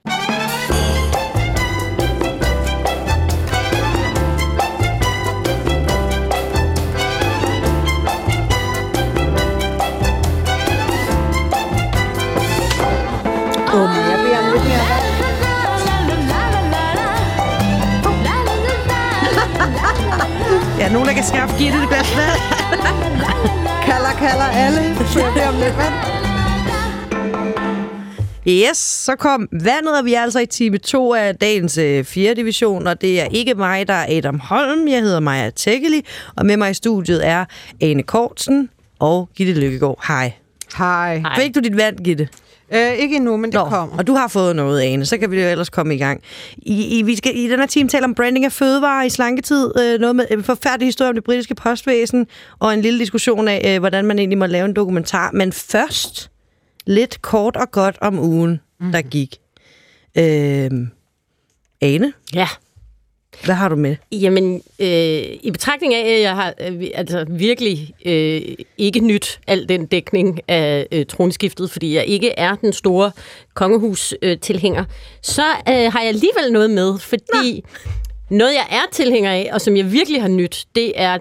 Kan 21.16 21.24
skaffe 21.24 21.58
Gitte 21.58 21.80
det 21.80 21.88
glas 21.88 22.16
vand. 22.16 22.40
kalder, 23.88 24.12
kalder 24.18 24.48
alle. 24.64 24.96
Så 24.96 25.18
det 25.34 25.48
om 25.48 25.54
lidt 25.54 25.76
vand. 25.76 25.94
Yes, 28.48 28.76
så 28.76 29.16
kom 29.16 29.48
vandet, 29.52 29.98
og 29.98 30.04
vi 30.04 30.14
er 30.14 30.20
altså 30.22 30.38
i 30.40 30.46
time 30.46 30.78
2 30.78 31.14
af 31.14 31.36
dagens 31.36 31.78
øh, 31.78 32.04
4. 32.04 32.34
division, 32.34 32.86
og 32.86 33.00
det 33.00 33.20
er 33.20 33.24
ikke 33.24 33.54
mig, 33.54 33.88
der 33.88 33.94
er 33.94 34.16
Adam 34.18 34.40
Holm. 34.40 34.88
Jeg 34.88 35.00
hedder 35.02 35.20
Maja 35.20 35.50
Tækkeli, 35.50 36.02
og 36.36 36.46
med 36.46 36.56
mig 36.56 36.70
i 36.70 36.74
studiet 36.74 37.26
er 37.26 37.44
Ane 37.80 38.02
Kortsen 38.02 38.68
og 38.98 39.28
Gitte 39.36 39.60
Lykkegaard. 39.60 40.04
Hej. 40.08 40.32
Hej. 40.78 41.22
Fik 41.36 41.54
du 41.54 41.60
dit 41.60 41.76
vand, 41.76 41.96
Gitte? 41.98 42.28
Øh, 42.72 42.92
ikke 42.92 43.16
endnu, 43.16 43.36
men 43.36 43.52
det 43.52 43.54
Nå, 43.54 43.64
kommer. 43.64 43.96
Og 43.98 44.06
du 44.06 44.14
har 44.14 44.28
fået 44.28 44.56
noget, 44.56 44.82
Ane, 44.82 45.06
så 45.06 45.18
kan 45.18 45.30
vi 45.30 45.42
jo 45.42 45.48
ellers 45.48 45.68
komme 45.68 45.94
i 45.94 45.98
gang. 45.98 46.22
I, 46.56 46.98
i, 46.98 47.02
vi 47.02 47.16
skal 47.16 47.36
i 47.36 47.50
den 47.50 47.58
her 47.58 47.66
time 47.66 47.88
tale 47.88 48.04
om 48.04 48.14
branding 48.14 48.44
af 48.44 48.52
fødevarer 48.52 49.04
i 49.04 49.10
slanketid, 49.10 49.72
øh, 49.80 50.00
noget 50.00 50.16
med 50.16 50.26
en 50.30 50.44
forfærdelig 50.44 50.86
historie 50.86 51.08
om 51.08 51.14
det 51.14 51.24
britiske 51.24 51.54
postvæsen, 51.54 52.26
og 52.58 52.74
en 52.74 52.82
lille 52.82 52.98
diskussion 52.98 53.48
af, 53.48 53.74
øh, 53.74 53.78
hvordan 53.78 54.04
man 54.04 54.18
egentlig 54.18 54.38
må 54.38 54.46
lave 54.46 54.64
en 54.64 54.74
dokumentar. 54.74 55.30
Men 55.32 55.52
først 55.52 56.30
lidt 56.86 57.22
kort 57.22 57.56
og 57.56 57.70
godt 57.70 57.98
om 58.00 58.18
ugen, 58.18 58.60
mm. 58.80 58.92
der 58.92 59.02
gik. 59.02 59.36
Øh, 60.18 60.70
Ane? 61.80 62.12
Ja. 62.34 62.48
Hvad 63.45 63.55
har 63.55 63.68
du 63.68 63.76
med? 63.76 63.97
Jamen, 64.12 64.62
øh, 64.78 65.22
i 65.43 65.51
betragtning 65.53 65.95
af, 65.95 66.14
at 66.14 66.20
jeg 66.20 66.34
har 66.34 66.55
øh, 66.61 66.87
altså 66.95 67.24
virkelig 67.28 67.95
øh, 68.05 68.43
ikke 68.78 69.01
nyt 69.01 69.41
al 69.47 69.68
den 69.68 69.87
dækning 69.87 70.41
af 70.49 70.87
øh, 70.93 71.07
tronskiftet, 71.07 71.70
fordi 71.70 71.95
jeg 71.95 72.07
ikke 72.07 72.30
er 72.30 72.55
den 72.55 72.72
store 72.72 73.11
kongehus-tilhænger, 73.55 74.84
så 75.22 75.45
øh, 75.68 75.93
har 75.93 76.01
jeg 76.01 76.09
alligevel 76.09 76.53
noget 76.53 76.70
med, 76.70 76.99
fordi 76.99 77.64
Nå. 78.30 78.37
noget, 78.37 78.55
jeg 78.55 78.66
er 78.70 78.93
tilhænger 78.93 79.30
af, 79.32 79.51
og 79.53 79.61
som 79.61 79.76
jeg 79.76 79.93
virkelig 79.93 80.20
har 80.20 80.28
nyt, 80.28 80.64
det 80.74 80.93
er 80.95 81.18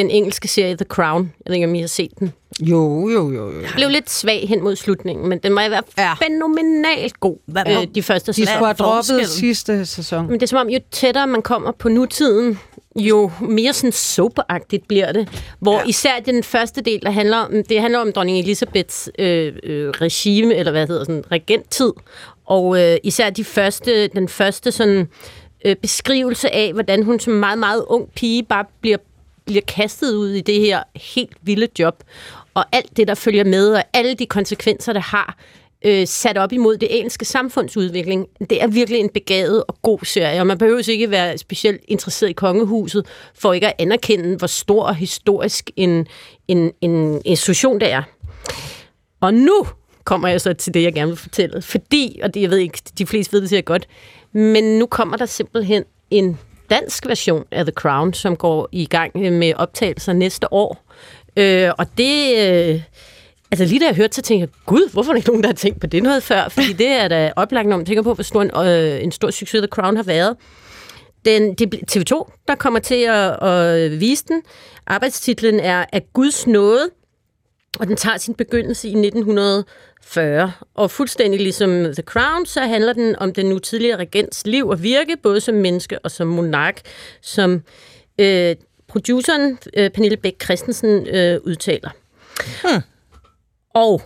den 0.00 0.10
engelske 0.10 0.48
serie 0.48 0.76
The 0.76 0.84
Crown. 0.84 1.22
Jeg 1.22 1.50
ved 1.50 1.54
ikke, 1.54 1.66
om 1.66 1.74
I 1.74 1.80
har 1.80 1.86
set 1.86 2.10
den. 2.18 2.32
Jo, 2.60 3.08
jo, 3.08 3.30
jo, 3.30 3.50
jo. 3.52 3.60
Jeg 3.60 3.70
blev 3.74 3.88
lidt 3.88 4.10
svag 4.10 4.48
hen 4.48 4.62
mod 4.62 4.76
slutningen, 4.76 5.28
men 5.28 5.38
den 5.38 5.52
må 5.54 5.60
være 5.60 5.82
Ja. 5.98 6.02
ja. 6.02 6.14
fænomenalt 6.14 7.20
god, 7.20 7.36
Hvad- 7.46 7.62
øh, 7.68 7.86
de 7.94 8.02
første 8.02 8.32
De 8.32 8.36
sæsoner. 8.36 8.54
skulle 8.56 8.66
have 8.66 8.74
droppet 8.74 9.28
sidste 9.28 9.86
sæson. 9.86 10.26
Men 10.26 10.34
det 10.34 10.42
er 10.42 10.46
som 10.46 10.58
om, 10.58 10.68
jo 10.68 10.80
tættere 10.90 11.26
man 11.26 11.42
kommer 11.42 11.72
på 11.72 11.88
nutiden, 11.88 12.58
jo 12.96 13.30
mere 13.40 13.72
sådan 13.72 13.92
soapagtigt 13.92 14.88
bliver 14.88 15.12
det. 15.12 15.28
Hvor 15.60 15.78
ja. 15.78 15.84
især 15.86 16.12
den 16.26 16.42
første 16.42 16.80
del, 16.80 17.00
der 17.02 17.10
handler 17.10 17.36
om, 17.36 17.52
det 17.68 17.80
handler 17.80 17.98
om 17.98 18.12
dronning 18.12 18.38
Elisabeths 18.38 19.10
øh, 19.18 19.52
øh, 19.62 19.88
regime, 19.90 20.54
eller 20.54 20.72
hvad 20.72 20.86
hedder 20.86 21.04
sådan, 21.04 21.24
regenttid. 21.32 21.92
Og 22.46 22.80
øh, 22.82 22.96
især 23.04 23.30
de 23.30 23.44
første, 23.44 24.08
den 24.08 24.28
første 24.28 24.72
sådan, 24.72 25.08
øh, 25.64 25.76
beskrivelse 25.76 26.54
af, 26.54 26.72
hvordan 26.72 27.02
hun 27.02 27.20
som 27.20 27.32
meget, 27.32 27.58
meget 27.58 27.84
ung 27.88 28.08
pige 28.16 28.42
bare 28.42 28.64
bliver, 28.80 28.96
bliver 29.48 29.62
kastet 29.68 30.14
ud 30.14 30.30
i 30.30 30.40
det 30.40 30.60
her 30.60 30.82
helt 30.96 31.36
vilde 31.42 31.68
job. 31.78 32.04
Og 32.54 32.64
alt 32.72 32.96
det, 32.96 33.08
der 33.08 33.14
følger 33.14 33.44
med, 33.44 33.74
og 33.74 33.84
alle 33.92 34.14
de 34.14 34.26
konsekvenser, 34.26 34.92
det 34.92 35.02
har, 35.02 35.36
øh, 35.84 36.06
sat 36.06 36.38
op 36.38 36.52
imod 36.52 36.76
det 36.76 36.98
engelske 36.98 37.24
samfundsudvikling. 37.24 38.26
Det 38.50 38.62
er 38.62 38.66
virkelig 38.66 39.00
en 39.00 39.10
begavet 39.14 39.64
og 39.68 39.76
god 39.82 39.98
serie, 40.04 40.40
og 40.40 40.46
man 40.46 40.58
behøver 40.58 40.90
ikke 40.90 41.10
være 41.10 41.38
specielt 41.38 41.80
interesseret 41.88 42.30
i 42.30 42.32
kongehuset, 42.32 43.06
for 43.34 43.52
ikke 43.52 43.66
at 43.66 43.74
anerkende, 43.78 44.36
hvor 44.36 44.46
stor 44.46 44.82
og 44.84 44.94
historisk 44.94 45.70
en, 45.76 46.06
en, 46.48 46.72
en 46.80 47.22
institution 47.24 47.80
det 47.80 47.92
er. 47.92 48.02
Og 49.20 49.34
nu 49.34 49.66
kommer 50.04 50.28
jeg 50.28 50.40
så 50.40 50.52
til 50.52 50.74
det, 50.74 50.82
jeg 50.82 50.94
gerne 50.94 51.08
vil 51.08 51.18
fortælle. 51.18 51.62
Fordi, 51.62 52.20
og 52.22 52.34
det, 52.34 52.42
jeg 52.42 52.50
ved 52.50 52.58
ikke, 52.58 52.78
de 52.98 53.06
fleste 53.06 53.32
ved 53.32 53.40
det 53.40 53.48
sikkert 53.48 53.64
godt, 53.64 53.88
men 54.32 54.78
nu 54.78 54.86
kommer 54.86 55.16
der 55.16 55.26
simpelthen 55.26 55.84
en 56.10 56.38
dansk 56.70 57.06
version 57.06 57.44
af 57.50 57.64
The 57.64 57.72
Crown, 57.72 58.14
som 58.14 58.36
går 58.36 58.68
i 58.72 58.86
gang 58.86 59.32
med 59.32 59.54
optagelser 59.56 60.12
næste 60.12 60.52
år. 60.52 60.84
Øh, 61.36 61.70
og 61.78 61.86
det... 61.98 62.38
Øh, 62.38 62.80
Altså 63.50 63.64
lige 63.64 63.80
da 63.80 63.86
jeg 63.86 63.94
hørte, 63.94 64.14
så 64.14 64.22
tænkte 64.22 64.40
jeg, 64.40 64.64
gud, 64.66 64.92
hvorfor 64.92 65.10
er 65.10 65.14
der 65.14 65.16
ikke 65.16 65.28
nogen, 65.28 65.42
der 65.42 65.48
har 65.48 65.54
tænkt 65.54 65.80
på 65.80 65.86
det 65.86 66.02
noget 66.02 66.22
før? 66.22 66.48
Fordi 66.48 66.72
det 66.72 66.86
er 66.86 67.08
da 67.08 67.32
oplagt, 67.36 67.68
når 67.68 67.76
man 67.76 67.86
tænker 67.86 68.02
på, 68.02 68.14
hvor 68.14 68.22
stor 68.22 68.42
en, 68.42 68.50
øh, 68.66 69.04
en 69.04 69.12
stor 69.12 69.30
succes 69.30 69.60
The 69.60 69.66
Crown 69.66 69.96
har 69.96 70.02
været. 70.02 70.36
Den, 71.24 71.54
det 71.54 71.74
er 71.74 71.78
TV2, 71.92 72.42
der 72.48 72.54
kommer 72.54 72.78
til 72.80 72.94
at, 72.94 73.42
at 73.42 74.00
vise 74.00 74.24
den. 74.28 74.42
Arbejdstitlen 74.86 75.60
er 75.60 75.84
Af 75.92 76.02
Guds 76.12 76.46
nåde, 76.46 76.90
og 77.78 77.86
den 77.86 77.96
tager 77.96 78.16
sin 78.16 78.34
begyndelse 78.34 78.88
i 78.88 78.92
1940. 78.92 80.52
Og 80.74 80.90
fuldstændig 80.90 81.40
ligesom 81.40 81.70
The 81.70 82.02
Crown, 82.02 82.46
så 82.46 82.60
handler 82.60 82.92
den 82.92 83.16
om 83.16 83.32
den 83.32 83.46
nu 83.46 83.58
tidligere 83.58 83.98
regents 83.98 84.46
liv 84.46 84.68
og 84.68 84.82
virke, 84.82 85.16
både 85.22 85.40
som 85.40 85.54
menneske 85.54 85.98
og 85.98 86.10
som 86.10 86.26
monark, 86.26 86.80
som 87.22 87.62
øh, 88.18 88.56
produceren 88.88 89.58
øh, 89.74 89.90
Pernille 89.90 90.16
Bæk 90.16 90.44
Christensen 90.44 91.06
øh, 91.06 91.40
udtaler. 91.44 91.90
Hmm. 92.62 92.82
Og 93.74 94.02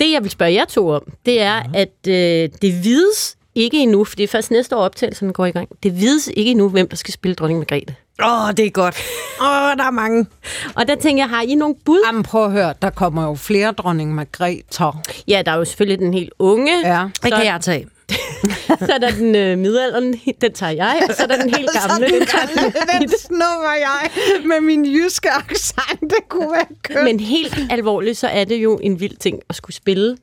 det, 0.00 0.12
jeg 0.12 0.22
vil 0.22 0.30
spørge 0.30 0.52
jer 0.52 0.64
to 0.64 0.88
om, 0.88 1.12
det 1.26 1.40
er, 1.40 1.62
at 1.74 2.08
øh, 2.08 2.48
det 2.62 2.84
vides 2.84 3.36
ikke 3.54 3.82
endnu, 3.82 4.04
for 4.04 4.16
det 4.16 4.24
er 4.24 4.28
først 4.28 4.50
næste 4.50 4.76
år 4.76 4.80
optagelsen 4.80 5.32
går 5.32 5.46
i 5.46 5.50
gang. 5.50 5.68
Det 5.82 6.00
vides 6.00 6.30
ikke 6.36 6.50
endnu, 6.50 6.68
hvem 6.68 6.88
der 6.88 6.96
skal 6.96 7.14
spille 7.14 7.34
dronning 7.34 7.58
Margrethe. 7.58 7.94
Åh, 8.24 8.44
oh, 8.44 8.50
det 8.56 8.66
er 8.66 8.70
godt. 8.70 8.96
Åh, 9.40 9.46
oh, 9.46 9.76
der 9.76 9.84
er 9.84 9.90
mange. 9.90 10.26
Og 10.74 10.88
der 10.88 10.94
tænker 10.94 11.22
jeg, 11.22 11.30
har 11.30 11.42
I 11.42 11.54
nogle 11.54 11.74
bud? 11.84 12.02
Jamen, 12.06 12.22
prøv 12.22 12.44
at 12.44 12.52
høre, 12.52 12.74
der 12.82 12.90
kommer 12.90 13.24
jo 13.24 13.34
flere 13.34 13.72
dronning 13.72 14.14
Margrethe. 14.14 14.92
Ja, 15.28 15.42
der 15.46 15.52
er 15.52 15.56
jo 15.56 15.64
selvfølgelig 15.64 15.98
den 15.98 16.14
helt 16.14 16.30
unge. 16.38 16.94
Ja. 16.96 17.04
Det 17.24 17.32
kan 17.32 17.44
jeg 17.44 17.60
tage. 17.60 17.86
Så 18.86 18.92
er 18.94 18.98
der 18.98 19.10
den 19.10 19.34
øh, 19.36 19.58
middelalderen, 19.58 20.14
den 20.40 20.52
tager 20.52 20.72
jeg, 20.72 21.02
og 21.08 21.14
så 21.14 21.22
er 21.22 21.26
der 21.26 21.36
den 21.42 21.54
helt 21.54 21.70
gamle. 21.88 22.06
den 22.06 22.26
tager 22.26 22.98
Den 22.98 23.08
snupper 23.08 23.74
jeg 23.78 24.10
med 24.44 24.60
min 24.60 24.84
jyske 24.86 25.30
accent. 25.30 26.00
Det 26.00 26.28
kunne 26.28 26.52
være 26.52 26.66
kønt. 26.82 27.04
Men 27.04 27.20
helt 27.20 27.58
alvorligt, 27.70 28.18
så 28.18 28.28
er 28.28 28.44
det 28.44 28.56
jo 28.56 28.78
en 28.82 29.00
vild 29.00 29.16
ting 29.16 29.38
at 29.48 29.54
skulle 29.56 29.76
spille. 29.76 30.16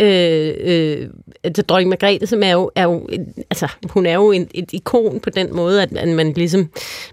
Øh, 0.00 0.54
øh, 0.60 1.08
altså, 1.44 1.62
dronning 1.62 1.88
Margrethe, 1.88 2.26
som 2.26 2.42
er 2.42 2.50
jo, 2.50 2.70
er 2.74 2.82
jo 2.82 3.08
altså, 3.50 3.68
hun 3.90 4.06
er 4.06 4.14
jo 4.14 4.32
en, 4.32 4.48
et 4.54 4.72
ikon 4.72 5.20
på 5.20 5.30
den 5.30 5.56
måde, 5.56 5.82
at 5.82 5.92
man, 5.92 6.14
man 6.14 6.32
ligesom, 6.32 6.60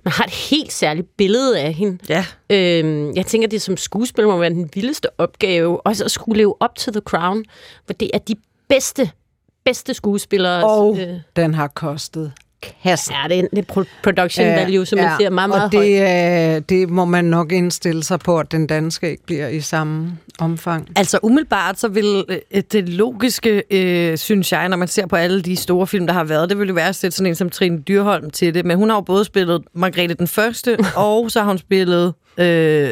man 0.04 0.12
har 0.12 0.24
et 0.24 0.34
helt 0.34 0.74
særligt 0.74 1.18
billede 1.18 1.60
af 1.60 1.74
hende. 1.74 1.98
Ja. 2.10 2.26
Øh, 2.50 3.16
jeg 3.16 3.26
tænker, 3.26 3.48
det 3.48 3.62
som 3.62 3.78
skuespiller 3.78 4.32
må 4.32 4.38
være 4.38 4.50
den 4.50 4.70
vildeste 4.74 5.10
opgave, 5.18 5.82
også 5.82 6.06
at 6.06 6.12
skulle 6.12 6.38
leve 6.38 6.62
op 6.62 6.76
til 6.76 6.94
The 6.94 7.02
Crown, 7.02 7.46
hvor 7.86 7.94
det 7.94 8.12
er 8.14 8.18
de 8.18 8.36
bedste, 8.70 9.10
bedste 9.66 9.94
skuespillere. 9.94 10.64
Og 10.64 11.00
øh, 11.00 11.16
den 11.36 11.54
har 11.54 11.68
kostet 11.68 12.32
kassen. 12.62 13.14
Ja, 13.24 13.36
det 13.36 13.40
er, 13.40 13.48
det 13.56 13.66
pro- 13.72 14.02
production 14.04 14.46
value, 14.48 14.86
som 14.86 15.00
man 15.00 15.10
ser 15.20 15.30
meget, 15.30 15.50
meget 15.50 15.64
og 15.64 15.72
højt. 15.74 16.70
det, 16.70 16.70
det 16.70 16.90
må 16.90 17.06
man 17.06 17.26
nok 17.26 17.52
indstille 17.52 18.04
sig 18.04 18.20
på, 18.20 18.40
at 18.40 18.52
den 18.52 18.68
danske 18.68 19.10
ikke 19.12 19.24
bliver 19.26 19.48
i 19.48 19.62
samme 19.62 20.18
omfang. 20.40 20.90
Altså 20.96 21.20
umiddelbart, 21.24 21.80
så 21.80 21.88
vil 21.88 22.26
øh, 22.30 22.64
det 22.72 22.90
logiske, 22.90 23.64
øh, 23.72 24.18
synes 24.18 24.52
jeg, 24.52 24.70
når 24.70 24.78
man 24.78 24.88
ser 24.88 25.06
på 25.06 25.16
alle 25.16 25.42
de 25.42 25.56
store 25.56 25.88
film, 25.88 26.08
der 26.08 26.14
har 26.14 26.24
været, 26.24 26.50
det 26.50 26.58
ville 26.60 26.70
jo 26.70 26.76
være 26.76 26.88
at 26.90 26.96
sætte 26.96 27.18
sådan 27.18 27.30
en 27.32 27.36
som 27.36 27.50
Trine 27.50 27.80
Dyrholm 27.82 28.30
til 28.30 28.54
det. 28.54 28.66
Men 28.66 28.78
hun 28.78 28.90
har 28.90 28.98
jo 28.98 29.02
både 29.02 29.26
spillet 29.26 29.62
Margrethe 29.74 30.14
den 30.16 30.28
Første, 30.28 30.78
og 30.96 31.32
så 31.32 31.40
har 31.40 31.48
hun 31.48 31.58
spillet 31.58 32.14
øh, 32.38 32.90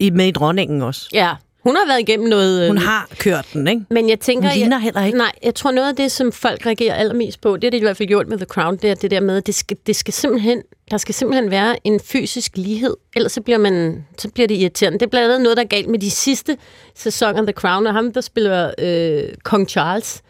i 0.00 0.10
med 0.10 0.26
i 0.26 0.30
Dronningen 0.30 0.82
også. 0.82 1.08
Ja, 1.12 1.30
hun 1.62 1.76
har 1.76 1.86
været 1.86 2.00
igennem 2.00 2.28
noget... 2.28 2.68
Hun 2.68 2.76
øh, 2.76 2.82
har 2.82 3.08
kørt 3.18 3.46
den, 3.52 3.68
ikke? 3.68 3.84
Men 3.90 4.08
jeg 4.08 4.20
tænker... 4.20 4.48
Hun 4.48 4.54
ligner 4.54 4.76
jeg, 4.76 4.82
heller 4.82 5.04
ikke. 5.04 5.18
Nej, 5.18 5.32
jeg 5.42 5.54
tror 5.54 5.70
noget 5.70 5.88
af 5.88 5.96
det, 5.96 6.12
som 6.12 6.32
folk 6.32 6.66
reagerer 6.66 6.94
allermest 6.94 7.40
på, 7.40 7.56
det 7.56 7.64
er 7.64 7.70
det, 7.70 7.72
de 7.72 7.78
i 7.78 7.80
hvert 7.80 7.96
fald 7.96 8.08
gjort 8.08 8.28
med 8.28 8.36
The 8.36 8.46
Crown, 8.46 8.76
det 8.76 8.90
er 8.90 8.94
det 8.94 9.10
der 9.10 9.20
med, 9.20 9.36
at 9.36 9.46
det 9.46 9.54
skal, 9.54 9.76
det 9.86 9.96
skal 9.96 10.14
simpelthen, 10.14 10.62
der 10.90 10.96
skal 10.96 11.14
simpelthen 11.14 11.50
være 11.50 11.86
en 11.86 12.00
fysisk 12.00 12.52
lighed, 12.56 12.96
ellers 13.16 13.32
så 13.32 13.40
bliver, 13.40 13.58
man, 13.58 14.04
så 14.18 14.28
bliver 14.28 14.48
det 14.48 14.54
irriterende. 14.54 14.98
Det 14.98 15.06
er 15.06 15.10
blandt 15.10 15.28
andet 15.28 15.40
noget, 15.40 15.56
der 15.56 15.62
er 15.62 15.68
galt 15.68 15.88
med 15.88 15.98
de 15.98 16.10
sidste 16.10 16.56
sæsoner 16.94 17.40
af 17.40 17.46
The 17.46 17.52
Crown, 17.52 17.86
og 17.86 17.92
ham, 17.92 18.12
der 18.12 18.20
spiller 18.20 18.70
øh, 18.78 19.22
Kong 19.42 19.68
Charles, 19.68 20.22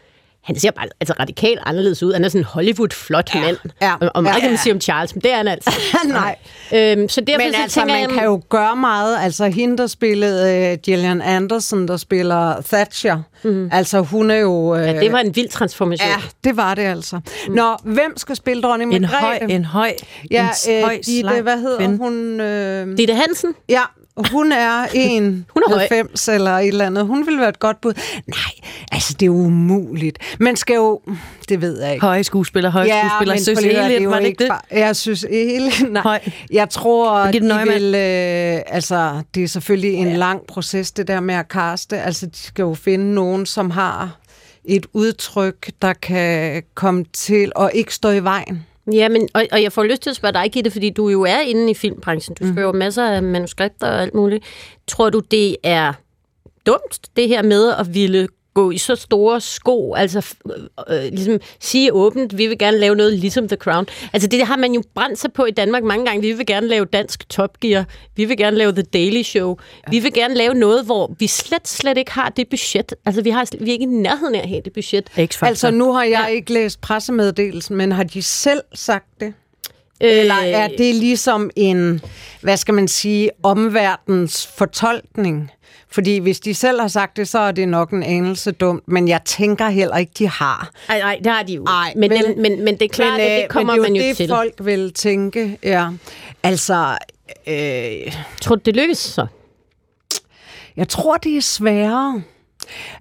han 0.43 0.59
ser 0.59 0.71
bare 0.71 0.87
altså, 0.99 1.13
radikalt 1.19 1.59
anderledes 1.65 2.03
ud. 2.03 2.13
Han 2.13 2.23
er 2.25 2.29
sådan 2.29 2.41
en 2.41 2.45
Hollywood-flot 2.45 3.35
ja, 3.35 3.41
mand. 3.41 3.57
ja, 3.81 3.95
og, 3.95 4.23
meget 4.23 4.35
ja, 4.35 4.39
kan 4.39 4.49
man 4.49 4.57
sige 4.57 4.73
om 4.73 4.81
Charles, 4.81 5.15
men 5.15 5.21
det 5.21 5.31
er 5.31 5.35
han 5.37 5.47
altså. 5.47 5.71
Nej. 6.07 6.35
øhm, 6.73 7.09
så 7.09 7.21
derfor 7.21 7.43
Men 7.43 7.53
så 7.53 7.61
altså, 7.61 7.85
man 7.85 8.01
jeg, 8.01 8.09
kan 8.09 8.23
jo 8.23 8.41
gøre 8.49 8.75
meget. 8.75 9.17
Altså, 9.21 9.45
hende, 9.45 9.77
der 9.77 9.87
spillede 9.87 10.71
uh, 10.73 10.79
Gillian 10.79 11.21
Anderson, 11.21 11.87
der 11.87 11.97
spiller 11.97 12.61
Thatcher. 12.61 13.21
Mm. 13.43 13.69
Altså, 13.71 13.99
hun 14.01 14.31
er 14.31 14.35
jo... 14.35 14.73
Uh, 14.73 14.79
ja, 14.79 14.99
det 14.99 15.11
var 15.11 15.19
en 15.19 15.35
vild 15.35 15.49
transformation. 15.49 16.09
Ja, 16.09 16.15
det 16.43 16.57
var 16.57 16.75
det 16.75 16.81
altså. 16.81 17.19
Nå, 17.49 17.77
hvem 17.83 18.17
skal 18.17 18.35
spille 18.35 18.61
dronning 18.63 18.95
En 18.95 19.01
Margrethe? 19.01 19.45
høj, 19.45 19.55
en 19.55 19.65
høj, 19.65 19.93
Ja, 20.31 20.49
en 20.67 20.75
øh, 20.77 20.83
høj, 20.83 20.99
Ditte, 21.05 21.41
hvad 21.41 21.59
hedder 21.59 21.87
hun? 21.87 22.39
Øh, 22.39 22.97
Ditte 22.97 23.13
Hansen? 23.13 23.53
ja, 23.69 23.81
hun 24.31 24.51
er 24.51 24.85
en 24.93 25.45
Hun 25.53 25.63
er 25.67 25.69
høj. 25.69 25.79
90 25.79 26.27
eller 26.27 26.51
et 26.51 26.67
eller 26.67 26.85
andet. 26.85 27.07
Hun 27.07 27.25
ville 27.25 27.39
være 27.39 27.49
et 27.49 27.59
godt 27.59 27.81
bud. 27.81 27.93
Nej, 28.27 28.67
altså 28.91 29.13
det 29.19 29.25
er 29.25 29.29
umuligt. 29.29 30.17
Man 30.39 30.55
skal 30.55 30.75
jo... 30.75 31.01
Det 31.49 31.61
ved 31.61 31.81
jeg 31.81 31.93
ikke. 31.93 32.05
Høje 32.05 32.23
skuespiller, 32.23 32.69
høje 32.69 32.85
Ja, 32.87 33.09
skuespiller. 33.35 33.81
høre, 33.83 33.93
Elin, 33.93 34.09
var 34.09 34.19
det 34.19 34.25
ikke 34.27 34.43
det? 34.43 34.49
bare- 34.49 34.61
Jeg 34.79 34.95
synes 34.95 35.25
hele... 35.29 35.71
Nej, 35.91 36.01
Høj. 36.03 36.19
jeg 36.51 36.69
tror, 36.69 37.31
de 37.31 37.39
vil... 37.67 37.83
Øh, 37.95 38.61
altså, 38.75 39.21
det 39.35 39.43
er 39.43 39.47
selvfølgelig 39.47 39.93
en 39.93 40.13
lang 40.13 40.41
proces, 40.47 40.91
det 40.91 41.07
der 41.07 41.19
med 41.19 41.35
at 41.35 41.47
kaste. 41.47 41.99
Altså, 41.99 42.25
de 42.25 42.37
skal 42.37 42.63
jo 42.63 42.73
finde 42.73 43.13
nogen, 43.13 43.45
som 43.45 43.69
har 43.71 44.17
et 44.65 44.85
udtryk, 44.93 45.71
der 45.81 45.93
kan 45.93 46.63
komme 46.75 47.05
til 47.13 47.51
og 47.55 47.71
ikke 47.73 47.93
stå 47.93 48.09
i 48.09 48.23
vejen. 48.23 48.65
Ja, 48.91 49.09
men, 49.09 49.29
og, 49.33 49.45
og 49.51 49.63
jeg 49.63 49.71
får 49.71 49.83
lyst 49.83 50.01
til 50.01 50.09
at 50.09 50.15
spørge 50.15 50.33
dig, 50.33 50.51
Gitte, 50.51 50.71
fordi 50.71 50.89
du 50.89 51.09
jo 51.09 51.21
er 51.21 51.39
inde 51.39 51.71
i 51.71 51.73
filmbranchen. 51.73 52.35
Du 52.35 52.53
skriver 52.53 52.71
mm. 52.71 52.77
masser 52.77 53.09
af 53.09 53.23
manuskripter 53.23 53.87
og 53.87 54.01
alt 54.01 54.13
muligt. 54.13 54.45
Tror 54.87 55.09
du, 55.09 55.19
det 55.19 55.57
er 55.63 55.93
dumt, 56.65 56.99
det 57.15 57.27
her 57.27 57.41
med 57.41 57.73
at 57.79 57.93
ville 57.93 58.27
gå 58.53 58.71
i 58.71 58.77
så 58.77 58.95
store 58.95 59.41
sko, 59.41 59.93
altså 59.93 60.19
f- 60.19 60.93
øh, 60.93 61.03
ligesom 61.03 61.39
sige 61.59 61.93
åbent, 61.93 62.37
vi 62.37 62.47
vil 62.47 62.57
gerne 62.57 62.77
lave 62.77 62.95
noget 62.95 63.13
ligesom 63.13 63.47
The 63.47 63.57
Crown. 63.57 63.85
Altså 64.13 64.27
det 64.27 64.45
har 64.47 64.57
man 64.57 64.73
jo 64.73 64.83
brændt 64.95 65.19
sig 65.19 65.33
på 65.33 65.45
i 65.45 65.51
Danmark 65.51 65.83
mange 65.83 66.05
gange. 66.05 66.21
Vi 66.21 66.31
vil 66.31 66.45
gerne 66.45 66.67
lave 66.67 66.85
dansk 66.85 67.29
Top 67.29 67.59
Gear. 67.59 67.85
Vi 68.15 68.25
vil 68.25 68.37
gerne 68.37 68.57
lave 68.57 68.71
The 68.71 68.81
Daily 68.81 69.21
Show. 69.23 69.57
Vi 69.89 69.99
vil 69.99 70.13
gerne 70.13 70.33
lave 70.35 70.53
noget, 70.53 70.85
hvor 70.85 71.15
vi 71.19 71.27
slet, 71.27 71.67
slet 71.67 71.97
ikke 71.97 72.11
har 72.11 72.29
det 72.29 72.49
budget. 72.49 72.93
Altså 73.05 73.21
vi, 73.21 73.29
har, 73.29 73.47
vi 73.59 73.69
er 73.69 73.73
ikke 73.73 73.83
i 73.83 73.87
nærheden 73.87 74.35
af 74.35 74.39
at 74.39 74.49
have 74.49 74.61
det 74.65 74.73
budget. 74.73 75.09
X-Factor. 75.17 75.45
Altså, 75.47 75.71
nu 75.71 75.93
har 75.93 76.03
jeg 76.03 76.29
ikke 76.33 76.53
læst 76.53 76.81
pressemeddelelsen, 76.81 77.75
men 77.75 77.91
har 77.91 78.03
de 78.03 78.21
selv 78.21 78.61
sagt 78.73 79.05
det? 79.19 79.33
Øh, 80.03 80.11
Eller 80.19 80.35
er 80.35 80.67
det 80.67 80.95
ligesom 80.95 81.49
en, 81.55 82.01
hvad 82.41 82.57
skal 82.57 82.73
man 82.73 82.87
sige, 82.87 83.29
omverdens 83.43 84.47
fortolkning? 84.57 85.51
Fordi 85.93 86.17
hvis 86.17 86.39
de 86.39 86.53
selv 86.53 86.81
har 86.81 86.87
sagt 86.87 87.17
det, 87.17 87.27
så 87.27 87.39
er 87.39 87.51
det 87.51 87.67
nok 87.67 87.91
en 87.91 88.03
anelse 88.03 88.51
dumt, 88.51 88.83
men 88.87 89.07
jeg 89.07 89.21
tænker 89.25 89.69
heller 89.69 89.97
ikke, 89.97 90.11
de 90.17 90.27
har. 90.27 90.71
Nej, 90.89 90.99
nej, 90.99 91.19
det 91.23 91.31
har 91.31 91.43
de 91.43 91.53
jo. 91.53 91.63
Ej, 91.65 91.93
men, 91.95 92.09
men- 92.09 92.41
men, 92.41 92.63
men, 92.65 92.73
det 92.73 92.81
er 92.85 92.89
klart, 92.89 93.11
men, 93.19 93.21
at 93.21 93.41
det 93.41 93.49
kommer 93.49 93.73
men 93.73 93.81
man 93.81 93.93
det 93.93 93.99
jo 93.99 94.03
er 94.03 94.05
jo 94.05 94.09
det, 94.09 94.17
til. 94.17 94.27
folk 94.27 94.53
vil 94.59 94.93
tænke, 94.93 95.57
ja. 95.63 95.89
Altså, 96.43 96.97
øh, 97.47 98.13
Tror 98.41 98.55
du, 98.55 98.61
det 98.65 98.75
lykkes 98.75 98.97
så? 98.97 99.27
Jeg 100.77 100.87
tror, 100.89 101.17
det 101.17 101.37
er 101.37 101.41
sværere 101.41 102.21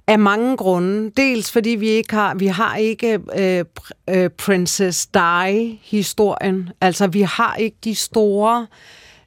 af 0.07 0.19
mange 0.19 0.57
grunde. 0.57 1.11
Dels 1.17 1.53
fordi 1.53 1.71
vi 1.71 1.89
ikke 1.89 2.15
har, 2.15 2.35
vi 2.35 2.47
har 2.47 2.77
ikke 2.77 3.19
øh, 3.39 3.65
pr- 3.81 3.91
øh, 4.15 4.31
Princess 4.31 5.07
Di-historien. 5.07 6.69
Altså, 6.81 7.07
vi 7.07 7.23
har 7.23 7.57
ikke 7.57 7.77
de 7.85 7.95
store... 7.95 8.61
Øh, 8.61 8.67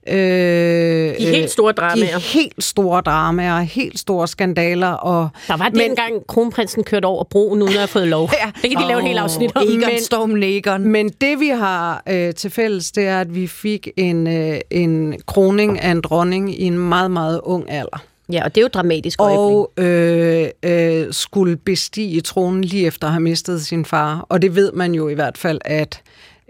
De 0.08 1.26
helt 1.26 1.51
store 1.51 1.72
dramaer. 1.74 2.16
De 2.18 2.22
helt 2.24 2.64
store 2.64 3.01
dramaer, 3.01 3.60
helt 3.62 3.99
store 3.99 4.28
skandaler. 4.28 4.88
Og, 4.88 5.30
Der 5.47 5.58
var 5.58 5.70
men, 5.74 5.80
dengang, 5.80 6.28
kronprinsen 6.28 6.84
kørte 6.84 7.06
over 7.06 7.24
broen, 7.24 7.62
uden 7.62 7.74
at 7.74 7.80
have 7.80 7.88
fået 7.88 8.08
lov. 8.08 8.30
Ja. 8.45 8.51
Det 8.62 8.70
kan 8.72 8.80
vi 8.80 8.84
lave 8.88 8.99
et 8.99 9.06
helt 9.08 9.20
afsnit 9.20 9.51
om. 9.56 9.64
Egon 9.64 9.80
Men- 9.80 10.01
Storm 10.03 10.30
Negon. 10.30 10.82
Men 10.88 11.10
det 11.10 11.39
vi 11.39 11.47
har 11.47 12.03
øh, 12.10 12.34
til 12.34 12.51
fælles, 12.51 12.91
det 12.91 13.08
er, 13.08 13.20
at 13.22 13.36
vi 13.36 13.47
fik 13.47 13.88
en, 13.97 14.28
øh, 14.28 14.58
en 14.72 15.16
kroning 15.26 15.80
af 15.82 15.91
en 15.91 16.01
dronning 16.01 16.60
i 16.62 16.64
en 16.64 16.78
meget, 16.80 17.12
meget 17.12 17.41
ung 17.43 17.72
alder. 17.72 18.03
Ja, 18.32 18.43
og 18.43 18.56
det 18.56 18.62
er 18.62 18.66
jo 18.66 18.70
dramatisk 18.74 19.22
øjeblik. 19.22 19.39
og 19.39 19.72
øh, 19.78 20.47
øh, 20.64 21.06
skulle 21.14 21.56
bestige 21.58 22.22
tronen 22.22 22.64
lige 22.64 22.86
efter 22.88 23.08
at 23.08 23.14
have 23.14 23.22
mistet 23.22 23.66
sin 23.66 23.86
far. 23.86 24.26
Og 24.30 24.41
det 24.41 24.56
ved 24.56 24.72
man 24.72 24.93
jo 24.95 25.10
i 25.10 25.14
hvert 25.14 25.38
fald, 25.38 25.60
at 25.66 26.01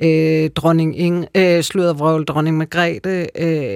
øh, 0.01 0.49
dronning 0.49 0.99
Ing, 0.99 1.25
øh, 1.35 1.63
sluddervrøvl, 1.63 2.25
dronning 2.25 2.57
Margrethe 2.57 3.27
øh, 3.37 3.75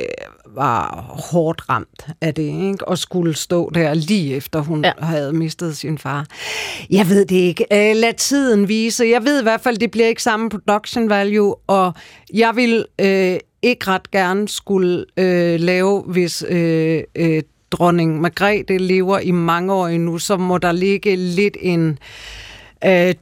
var 0.56 1.06
hårdt 1.32 1.70
ramt 1.70 2.08
af 2.22 2.34
det, 2.34 2.44
ikke? 2.44 2.88
og 2.88 2.98
skulle 2.98 3.36
stå 3.36 3.72
der 3.74 3.94
lige 3.94 4.36
efter 4.36 4.60
hun. 4.60 4.86
Ja. 4.86 4.92
havde 5.00 5.34
mistet 5.34 5.78
sin 5.78 5.98
far. 5.98 6.26
Jeg 6.90 7.10
ved 7.10 7.26
det 7.26 7.36
ikke. 7.36 7.66
Øh, 7.72 7.96
lad 7.96 8.14
tiden 8.14 8.68
vise. 8.68 9.06
Jeg 9.06 9.24
ved 9.24 9.40
i 9.40 9.44
hvert 9.44 9.62
fald, 9.62 9.78
det 9.78 9.92
bliver 9.92 10.08
ikke 10.08 10.24
samme 10.24 10.50
production 10.50 11.10
value, 11.10 11.56
og 11.68 11.94
jeg 12.34 12.56
vil 12.56 12.86
øh, 13.02 13.38
ikke 13.62 13.88
ret 13.88 14.12
gerne 14.12 14.48
skulle 14.48 15.06
øh, 15.18 15.60
lave, 15.60 16.02
hvis 16.02 16.46
øh, 16.50 17.04
øh, 17.16 17.44
dronning 17.72 18.22
Margrethe 18.22 18.78
lever 18.78 19.20
i 19.20 19.32
mange 19.32 19.74
år 19.74 19.88
endnu, 19.88 20.18
så 20.18 20.38
må 20.38 20.58
der 20.58 20.72
ligge 20.72 21.16
lidt 21.16 21.58
en 21.62 21.90
øh, 21.90 21.96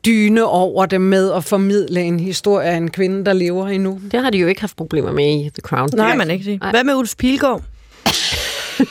dyne 0.05 0.45
over 0.45 0.85
det 0.85 1.01
med 1.01 1.31
at 1.33 1.43
formidle 1.43 2.01
en 2.01 2.19
historie 2.19 2.67
af 2.67 2.75
en 2.75 2.91
kvinde, 2.91 3.25
der 3.25 3.33
lever 3.33 3.67
endnu. 3.67 3.99
Det 4.11 4.21
har 4.23 4.29
de 4.29 4.37
jo 4.37 4.47
ikke 4.47 4.61
haft 4.61 4.75
problemer 4.77 5.11
med 5.11 5.25
i 5.25 5.49
The 5.49 5.61
Crown. 5.61 5.89
Nej, 5.93 6.15
man 6.15 6.31
ikke 6.31 6.43
sige. 6.45 6.59
Hvad 6.71 6.83
med 6.83 6.93
Ulf 6.95 7.15
Pilgaard? 7.17 7.61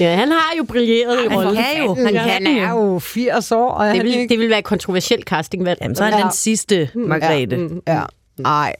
Ja, 0.00 0.14
han 0.16 0.30
har 0.30 0.52
jo 0.58 0.64
brilleret 0.64 1.24
i 1.24 1.28
rollen. 1.34 1.54
kan 1.54 1.84
jo. 1.86 1.94
Han 1.94 2.16
Han 2.16 2.46
er 2.46 2.70
jo 2.70 2.98
80 2.98 3.52
år, 3.52 3.70
og 3.70 3.86
Det 3.86 3.96
han 3.96 4.06
vil, 4.06 4.14
ikke... 4.14 4.28
det 4.32 4.38
vil 4.38 4.48
være 4.50 4.58
et 4.58 4.64
kontroversielt 4.64 5.24
castingvalg. 5.24 5.78
Jamen, 5.82 5.94
så 5.96 6.04
er 6.04 6.08
han 6.08 6.18
Ja. 6.18 6.22
den 6.24 6.32
sidste 6.32 6.90
Margrethe. 6.94 7.68
Ja, 7.86 7.94
ja. 7.94 8.00
Nej. 8.38 8.74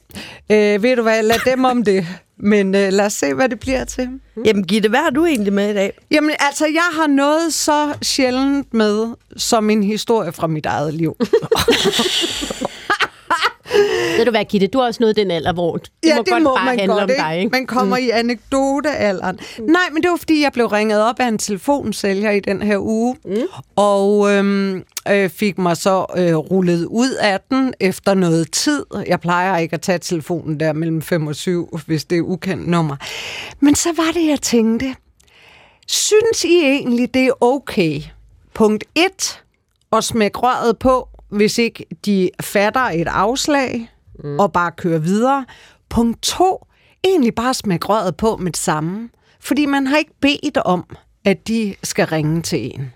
Øh, 0.51 0.83
ved 0.83 0.95
du 0.95 1.01
hvad, 1.01 1.23
lad 1.23 1.51
dem 1.51 1.63
om 1.65 1.83
det. 1.83 2.07
Men 2.39 2.75
øh, 2.75 2.93
lad 2.93 3.05
os 3.05 3.13
se, 3.13 3.33
hvad 3.33 3.49
det 3.49 3.59
bliver 3.59 3.83
til. 3.83 4.09
Jamen, 4.45 4.63
Gitte, 4.63 4.89
hvad 4.89 4.99
har 4.99 5.09
du 5.09 5.25
egentlig 5.25 5.53
med 5.53 5.69
i 5.69 5.73
dag? 5.73 5.93
Jamen, 6.11 6.31
altså, 6.39 6.65
jeg 6.65 6.89
har 6.93 7.07
noget 7.07 7.53
så 7.53 7.93
sjældent 8.01 8.73
med, 8.73 9.07
som 9.37 9.69
en 9.69 9.83
historie 9.83 10.31
fra 10.31 10.47
mit 10.47 10.65
eget 10.65 10.93
liv. 10.93 11.15
Ved 14.17 14.25
du 14.25 14.31
hvad, 14.31 14.45
Gitte, 14.45 14.67
du 14.67 14.79
har 14.79 14.85
også 14.85 15.03
nået 15.03 15.15
den 15.15 15.31
alder, 15.31 15.53
hvor 15.53 15.77
det 15.77 15.91
ja, 16.03 16.15
må 16.15 16.21
det 16.21 16.31
godt 16.31 16.43
må 16.43 16.55
bare 16.55 16.65
man 16.65 16.79
handle 16.79 16.93
godt, 16.93 17.03
om 17.03 17.09
ikke? 17.09 17.21
dig. 17.21 17.37
Ikke? 17.37 17.49
Man 17.51 17.65
kommer 17.65 17.97
mm. 17.97 18.03
i 18.03 18.09
anekdotealderen. 18.09 19.39
Nej, 19.59 19.81
men 19.93 20.03
det 20.03 20.11
var, 20.11 20.17
fordi 20.17 20.41
jeg 20.41 20.51
blev 20.51 20.65
ringet 20.65 21.01
op 21.01 21.19
af 21.19 21.27
en 21.27 21.37
telefonsælger 21.37 22.31
i 22.31 22.39
den 22.39 22.61
her 22.61 22.77
uge, 22.77 23.15
mm. 23.25 23.35
og 23.75 24.31
øhm, 24.31 24.83
øh, 25.09 25.29
fik 25.29 25.57
mig 25.57 25.77
så 25.77 26.05
øh, 26.17 26.35
rullet 26.35 26.85
ud 26.85 27.11
af 27.11 27.39
den 27.49 27.73
efter 27.79 28.13
noget 28.13 28.51
tid. 28.51 28.85
Jeg 29.07 29.19
plejer 29.19 29.57
ikke 29.57 29.73
at 29.73 29.81
tage 29.81 29.99
telefonen 29.99 30.59
der 30.59 30.73
mellem 30.73 31.01
5 31.01 31.27
og 31.27 31.35
7, 31.35 31.79
hvis 31.87 32.05
det 32.05 32.17
er 32.17 32.21
ukendt 32.21 32.67
nummer. 32.67 32.95
Men 33.59 33.75
så 33.75 33.89
var 33.97 34.11
det, 34.13 34.27
jeg 34.27 34.41
tænkte, 34.41 34.95
synes 35.87 36.43
I 36.43 36.61
egentlig, 36.61 37.13
det 37.13 37.25
er 37.25 37.43
okay? 37.43 38.01
Punkt 38.53 38.83
1, 38.95 39.41
at 39.91 40.03
smække 40.03 40.37
røret 40.37 40.77
på, 40.77 41.09
hvis 41.29 41.57
ikke 41.57 41.85
de 42.05 42.29
fatter 42.41 42.81
et 42.81 43.07
afslag, 43.07 43.91
mm. 44.23 44.39
og 44.39 44.53
bare 44.53 44.71
kører 44.71 44.99
videre. 44.99 45.45
Punkt 45.89 46.21
2, 46.21 46.65
egentlig 47.03 47.35
bare 47.35 47.53
smække 47.53 47.85
røret 47.85 48.17
på 48.17 48.37
med 48.37 48.51
det 48.51 48.59
samme. 48.59 49.09
Fordi 49.39 49.65
man 49.65 49.87
har 49.87 49.97
ikke 49.97 50.19
bedt 50.21 50.57
om, 50.57 50.95
at 51.25 51.47
de 51.47 51.75
skal 51.83 52.05
ringe 52.05 52.41
til 52.41 52.65
en. 52.75 52.93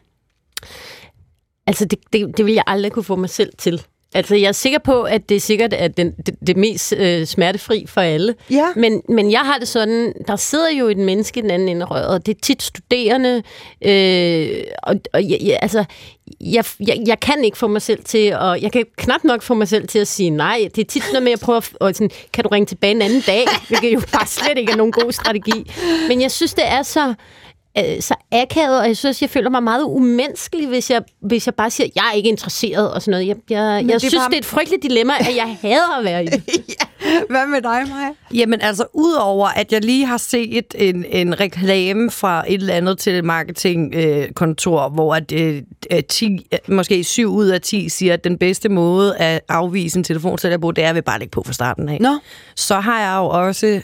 Altså, 1.67 1.85
det, 1.85 1.99
det, 2.13 2.37
det 2.37 2.45
vil 2.45 2.53
jeg 2.53 2.63
aldrig 2.67 2.91
kunne 2.91 3.03
få 3.03 3.15
mig 3.15 3.29
selv 3.29 3.53
til. 3.57 3.85
Altså, 4.13 4.35
jeg 4.35 4.47
er 4.47 4.51
sikker 4.51 4.79
på, 4.79 5.01
at 5.01 5.29
det 5.29 5.35
er 5.35 5.39
sikkert 5.39 5.73
er 5.77 5.87
den, 5.87 6.11
det, 6.11 6.35
det 6.47 6.57
mest 6.57 6.93
øh, 6.97 7.25
smertefri 7.25 7.85
for 7.87 8.01
alle. 8.01 8.35
Ja. 8.51 8.67
Men, 8.75 9.01
men 9.09 9.31
jeg 9.31 9.39
har 9.39 9.57
det 9.57 9.67
sådan, 9.67 10.13
der 10.27 10.35
sidder 10.35 10.71
jo 10.71 10.87
et 10.87 10.97
menneske 10.97 11.39
i 11.39 11.41
den 11.41 11.51
anden 11.51 11.69
ende 11.69 11.81
af 11.85 11.91
røret. 11.91 12.25
Det 12.25 12.35
er 12.35 12.39
tit 12.41 12.63
studerende, 12.63 13.43
øh, 13.85 14.63
og, 14.83 14.95
og 15.13 15.29
jeg, 15.29 15.37
jeg, 15.41 15.59
altså, 15.61 15.83
jeg, 16.41 16.65
jeg, 16.87 16.97
jeg 17.07 17.19
kan 17.19 17.43
ikke 17.43 17.57
få 17.57 17.67
mig 17.67 17.81
selv 17.81 18.03
til, 18.03 18.33
og 18.33 18.61
jeg 18.61 18.71
kan 18.71 18.85
knap 18.97 19.23
nok 19.23 19.41
få 19.41 19.53
mig 19.53 19.67
selv 19.67 19.87
til 19.87 19.99
at 19.99 20.07
sige 20.07 20.29
nej. 20.29 20.69
Det 20.75 20.81
er 20.81 20.85
tit 20.85 21.03
noget 21.11 21.23
med 21.23 21.31
at 21.31 21.39
prøve 21.39 21.57
at, 21.57 21.69
og 21.79 21.95
sådan, 21.95 22.09
kan 22.33 22.43
du 22.43 22.49
ringe 22.49 22.65
tilbage 22.65 22.91
en 22.91 23.01
anden 23.01 23.23
dag? 23.27 23.45
Hvilket 23.67 23.93
jo 23.93 24.01
bare 24.11 24.27
slet 24.27 24.57
ikke 24.57 24.71
er 24.71 24.75
nogen 24.75 24.91
god 24.91 25.11
strategi. 25.11 25.71
Men 26.07 26.21
jeg 26.21 26.31
synes, 26.31 26.53
det 26.53 26.67
er 26.67 26.83
så 26.83 27.13
øh, 27.77 28.01
så 28.01 28.15
akavet, 28.31 28.79
og 28.79 28.87
jeg 28.87 28.97
synes, 28.97 29.21
jeg 29.21 29.29
føler 29.29 29.49
mig 29.49 29.63
meget 29.63 29.83
umenneskelig, 29.83 30.67
hvis 30.67 30.91
jeg, 30.91 31.01
hvis 31.21 31.45
jeg 31.47 31.55
bare 31.55 31.69
siger, 31.69 31.87
jeg 31.95 32.03
er 32.11 32.15
ikke 32.15 32.29
interesseret 32.29 32.91
og 32.93 33.01
sådan 33.01 33.11
noget. 33.11 33.27
Jeg, 33.27 33.35
jeg, 33.49 33.83
jeg 33.87 33.93
det 33.93 34.01
synes, 34.01 34.15
bare- 34.15 34.29
det 34.29 34.33
er 34.35 34.39
et 34.39 34.45
frygteligt 34.45 34.83
dilemma, 34.83 35.13
at 35.19 35.35
jeg 35.35 35.57
hader 35.61 35.97
at 35.99 36.05
være 36.05 36.23
i 36.23 36.27
det. 36.27 36.43
Hvad 37.29 37.47
med 37.47 37.61
dig, 37.61 37.83
Maja? 37.89 38.09
Jamen 38.33 38.61
altså, 38.61 38.85
udover 38.93 39.47
at 39.47 39.71
jeg 39.71 39.85
lige 39.85 40.05
har 40.05 40.17
set 40.17 40.75
en, 40.75 41.05
en 41.09 41.39
reklame 41.39 42.11
fra 42.11 42.43
et 42.47 42.53
eller 42.53 42.73
andet 42.73 42.97
telemarketingkontor, 42.99 44.23
øh, 44.23 44.29
kontor, 44.33 44.89
hvor 44.89 45.15
at, 45.15 45.31
øh, 45.31 45.61
øh, 45.91 46.03
10, 46.09 46.47
øh, 46.53 46.75
måske 46.75 47.03
7 47.03 47.33
ud 47.33 47.47
af 47.47 47.61
10 47.61 47.89
siger, 47.89 48.13
at 48.13 48.23
den 48.23 48.37
bedste 48.37 48.69
måde 48.69 49.17
at 49.17 49.41
afvise 49.49 49.97
en 49.97 50.03
telefonsælger 50.03 50.57
på, 50.57 50.71
det 50.71 50.83
er 50.83 50.93
at 50.93 51.03
bare 51.05 51.19
lægge 51.19 51.31
på 51.31 51.43
fra 51.45 51.53
starten 51.53 51.89
af. 51.89 51.97
Nå. 52.01 52.17
Så 52.55 52.79
har 52.79 52.99
jeg 53.01 53.17
jo 53.17 53.25
også 53.47 53.81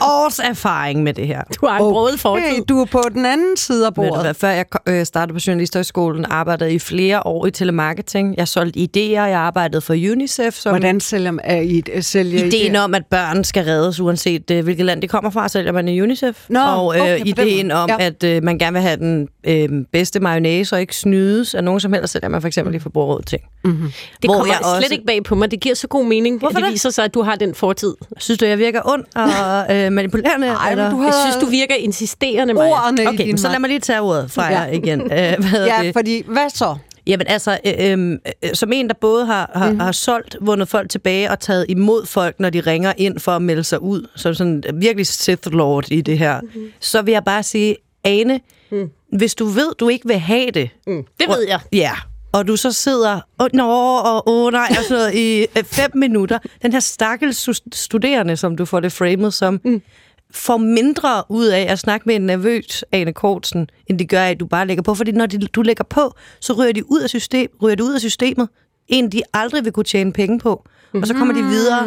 års 0.00 0.38
erfaring 0.38 1.02
med 1.02 1.14
det 1.14 1.26
her. 1.26 1.42
Du 1.60 1.66
har 1.66 1.76
en 1.76 1.82
okay. 1.82 2.18
fortid. 2.18 2.64
Du 2.68 2.80
er 2.80 2.84
på 2.84 3.02
den 3.14 3.26
anden 3.26 3.56
side 3.56 3.86
af 3.86 3.92
Ved 3.96 4.04
du 4.04 4.08
bordet. 4.10 4.24
hvad, 4.24 4.34
før 4.34 4.48
jeg 4.48 4.64
øh, 4.86 5.06
startede 5.06 5.34
på 5.38 5.40
Journalisthøjskolen, 5.46 6.24
arbejdede 6.30 6.72
i 6.74 6.78
flere 6.78 7.26
år 7.26 7.46
i 7.46 7.50
telemarketing. 7.50 8.34
Jeg 8.36 8.48
solgte 8.48 8.80
idéer, 8.80 9.00
jeg 9.20 9.38
arbejdede 9.38 9.80
for 9.80 9.94
UNICEF. 9.94 10.54
Som 10.54 10.72
Hvordan 10.72 11.00
sælger, 11.00 11.32
er 11.44 11.60
I, 11.60 11.82
sælger 12.00 12.44
I 12.44 12.46
Ideen 12.46 12.72
det? 12.74 12.80
om, 12.80 12.94
at 12.94 13.02
børn 13.10 13.44
skal 13.44 13.64
reddes, 13.64 14.00
uanset 14.00 14.50
øh, 14.50 14.64
hvilket 14.64 14.86
land 14.86 15.02
de 15.02 15.08
kommer 15.08 15.30
fra, 15.30 15.48
sælger 15.48 15.72
man 15.72 15.88
i 15.88 16.00
UNICEF. 16.00 16.44
Nå, 16.48 16.60
og 16.60 16.96
øh, 16.96 17.02
okay, 17.02 17.20
ideen 17.26 17.70
om, 17.70 17.90
Ja. 17.90 17.96
at 18.06 18.24
øh, 18.24 18.42
man 18.42 18.58
gerne 18.58 18.72
vil 18.72 18.82
have 18.82 18.96
den 18.96 19.28
øh, 19.44 19.68
bedste 19.92 20.20
mayonnaise 20.20 20.76
og 20.76 20.80
ikke 20.80 20.96
snydes 20.96 21.54
af 21.54 21.64
nogen 21.64 21.80
som 21.80 21.92
helst, 21.92 22.12
sælger 22.12 22.28
man 22.28 22.40
for 22.40 22.48
eksempel 22.48 22.74
i 22.74 22.78
forbrugerrådet 22.78 23.26
ting. 23.26 23.42
Mm-hmm. 23.64 23.82
Det 23.82 23.92
Hvor 24.24 24.34
kommer 24.34 24.46
jeg 24.54 24.58
slet 24.62 24.76
også- 24.76 24.92
ikke 24.92 25.06
bag 25.06 25.24
på 25.24 25.34
mig. 25.34 25.50
Det 25.50 25.60
giver 25.60 25.74
så 25.74 25.86
god 25.88 26.04
mening, 26.04 26.38
Hvorfor 26.38 26.50
at 26.50 26.56
det 26.56 26.64
det? 26.64 26.72
viser 26.72 26.90
sig, 26.90 27.04
at 27.04 27.14
du 27.14 27.22
har 27.22 27.34
den 27.36 27.54
fortid. 27.54 27.94
Synes 28.18 28.38
du, 28.38 28.44
jeg 28.44 28.58
virker 28.58 28.80
ond 28.84 29.04
og 29.14 29.65
øh, 29.70 29.92
manipulerende? 29.92 30.46
Ej, 30.46 30.70
eller? 30.70 30.90
du 30.90 31.02
Jeg 31.02 31.10
har 31.12 31.30
synes, 31.30 31.44
du 31.44 31.50
virker 31.50 31.74
insisterende, 31.74 32.54
Maja. 32.54 32.70
ordene 32.86 33.08
Okay, 33.08 33.36
så 33.36 33.48
lad 33.48 33.58
mig 33.58 33.68
lige 33.68 33.80
tage 33.80 34.00
ordet 34.00 34.30
fra 34.30 34.42
jer 34.44 34.66
igen. 34.66 35.00
Øh, 35.00 35.08
hvad 35.08 35.66
Ja, 35.66 35.78
det? 35.82 35.92
fordi 35.92 36.22
hvad 36.26 36.50
så? 36.50 36.76
Jamen 37.06 37.26
altså, 37.28 37.58
øh, 37.66 37.92
øh, 37.92 38.18
øh, 38.42 38.50
som 38.54 38.72
en, 38.72 38.88
der 38.88 38.94
både 39.00 39.26
har, 39.26 39.50
har, 39.54 39.70
mm. 39.72 39.80
har 39.80 39.92
solgt, 39.92 40.36
vundet 40.40 40.68
folk 40.68 40.90
tilbage 40.90 41.30
og 41.30 41.40
taget 41.40 41.66
imod 41.68 42.06
folk, 42.06 42.40
når 42.40 42.50
de 42.50 42.60
ringer 42.60 42.92
ind 42.96 43.18
for 43.18 43.32
at 43.32 43.42
melde 43.42 43.64
sig 43.64 43.82
ud, 43.82 44.06
som 44.16 44.34
sådan 44.34 44.62
virkelig 44.74 45.06
Sith 45.06 45.52
Lord 45.52 45.84
i 45.90 46.00
det 46.00 46.18
her, 46.18 46.40
mm. 46.40 46.48
så 46.80 47.02
vil 47.02 47.12
jeg 47.12 47.24
bare 47.24 47.42
sige, 47.42 47.76
Ane, 48.04 48.40
mm. 48.70 48.88
hvis 49.12 49.34
du 49.34 49.44
ved, 49.44 49.74
du 49.80 49.88
ikke 49.88 50.08
vil 50.08 50.18
have 50.18 50.50
det, 50.50 50.70
Mm, 50.86 51.04
det 51.20 51.28
ved 51.28 51.44
jeg. 51.48 51.60
ja, 51.72 51.92
og 52.32 52.48
du 52.48 52.56
så 52.56 52.72
sidder, 52.72 53.20
og 53.38 53.50
nå, 53.52 53.68
og 53.96 54.28
åh 54.28 54.52
nej, 54.52 54.66
og 54.70 54.84
sådan 54.84 54.96
noget, 54.96 55.14
i 55.14 55.46
øh, 55.58 55.64
fem 55.64 55.90
minutter, 55.94 56.38
den 56.62 56.72
her 56.72 56.80
stakkels 56.80 57.48
stu- 57.48 57.68
studerende, 57.72 58.36
som 58.36 58.56
du 58.56 58.64
får 58.64 58.80
det 58.80 58.92
framet 58.92 59.34
som, 59.34 59.60
mm. 59.64 59.82
får 60.30 60.56
mindre 60.56 61.22
ud 61.28 61.46
af 61.46 61.66
at 61.68 61.78
snakke 61.78 62.04
med 62.06 62.14
en 62.14 62.26
nervøs 62.26 62.84
Ane 62.92 63.12
Kortsen, 63.12 63.70
end 63.86 63.98
det 63.98 64.08
gør 64.08 64.22
at 64.22 64.40
du 64.40 64.46
bare 64.46 64.66
lægger 64.66 64.82
på. 64.82 64.94
Fordi 64.94 65.12
når 65.12 65.26
de, 65.26 65.38
du 65.38 65.62
lægger 65.62 65.84
på, 65.84 66.14
så 66.40 66.52
ryger 66.52 66.72
de 66.72 66.90
ud 66.90 67.00
af, 67.00 67.08
system, 67.08 67.50
ryger 67.62 67.76
de 67.76 67.84
ud 67.84 67.94
af 67.94 68.00
systemet. 68.00 68.48
En, 68.88 69.12
de 69.12 69.22
aldrig 69.34 69.64
vil 69.64 69.72
kunne 69.72 69.84
tjene 69.84 70.12
penge 70.12 70.38
på. 70.38 70.64
Og 70.94 71.06
så 71.06 71.14
kommer 71.14 71.34
de 71.34 71.42
videre 71.42 71.84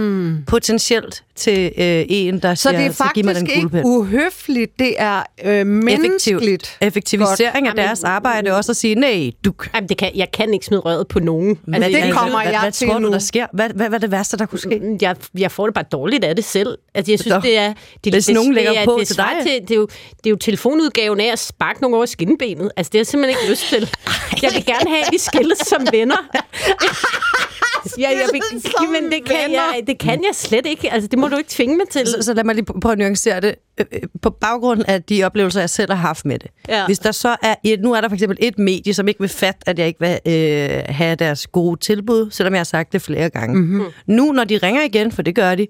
potentielt 0.48 1.24
til 1.40 1.72
øh, 1.78 2.06
en, 2.10 2.40
der 2.40 2.56
Så 2.56 2.62
siger, 2.62 2.78
det 2.78 2.88
er 2.88 2.92
så 2.92 3.04
giv 3.16 3.26
mig 3.26 3.36
faktisk 3.36 3.56
den 3.56 3.66
ikke 3.66 3.82
uhøfligt, 3.86 4.80
det 4.80 4.96
er 4.98 5.24
øh, 5.44 5.68
menneskeligt. 5.68 6.78
Effektivisering 6.82 7.68
af 7.68 7.74
Godt. 7.74 7.78
deres 7.78 8.04
arbejde 8.04 8.50
er 8.50 8.54
også 8.54 8.72
at 8.72 8.76
sige, 8.76 8.96
nej, 8.96 9.32
du... 9.46 9.54
Jamen, 9.76 9.90
det 9.90 9.98
kan, 9.98 10.12
jeg 10.16 10.32
kan 10.34 10.54
ikke 10.54 10.66
smide 10.66 10.82
røret 10.82 11.08
på 11.08 11.20
nogen. 11.20 11.60
Hvad, 11.68 11.80
det 11.80 11.92
jeg, 11.92 12.14
kommer 12.14 12.42
hvad, 12.42 12.52
jeg 12.52 12.62
hvad 12.62 12.72
til 12.72 12.88
tror 12.88 13.00
nu. 13.00 13.08
du, 13.08 13.14
der 13.14 13.20
sker? 13.20 13.48
Hvad, 13.54 13.70
hvad, 13.70 13.88
hvad 13.88 13.98
er 13.98 14.02
det 14.02 14.12
værste, 14.12 14.38
der 14.38 14.46
kunne 14.46 14.60
ske? 14.60 14.98
jeg, 15.02 15.16
jeg 15.38 15.52
får 15.52 15.66
det 15.66 15.74
bare 15.74 15.86
dårligt 15.92 16.24
af 16.24 16.36
det 16.36 16.46
selv. 16.46 16.78
Altså, 16.96 17.12
jeg 17.12 17.20
synes, 17.20 17.34
Nå. 17.34 17.42
det 17.42 17.58
er... 17.58 17.74
Det, 18.04 18.14
Hvis 18.14 18.30
nogen 18.30 18.54
lægger 18.54 18.72
det 18.72 18.82
er, 18.82 18.86
på 18.86 18.96
det 18.96 19.02
er 19.02 19.06
til 19.06 19.18
dig. 19.18 19.32
Til, 19.42 19.52
det, 19.62 19.72
er 19.72 19.76
jo, 19.76 19.88
det 20.18 20.26
er 20.26 20.30
jo 20.30 20.36
telefonudgaven 20.36 21.20
af 21.20 21.32
at 21.32 21.40
sparke 21.40 21.82
nogen 21.82 21.96
over 21.96 22.06
skinbenet. 22.06 22.72
Altså, 22.78 22.90
det 22.90 22.98
har 22.98 23.00
jeg 23.00 23.08
simpelthen 23.08 23.40
ikke 23.42 23.52
lyst 23.52 23.70
til. 23.70 23.90
Jeg 24.44 24.52
vil 24.54 24.66
gerne 24.66 24.90
have, 24.90 25.06
at 25.06 25.10
vi 25.12 25.18
skilles 25.18 25.58
som 25.58 25.88
venner. 25.92 26.18
Ja, 28.00 28.10
jeg 28.10 28.30
vil, 28.34 29.02
men 29.02 29.12
det 29.12 29.26
kan, 29.26 29.52
jeg, 29.52 29.84
det 29.88 30.00
kan 30.00 30.24
jeg 30.24 30.36
slet 30.36 30.66
ikke. 30.66 30.94
Altså, 30.94 31.08
det 31.08 31.20
må 31.20 31.28
du 31.28 31.38
ikke 31.38 31.50
tvinge 31.50 31.78
mig 31.78 31.86
til. 31.92 32.08
Så, 32.08 32.18
så 32.22 32.34
lad 32.34 32.44
mig 32.44 32.56
lige 32.56 32.66
prøve 32.66 32.92
at 32.92 32.98
nuancere 32.98 33.42
det. 33.42 33.56
Øh, 33.80 33.86
øh, 33.92 34.02
På 34.22 34.30
baggrund 34.30 34.84
af 34.88 35.04
de 35.04 35.24
oplevelser, 35.24 35.60
jeg 35.60 35.70
selv 35.70 35.92
har 35.92 35.98
haft 35.98 36.26
med 36.26 36.40
det. 36.40 36.52
Ja. 36.70 36.86
Hvis 36.86 37.00
der 37.00 37.12
så 37.12 37.36
er 37.42 37.56
et, 37.64 37.82
nu 37.82 37.94
er 37.94 38.02
der 38.02 38.10
for 38.10 38.14
eksempel 38.14 38.38
et 38.42 38.60
medie, 38.60 38.94
som 38.94 39.08
ikke 39.08 39.20
vil 39.20 39.30
fatte, 39.30 39.70
at 39.70 39.80
jeg 39.80 39.88
ikke 39.88 40.00
vil 40.00 40.20
øh, 40.26 40.84
have 40.96 41.16
deres 41.16 41.47
gode 41.47 41.80
tilbud, 41.80 42.32
selvom 42.32 42.54
jeg 42.54 42.60
har 42.60 42.64
sagt 42.64 42.93
det 42.93 43.01
flere 43.01 43.30
gange. 43.30 43.56
Mm-hmm. 43.56 43.86
Nu, 44.08 44.32
når 44.32 44.43
de 44.43 44.58
ringer 44.58 44.84
igen, 44.84 45.12
for 45.12 45.22
det 45.22 45.36
gør 45.36 45.56
de, 45.56 45.68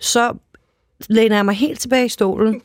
så 0.00 0.32
læner 1.08 1.36
jeg 1.36 1.44
mig 1.44 1.54
helt 1.54 1.80
tilbage 1.80 2.06
i 2.06 2.08
stolen, 2.08 2.62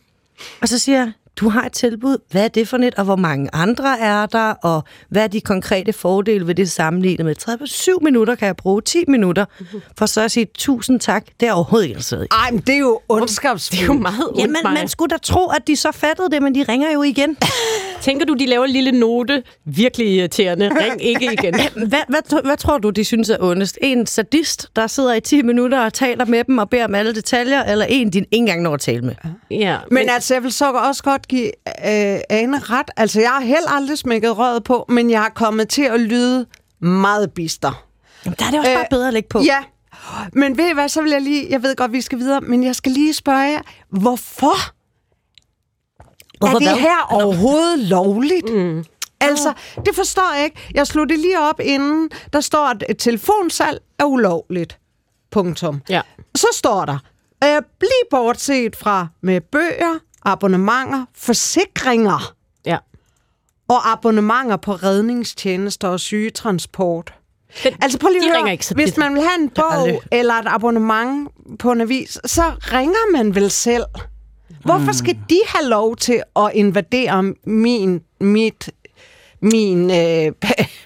og 0.62 0.68
så 0.68 0.80
siger 0.80 0.98
jeg, 0.98 1.12
du 1.40 1.50
har 1.50 1.64
et 1.66 1.72
tilbud, 1.72 2.18
hvad 2.32 2.44
er 2.44 2.48
det 2.48 2.68
for 2.68 2.78
net, 2.78 2.96
og 2.96 3.06
hvor 3.06 3.16
mange 3.16 3.50
andre 3.54 4.00
er 4.00 4.26
der, 4.26 4.50
og 4.52 4.84
hvad 5.10 5.24
er 5.24 5.28
de 5.28 5.42
konkrete 5.42 5.94
fordele 5.94 6.48
ved 6.48 6.56
det 6.56 6.72
sammenlignet 6.72 7.26
med 7.26 7.36
30 7.36 7.68
7 7.68 8.04
minutter, 8.04 8.36
kan 8.36 8.46
jeg 8.46 8.56
bruge 8.56 8.82
10 8.82 9.04
minutter, 9.08 9.46
for 9.98 10.06
så 10.06 10.22
at 10.22 10.32
sige 10.32 10.48
tusind 10.58 11.00
tak, 11.00 11.26
det 11.40 11.48
er 11.48 11.54
overhovedet 11.54 11.86
ikke 11.86 11.92
interesseret. 11.94 12.28
Ej, 12.32 12.52
men 12.52 12.60
det 12.60 12.76
er 12.76 12.80
jo 12.80 13.00
ondskabsfuldt. 13.10 13.80
Det 13.82 13.90
er 13.90 13.94
jo 13.94 14.00
meget 14.00 14.32
Jamen, 14.38 14.56
Maja. 14.64 14.74
man 14.74 14.88
skulle 14.88 15.10
da 15.10 15.18
tro, 15.18 15.46
at 15.50 15.68
de 15.68 15.76
så 15.76 15.92
fattede 15.92 16.30
det, 16.30 16.42
men 16.42 16.56
de 16.56 16.66
ringer 16.70 16.92
jo 16.94 17.04
igen. 17.04 17.38
Tænker 18.02 18.26
du, 18.26 18.34
de 18.34 18.46
laver 18.46 18.66
en 18.66 18.72
lille 18.72 18.92
note? 18.92 19.44
Virkelig 19.66 20.08
irriterende. 20.08 20.70
Ring 20.70 21.04
ikke 21.06 21.34
igen. 21.40 21.54
Hvad, 21.76 22.00
hvad, 22.08 22.44
hvad 22.44 22.58
tror 22.58 22.78
du, 22.78 22.90
de 22.90 23.04
synes 23.06 23.30
er 23.30 23.38
ondest? 23.40 23.78
En 23.82 24.06
sadist, 24.06 24.68
der 24.76 24.88
sidder 24.88 25.14
i 25.14 25.20
10 25.20 25.42
minutter 25.42 25.80
og 25.86 25.94
taler 25.94 26.26
med 26.26 26.44
dem 26.44 26.58
og 26.58 26.70
beder 26.70 26.86
om 26.86 26.96
alle 26.96 27.16
detaljer, 27.16 27.64
eller 27.64 27.86
en, 27.90 28.10
de 28.14 28.18
ikke 28.18 28.28
engang 28.32 28.62
når 28.62 28.74
at 28.74 28.80
tale 28.80 29.02
med? 29.02 29.16
Ja, 29.52 29.78
Men 29.92 30.10
altså, 30.10 30.34
jeg 30.34 30.44
vil 30.44 30.52
så 30.52 30.72
også 30.72 31.04
godt 31.04 31.27
give 31.30 31.46
øh, 31.68 32.20
Ane 32.30 32.60
ret. 32.60 32.92
Altså, 32.98 33.22
jeg 33.22 33.30
har 33.30 33.42
heller 33.42 33.70
aldrig 33.72 33.98
smækket 33.98 34.38
røret 34.38 34.64
på, 34.64 34.86
men 34.90 35.10
jeg 35.10 35.26
er 35.26 35.30
kommet 35.30 35.70
til 35.70 35.82
at 35.82 36.00
lyde 36.00 36.46
meget 36.80 37.32
bister. 37.34 37.86
Jamen, 38.26 38.36
der 38.40 38.46
er 38.46 38.50
det 38.50 38.60
også 38.60 38.72
bare 38.74 38.80
Øh, 38.84 38.90
bedre 38.90 39.08
at 39.08 39.14
lægge 39.14 39.30
på. 39.30 39.40
Ja, 39.40 39.64
men 40.34 40.58
ved 40.58 40.70
I 40.70 40.74
hvad, 40.74 40.90
så 40.90 41.02
vil 41.02 41.12
jeg 41.12 41.22
lige, 41.22 41.48
jeg 41.50 41.64
ved 41.64 41.76
godt, 41.76 41.92
vi 41.92 42.02
skal 42.02 42.20
videre, 42.20 42.42
men 42.42 42.64
jeg 42.64 42.76
skal 42.76 42.92
lige 42.92 43.14
spørge 43.14 43.38
jer, 43.40 43.62
hvorfor, 43.90 44.56
Hvorfor 46.40 46.56
er 46.56 46.60
det 46.60 46.68
hvad? 46.68 46.78
her 46.78 47.08
overhovedet 47.10 47.80
lovligt? 47.80 48.54
Mm. 48.54 48.86
Altså, 49.20 49.54
det 49.86 49.96
forstår 49.96 50.36
jeg 50.36 50.44
ikke. 50.46 50.70
Jeg 50.74 50.88
slog 50.88 51.10
det 51.10 51.20
lige 51.20 51.40
op 51.40 51.60
inden. 51.60 52.10
Der 52.34 52.42
står, 52.42 52.66
at 52.68 52.84
et 52.90 52.98
telefonsalg 52.98 53.82
er 54.00 54.04
ulovligt. 54.06 54.80
Punktum. 55.32 55.82
Ja. 55.90 56.02
Så 56.36 56.48
står 56.54 56.86
der, 56.86 56.98
øh, 57.44 57.62
bliv 57.80 57.90
bortset 58.12 58.76
fra 58.76 59.08
med 59.22 59.42
bøger, 59.42 60.00
abonnementer, 60.28 61.06
forsikringer 61.16 62.36
ja. 62.66 62.78
og 63.68 63.92
abonnementer 63.92 64.58
på 64.58 64.74
redningstjenester 64.74 65.88
og 65.88 66.00
sygetransport. 66.00 67.14
Den, 67.64 67.74
Altså 67.82 68.00
prøv 68.00 68.10
lige 68.10 68.22
de 68.22 68.34
at 68.36 68.42
høre, 68.42 68.52
ikke 68.52 68.66
så 68.66 68.74
hvis 68.74 68.90
tit. 68.90 68.98
man 68.98 69.14
vil 69.14 69.22
have 69.22 69.42
en 69.42 69.50
bog 69.50 70.04
eller 70.12 70.34
et 70.34 70.46
abonnement 70.48 71.30
på 71.60 71.72
en 71.72 71.82
avis, 71.82 72.20
så 72.26 72.44
ringer 72.60 73.12
man 73.18 73.36
vel 73.36 73.52
selv. 73.52 73.84
Hvorfor 74.64 74.92
skal 74.92 75.18
de 75.30 75.40
have 75.48 75.70
lov 75.70 75.96
til 75.96 76.22
at 76.36 76.52
invadere 76.54 77.34
min, 77.46 78.02
mit, 78.20 78.70
min 79.42 79.90
øh, 79.90 79.96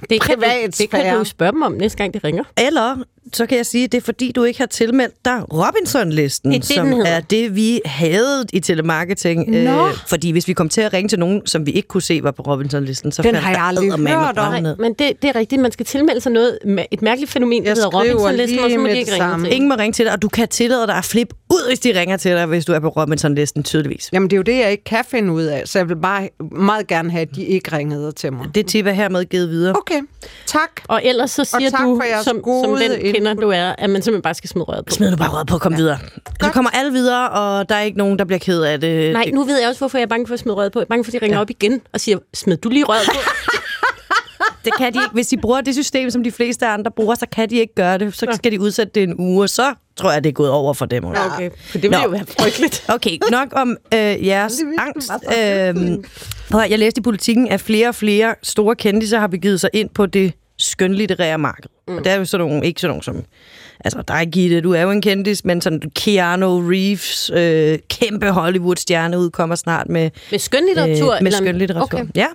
det 0.10 0.22
kan, 0.22 0.40
du, 0.40 0.46
det 0.78 0.90
kan 0.90 1.14
du 1.14 1.18
jo 1.18 1.24
spørge 1.24 1.52
dem 1.52 1.62
om 1.62 1.72
næste 1.72 1.98
gang, 1.98 2.14
de 2.14 2.20
ringer. 2.24 2.44
Eller 2.58 2.98
så 3.34 3.46
kan 3.46 3.58
jeg 3.58 3.66
sige, 3.66 3.84
at 3.84 3.92
det 3.92 3.98
er 3.98 4.02
fordi, 4.02 4.32
du 4.32 4.44
ikke 4.44 4.60
har 4.60 4.66
tilmeldt 4.66 5.26
dig 5.26 5.42
Robinson-listen, 5.54 6.52
Det 6.52 6.66
som 6.66 6.94
er 7.06 7.20
det, 7.20 7.56
vi 7.56 7.82
havde 7.86 8.46
i 8.54 8.60
telemarketing. 8.60 9.50
Nå. 9.50 9.88
fordi 10.08 10.32
hvis 10.32 10.48
vi 10.48 10.54
kom 10.54 10.70
til 10.70 10.82
at 10.82 10.94
ringe 10.94 11.10
til 11.10 11.20
nogen, 11.20 11.42
som 11.46 11.66
vi 11.66 11.72
ikke 11.72 11.88
kunne 11.88 12.02
se 12.02 12.24
var 12.24 12.32
på 12.32 12.42
Robinson-listen, 12.42 13.12
så 13.12 13.22
Den 13.22 13.36
har 13.36 13.52
jeg 13.52 13.62
aldrig 13.62 13.92
hørt 13.92 14.38
om. 14.38 14.64
ned. 14.64 14.76
Men 14.78 14.94
det, 14.94 15.22
det 15.22 15.30
er 15.30 15.36
rigtigt, 15.36 15.62
man 15.62 15.72
skal 15.72 15.86
tilmelde 15.86 16.22
sig 16.22 16.32
noget, 16.32 16.58
med 16.66 16.86
et 16.92 17.02
mærkeligt 17.02 17.32
fænomen, 17.32 17.66
der 17.66 17.70
hedder 17.70 17.88
Robinson-listen, 17.88 18.60
og 18.60 18.64
så 18.64 18.68
lige 18.68 18.78
må 18.78 18.88
de 18.88 18.92
med 18.94 18.96
ikke 19.00 19.12
ringe 19.14 19.44
til. 19.44 19.54
Ingen 19.54 19.70
må 19.70 19.76
ringe 19.76 19.94
til 19.94 20.06
dig, 20.06 20.14
og 20.14 20.22
du 20.22 20.28
kan 20.30 20.48
tillade 20.48 20.88
dig 20.88 20.96
at 20.96 21.06
flippe 21.06 21.36
ud, 21.50 21.68
hvis 21.68 21.80
de 21.80 22.00
ringer 22.00 22.18
til 22.18 22.32
dig, 22.32 22.46
hvis 22.46 22.66
du 22.66 22.74
er 22.74 22.80
på 22.80 22.90
Robinson-listen, 22.90 23.64
tydeligvis. 23.64 24.10
Jamen, 24.14 24.30
det 24.30 24.34
er 24.36 24.38
jo 24.38 24.44
det, 24.44 24.58
jeg 24.58 24.72
ikke 24.72 24.84
kan 24.84 25.04
finde 25.08 25.34
ud 25.34 25.44
af, 25.44 25.64
så 25.66 25.80
jeg 25.80 25.90
vil 25.90 25.96
bare 25.96 26.30
meget 26.52 26.88
gerne 26.88 27.12
have, 27.12 27.22
at 27.22 27.36
de 27.36 27.44
ikke 27.46 27.78
ringede 27.78 28.12
til 28.12 28.34
mig. 28.34 28.46
Det 28.56 28.66
tip 28.68 28.86
er 28.86 28.92
hermed 28.92 29.26
givet 29.26 29.50
videre. 29.50 29.76
Okay, 29.76 30.02
tak. 30.46 30.70
Og 30.88 31.02
ellers 31.04 31.32
så 31.32 31.44
siger 31.44 31.70
tak 31.70 31.82
du, 31.86 32.00
for 32.00 32.04
jeres 32.04 32.26
som, 32.26 32.36
som 32.36 32.42
gode 32.42 32.80
den 32.80 32.92
input. 33.16 33.28
kender 33.30 33.42
du 33.42 33.50
er, 33.50 33.76
at 33.78 33.90
man 33.90 34.02
simpelthen 34.02 34.22
bare 34.22 34.34
skal 34.34 34.50
smide 34.50 34.66
røret 34.66 34.86
på. 34.86 34.94
Smid 34.94 35.12
nu 35.12 35.18
bare 35.18 35.30
rød 35.30 35.46
på 35.46 35.56
at 35.56 35.62
komme 35.62 35.78
ja. 35.78 35.82
videre. 35.82 35.98
Så 36.42 36.50
kommer 36.50 36.72
alle 36.72 36.92
videre, 36.92 37.30
og 37.30 37.70
der 37.70 37.76
er 37.76 37.82
ikke 37.82 37.98
nogen, 37.98 38.20
der 38.20 38.26
bliver 38.26 38.40
ked 38.40 38.62
af 38.62 38.80
det. 38.80 39.14
Nej, 39.14 39.30
nu 39.34 39.44
ved 39.44 39.60
jeg 39.60 39.70
også, 39.70 39.80
hvorfor 39.80 39.98
jeg 39.98 40.04
er 40.04 40.08
bange 40.10 40.28
for 40.28 40.34
at 40.34 40.40
smide 40.40 40.56
røret 40.56 40.72
på. 40.72 40.80
Jeg 40.80 40.86
er 40.86 40.90
bange 40.90 41.04
for, 41.04 41.10
at 41.10 41.14
de 41.14 41.26
ringer 41.26 41.38
ja. 41.38 41.42
op 41.42 41.50
igen 41.50 41.82
og 41.94 42.00
siger, 42.00 42.18
smid 42.34 42.58
du 42.58 42.70
lige 42.70 42.86
røret 42.86 43.06
på? 43.06 43.20
Det 44.66 44.74
kan 44.78 44.94
de 44.94 45.00
ikke. 45.00 45.14
Hvis 45.14 45.28
de 45.28 45.38
bruger 45.38 45.62
det 45.62 45.74
system, 45.74 46.10
som 46.10 46.24
de 46.24 46.32
fleste 46.32 46.68
andre 46.68 46.92
bruger, 46.92 47.16
så 47.16 47.26
kan 47.32 47.50
de 47.50 47.56
ikke 47.56 47.76
gøre 47.76 47.98
det. 47.98 48.14
Så 48.16 48.28
skal 48.36 48.52
de 48.52 48.62
udsætte 48.62 48.92
det 48.96 49.04
en 49.04 49.16
uge, 49.20 49.44
og 49.44 49.50
så 49.50 49.74
tror 49.96 50.12
jeg, 50.12 50.24
det 50.24 50.30
er 50.30 50.34
gået 50.34 50.50
over 50.50 50.74
for 50.74 50.86
dem. 50.86 51.04
Ja, 51.04 51.26
okay. 51.26 51.50
For 51.66 51.78
det 51.78 51.90
vil 51.90 51.98
Nå. 51.98 52.04
jo 52.04 52.10
være 52.10 52.26
frygteligt. 52.40 52.86
Okay, 52.96 53.18
nok 53.32 53.48
om 53.52 53.78
øh, 53.94 54.00
jeres 54.00 54.54
Det 54.54 54.66
angst. 54.78 55.12
du 56.52 56.58
høre, 56.58 56.68
jeg 56.70 56.80
læste 56.80 57.00
i 57.00 57.02
politikken, 57.02 57.48
at 57.48 57.62
flere 57.62 57.88
og 57.88 57.96
flere 57.96 58.36
store 58.44 58.76
kendiser 58.76 59.20
har 59.20 59.28
begivet 59.28 59.62
sig 59.62 59.70
ind 59.74 59.90
på 59.90 60.06
det 60.06 60.34
skønlitterære 60.62 61.38
marked. 61.38 61.70
Mm. 61.88 61.98
Og 61.98 62.06
der 62.06 62.12
er 62.12 62.16
jo 62.16 62.26
sådan 62.26 62.48
nogle, 62.48 62.66
ikke 62.66 62.82
sådan 62.82 62.90
nogle 62.90 63.04
som... 63.04 63.24
Altså, 63.86 64.04
dig, 64.08 64.28
Gitte, 64.32 64.62
du 64.62 64.72
er 64.74 64.82
jo 64.82 64.92
en 64.92 65.02
kendis, 65.02 65.46
men 65.46 65.62
sådan 65.62 65.82
Keanu 65.96 66.60
Reeves, 66.70 67.32
øh, 67.34 67.80
kæmpe 67.90 68.30
Hollywood-stjerne, 68.30 69.20
udkommer 69.20 69.56
snart 69.56 69.90
med 69.90 70.10
Med 70.32 70.40
skønlitteratur? 70.40 71.16
Øh, 71.16 71.24
med 71.24 71.32
skønlitteratur, 71.32 72.00
Okay. 72.00 72.06
ja. 72.16 72.26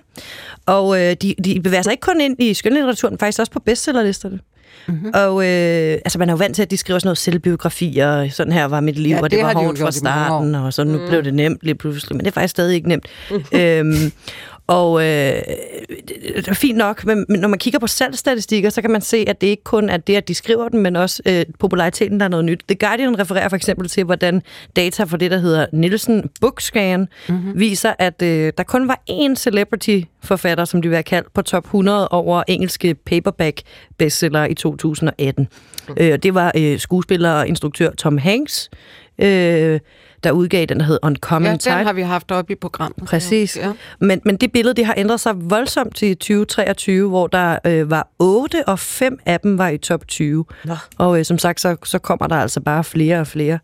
Og 0.65 1.01
øh, 1.01 1.15
de, 1.21 1.35
de 1.45 1.59
bevæger 1.63 1.81
sig 1.81 1.91
ikke 1.91 2.01
kun 2.01 2.21
ind 2.21 2.35
i 2.41 2.53
skønlitteraturen, 2.53 3.11
men 3.11 3.19
faktisk 3.19 3.39
også 3.39 3.51
på 3.51 3.59
bestsellerlisterne. 3.59 4.39
Mm-hmm. 4.87 5.11
Og 5.13 5.45
øh, 5.45 5.91
altså, 6.05 6.19
man 6.19 6.29
er 6.29 6.33
jo 6.33 6.37
vant 6.37 6.55
til, 6.55 6.61
at 6.61 6.71
de 6.71 6.77
skriver 6.77 6.99
sådan 6.99 7.07
noget 7.07 7.17
selvbiografi, 7.17 7.97
og 7.97 8.27
sådan 8.31 8.53
her 8.53 8.65
var 8.65 8.79
mit 8.79 8.99
liv, 8.99 9.09
Ja, 9.09 9.21
og 9.21 9.31
det, 9.31 9.37
det 9.37 9.45
var 9.45 9.53
de 9.53 9.59
hårdt 9.65 9.79
fra 9.79 9.91
starten, 9.91 10.55
og 10.55 10.73
så 10.73 10.83
nu 10.83 10.97
mm. 10.99 11.07
blev 11.09 11.23
det 11.23 11.33
nemt 11.33 11.59
lige 11.61 11.75
pludselig, 11.75 12.15
men 12.15 12.25
det 12.25 12.27
er 12.27 12.33
faktisk 12.33 12.51
stadig 12.51 12.75
ikke 12.75 12.89
nemt. 12.89 13.05
øhm, 13.51 14.11
og 14.67 15.01
øh, 15.01 15.41
det, 16.07 16.47
er 16.47 16.53
fint 16.53 16.77
nok, 16.77 17.05
men, 17.05 17.25
når 17.29 17.47
man 17.47 17.59
kigger 17.59 17.79
på 17.79 17.87
salgsstatistikker, 17.87 18.69
så 18.69 18.81
kan 18.81 18.91
man 18.91 19.01
se, 19.01 19.25
at 19.27 19.41
det 19.41 19.47
ikke 19.47 19.63
kun 19.63 19.89
er 19.89 19.97
det, 19.97 20.15
at 20.15 20.27
de 20.27 20.33
skriver 20.33 20.69
den, 20.69 20.81
men 20.81 20.95
også 20.95 21.21
øh, 21.25 21.45
populariteten, 21.59 22.19
der 22.19 22.23
er 22.25 22.29
noget 22.29 22.45
nyt. 22.45 22.61
The 22.67 22.75
Guardian 22.75 23.19
refererer 23.19 23.49
for 23.49 23.55
eksempel 23.55 23.89
til, 23.89 24.03
hvordan 24.03 24.41
data 24.75 25.03
for 25.03 25.17
det, 25.17 25.31
der 25.31 25.37
hedder 25.37 25.65
Nielsen 25.73 26.29
Bookscan, 26.41 27.07
mm-hmm. 27.29 27.59
viser, 27.59 27.93
at 27.99 28.21
øh, 28.21 28.53
der 28.57 28.63
kun 28.63 28.87
var 28.87 29.01
én 29.09 29.35
celebrity-forfatter, 29.35 30.65
som 30.65 30.81
de 30.81 30.87
vil 30.87 30.95
have 30.95 31.03
kaldt, 31.03 31.33
på 31.33 31.41
top 31.41 31.63
100 31.65 32.07
over 32.07 32.43
engelske 32.47 32.95
paperback 32.95 33.61
bestseller 33.97 34.45
i 34.45 34.53
2018. 34.53 35.47
Øh, 35.97 36.13
og 36.13 36.23
det 36.23 36.33
var 36.33 36.51
øh, 36.57 36.79
skuespiller 36.79 37.31
og 37.31 37.47
instruktør 37.47 37.89
Tom 37.89 38.17
Hanks, 38.17 38.69
øh, 39.19 39.79
der 40.23 40.31
udgav 40.31 40.65
den, 40.65 40.79
der 40.79 40.85
hed 40.85 40.99
Uncommon 41.03 41.45
Ja, 41.45 41.51
den 41.51 41.59
Tide. 41.59 41.73
har 41.73 41.93
vi 41.93 42.01
haft 42.01 42.31
oppe 42.31 42.53
i 42.53 42.55
programmet. 42.55 43.07
Præcis. 43.07 43.57
Ja. 43.57 43.71
Men, 43.99 44.21
men 44.25 44.37
det 44.37 44.51
billede 44.51 44.73
det 44.75 44.85
har 44.85 44.93
ændret 44.97 45.19
sig 45.19 45.33
voldsomt 45.49 45.95
til 45.95 46.17
2023, 46.17 47.09
hvor 47.09 47.27
der 47.27 47.57
øh, 47.65 47.89
var 47.91 48.07
8, 48.19 48.67
og 48.67 48.79
5 48.79 49.19
af 49.25 49.39
dem 49.39 49.57
var 49.57 49.69
i 49.69 49.77
top 49.77 50.07
20. 50.07 50.45
Nå. 50.65 50.75
Og 50.97 51.19
øh, 51.19 51.25
som 51.25 51.37
sagt, 51.37 51.61
så, 51.61 51.75
så 51.83 51.99
kommer 51.99 52.27
der 52.27 52.35
altså 52.35 52.59
bare 52.61 52.83
flere 52.83 53.19
og 53.19 53.27
flere. 53.27 53.59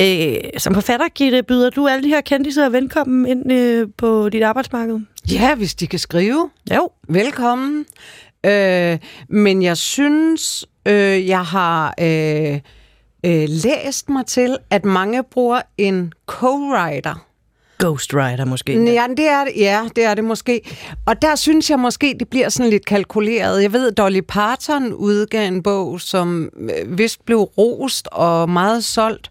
Øh, 0.00 0.34
som 0.58 0.74
forfatter, 0.74 1.08
Gitte, 1.08 1.42
byder 1.42 1.70
du 1.70 1.86
alle 1.86 2.04
de 2.04 2.08
her 2.08 2.20
kendiser 2.20 2.68
velkommen 2.68 3.26
ind 3.26 3.52
øh, 3.52 3.88
på 3.98 4.28
dit 4.28 4.42
arbejdsmarked? 4.42 5.00
ja, 5.32 5.54
hvis 5.54 5.74
de 5.74 5.86
kan 5.86 5.98
skrive. 5.98 6.50
Jo. 6.74 6.88
Velkommen. 7.08 7.86
Øh, 8.46 8.98
men 9.28 9.62
jeg 9.62 9.76
synes, 9.76 10.66
øh, 10.86 11.28
jeg 11.28 11.44
har 11.44 11.94
øh, 12.00 12.60
øh, 13.24 13.44
læst 13.48 14.08
mig 14.08 14.26
til, 14.26 14.58
at 14.70 14.84
mange 14.84 15.22
bruger 15.22 15.62
en 15.78 16.12
co-writer. 16.32 17.26
Ghostwriter 17.78 18.44
måske. 18.44 18.72
Ja, 18.84 19.06
det 19.16 19.28
er 19.28 19.44
det, 19.44 19.52
ja, 19.56 19.88
det 19.96 20.04
er 20.04 20.14
det 20.14 20.24
måske. 20.24 20.60
Og 21.06 21.22
der 21.22 21.34
synes 21.34 21.70
jeg 21.70 21.78
måske, 21.78 22.16
det 22.18 22.28
bliver 22.28 22.48
sådan 22.48 22.70
lidt 22.70 22.86
kalkuleret. 22.86 23.62
Jeg 23.62 23.72
ved, 23.72 23.92
Dolly 23.92 24.20
Parton 24.28 24.92
udgav 24.92 25.48
en 25.48 25.62
bog, 25.62 26.00
som 26.00 26.50
øh, 26.58 26.98
vist 26.98 27.24
blev 27.24 27.38
rost 27.38 28.08
og 28.12 28.48
meget 28.48 28.84
solgt. 28.84 29.30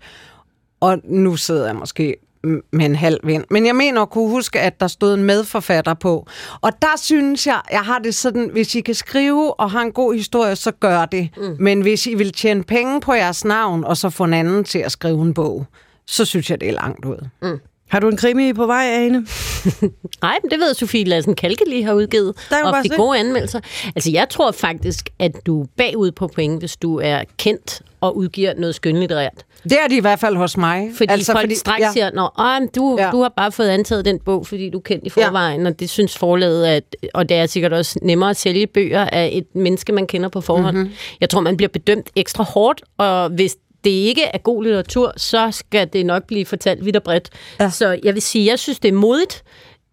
Og 0.79 0.97
nu 1.03 1.35
sidder 1.35 1.65
jeg 1.65 1.75
måske 1.75 2.15
med 2.43 2.85
en 2.85 2.95
halv 2.95 3.19
vind. 3.23 3.43
Men 3.49 3.65
jeg 3.65 3.75
mener 3.75 4.01
at 4.01 4.09
kunne 4.09 4.29
huske, 4.29 4.59
at 4.59 4.79
der 4.79 4.87
stod 4.87 5.13
en 5.13 5.23
medforfatter 5.23 5.93
på. 5.93 6.27
Og 6.61 6.71
der 6.81 6.97
synes 6.97 7.47
jeg, 7.47 7.61
jeg 7.71 7.81
har 7.81 7.99
det 7.99 8.15
sådan, 8.15 8.49
hvis 8.51 8.75
I 8.75 8.81
kan 8.81 8.95
skrive 8.95 9.59
og 9.59 9.71
har 9.71 9.81
en 9.81 9.91
god 9.91 10.13
historie, 10.13 10.55
så 10.55 10.71
gør 10.71 11.05
det. 11.05 11.29
Mm. 11.37 11.55
Men 11.59 11.81
hvis 11.81 12.07
I 12.07 12.13
vil 12.15 12.33
tjene 12.33 12.63
penge 12.63 13.01
på 13.01 13.13
jeres 13.13 13.45
navn, 13.45 13.83
og 13.83 13.97
så 13.97 14.09
få 14.09 14.23
en 14.23 14.33
anden 14.33 14.63
til 14.63 14.79
at 14.79 14.91
skrive 14.91 15.21
en 15.21 15.33
bog, 15.33 15.65
så 16.07 16.25
synes 16.25 16.49
jeg, 16.49 16.61
det 16.61 16.69
er 16.69 16.73
langt 16.73 17.05
ud. 17.05 17.27
Mm. 17.41 17.59
Har 17.89 17.99
du 17.99 18.09
en 18.09 18.17
krimi 18.17 18.53
på 18.53 18.65
vej, 18.65 18.85
Ane? 18.85 19.25
Nej, 20.21 20.37
men 20.43 20.51
det 20.51 20.59
ved 20.59 20.73
Sofie 20.73 21.03
Lassen 21.03 21.35
Kalke 21.35 21.63
lige 21.67 21.83
har 21.83 21.93
udgivet. 21.93 22.35
Der 22.49 22.55
er 22.55 22.59
jo 22.59 22.67
og 22.67 22.75
fik 22.81 22.91
gode 22.91 23.19
anmeldelser. 23.19 23.59
Altså, 23.95 24.11
jeg 24.11 24.29
tror 24.29 24.51
faktisk, 24.51 25.09
at 25.19 25.31
du 25.45 25.61
er 25.61 25.65
bagud 25.77 26.11
på 26.11 26.27
point, 26.27 26.59
hvis 26.59 26.77
du 26.77 26.99
er 26.99 27.23
kendt 27.37 27.81
og 28.01 28.17
udgiver 28.17 28.53
noget 28.57 28.75
skønlitterært. 28.75 29.45
Det 29.63 29.71
er 29.83 29.87
de 29.87 29.97
i 29.97 29.99
hvert 29.99 30.19
fald 30.19 30.35
hos 30.35 30.57
mig. 30.57 30.91
Fordi 30.95 31.11
altså, 31.11 31.31
folk 31.31 31.43
fordi, 31.43 31.55
straks 31.55 31.81
ja. 31.81 31.91
siger, 31.91 32.11
Nå, 32.13 32.29
åh, 32.39 32.67
du, 32.75 32.97
ja. 32.99 33.11
Du 33.11 33.21
har 33.21 33.33
bare 33.37 33.51
fået 33.51 33.67
antaget 33.67 34.05
den 34.05 34.19
bog, 34.19 34.47
fordi 34.47 34.69
du 34.69 34.77
er 34.77 34.81
kendt 34.81 35.05
i 35.05 35.09
forvejen, 35.09 35.61
ja. 35.61 35.67
og 35.67 35.79
det 35.79 35.89
synes 35.89 36.17
forlaget, 36.17 36.65
at, 36.65 36.95
og 37.13 37.29
det 37.29 37.37
er 37.37 37.45
sikkert 37.45 37.73
også 37.73 37.99
nemmere 38.01 38.29
at 38.29 38.37
sælge 38.37 38.67
bøger 38.67 39.05
af 39.05 39.29
et 39.33 39.55
menneske, 39.55 39.91
man 39.93 40.07
kender 40.07 40.29
på 40.29 40.41
forhånd. 40.41 40.77
Mhm. 40.77 40.83
Mm-hmm. 40.83 41.17
Jeg 41.21 41.29
tror, 41.29 41.41
man 41.41 41.57
bliver 41.57 41.69
bedømt 41.69 42.09
ekstra 42.15 42.43
hårdt, 42.43 42.81
og 42.97 43.29
hvis 43.29 43.55
det 43.83 43.89
ikke 43.89 44.23
er 44.23 44.37
god 44.37 44.63
litteratur, 44.63 45.13
så 45.17 45.51
skal 45.51 45.89
det 45.93 46.05
nok 46.05 46.27
blive 46.27 46.45
fortalt 46.45 46.85
vidt 46.85 46.95
og 46.95 47.03
bredt. 47.03 47.29
Ja. 47.59 47.69
Så 47.69 47.99
jeg 48.03 48.13
vil 48.13 48.21
sige, 48.21 48.45
jeg 48.45 48.59
synes, 48.59 48.79
det 48.79 48.89
er 48.89 48.93
modigt, 48.93 49.43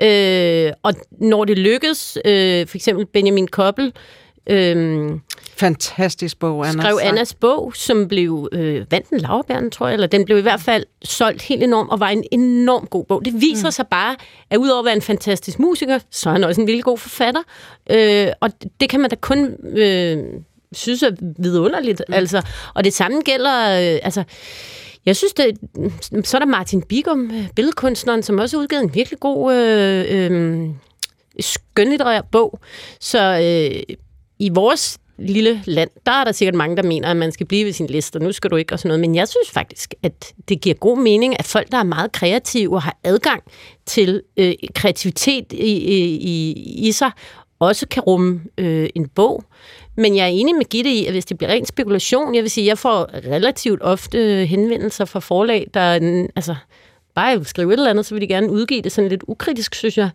øh, 0.02 0.72
og 0.82 0.94
når 1.10 1.44
det 1.44 1.58
lykkes, 1.58 2.18
øh, 2.24 2.66
for 2.66 2.76
eksempel 2.76 3.06
Benjamin 3.06 3.48
Koppel, 3.48 3.92
øh, 4.46 5.10
Fantastisk 5.56 6.38
bog, 6.38 6.66
Anna. 6.68 6.82
skrev 6.82 6.98
Annas 7.02 7.34
bog, 7.34 7.76
som 7.76 8.08
blev 8.08 8.48
øh, 8.52 8.86
vandt 8.90 9.08
en 9.08 9.20
lavbæren, 9.20 9.70
tror 9.70 9.86
jeg, 9.86 9.94
eller 9.94 10.06
den 10.06 10.24
blev 10.24 10.38
i 10.38 10.40
hvert 10.40 10.60
fald 10.60 10.84
solgt 11.04 11.42
helt 11.42 11.62
enormt, 11.62 11.90
og 11.90 12.00
var 12.00 12.08
en 12.08 12.24
enorm 12.32 12.86
god 12.86 13.04
bog. 13.04 13.24
Det 13.24 13.40
viser 13.40 13.68
mm. 13.68 13.72
sig 13.72 13.86
bare, 13.86 14.16
at 14.50 14.56
udover 14.56 14.78
at 14.78 14.84
være 14.84 14.94
en 14.94 15.02
fantastisk 15.02 15.58
musiker, 15.58 15.98
så 16.10 16.28
er 16.28 16.32
han 16.32 16.44
også 16.44 16.60
en 16.60 16.66
virkelig 16.66 16.84
god 16.84 16.98
forfatter. 16.98 17.40
Øh, 17.90 18.28
og 18.40 18.50
det 18.80 18.88
kan 18.88 19.00
man 19.00 19.10
da 19.10 19.16
kun 19.16 19.54
øh, 19.76 20.24
synes 20.76 21.02
er 21.02 21.10
vidunderligt. 21.38 22.02
Mm. 22.08 22.14
Altså, 22.14 22.42
og 22.74 22.84
det 22.84 22.92
samme 22.92 23.20
gælder... 23.20 23.62
Øh, 23.62 23.98
altså, 24.02 24.24
jeg 25.06 25.16
synes, 25.16 25.32
det, 25.32 25.58
så 26.26 26.36
er 26.36 26.38
der 26.38 26.46
Martin 26.46 26.82
Bigum, 26.82 27.30
øh, 27.30 27.48
billedkunstneren, 27.56 28.22
som 28.22 28.38
også 28.38 28.56
har 28.56 28.62
udgivet 28.62 28.82
en 28.82 28.94
virkelig 28.94 29.20
god 29.20 29.54
øh, 29.54 30.04
øh, 30.08 30.68
skønlitterær 31.40 32.22
bog. 32.32 32.60
Så 33.00 33.18
øh, 33.18 33.96
i 34.38 34.48
vores 34.48 34.98
lille 35.18 35.62
land, 35.66 35.90
der 36.06 36.12
er 36.12 36.24
der 36.24 36.32
sikkert 36.32 36.54
mange, 36.54 36.76
der 36.76 36.82
mener, 36.82 37.08
at 37.08 37.16
man 37.16 37.32
skal 37.32 37.46
blive 37.46 37.64
ved 37.64 37.72
sin 37.72 37.86
liste, 37.86 38.16
og 38.16 38.22
nu 38.22 38.32
skal 38.32 38.50
du 38.50 38.56
ikke 38.56 38.72
og 38.72 38.78
sådan 38.78 38.88
noget. 38.88 39.00
Men 39.00 39.14
jeg 39.14 39.28
synes 39.28 39.50
faktisk, 39.50 39.94
at 40.02 40.32
det 40.48 40.60
giver 40.60 40.74
god 40.74 40.98
mening, 40.98 41.38
at 41.38 41.44
folk, 41.44 41.72
der 41.72 41.78
er 41.78 41.82
meget 41.82 42.12
kreative 42.12 42.74
og 42.74 42.82
har 42.82 42.98
adgang 43.04 43.42
til 43.86 44.22
øh, 44.36 44.54
kreativitet 44.74 45.52
i, 45.52 45.72
i, 46.16 46.52
i 46.88 46.92
sig, 46.92 47.10
også 47.58 47.88
kan 47.88 48.02
rumme 48.02 48.40
øh, 48.58 48.88
en 48.94 49.08
bog. 49.08 49.44
Men 49.96 50.16
jeg 50.16 50.22
er 50.22 50.30
enig 50.30 50.54
med 50.54 50.64
Gitte 50.64 50.90
i, 50.90 51.06
at 51.06 51.12
hvis 51.12 51.24
det 51.24 51.38
bliver 51.38 51.50
ren 51.50 51.66
spekulation, 51.66 52.34
jeg 52.34 52.42
vil 52.42 52.50
sige, 52.50 52.64
at 52.64 52.68
jeg 52.68 52.78
får 52.78 53.10
relativt 53.14 53.82
ofte 53.82 54.46
henvendelser 54.46 55.04
fra 55.04 55.20
forlag, 55.20 55.66
der 55.74 55.80
er 55.80 56.26
altså, 56.36 56.54
bare 57.14 57.44
skrive 57.44 57.72
et 57.72 57.78
eller 57.78 57.90
andet, 57.90 58.06
så 58.06 58.14
vil 58.14 58.22
de 58.22 58.26
gerne 58.26 58.50
udgive 58.50 58.82
det 58.82 58.92
sådan 58.92 59.10
lidt 59.10 59.24
ukritisk, 59.28 59.74
synes 59.74 59.98
jeg. 59.98 60.10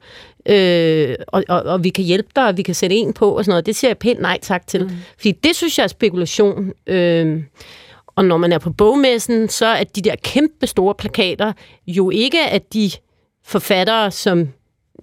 Øh, 0.45 1.15
og, 1.27 1.43
og, 1.49 1.61
og 1.61 1.83
vi 1.83 1.89
kan 1.89 2.03
hjælpe 2.03 2.29
dig, 2.35 2.47
og 2.47 2.57
vi 2.57 2.61
kan 2.61 2.75
sætte 2.75 2.95
en 2.95 3.13
på 3.13 3.37
og 3.37 3.45
sådan 3.45 3.51
noget. 3.51 3.65
Det 3.65 3.75
siger 3.75 3.89
jeg 3.89 3.97
pænt 3.97 4.21
nej 4.21 4.39
tak 4.41 4.67
til. 4.67 4.83
Mm. 4.83 4.89
Fordi 5.17 5.31
det 5.31 5.55
synes 5.55 5.77
jeg 5.77 5.83
er 5.83 5.87
spekulation. 5.87 6.71
Øh, 6.87 7.43
og 8.15 8.25
når 8.25 8.37
man 8.37 8.51
er 8.51 8.57
på 8.57 8.69
bogmessen, 8.69 9.49
så 9.49 9.65
er 9.65 9.83
de 9.83 10.01
der 10.01 10.15
kæmpe 10.23 10.67
store 10.67 10.95
plakater 10.95 11.53
jo 11.87 12.09
ikke 12.09 12.47
af 12.47 12.61
de 12.61 12.91
forfattere, 13.45 14.11
som 14.11 14.49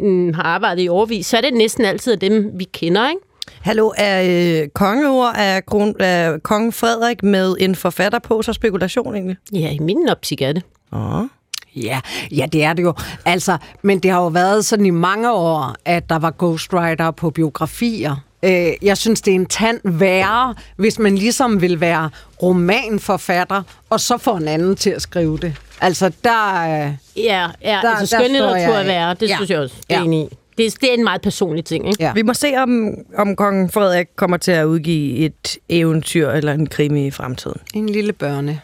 mm, 0.00 0.34
har 0.34 0.42
arbejdet 0.42 0.82
i 0.82 0.88
overvis, 0.88 1.26
så 1.26 1.36
er 1.36 1.40
det 1.40 1.54
næsten 1.54 1.84
altid 1.84 2.12
af 2.12 2.18
dem, 2.18 2.50
vi 2.54 2.64
kender, 2.64 3.08
ikke? 3.08 3.20
Hallo, 3.62 3.92
er 3.96 4.22
øh, 4.62 4.68
kongeord 4.68 5.34
af, 5.36 5.66
kron, 5.66 5.94
af 6.00 6.42
kong 6.42 6.74
Frederik 6.74 7.22
med 7.22 7.56
en 7.60 7.74
forfatter 7.74 8.18
på, 8.18 8.42
så 8.42 8.52
spekulation 8.52 9.14
egentlig? 9.14 9.36
Ja, 9.52 9.70
i 9.70 9.78
min 9.78 10.08
optik 10.08 10.42
er 10.42 10.52
det. 10.52 10.62
Åh. 10.92 11.22
Ja, 11.76 12.00
ja, 12.30 12.46
det 12.52 12.64
er 12.64 12.72
det 12.72 12.82
jo. 12.82 12.94
Altså, 13.24 13.56
men 13.82 13.98
det 13.98 14.10
har 14.10 14.20
jo 14.20 14.26
været 14.26 14.64
sådan 14.64 14.86
i 14.86 14.90
mange 14.90 15.32
år, 15.32 15.74
at 15.84 16.10
der 16.10 16.18
var 16.18 16.34
ghostwriter 16.38 17.10
på 17.10 17.30
biografier. 17.30 18.16
Øh, 18.42 18.68
jeg 18.82 18.96
synes, 18.98 19.20
det 19.20 19.30
er 19.30 19.34
en 19.34 19.46
tand 19.46 19.80
værre, 19.84 20.54
hvis 20.76 20.98
man 20.98 21.14
ligesom 21.14 21.60
vil 21.60 21.80
være 21.80 22.10
romanforfatter, 22.42 23.62
og 23.90 24.00
så 24.00 24.18
får 24.18 24.36
en 24.36 24.48
anden 24.48 24.76
til 24.76 24.90
at 24.90 25.02
skrive 25.02 25.38
det. 25.38 25.54
Altså, 25.80 26.12
der... 26.24 26.62
Øh, 26.86 26.92
Ja, 27.16 27.46
ja 27.64 27.78
Der- 27.82 27.96
altså 27.96 28.16
der 28.16 28.22
skønlitteratur 28.22 28.74
er 28.74 28.84
værre, 28.84 29.14
det 29.14 29.28
ja. 29.28 29.36
Synes 29.36 29.50
jeg 29.50 29.58
også. 29.58 29.74
Det 29.88 29.94
er 29.94 29.98
ja. 29.98 30.04
enig 30.04 30.20
i. 30.24 30.28
Det, 30.58 30.66
er- 30.66 30.76
det 30.80 30.90
er 30.90 30.94
en 30.94 31.04
meget 31.04 31.20
personlig 31.22 31.64
ting, 31.64 31.88
ikke? 31.88 32.02
ja. 32.04 32.12
Vi 32.12 32.22
må 32.22 32.34
se, 32.34 32.54
om, 32.56 32.94
om 33.16 33.36
kong 33.36 33.72
Frederik 33.72 34.06
kommer 34.16 34.36
til 34.36 34.50
at 34.52 34.64
udgive 34.64 35.16
et 35.16 35.56
eventyr 35.68 36.28
eller 36.30 36.52
en 36.52 36.66
krimi 36.66 37.06
i 37.06 37.10
fremtiden. 37.10 37.60
En 37.74 37.88
lille 37.88 38.12
børne. 38.12 38.60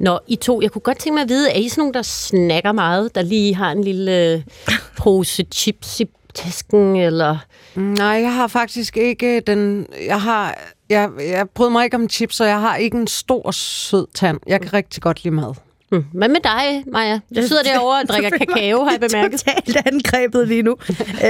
Nå, 0.00 0.18
I 0.26 0.36
to, 0.36 0.60
jeg 0.62 0.70
kunne 0.70 0.82
godt 0.82 0.98
tænke 0.98 1.14
mig 1.14 1.22
at 1.22 1.28
vide, 1.28 1.50
er 1.50 1.56
I 1.58 1.68
sådan 1.68 1.80
nogle, 1.82 1.94
der 1.94 2.02
snakker 2.02 2.72
meget, 2.72 3.14
der 3.14 3.22
lige 3.22 3.54
har 3.54 3.72
en 3.72 3.84
lille 3.84 4.32
øh, 4.34 4.42
pose 4.96 5.44
chips 5.54 6.00
i 6.00 6.06
tasken, 6.34 6.96
eller... 6.96 7.36
Nej, 7.74 8.06
jeg 8.06 8.34
har 8.34 8.46
faktisk 8.46 8.96
ikke 8.96 9.40
den... 9.40 9.86
Jeg 10.06 10.20
har... 10.22 10.58
Jeg, 10.88 11.10
jeg 11.18 11.48
bryder 11.54 11.70
mig 11.70 11.84
ikke 11.84 11.96
om 11.96 12.08
chips, 12.08 12.40
og 12.40 12.46
jeg 12.46 12.60
har 12.60 12.76
ikke 12.76 12.96
en 12.96 13.06
stor, 13.06 13.50
sød 13.50 14.06
tand. 14.14 14.38
Jeg 14.46 14.60
kan 14.60 14.72
rigtig 14.72 15.02
godt 15.02 15.24
lide 15.24 15.34
mad. 15.34 15.54
Hmm. 15.90 16.04
Hvad 16.12 16.28
med 16.28 16.40
dig, 16.44 16.84
Maja? 16.92 17.18
Du 17.36 17.42
sidder 17.42 17.62
derovre 17.62 18.00
og 18.00 18.08
drikker 18.08 18.30
kakao, 18.38 18.84
har 18.84 18.90
jeg 18.90 19.00
bemærket. 19.00 19.40
Totalt 19.40 19.86
angrebet 19.86 20.48
lige 20.48 20.62
nu. 20.62 20.76
øh, 20.98 21.28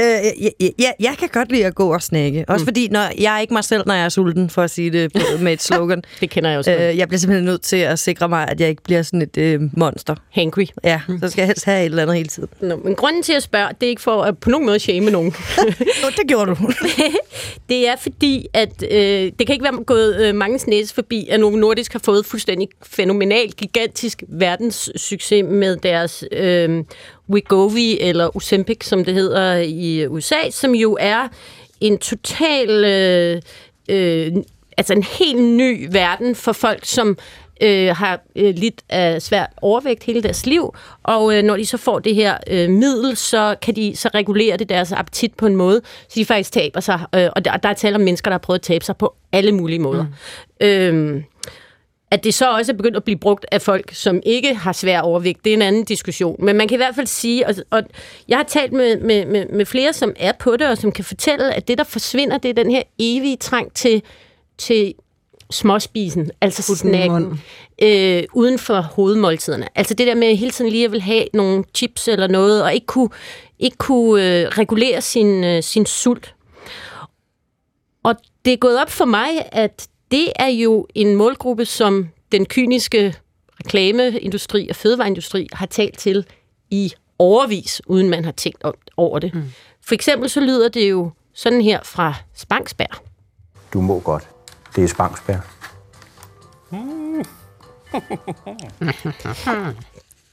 jeg, 0.60 0.72
jeg, 0.78 0.94
jeg 1.00 1.14
kan 1.18 1.28
godt 1.28 1.52
lide 1.52 1.66
at 1.66 1.74
gå 1.74 1.92
og 1.92 2.02
snakke. 2.02 2.44
Også 2.48 2.64
fordi, 2.64 2.88
når 2.88 3.10
jeg 3.18 3.36
er 3.36 3.40
ikke 3.40 3.54
mig 3.54 3.64
selv, 3.64 3.82
når 3.86 3.94
jeg 3.94 4.04
er 4.04 4.08
sulten, 4.08 4.50
for 4.50 4.62
at 4.62 4.70
sige 4.70 4.90
det 4.90 5.40
med 5.40 5.52
et 5.52 5.62
slogan. 5.62 6.02
Det 6.20 6.30
kender 6.30 6.50
jeg 6.50 6.58
også. 6.58 6.72
Øh, 6.72 6.98
jeg 6.98 7.08
bliver 7.08 7.18
simpelthen 7.18 7.44
nødt 7.44 7.62
til 7.62 7.76
at 7.76 7.98
sikre 7.98 8.28
mig, 8.28 8.48
at 8.48 8.60
jeg 8.60 8.68
ikke 8.68 8.82
bliver 8.82 9.02
sådan 9.02 9.22
et 9.22 9.36
øh, 9.36 9.60
monster. 9.76 10.14
Hangry. 10.30 10.66
Ja, 10.84 11.00
så 11.20 11.28
skal 11.28 11.42
jeg 11.42 11.46
helst 11.46 11.64
have 11.64 11.80
et 11.80 11.84
eller 11.84 12.02
andet 12.02 12.16
hele 12.16 12.28
tiden. 12.28 12.48
Nå, 12.60 12.76
men 12.84 12.94
grunden 12.94 13.22
til 13.22 13.32
at 13.32 13.42
spørge, 13.42 13.68
det 13.80 13.86
er 13.86 13.90
ikke 13.90 14.02
for 14.02 14.22
at 14.22 14.38
på 14.38 14.50
nogen 14.50 14.66
måde 14.66 14.78
shame 14.78 15.10
nogen. 15.10 15.34
Nå, 16.02 16.08
det 16.16 16.28
gjorde 16.28 16.50
du. 16.50 16.56
det 17.68 17.88
er 17.88 17.96
fordi, 18.00 18.46
at 18.54 18.84
øh, 18.90 19.32
det 19.38 19.46
kan 19.46 19.52
ikke 19.52 19.64
være 19.64 19.84
gået 19.84 20.20
øh, 20.20 20.34
mange 20.34 20.70
næse 20.70 20.94
forbi, 20.94 21.28
at 21.30 21.40
Novo 21.40 21.56
Nordisk 21.56 21.92
har 21.92 22.00
fået 22.04 22.26
fuldstændig 22.26 22.68
fænomenal, 22.82 23.52
gigantisk 23.52 24.22
verdenssucces 24.50 25.44
med 25.44 25.76
deres 25.76 26.24
øh, 26.32 26.84
Wegovy, 27.30 27.96
eller 28.00 28.36
Ozempic, 28.36 28.86
som 28.86 29.04
det 29.04 29.14
hedder 29.14 29.56
i 29.56 30.06
USA, 30.06 30.50
som 30.50 30.74
jo 30.74 30.96
er 31.00 31.28
en 31.80 31.98
total... 31.98 32.84
Øh, 32.84 33.42
øh, 33.88 34.32
altså 34.76 34.92
en 34.92 35.02
helt 35.02 35.42
ny 35.42 35.88
verden 35.92 36.34
for 36.34 36.52
folk, 36.52 36.84
som 36.84 37.18
øh, 37.60 37.96
har 37.96 38.20
øh, 38.36 38.54
lidt 38.54 38.82
af 38.88 39.22
svært 39.22 39.50
overvægt 39.62 40.04
hele 40.04 40.22
deres 40.22 40.46
liv, 40.46 40.74
og 41.02 41.36
øh, 41.36 41.42
når 41.42 41.56
de 41.56 41.66
så 41.66 41.76
får 41.76 41.98
det 41.98 42.14
her 42.14 42.36
øh, 42.46 42.70
middel, 42.70 43.16
så 43.16 43.56
kan 43.62 43.76
de 43.76 43.96
så 43.96 44.10
regulere 44.14 44.56
det 44.56 44.68
deres 44.68 44.92
appetit 44.92 45.34
på 45.34 45.46
en 45.46 45.56
måde, 45.56 45.80
så 46.08 46.14
de 46.14 46.24
faktisk 46.24 46.52
taber 46.52 46.80
sig. 46.80 47.00
Øh, 47.14 47.28
og 47.36 47.44
der, 47.44 47.56
der 47.56 47.68
er 47.68 47.74
tale 47.74 47.94
om 47.94 48.00
mennesker, 48.00 48.30
der 48.30 48.34
har 48.34 48.38
prøvet 48.38 48.58
at 48.58 48.62
tabe 48.62 48.84
sig 48.84 48.96
på 48.96 49.14
alle 49.32 49.52
mulige 49.52 49.78
måder. 49.78 50.06
Mm. 50.60 50.66
Øh, 50.66 51.22
at 52.10 52.24
det 52.24 52.34
så 52.34 52.50
også 52.56 52.72
er 52.72 52.76
begyndt 52.76 52.96
at 52.96 53.04
blive 53.04 53.18
brugt 53.18 53.46
af 53.52 53.62
folk, 53.62 53.94
som 53.94 54.20
ikke 54.26 54.54
har 54.54 54.72
svær 54.72 55.00
overvægt, 55.00 55.44
det 55.44 55.50
er 55.50 55.56
en 55.56 55.62
anden 55.62 55.84
diskussion. 55.84 56.36
Men 56.44 56.56
man 56.56 56.68
kan 56.68 56.74
i 56.74 56.76
hvert 56.76 56.94
fald 56.94 57.06
sige, 57.06 57.46
og, 57.46 57.54
og 57.70 57.82
jeg 58.28 58.38
har 58.38 58.44
talt 58.44 58.72
med, 58.72 58.96
med, 59.00 59.26
med, 59.26 59.46
med 59.46 59.66
flere, 59.66 59.92
som 59.92 60.12
er 60.16 60.32
på 60.32 60.56
det, 60.56 60.68
og 60.68 60.78
som 60.78 60.92
kan 60.92 61.04
fortælle, 61.04 61.54
at 61.54 61.68
det, 61.68 61.78
der 61.78 61.84
forsvinder, 61.84 62.38
det 62.38 62.48
er 62.48 62.54
den 62.54 62.70
her 62.70 62.82
evige 62.98 63.36
trang 63.36 63.74
til, 63.74 64.02
til 64.58 64.94
småspisen, 65.50 66.30
altså 66.40 66.72
i 66.72 66.76
snacken, 66.76 67.40
øh, 67.82 68.22
uden 68.32 68.58
for 68.58 68.80
hovedmåltiderne. 68.80 69.68
Altså 69.74 69.94
det 69.94 70.06
der 70.06 70.14
med 70.14 70.36
hele 70.36 70.50
tiden 70.50 70.70
lige 70.70 70.84
at 70.84 70.92
vil 70.92 71.00
have 71.00 71.24
nogle 71.34 71.64
chips 71.74 72.08
eller 72.08 72.26
noget, 72.26 72.62
og 72.62 72.74
ikke 72.74 72.86
kunne, 72.86 73.08
ikke 73.58 73.76
kunne 73.76 74.40
øh, 74.40 74.48
regulere 74.48 75.00
sin, 75.00 75.44
øh, 75.44 75.62
sin 75.62 75.86
sult. 75.86 76.34
Og 78.02 78.14
det 78.44 78.52
er 78.52 78.56
gået 78.56 78.80
op 78.80 78.90
for 78.90 79.04
mig, 79.04 79.28
at 79.52 79.88
det 80.10 80.32
er 80.36 80.48
jo 80.48 80.86
en 80.94 81.14
målgruppe, 81.14 81.64
som 81.64 82.08
den 82.32 82.46
kyniske 82.46 83.14
reklameindustri 83.64 84.68
og 84.68 84.76
fødevareindustri 84.76 85.48
har 85.52 85.66
talt 85.66 85.98
til 85.98 86.26
i 86.70 86.92
overvis, 87.18 87.82
uden 87.86 88.10
man 88.10 88.24
har 88.24 88.32
tænkt 88.32 88.64
over 88.96 89.18
det. 89.18 89.34
Mm. 89.34 89.42
For 89.82 89.94
eksempel 89.94 90.30
så 90.30 90.40
lyder 90.40 90.68
det 90.68 90.90
jo 90.90 91.10
sådan 91.34 91.60
her 91.60 91.80
fra 91.82 92.14
Spangsberg. 92.34 93.04
Du 93.72 93.80
må 93.80 94.00
godt. 94.00 94.28
Det 94.76 94.84
er 94.84 94.88
Spangsberg. 94.88 95.40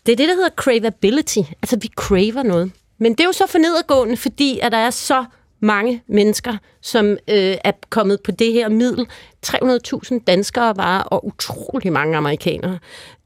Det 0.05 0.11
er 0.13 0.17
det, 0.17 0.27
der 0.29 0.35
hedder 0.35 0.49
cravability. 0.55 1.39
Altså, 1.61 1.77
vi 1.81 1.91
craver 1.95 2.43
noget. 2.43 2.71
Men 2.97 3.11
det 3.11 3.19
er 3.19 3.25
jo 3.25 3.31
så 3.31 3.47
for 3.47 3.57
nedadgående, 3.57 4.17
fordi 4.17 4.59
at 4.59 4.71
der 4.71 4.77
er 4.77 4.89
så 4.89 5.25
mange 5.59 6.03
mennesker, 6.07 6.57
som 6.81 7.05
øh, 7.05 7.55
er 7.63 7.71
kommet 7.89 8.21
på 8.21 8.31
det 8.31 8.53
her 8.53 8.69
middel. 8.69 9.07
300.000 9.45 10.23
danskere 10.27 10.77
var, 10.77 11.01
og 11.01 11.25
utrolig 11.25 11.93
mange 11.93 12.17
amerikanere. 12.17 12.79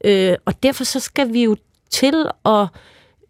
Øh, 0.04 0.36
og 0.44 0.62
derfor 0.62 0.84
så 0.84 1.00
skal 1.00 1.32
vi 1.32 1.44
jo 1.44 1.56
til 1.90 2.24
at 2.44 2.66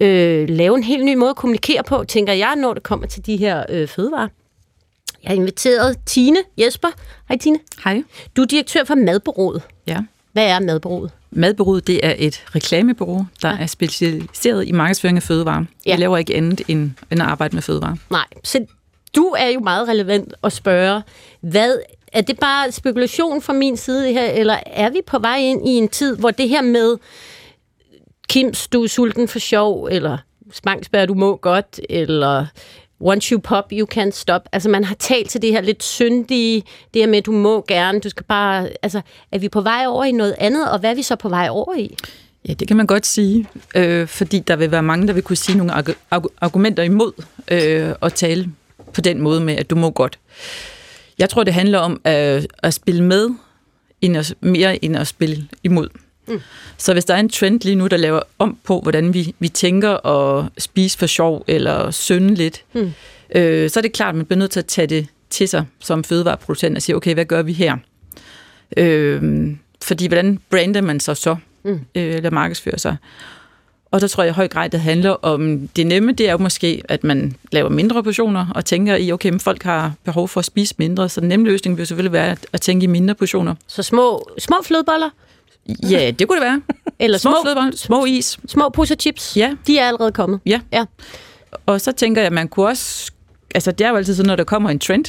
øh, 0.00 0.48
lave 0.48 0.76
en 0.76 0.82
helt 0.82 1.04
ny 1.04 1.14
måde 1.14 1.30
at 1.30 1.36
kommunikere 1.36 1.82
på, 1.84 2.04
tænker 2.04 2.32
jeg, 2.32 2.56
når 2.56 2.74
det 2.74 2.82
kommer 2.82 3.06
til 3.06 3.26
de 3.26 3.36
her 3.36 3.64
øh, 3.68 3.88
fødevarer. 3.88 4.28
Jeg 5.22 5.30
har 5.30 5.36
inviteret 5.36 5.96
Tine 6.06 6.38
Jesper. 6.58 6.88
Hej 7.28 7.38
Tine. 7.38 7.58
Hej. 7.84 8.02
Du 8.36 8.42
er 8.42 8.46
direktør 8.46 8.84
for 8.84 8.94
Madbureauet. 8.94 9.62
Ja. 9.86 9.98
Hvad 10.32 10.46
er 10.46 10.60
Madbureauet? 10.60 11.10
Madbureauet, 11.30 11.86
det 11.86 12.06
er 12.06 12.14
et 12.18 12.44
reklamebureau, 12.54 13.26
der 13.42 13.48
ja. 13.48 13.58
er 13.58 13.66
specialiseret 13.66 14.68
i 14.68 14.72
markedsføring 14.72 15.16
af 15.16 15.22
fødevarer. 15.22 15.64
Ja. 15.86 15.90
Jeg 15.90 15.98
laver 15.98 16.16
ikke 16.18 16.34
andet 16.34 16.62
end, 16.68 16.90
end 17.10 17.22
at 17.22 17.28
arbejde 17.28 17.56
med 17.56 17.62
fødevarer. 17.62 17.96
Nej, 18.10 18.26
så 18.44 18.66
du 19.16 19.24
er 19.38 19.48
jo 19.48 19.60
meget 19.60 19.88
relevant 19.88 20.34
at 20.44 20.52
spørge, 20.52 21.02
hvad 21.40 21.76
er 22.12 22.20
det 22.20 22.38
bare 22.40 22.72
spekulation 22.72 23.42
fra 23.42 23.52
min 23.52 23.76
side 23.76 24.12
her, 24.12 24.30
eller 24.30 24.56
er 24.66 24.90
vi 24.90 25.00
på 25.06 25.18
vej 25.18 25.38
ind 25.38 25.68
i 25.68 25.70
en 25.72 25.88
tid, 25.88 26.16
hvor 26.16 26.30
det 26.30 26.48
her 26.48 26.62
med 26.62 26.96
Kims, 28.28 28.68
du 28.68 28.82
er 28.82 28.88
sulten 28.88 29.28
for 29.28 29.38
sjov, 29.38 29.84
eller 29.90 30.18
Spangsberg, 30.52 31.08
du 31.08 31.14
må 31.14 31.36
godt, 31.36 31.80
eller 31.90 32.46
once 33.00 33.28
you 33.32 33.40
pop, 33.40 33.64
you 33.72 33.86
can't 33.94 34.10
stop. 34.10 34.42
Altså, 34.52 34.68
man 34.68 34.84
har 34.84 34.94
talt 34.94 35.30
til 35.30 35.42
det 35.42 35.52
her 35.52 35.60
lidt 35.60 35.82
syndige, 35.82 36.62
det 36.94 37.02
her 37.02 37.06
med, 37.06 37.22
du 37.22 37.32
må 37.32 37.64
gerne, 37.68 38.00
du 38.00 38.08
skal 38.08 38.24
bare... 38.24 38.68
Altså, 38.82 39.00
er 39.32 39.38
vi 39.38 39.48
på 39.48 39.60
vej 39.60 39.84
over 39.88 40.04
i 40.04 40.12
noget 40.12 40.34
andet, 40.38 40.70
og 40.70 40.78
hvad 40.78 40.90
er 40.90 40.94
vi 40.94 41.02
så 41.02 41.16
på 41.16 41.28
vej 41.28 41.48
over 41.50 41.74
i? 41.74 41.96
Ja, 42.48 42.52
det 42.52 42.68
kan 42.68 42.76
man 42.76 42.86
godt 42.86 43.06
sige, 43.06 43.48
øh, 43.74 44.06
fordi 44.06 44.38
der 44.38 44.56
vil 44.56 44.70
være 44.70 44.82
mange, 44.82 45.06
der 45.06 45.12
vil 45.12 45.22
kunne 45.22 45.36
sige 45.36 45.58
nogle 45.58 45.72
arg- 45.72 45.96
arg- 46.10 46.32
argumenter 46.40 46.82
imod 46.82 47.12
øh, 47.48 47.94
at 48.02 48.14
tale 48.14 48.48
på 48.92 49.00
den 49.00 49.20
måde 49.20 49.40
med, 49.40 49.56
at 49.56 49.70
du 49.70 49.74
må 49.74 49.90
godt. 49.90 50.18
Jeg 51.18 51.30
tror, 51.30 51.44
det 51.44 51.54
handler 51.54 51.78
om 51.78 52.00
at, 52.04 52.46
at 52.62 52.74
spille 52.74 53.02
med, 53.02 53.30
end 54.00 54.16
at, 54.16 54.34
mere 54.40 54.84
end 54.84 54.96
at 54.96 55.06
spille 55.06 55.48
imod. 55.62 55.88
Mm. 56.28 56.40
Så 56.76 56.92
hvis 56.92 57.04
der 57.04 57.14
er 57.14 57.20
en 57.20 57.28
trend 57.28 57.60
lige 57.60 57.76
nu, 57.76 57.86
der 57.86 57.96
laver 57.96 58.20
om 58.38 58.58
på, 58.64 58.80
hvordan 58.80 59.14
vi, 59.14 59.34
vi 59.38 59.48
tænker 59.48 60.06
at 60.06 60.44
spise 60.58 60.98
for 60.98 61.06
sjov 61.06 61.44
eller 61.46 61.90
synde 61.90 62.34
lidt, 62.34 62.64
mm. 62.74 62.92
øh, 63.34 63.70
så 63.70 63.80
er 63.80 63.82
det 63.82 63.92
klart, 63.92 64.08
at 64.08 64.14
man 64.16 64.26
bliver 64.26 64.38
nødt 64.38 64.50
til 64.50 64.60
at 64.60 64.66
tage 64.66 64.86
det 64.86 65.06
til 65.30 65.48
sig 65.48 65.64
som 65.80 66.04
fødevareproducent 66.04 66.76
og 66.76 66.82
sige, 66.82 66.96
okay, 66.96 67.14
hvad 67.14 67.24
gør 67.24 67.42
vi 67.42 67.52
her? 67.52 67.76
Øh, 68.76 69.50
fordi 69.82 70.06
hvordan 70.06 70.38
brander 70.50 70.80
man 70.80 71.00
sig 71.00 71.16
så, 71.16 71.36
mm. 71.64 71.80
øh, 71.94 72.14
eller 72.14 72.30
markedsfører 72.30 72.78
sig? 72.78 72.96
Og 73.92 74.00
der 74.00 74.08
tror 74.08 74.22
jeg 74.22 74.30
i 74.30 74.34
høj 74.34 74.48
grad, 74.48 74.70
det 74.70 74.80
handler 74.80 75.10
om 75.10 75.68
det 75.68 75.86
nemme, 75.86 76.12
det 76.12 76.28
er 76.28 76.32
jo 76.32 76.38
måske, 76.38 76.82
at 76.88 77.04
man 77.04 77.36
laver 77.52 77.68
mindre 77.68 78.02
portioner 78.02 78.46
og 78.54 78.64
tænker 78.64 78.96
i, 78.96 79.12
okay, 79.12 79.30
men 79.30 79.40
folk 79.40 79.62
har 79.62 79.92
behov 80.04 80.28
for 80.28 80.40
at 80.40 80.44
spise 80.44 80.74
mindre, 80.78 81.08
så 81.08 81.20
den 81.20 81.28
nemme 81.28 81.46
løsning 81.46 81.78
vil 81.78 81.86
selvfølgelig 81.86 82.12
være 82.12 82.36
at 82.52 82.60
tænke 82.60 82.84
i 82.84 82.86
mindre 82.86 83.14
portioner. 83.14 83.54
Så 83.66 83.82
små, 83.82 84.28
små 84.38 84.56
flødeboller? 84.62 85.10
Ja, 85.90 86.10
det 86.10 86.28
kunne 86.28 86.40
det 86.40 86.44
være. 86.44 86.62
Eller 86.98 87.18
små, 87.18 87.30
små, 87.30 87.42
flødeboller, 87.42 87.76
små 87.76 88.04
is. 88.04 88.38
små 88.46 88.68
poser 88.68 88.94
chips? 88.94 89.36
Ja. 89.36 89.54
De 89.66 89.78
er 89.78 89.88
allerede 89.88 90.12
kommet? 90.12 90.40
Ja. 90.46 90.60
ja. 90.72 90.84
Og 91.66 91.80
så 91.80 91.92
tænker 91.92 92.20
jeg, 92.20 92.26
at 92.26 92.32
man 92.32 92.48
kunne 92.48 92.66
også... 92.66 93.12
Altså, 93.54 93.72
det 93.72 93.84
er 93.84 93.90
jo 93.90 93.96
altid 93.96 94.14
sådan, 94.14 94.28
når 94.28 94.36
der 94.36 94.44
kommer 94.44 94.70
en 94.70 94.78
trend, 94.78 95.04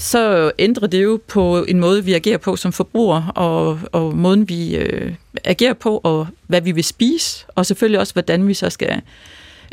så 0.00 0.52
ændrer 0.58 0.86
det 0.86 1.02
jo 1.02 1.20
på 1.28 1.64
en 1.68 1.80
måde, 1.80 2.04
vi 2.04 2.12
agerer 2.14 2.38
på 2.38 2.56
som 2.56 2.72
forbrugere, 2.72 3.32
og, 3.34 3.80
og 3.92 4.16
måden, 4.16 4.48
vi 4.48 4.76
øh, 4.76 5.12
agerer 5.44 5.72
på, 5.72 6.00
og 6.04 6.26
hvad 6.46 6.60
vi 6.60 6.72
vil 6.72 6.84
spise, 6.84 7.44
og 7.48 7.66
selvfølgelig 7.66 8.00
også, 8.00 8.12
hvordan 8.12 8.48
vi 8.48 8.54
så 8.54 8.70
skal 8.70 9.00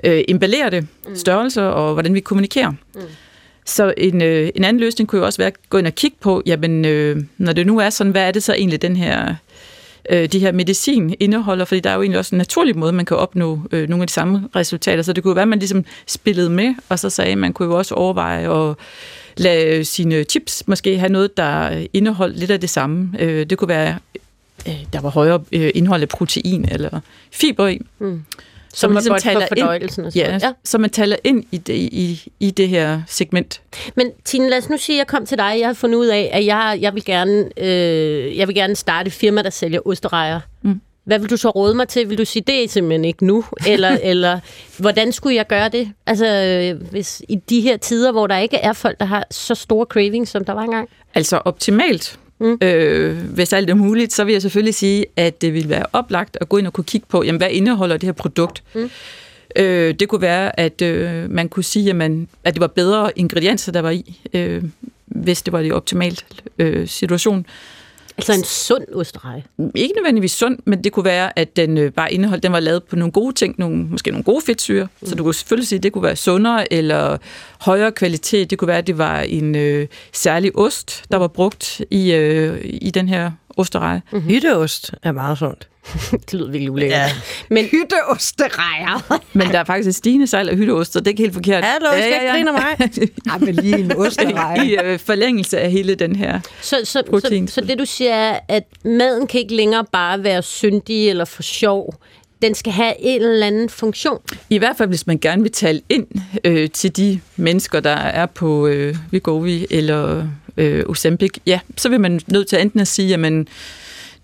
øh, 0.04 0.24
emballere 0.28 0.70
det, 0.70 0.88
mm. 1.08 1.16
størrelser, 1.16 1.64
og 1.64 1.94
hvordan 1.94 2.14
vi 2.14 2.20
kommunikerer. 2.20 2.72
Mm. 2.72 3.02
Så 3.66 3.94
en, 3.98 4.22
øh, 4.22 4.50
en 4.56 4.64
anden 4.64 4.80
løsning 4.80 5.10
kunne 5.10 5.20
jo 5.20 5.26
også 5.26 5.38
være 5.38 5.48
at 5.48 5.70
gå 5.70 5.78
ind 5.78 5.88
og 5.88 5.96
kigge 5.96 6.18
på, 6.20 6.44
jamen, 6.46 6.86
øh, 6.86 7.24
når 7.38 7.54
det 7.54 7.68
nu 7.68 7.80
er 7.80 7.90
sådan, 7.90 8.12
hvad 8.12 8.28
er 8.28 8.32
det 8.32 8.44
så 8.44 8.54
egentlig, 8.54 8.82
den 8.82 8.96
her 8.96 9.36
øh, 10.10 10.26
de 10.32 10.40
her 10.40 10.52
medicin 10.52 11.16
indeholder, 11.20 11.66
fordi 11.66 11.80
der 11.80 11.90
er 11.90 11.96
jo 11.96 12.02
egentlig 12.02 12.20
også 12.20 12.36
en 12.36 12.38
naturlig 12.38 12.78
måde, 12.78 12.92
man 12.92 13.06
kan 13.06 13.18
opnå 13.18 13.62
øh, 13.72 13.90
nogle 13.90 14.04
af 14.04 14.08
de 14.08 14.14
samme 14.14 14.50
resultater. 14.56 15.04
Så 15.04 15.14
det 15.14 15.24
kunne 15.24 15.36
være, 15.36 15.42
at 15.42 15.48
man 15.48 15.60
ligesom 15.60 15.86
spillede 16.08 16.50
med, 16.50 16.76
og 16.90 17.00
så 17.00 17.10
sagde, 17.10 17.32
at 17.32 17.38
man 17.38 17.54
kunne 17.54 17.68
jo 17.68 17.78
også 17.78 17.96
overveje 17.96 18.70
at 18.70 18.76
lade 19.38 19.86
sine 19.86 20.24
chips 20.24 20.64
måske 20.68 20.98
have 21.00 21.12
noget, 21.12 21.38
der 21.38 21.86
indeholdt 21.94 22.38
lidt 22.38 22.52
af 22.52 22.60
det 22.60 22.70
samme. 22.70 23.10
Øh, 23.20 23.46
det 23.46 23.58
kunne 23.58 23.68
være, 23.68 23.98
øh, 24.68 24.84
der 24.94 25.02
var 25.02 25.10
højere 25.10 25.44
øh, 25.52 25.72
indhold 25.76 26.02
af 26.02 26.10
protein 26.10 26.68
eller 26.72 27.00
fiber 27.32 27.68
i. 27.68 27.82
Mm. 28.00 28.24
Som 28.74 28.92
man 28.92 29.04
ligesom 29.04 29.20
taler 29.20 29.48
ind, 29.56 30.06
og 30.06 30.16
ja, 30.16 30.40
ja. 30.42 30.52
så 30.64 30.78
man 30.78 30.90
taler 30.90 31.16
ind 31.24 31.44
i 31.52 31.58
det, 31.58 31.74
i, 31.74 32.32
i 32.40 32.52
det 32.52 32.70
her 32.70 33.02
segment. 33.08 33.62
Men 33.96 34.12
Tine, 34.26 34.50
lad 34.50 34.58
os 34.58 34.70
nu 34.70 34.78
sige, 34.78 34.96
at 34.96 34.98
jeg 34.98 35.08
kom 35.08 35.26
til 35.26 35.38
dig. 35.38 35.56
Jeg 35.60 35.68
har 35.68 35.74
fundet 35.74 35.98
ud 35.98 36.08
af, 36.08 36.30
at 36.34 36.46
jeg, 36.46 36.78
jeg, 36.82 36.96
vil, 36.96 37.06
gerne, 37.06 37.50
øh, 37.58 38.38
jeg 38.38 38.48
vil 38.48 38.56
gerne 38.56 38.76
starte 38.76 39.08
et 39.08 39.14
firma, 39.14 39.42
der 39.42 39.50
sælger 39.50 39.88
osterejer. 39.88 40.40
Mm. 40.62 40.82
Hvad 41.08 41.20
vil 41.20 41.30
du 41.30 41.38
så 41.38 41.50
råde 41.50 41.76
mig 41.76 41.88
til? 41.88 42.10
Vil 42.10 42.18
du 42.18 42.26
sige, 42.26 42.44
det 42.48 42.64
er 42.64 42.68
simpelthen 42.68 43.06
ikke 43.06 43.26
nu? 43.26 43.46
Eller, 43.68 43.98
eller 44.04 44.40
hvordan 44.78 45.12
skulle 45.12 45.36
jeg 45.36 45.48
gøre 45.48 45.70
det? 45.70 45.92
Altså, 46.06 46.78
hvis 46.92 47.22
i 47.30 47.36
de 47.36 47.62
her 47.62 47.78
tider, 47.78 48.12
hvor 48.12 48.28
der 48.28 48.38
ikke 48.38 48.58
er 48.58 48.74
folk, 48.74 49.00
der 49.00 49.06
har 49.06 49.28
så 49.32 49.56
store 49.56 49.86
cravings, 49.86 50.32
som 50.32 50.46
der 50.46 50.54
var 50.54 50.62
engang? 50.62 50.90
Altså 51.14 51.38
optimalt, 51.38 52.20
Mm. 52.40 52.58
Øh, 52.62 53.18
hvis 53.18 53.54
alt 53.54 53.70
er 53.70 53.74
muligt, 53.74 54.14
så 54.14 54.24
vil 54.24 54.32
jeg 54.32 54.42
selvfølgelig 54.42 54.76
sige, 54.76 55.06
at 55.16 55.42
det 55.42 55.54
vil 55.54 55.70
være 55.70 55.86
oplagt 55.94 56.38
at 56.42 56.50
gå 56.50 56.58
ind 56.58 56.68
og 56.68 56.74
kunne 56.74 56.84
kigge 56.84 57.08
på, 57.10 57.24
jamen, 57.24 57.38
hvad 57.38 57.50
indeholder 57.52 57.98
det 57.98 58.08
her 58.08 58.12
produkt? 58.12 58.64
Mm. 58.76 58.90
Øh, 59.56 59.96
det 60.00 60.10
kunne 60.10 60.22
være, 60.22 60.60
at 60.60 60.82
øh, 60.82 61.32
man 61.32 61.50
kunne 61.50 61.64
sige, 61.64 61.86
jamen, 61.86 62.28
at 62.44 62.54
det 62.54 62.62
var 62.62 62.68
bedre 62.68 63.12
ingredienser, 63.16 63.72
der 63.72 63.82
var 63.82 63.90
i, 63.90 64.20
øh, 64.34 64.64
hvis 65.06 65.42
det 65.42 65.54
var 65.54 65.62
det 65.62 65.74
optimalt 65.74 66.26
øh, 66.60 66.88
situation. 66.88 67.46
Altså 68.18 68.34
en 68.34 68.44
sund 68.44 68.84
osterej? 68.94 69.42
Ikke 69.76 69.94
nødvendigvis 69.96 70.32
sund, 70.32 70.60
men 70.66 70.84
det 70.84 70.92
kunne 70.92 71.06
være, 71.06 71.40
at 71.40 71.56
den 71.56 71.78
øh, 71.78 71.92
bare 71.92 72.14
indeholdt, 72.14 72.44
den 72.44 72.52
var 72.52 72.60
lavet 72.60 72.84
på 72.84 72.96
nogle 72.96 73.12
gode 73.12 73.34
ting, 73.34 73.56
nogle, 73.58 73.78
måske 73.78 74.12
nogle 74.12 74.24
gode 74.24 74.42
fedtsyre. 74.46 74.88
Mm. 75.02 75.08
Så 75.08 75.16
du 75.16 75.24
kunne 75.24 75.34
selvfølgelig 75.34 75.68
sige, 75.68 75.78
at 75.78 75.84
det 75.84 75.92
kunne 75.92 76.04
være 76.04 76.16
sundere 76.16 76.74
eller 76.74 77.18
højere 77.60 77.92
kvalitet. 77.92 78.50
Det 78.50 78.58
kunne 78.58 78.68
være, 78.68 78.78
at 78.78 78.88
det 78.88 78.98
var 78.98 79.20
en 79.20 79.56
øh, 79.56 79.88
særlig 80.14 80.58
ost, 80.58 81.04
der 81.12 81.18
var 81.18 81.28
brugt 81.28 81.82
i, 81.92 82.14
øh, 82.14 82.60
i 82.64 82.90
den 82.90 83.10
her 83.10 83.32
osterej. 83.58 84.00
Mm-hmm. 84.12 84.30
Hytteost 84.30 84.94
er 85.04 85.12
meget 85.12 85.38
sundt. 85.38 85.68
det 86.32 86.34
lyder 86.34 86.52
virkelig 86.52 86.72
ulækkert. 86.72 87.00
Ja. 87.00 87.10
Men 87.50 87.66
hytteosterejer. 87.66 89.20
men 89.40 89.48
der 89.48 89.60
er 89.60 89.64
faktisk 89.64 89.90
et 89.90 89.96
stigende 89.96 90.28
salg 90.28 90.50
af 90.50 90.58
hytteost, 90.58 90.94
så 90.94 91.00
det 91.00 91.08
er 91.08 91.12
ikke 91.12 91.24
helt 91.24 91.34
forkert. 91.34 91.64
Hallo, 91.64 91.88
skal 91.92 92.04
ja, 92.04 92.24
ja, 92.24 92.36
ja. 92.36 92.52
mig? 92.52 92.90
Ej, 93.32 93.38
men 93.38 93.56
lige 93.56 93.78
en 93.78 93.92
osterejer. 93.98 94.64
I 94.64 94.78
øh, 94.84 95.00
forlængelse 95.00 95.60
af 95.60 95.72
hele 95.72 95.96
den 95.96 96.16
her 96.16 96.40
så, 96.62 96.82
så, 96.84 97.04
protein. 97.10 97.48
Så, 97.48 97.54
så 97.54 97.62
det 97.62 97.80
du 97.80 97.86
siger 97.86 98.14
er, 98.14 98.40
at 98.48 98.64
maden 98.86 99.28
kan 99.28 99.40
ikke 99.40 99.56
længere 99.56 99.86
bare 99.92 100.24
være 100.24 100.42
syndig 100.42 101.10
eller 101.10 101.26
for 101.26 101.44
sjov 101.44 101.96
den 102.42 102.56
skal 102.56 102.74
have 102.74 102.94
en 103.00 103.22
eller 103.22 103.48
anden 103.48 103.70
funktion. 103.70 104.20
I 104.50 104.58
hvert 104.58 104.78
fald, 104.78 104.90
hvis 104.90 105.08
man 105.08 105.20
gerne 105.20 105.42
vil 105.42 105.52
tale 105.52 105.82
ind 105.90 106.08
øh, 106.44 106.70
til 106.70 106.98
de 106.98 107.20
mennesker, 107.36 107.80
der 107.80 107.96
er 107.96 108.26
på 108.26 108.68
øh, 108.68 108.96
Vigovi 109.12 109.68
eller 109.70 110.28
øh, 110.58 110.84
Ozempic, 110.88 111.32
ja, 111.46 111.60
så 111.78 111.90
vil 111.90 112.02
man 112.02 112.22
nødt 112.28 112.48
til 112.48 112.62
enten 112.62 112.80
at 112.80 112.88
sige, 112.88 113.14
at 113.14 113.20
man 113.20 113.48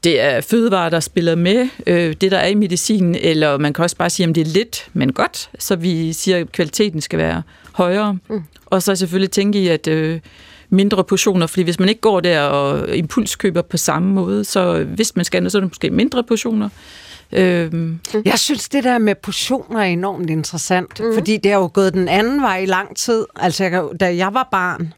det 0.04 0.22
er 0.22 0.42
fødevarer, 0.42 0.90
der 0.90 1.00
spiller 1.00 1.36
med, 1.36 1.68
øh, 1.88 2.16
det 2.22 2.32
der 2.32 2.38
er 2.38 2.48
i 2.48 2.56
medicinen, 2.56 3.16
eller 3.16 3.58
man 3.58 3.74
kan 3.74 3.84
også 3.84 3.96
bare 3.96 4.10
sige, 4.10 4.30
at 4.30 4.36
det 4.36 4.42
er 4.42 4.52
lidt, 4.52 4.88
men 4.94 5.14
godt, 5.14 5.50
så 5.60 5.76
vi 5.76 6.14
siger, 6.14 6.38
at 6.38 6.52
kvaliteten 6.52 7.02
skal 7.02 7.20
være 7.20 7.44
højere. 7.74 8.18
Mm. 8.30 8.44
Og 8.66 8.84
så 8.84 8.96
selvfølgelig 8.96 9.32
tænke 9.32 9.60
i, 9.60 9.68
at 9.68 9.88
øh, 9.88 10.20
mindre 10.70 11.04
portioner, 11.04 11.48
fordi 11.48 11.64
hvis 11.64 11.80
man 11.80 11.90
ikke 11.90 12.02
går 12.02 12.20
der 12.20 12.42
og 12.42 12.98
impulskøber 12.98 13.62
på 13.62 13.78
samme 13.78 14.14
måde, 14.14 14.46
så 14.46 14.84
hvis 14.84 15.16
man 15.16 15.26
skal, 15.26 15.52
så 15.52 15.58
er 15.58 15.62
det 15.62 15.70
måske 15.70 15.90
mindre 15.90 16.24
portioner. 16.24 16.70
Øhm. 17.32 18.00
Jeg 18.26 18.40
synes, 18.40 18.70
det 18.70 18.84
der 18.84 18.98
med 18.98 19.16
portioner 19.16 19.80
er 19.80 19.84
enormt 19.84 20.30
interessant, 20.30 21.00
mm. 21.00 21.14
fordi 21.14 21.38
det 21.38 21.52
har 21.52 21.60
jo 21.60 21.70
gået 21.74 21.94
den 21.94 22.08
anden 22.08 22.42
vej 22.42 22.58
i 22.58 22.66
lang 22.66 22.96
tid. 22.96 23.26
Altså, 23.36 23.90
da 24.00 24.16
jeg 24.16 24.34
var 24.34 24.48
barn, 24.52 24.94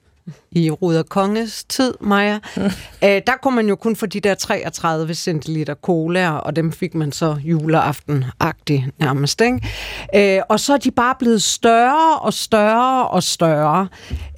i 0.56 0.72
Ruder 0.72 1.04
Konges 1.04 1.64
tid, 1.64 1.94
Maja, 2.02 2.40
øh, 3.04 3.22
der 3.28 3.34
kunne 3.42 3.56
man 3.56 3.68
jo 3.68 3.76
kun 3.76 3.96
få 3.96 4.06
de 4.06 4.20
der 4.20 4.34
33 4.34 5.14
centiliter 5.14 5.74
cola, 5.74 6.32
og 6.32 6.56
dem 6.56 6.72
fik 6.72 6.96
man 6.96 7.12
så 7.12 7.38
juleaften-agtigt 7.44 8.84
nærmest. 9.00 9.42
Ikke? 9.42 10.38
Øh, 10.38 10.42
og 10.50 10.60
så 10.60 10.74
er 10.74 10.78
de 10.78 10.92
bare 10.92 11.16
blevet 11.20 11.44
større 11.44 12.20
og 12.20 12.34
større 12.34 13.08
og 13.08 13.24
større. 13.24 13.88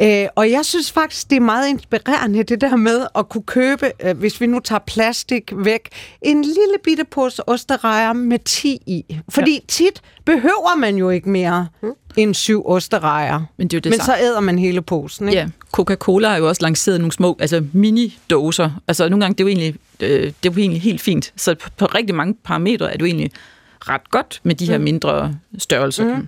Øh, 0.02 0.28
og 0.36 0.52
jeg 0.52 0.66
synes 0.66 0.92
faktisk, 0.92 1.30
det 1.30 1.36
er 1.36 1.40
meget 1.40 1.70
inspirerende, 1.70 2.44
det 2.44 2.62
der 2.62 2.76
med 2.76 3.08
at 3.16 3.30
kunne 3.30 3.44
købe, 3.44 3.92
øh, 4.04 4.18
hvis 4.18 4.42
vi 4.42 4.46
nu 4.46 4.60
tager 4.60 4.80
plastik 4.80 5.52
væk, 5.56 5.90
en 6.22 6.42
lille 6.42 6.76
bitte 6.84 7.04
pose 7.04 7.50
osterejer 7.50 8.14
med 8.14 8.40
10 8.40 8.80
i. 8.86 9.20
Fordi 9.30 9.54
ja. 9.54 9.60
tit 9.68 10.02
behøver 10.26 10.76
man 10.76 10.96
jo 10.96 11.10
ikke 11.10 11.30
mere 11.30 11.68
mm. 11.82 11.92
end 12.18 12.34
syv 12.34 12.64
osterejer. 12.66 13.42
Men, 13.58 13.68
det 13.68 13.74
er 13.74 13.78
jo 13.78 13.82
det 13.82 13.90
Men 13.90 14.00
så 14.00 14.16
æder 14.22 14.40
man 14.40 14.60
hele 14.60 14.82
posen, 14.82 15.28
ikke? 15.28 15.40
Ja, 15.40 15.48
Coca-Cola 15.72 16.07
har 16.30 16.38
jo 16.38 16.48
også 16.48 16.62
lanceret 16.62 17.00
nogle 17.00 17.12
små, 17.12 17.38
altså 17.40 17.64
mini-doser. 17.74 18.70
Altså 18.88 19.10
nogle 19.10 19.26
gange, 19.26 19.36
det 19.36 19.40
er 19.40 19.44
jo 19.44 19.48
egentlig, 19.48 19.76
øh, 20.00 20.22
det 20.44 20.50
er 20.50 20.54
jo 20.54 20.60
egentlig 20.60 20.82
helt 20.82 21.02
fint. 21.02 21.34
Så 21.36 21.56
på, 21.56 21.70
på 21.78 21.86
rigtig 21.86 22.16
mange 22.16 22.36
parametre 22.44 22.88
er 22.88 22.94
det 22.94 23.02
jo 23.02 23.06
egentlig 23.06 23.32
ret 23.80 24.12
godt 24.12 24.40
med 24.44 24.56
de 24.56 24.66
her 24.66 24.78
mm. 24.78 24.84
mindre 24.84 25.36
størrelser. 25.58 26.18
Mm. 26.18 26.28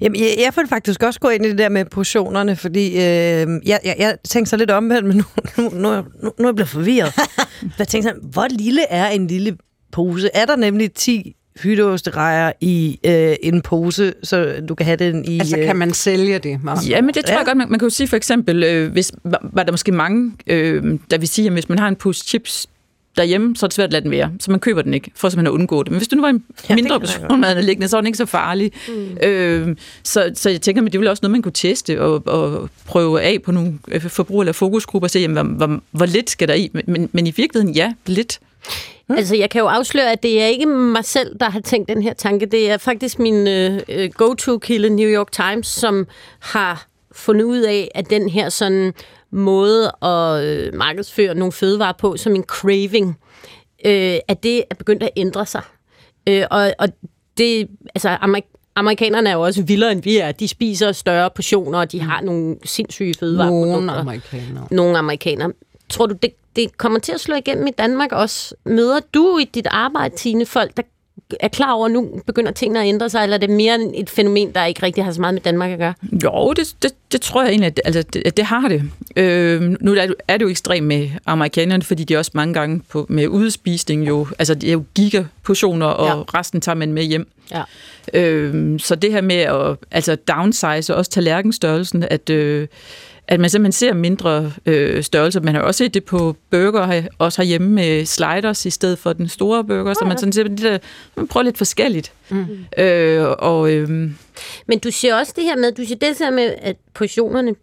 Jamen, 0.00 0.20
jeg, 0.20 0.34
jeg 0.38 0.52
vil 0.56 0.66
faktisk 0.68 1.02
også 1.02 1.20
gå 1.20 1.28
ind 1.28 1.46
i 1.46 1.48
det 1.48 1.58
der 1.58 1.68
med 1.68 1.84
portionerne, 1.84 2.56
fordi 2.56 2.86
øh, 2.88 2.96
jeg, 2.96 3.80
jeg, 3.84 3.96
jeg 3.98 4.16
tænkte 4.24 4.50
så 4.50 4.56
lidt 4.56 4.70
omvendt, 4.70 5.08
men 5.08 5.16
nu, 5.16 5.24
nu, 5.56 5.70
nu, 5.70 6.04
nu, 6.22 6.32
nu 6.38 6.44
er 6.44 6.48
jeg 6.48 6.54
blevet 6.54 6.68
forvirret. 6.68 7.12
jeg 7.78 7.88
tænkte 7.88 8.08
sådan, 8.08 8.22
hvor 8.22 8.46
lille 8.50 8.86
er 8.88 9.08
en 9.08 9.26
lille 9.26 9.56
pose? 9.92 10.30
Er 10.34 10.46
der 10.46 10.56
nemlig 10.56 10.92
10 10.92 11.36
hytteosterejer 11.60 12.52
i 12.60 13.00
øh, 13.06 13.34
en 13.42 13.62
pose, 13.62 14.14
så 14.22 14.54
du 14.68 14.74
kan 14.74 14.86
have 14.86 14.96
den 14.96 15.24
i... 15.24 15.38
Altså, 15.38 15.58
øh, 15.58 15.64
kan 15.66 15.76
man 15.76 15.92
sælge 15.92 16.38
det? 16.38 16.60
Ja, 16.88 17.00
men 17.02 17.14
det 17.14 17.24
tror 17.24 17.32
Ja. 17.32 17.38
jeg 17.38 17.46
godt, 17.46 17.58
man, 17.58 17.70
man 17.70 17.78
kan 17.78 17.86
jo 17.86 17.90
sige 17.90 18.08
for 18.08 18.16
eksempel, 18.16 18.62
øh, 18.62 18.92
hvis 18.92 19.12
var, 19.24 19.40
var 19.52 19.62
der 19.62 19.70
måske 19.72 19.92
mange, 19.92 20.32
øh, 20.46 20.98
der 21.10 21.18
vil 21.18 21.28
sige, 21.28 21.46
at 21.46 21.52
hvis 21.52 21.68
man 21.68 21.78
har 21.78 21.88
en 21.88 21.96
pose 21.96 22.24
chips 22.26 22.66
derhjemme, 23.16 23.56
så 23.56 23.66
er 23.66 23.68
det 23.68 23.74
svært 23.74 23.86
at 23.86 23.92
lade 23.92 24.02
den 24.02 24.10
være. 24.10 24.30
Så 24.40 24.50
man 24.50 24.60
køber 24.60 24.82
den 24.82 24.94
ikke, 24.94 25.10
for 25.16 25.28
simpelthen 25.28 25.46
at 25.46 25.58
undgå 25.60 25.82
det. 25.82 25.90
Men 25.92 25.98
hvis 25.98 26.08
du 26.08 26.16
nu 26.16 26.22
var 26.22 26.28
en 26.28 26.44
Ja, 26.68 26.74
mindre 26.74 27.00
portion, 27.00 27.40
man 27.40 27.44
havde 27.44 27.62
liggende, 27.62 27.88
så 27.88 27.96
er 27.96 28.00
den 28.00 28.06
ikke 28.06 28.16
så 28.18 28.26
farlig. 28.26 28.72
Mm. 28.88 29.16
Øh, 29.22 29.76
så, 30.04 30.30
så 30.34 30.50
jeg 30.50 30.60
tænker, 30.60 30.82
at 30.82 30.86
det 30.86 30.94
er 30.94 30.98
vel 30.98 31.08
også 31.08 31.20
noget, 31.22 31.32
man 31.32 31.42
kunne 31.42 31.52
teste 31.52 32.00
og, 32.02 32.22
og 32.26 32.70
prøve 32.86 33.22
af 33.22 33.42
på 33.42 33.52
nogle 33.52 33.78
øh, 33.88 34.00
forbrug- 34.10 34.40
eller 34.40 34.52
fokusgrupper 34.52 35.06
og 35.06 35.10
se, 35.10 35.18
jamen, 35.18 35.46
hvor, 35.56 35.66
hvor, 35.66 35.80
hvor 35.90 36.06
lidt 36.06 36.30
skal 36.30 36.48
der 36.48 36.54
i. 36.54 36.70
Men, 36.72 36.82
men, 36.86 37.08
men 37.12 37.26
i 37.26 37.32
virkeligheden, 37.36 37.74
ja, 37.74 37.92
lidt. 38.06 38.40
Altså, 39.16 39.36
jeg 39.36 39.50
kan 39.50 39.60
jo 39.60 39.66
afsløre, 39.66 40.12
at 40.12 40.22
det 40.22 40.42
er 40.42 40.46
ikke 40.46 40.66
mig 40.66 41.04
selv, 41.04 41.38
der 41.40 41.50
har 41.50 41.60
tænkt 41.60 41.88
den 41.88 42.02
her 42.02 42.12
tanke. 42.12 42.46
Det 42.46 42.70
er 42.70 42.78
faktisk 42.78 43.18
min 43.18 43.48
øh, 43.48 43.80
øh, 43.88 44.10
go-to-kilde, 44.10 44.90
New 44.90 45.08
York 45.08 45.32
Times, 45.32 45.66
som 45.66 46.06
har 46.40 46.86
fundet 47.12 47.44
ud 47.44 47.60
af, 47.60 47.88
at 47.94 48.10
den 48.10 48.28
her 48.28 48.48
sådan 48.48 48.94
måde 49.30 49.92
at 50.02 50.44
øh, 50.44 50.74
markedsføre 50.74 51.34
nogle 51.34 51.52
fødevarer 51.52 51.94
på, 51.98 52.16
som 52.16 52.34
en 52.34 52.44
craving, 52.44 53.18
øh, 53.86 54.18
at 54.28 54.42
det 54.42 54.64
er 54.70 54.74
begyndt 54.74 55.02
at 55.02 55.10
ændre 55.16 55.46
sig. 55.46 55.62
Øh, 56.28 56.44
og, 56.50 56.72
og 56.78 56.88
det, 57.38 57.68
altså, 57.94 58.08
amerik- 58.08 58.72
amerikanerne 58.76 59.28
er 59.30 59.34
jo 59.34 59.40
også 59.40 59.62
vildere, 59.62 59.92
end 59.92 60.02
vi 60.02 60.16
er. 60.16 60.32
De 60.32 60.48
spiser 60.48 60.92
større 60.92 61.30
portioner, 61.34 61.78
og 61.78 61.92
de 61.92 62.00
har 62.00 62.20
nogle 62.20 62.56
sindssyge 62.64 63.14
fødevareprodukter. 63.20 63.76
Nogle 63.80 63.92
amerikanere. 63.92 64.66
Nogle 64.70 64.98
amerikanere. 64.98 65.52
Tror 65.88 66.06
du, 66.06 66.14
det, 66.22 66.30
det 66.56 66.78
kommer 66.78 66.98
til 66.98 67.12
at 67.12 67.20
slå 67.20 67.34
igennem 67.34 67.66
i 67.66 67.70
Danmark 67.70 68.12
også? 68.12 68.54
Møder 68.64 69.00
du 69.14 69.38
i 69.38 69.44
dit 69.44 69.66
arbejde, 69.70 70.16
Tine, 70.16 70.46
folk, 70.46 70.76
der 70.76 70.82
er 71.40 71.48
klar 71.48 71.72
over, 71.72 71.86
at 71.86 71.92
nu 71.92 72.20
begynder 72.26 72.52
tingene 72.52 72.80
at 72.80 72.86
ændre 72.86 73.10
sig, 73.10 73.22
eller 73.22 73.36
er 73.36 73.40
det 73.40 73.50
mere 73.50 73.78
et 73.94 74.10
fænomen, 74.10 74.52
der 74.54 74.64
ikke 74.64 74.82
rigtig 74.82 75.04
har 75.04 75.12
så 75.12 75.20
meget 75.20 75.34
med 75.34 75.42
Danmark 75.42 75.70
at 75.70 75.78
gøre? 75.78 75.94
Jo, 76.24 76.52
det, 76.56 76.74
det, 76.82 76.92
det 77.12 77.20
tror 77.20 77.42
jeg 77.42 77.50
egentlig, 77.50 77.66
at, 77.66 77.80
altså, 77.84 78.02
det, 78.02 78.22
at 78.26 78.36
det 78.36 78.44
har 78.44 78.68
det. 78.68 78.82
Øh, 79.16 79.62
nu 79.80 79.94
er 79.94 80.06
det, 80.06 80.14
er 80.28 80.36
det 80.36 80.44
jo 80.44 80.50
ekstremt 80.50 80.86
med 80.86 81.10
amerikanerne, 81.26 81.82
fordi 81.82 82.04
de 82.04 82.16
også 82.16 82.30
mange 82.34 82.54
gange 82.54 82.82
på, 82.90 83.06
med 83.08 83.28
udspisning 83.28 84.08
jo, 84.08 84.26
altså 84.38 84.54
det 84.54 84.68
er 84.68 84.72
jo 84.72 84.84
gigaportioner, 84.94 85.86
og 85.86 86.06
Ja. 86.06 86.38
resten 86.38 86.60
tager 86.60 86.76
man 86.76 86.92
med 86.92 87.02
hjem. 87.02 87.28
Ja. 87.50 87.62
Øh, 88.14 88.80
så 88.80 88.94
det 88.94 89.12
her 89.12 89.20
med 89.20 89.36
at 89.36 89.76
altså 89.90 90.14
downsize, 90.16 90.94
også 90.96 91.10
tallerkenstørrelsen, 91.10 92.04
at, 92.10 92.30
øh, 92.30 92.68
at 93.28 93.40
man 93.40 93.50
simpelthen 93.50 93.72
ser 93.72 93.94
mindre 93.94 94.52
øh, 94.66 95.02
størrelser. 95.02 95.40
Man 95.40 95.54
har 95.54 95.62
også 95.62 95.78
set 95.78 95.94
det 95.94 96.04
på 96.04 96.36
burger, 96.50 97.02
også 97.18 97.42
herhjemme 97.42 97.68
med 97.68 98.06
sliders 98.06 98.66
i 98.66 98.70
stedet 98.70 98.98
for 98.98 99.12
den 99.12 99.28
store 99.28 99.64
burger, 99.64 99.94
så 99.94 100.04
man 100.04 100.18
sådan 100.18 100.32
ser, 100.32 100.42
det 100.42 100.62
der, 100.62 100.78
man 101.16 101.26
prøver 101.28 101.44
lidt 101.44 101.58
forskelligt. 101.58 102.12
Mm. 102.30 102.46
Øh, 102.78 103.26
og, 103.38 103.72
øh, 103.72 104.10
Men 104.66 104.78
du 104.78 104.90
siger 104.90 105.14
også 105.14 105.32
det 105.36 105.44
her 105.44 105.56
med, 105.56 105.72
du 105.72 105.84
siger 105.84 105.98
det 105.98 106.18
her 106.18 106.30
med, 106.30 106.54
at 106.62 106.76
portionerne 106.94 107.54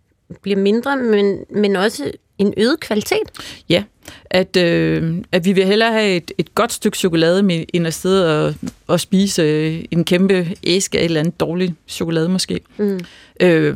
bliver 0.41 0.57
mindre, 0.57 0.97
men, 0.97 1.37
men 1.49 1.75
også 1.75 2.11
en 2.37 2.53
øget 2.57 2.79
kvalitet. 2.79 3.31
Ja, 3.69 3.83
at, 4.25 4.57
øh, 4.57 5.15
at 5.31 5.45
vi 5.45 5.53
vil 5.53 5.65
hellere 5.65 5.91
have 5.91 6.15
et, 6.15 6.31
et 6.37 6.55
godt 6.55 6.71
stykke 6.71 6.97
chokolade, 6.97 7.43
med, 7.43 7.65
end 7.73 7.87
at 7.87 7.93
sidde 7.93 8.47
og, 8.47 8.55
og 8.87 8.99
spise 8.99 9.41
øh, 9.41 9.83
en 9.91 10.03
kæmpe 10.05 10.47
æske 10.63 10.97
af 10.97 11.01
et 11.01 11.05
eller 11.05 11.19
andet 11.19 11.39
dårligt 11.39 11.73
chokolade 11.87 12.29
måske. 12.29 12.59
Mm. 12.77 12.99
Øh, 13.39 13.75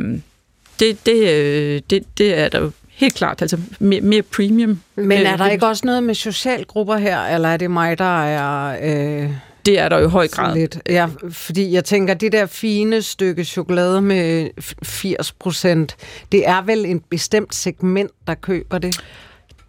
det, 0.83 1.05
det, 1.05 1.29
øh, 1.29 1.81
det, 1.89 2.03
det 2.17 2.39
er 2.39 2.49
der 2.49 2.59
jo 2.61 2.71
helt 2.89 3.15
klart, 3.15 3.41
altså 3.41 3.57
mere, 3.79 4.01
mere 4.01 4.21
premium. 4.21 4.79
Men 4.95 5.11
er 5.11 5.33
Øh, 5.33 5.37
der 5.39 5.49
ikke 5.49 5.65
også 5.67 5.85
noget 5.85 6.03
med 6.03 6.15
socialgrupper 6.15 6.97
her, 6.97 7.21
eller 7.21 7.49
er 7.49 7.57
det 7.57 7.71
mig, 7.71 7.97
der 7.97 8.23
er... 8.25 8.77
Øh, 9.23 9.29
Det 9.65 9.79
er 9.79 9.89
der 9.89 9.99
jo 9.99 10.07
i 10.07 10.09
høj 10.09 10.27
grad. 10.27 10.55
lidt? 10.55 10.79
Ja, 10.89 11.07
fordi 11.31 11.71
jeg 11.73 11.83
tænker, 11.83 12.13
det 12.13 12.31
der 12.31 12.45
fine 12.45 13.01
stykke 13.01 13.43
chokolade 13.45 14.01
med 14.01 14.49
f- 14.61 14.73
80 14.83 15.31
procent, 15.31 15.95
det 16.31 16.47
er 16.47 16.61
vel 16.61 16.85
en 16.85 16.99
bestemt 17.09 17.55
segment, 17.55 18.11
der 18.27 18.33
køber 18.33 18.77
det? 18.77 18.99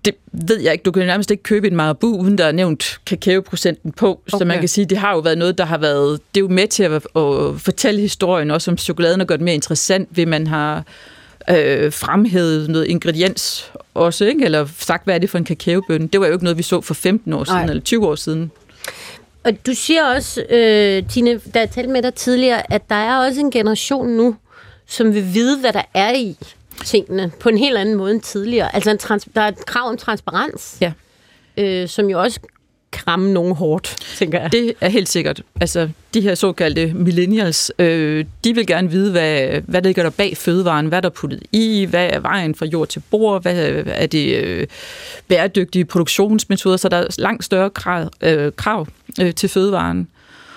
Det 0.05 0.14
ved 0.32 0.60
jeg 0.60 0.72
ikke. 0.72 0.82
Du 0.82 0.90
kan 0.90 1.06
nærmest 1.06 1.31
ikke 1.31 1.43
købe 1.43 1.66
en 1.66 1.76
marabu, 1.76 2.16
uden 2.16 2.39
der 2.39 2.44
er 2.44 2.52
nævnt 2.52 3.01
kakaoprocenten 3.06 3.93
på. 3.93 4.10
Okay. 4.10 4.39
Så 4.39 4.44
man 4.44 4.59
kan 4.59 4.68
sige, 4.68 4.85
det 4.85 4.98
har 4.98 5.12
jo 5.12 5.18
været 5.18 5.39
noget, 5.39 5.59
der 5.59 5.64
har 5.64 5.78
været... 5.78 6.20
Det 6.35 6.40
er 6.40 6.44
jo 6.44 6.48
med 6.48 6.68
til 6.68 6.82
at, 6.82 6.93
at 6.93 7.60
fortælle 7.60 8.01
historien 8.01 8.51
også 8.51 8.70
om 8.70 8.78
chokoladen 8.78 9.20
og 9.20 9.26
gøre 9.26 9.39
det 9.39 9.44
mere 9.44 9.55
interessant, 9.55 10.09
ved 10.10 10.26
man 10.26 10.47
har 10.47 10.85
øh, 11.51 11.93
fremhævet 11.93 12.70
noget 12.70 12.86
ingrediens 12.86 13.70
også, 13.94 14.24
ikke? 14.24 14.44
eller 14.44 14.66
sagt, 14.78 15.05
hvad 15.05 15.14
er 15.14 15.18
det 15.18 15.31
for 15.31 15.39
en 15.39 15.44
kakaobønne. 15.44 16.09
Det 16.09 16.20
var 16.20 16.26
jo 16.26 16.32
ikke 16.32 16.44
noget, 16.44 16.59
vi 16.59 16.62
så 16.62 16.81
for 16.81 16.94
15 16.94 17.32
år 17.32 17.44
siden, 17.44 17.59
Nej. 17.59 17.66
eller 17.66 17.82
20 17.82 18.06
år 18.06 18.14
siden. 18.14 18.51
Og 19.44 19.52
du 19.66 19.74
siger 19.74 20.05
også, 20.05 20.43
øh, 20.51 21.02
Tine, 21.09 21.40
da 21.55 21.59
jeg 21.59 21.70
talte 21.70 21.90
med 21.90 22.02
dig 22.02 22.14
tidligere, 22.14 22.72
at 22.72 22.82
der 22.89 22.94
er 22.94 23.18
også 23.26 23.40
en 23.40 23.51
generation 23.51 24.09
nu, 24.09 24.36
som 24.86 25.14
vil 25.14 25.35
vide, 25.35 25.59
hvad 25.60 25.72
der 25.72 25.82
er 25.94 26.12
i 26.14 26.36
tingene, 26.84 27.32
på 27.40 27.48
en 27.48 27.59
helt 27.59 27.76
anden 27.76 27.94
måde 27.94 28.12
end 28.12 28.20
tidligere. 28.20 28.74
Altså 28.74 28.90
en 28.90 28.98
trans- 28.98 29.28
der 29.34 29.40
er 29.40 29.48
et 29.48 29.66
krav 29.66 29.88
om 29.88 29.96
transparens, 29.96 30.76
Ja. 30.80 30.92
øh, 31.56 31.88
som 31.88 32.06
jo 32.10 32.20
også 32.20 32.40
kan 32.92 33.09
ramme 33.09 33.32
nogen 33.32 33.55
hårdt, 33.55 33.96
tænker 34.16 34.40
jeg. 34.40 34.52
Det 34.52 34.74
er 34.80 34.88
helt 34.88 35.09
sikkert. 35.09 35.42
Altså, 35.60 35.88
de 36.14 36.20
her 36.20 36.34
såkaldte 36.34 36.92
millennials, 36.94 37.72
øh, 37.78 38.24
de 38.44 38.55
vil 38.55 38.66
gerne 38.66 38.90
vide, 38.90 39.10
hvad, 39.10 39.60
hvad 39.66 39.82
der 39.82 39.88
ligger 39.88 40.02
der 40.02 40.10
bag 40.10 40.36
fødevaren, 40.36 40.86
hvad 40.86 41.02
der 41.02 41.09
er 41.09 41.12
puttet 41.12 41.42
i, 41.52 41.84
hvad 41.90 42.06
er 42.12 42.20
vejen 42.20 42.55
fra 42.55 42.66
jord 42.66 42.88
til 42.88 43.02
bord, 43.10 43.42
hvad 43.42 43.82
er 43.86 44.06
det 44.06 44.36
øh, 44.36 44.66
bæredygtige 45.28 45.84
produktionsmetoder, 45.84 46.76
så 46.76 46.88
der 46.88 46.96
er 46.96 47.06
langt 47.18 47.44
større 47.44 47.70
krav, 47.70 48.10
øh, 48.20 48.52
krav 48.56 48.86
øh, 49.20 49.34
til 49.34 49.48
fødevaren. 49.48 50.09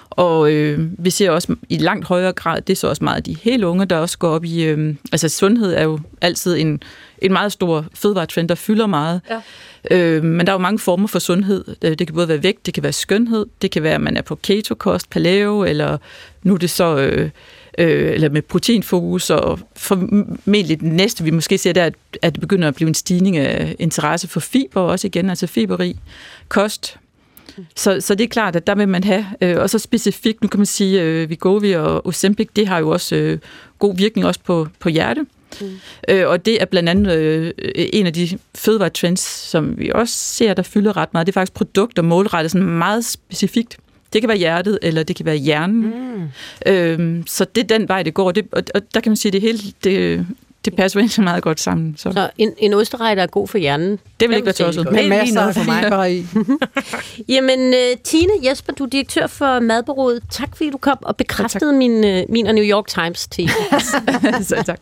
Og 0.10 0.52
øh, 0.52 0.80
vi 1.06 1.10
ser 1.10 1.32
også 1.32 1.56
i 1.70 1.78
langt 1.78 2.06
højere 2.06 2.32
grad, 2.34 2.62
det 2.62 2.74
er 2.74 2.78
så 2.78 2.88
også 2.88 3.04
meget 3.04 3.18
af 3.18 3.24
de 3.24 3.36
helt 3.42 3.64
unge, 3.64 3.86
der 3.86 3.98
også 3.98 4.18
går 4.18 4.30
op 4.30 4.46
i, 4.46 4.64
øh, 4.64 4.96
altså 5.12 5.30
sundhed 5.30 5.74
er 5.74 5.84
jo 5.84 6.00
altid 6.22 6.58
en, 6.58 6.82
en 7.22 7.34
meget 7.34 7.52
stor 7.52 7.86
fødevaretrend, 7.94 8.50
der 8.50 8.56
fylder 8.56 8.88
meget. 8.88 9.22
Ja. 9.30 9.40
Øh, 9.98 10.24
men 10.24 10.46
der 10.48 10.52
er 10.52 10.56
jo 10.56 10.62
mange 10.62 10.80
former 10.80 11.08
for 11.08 11.20
sundhed. 11.20 11.66
Øh, 11.82 11.92
Det 12.00 12.08
kan 12.08 12.14
både 12.16 12.28
være 12.28 12.44
vægt, 12.44 12.66
det 12.66 12.74
kan 12.74 12.84
være 12.84 12.94
skønhed, 12.94 13.46
det 13.62 13.72
kan 13.72 13.84
være, 13.84 13.96
at 13.96 14.02
man 14.02 14.18
er 14.18 14.22
på 14.22 14.36
keto-kost, 14.36 15.10
paleo, 15.10 15.64
eller 15.64 15.98
nu 16.44 16.54
er 16.54 16.58
det 16.58 16.70
så... 16.70 16.98
Øh, 16.98 17.30
øh, 17.78 18.14
eller 18.14 18.30
med 18.30 18.42
proteinfokus, 18.42 19.30
og 19.30 19.60
formentlig 19.76 20.80
det 20.82 20.82
næste, 20.92 21.24
vi 21.24 21.32
måske 21.32 21.58
ser, 21.58 21.74
det 21.74 21.82
er, 21.82 21.86
at- 21.86 21.94
at 22.22 22.34
det 22.34 22.42
begynder 22.42 22.68
at 22.68 22.76
blive 22.76 22.88
en 22.88 22.94
stigning 22.94 23.38
af 23.38 23.76
interesse 23.80 24.28
for 24.28 24.40
fiber 24.40 24.82
også 24.82 25.08
igen, 25.08 25.30
altså 25.30 25.48
fiberrig 25.48 25.96
kost. 26.48 26.98
Så, 27.76 28.02
så 28.02 28.16
det 28.16 28.24
er 28.24 28.28
klart, 28.28 28.56
at 28.56 28.68
der 28.68 28.76
vil 28.76 28.88
man 28.88 29.04
have, 29.04 29.26
øh, 29.42 29.58
og 29.58 29.70
så 29.70 29.80
specifikt, 29.80 30.42
nu 30.42 30.48
kan 30.48 30.60
man 30.60 30.66
sige, 30.66 31.02
øh, 31.02 31.30
Vigovi 31.30 31.72
og 31.72 32.08
Ozempic, 32.08 32.48
det 32.56 32.68
har 32.68 32.80
jo 32.80 32.90
også 32.90 33.16
øh, 33.16 33.40
god 33.80 33.96
virkning 33.96 34.28
også 34.28 34.40
på, 34.46 34.68
på 34.80 34.90
hjerte. 34.90 35.26
Mm. 35.62 35.68
Øh, 36.10 36.28
og 36.28 36.46
det 36.46 36.62
er 36.62 36.66
blandt 36.66 36.90
andet 36.90 37.18
øh, 37.18 37.54
en 37.94 38.06
af 38.06 38.14
de 38.14 38.40
fødevaretrends, 38.56 39.22
som 39.22 39.80
vi 39.80 39.92
også 39.96 40.14
ser, 40.14 40.54
der 40.54 40.64
fylder 40.64 40.98
ret 40.98 41.14
meget. 41.14 41.28
Det 41.28 41.32
er 41.32 41.40
faktisk 41.40 41.54
produkter 41.54 42.02
målrettet 42.02 42.52
sådan 42.52 42.68
meget 42.68 43.06
specifikt. 43.06 43.78
Det 44.14 44.22
kan 44.22 44.28
være 44.28 44.38
hjertet, 44.38 44.80
eller 44.82 45.04
det 45.04 45.16
kan 45.16 45.26
være 45.26 45.36
hjernen. 45.36 45.82
Mm. 45.82 46.72
Øh, 46.72 47.24
så 47.28 47.46
det 47.56 47.64
er 47.64 47.78
den 47.78 47.88
vej, 47.88 48.04
det 48.04 48.14
går. 48.14 48.32
Det, 48.32 48.48
og, 48.52 48.64
og 48.76 48.82
der 48.94 49.00
kan 49.00 49.10
man 49.10 49.18
sige, 49.18 49.30
at 49.30 49.34
det 49.34 49.42
hele, 49.42 49.60
det, 49.84 50.26
det 50.68 50.76
passer 50.76 51.00
jo 51.00 51.02
egentlig 51.02 51.24
meget 51.24 51.44
godt 51.44 51.60
sammen. 51.60 51.96
Så, 51.98 52.12
Så 52.12 52.30
en, 52.38 52.54
en 52.58 52.74
osterej, 52.74 53.16
der 53.16 53.24
er 53.24 53.28
god 53.28 53.48
for 53.48 53.58
hjernen. 53.58 54.00
det 54.20 54.30
vil 54.30 54.36
ikke 54.36 54.46
være 54.46 54.54
tosset. 54.54 54.88
Lige 54.92 55.10
masser 55.10 55.36
noget 55.36 55.48
af 55.48 55.54
for 55.56 55.64
mig. 55.64 55.84
fiber 55.84 56.06
i. 56.06 56.26
Jamen, 57.34 57.74
øh, 57.74 57.98
Tine 58.04 58.32
Jesper, 58.50 58.74
du 58.74 58.84
er 58.84 58.88
direktør 58.90 59.28
for 59.28 59.60
Madbureauet. 59.60 60.22
Tak 60.32 60.58
fordi 60.58 60.70
du 60.70 60.78
kom 60.78 60.98
og 61.02 61.16
bekræftede 61.16 61.74
min, 61.74 62.04
øh, 62.06 62.24
min 62.30 62.48
og 62.48 62.56
New 62.56 62.64
York 62.64 62.88
Times 62.88 63.28
til. 63.28 63.50
så 64.50 64.64
tak. 64.66 64.80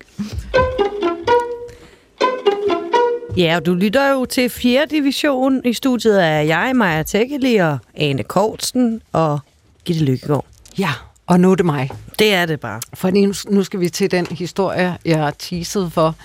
Ja, 3.38 3.56
og 3.56 3.66
du 3.66 3.74
lytter 3.74 4.12
jo 4.12 4.26
til 4.26 4.50
4. 4.50 4.86
division. 4.90 5.62
I 5.66 5.74
studiet 5.74 6.24
er 6.24 6.40
jeg, 6.40 6.72
Maja 6.76 7.04
Tækkeli 7.04 7.56
og 7.56 7.78
Ane 7.96 8.24
Kortsen 8.24 9.02
og 9.12 9.40
Gitte 9.86 10.04
Lykkegaard. 10.06 10.46
Ja, 10.80 10.90
og 11.28 11.40
nu 11.40 11.52
er 11.52 11.56
det 11.56 11.66
mig. 11.66 11.92
Det 12.20 12.34
er 12.34 12.46
det 12.46 12.60
bare. 12.60 12.82
For 12.94 13.52
nu, 13.52 13.64
skal 13.64 13.80
vi 13.80 13.90
til 13.90 14.12
den 14.12 14.26
historie, 14.26 14.98
jeg 15.06 15.18
har 15.18 15.32
teaset 15.40 15.92
for 15.92 16.16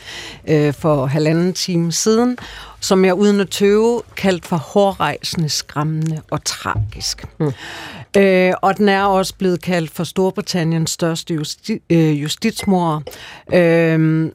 øh, 0.48 0.74
for 0.74 1.06
halvanden 1.06 1.52
time 1.52 1.92
siden, 1.92 2.38
som 2.80 3.04
jeg 3.04 3.14
uden 3.14 3.40
at 3.40 3.50
tøve 3.50 4.02
kaldt 4.16 4.46
for 4.46 4.56
hårrejsende, 4.56 5.48
skræmmende 5.48 6.22
og 6.30 6.44
tragisk. 6.44 7.24
Mm. 7.40 7.52
Øh, 8.16 8.52
og 8.62 8.76
den 8.76 8.88
er 8.88 9.04
også 9.04 9.34
blevet 9.34 9.62
kaldt 9.62 9.90
for 9.90 10.04
Storbritanniens 10.04 10.90
største 10.90 11.34
justi- 11.34 11.86
øh, 11.90 12.22
justitsmor. 12.22 13.02
Øh, 13.54 14.30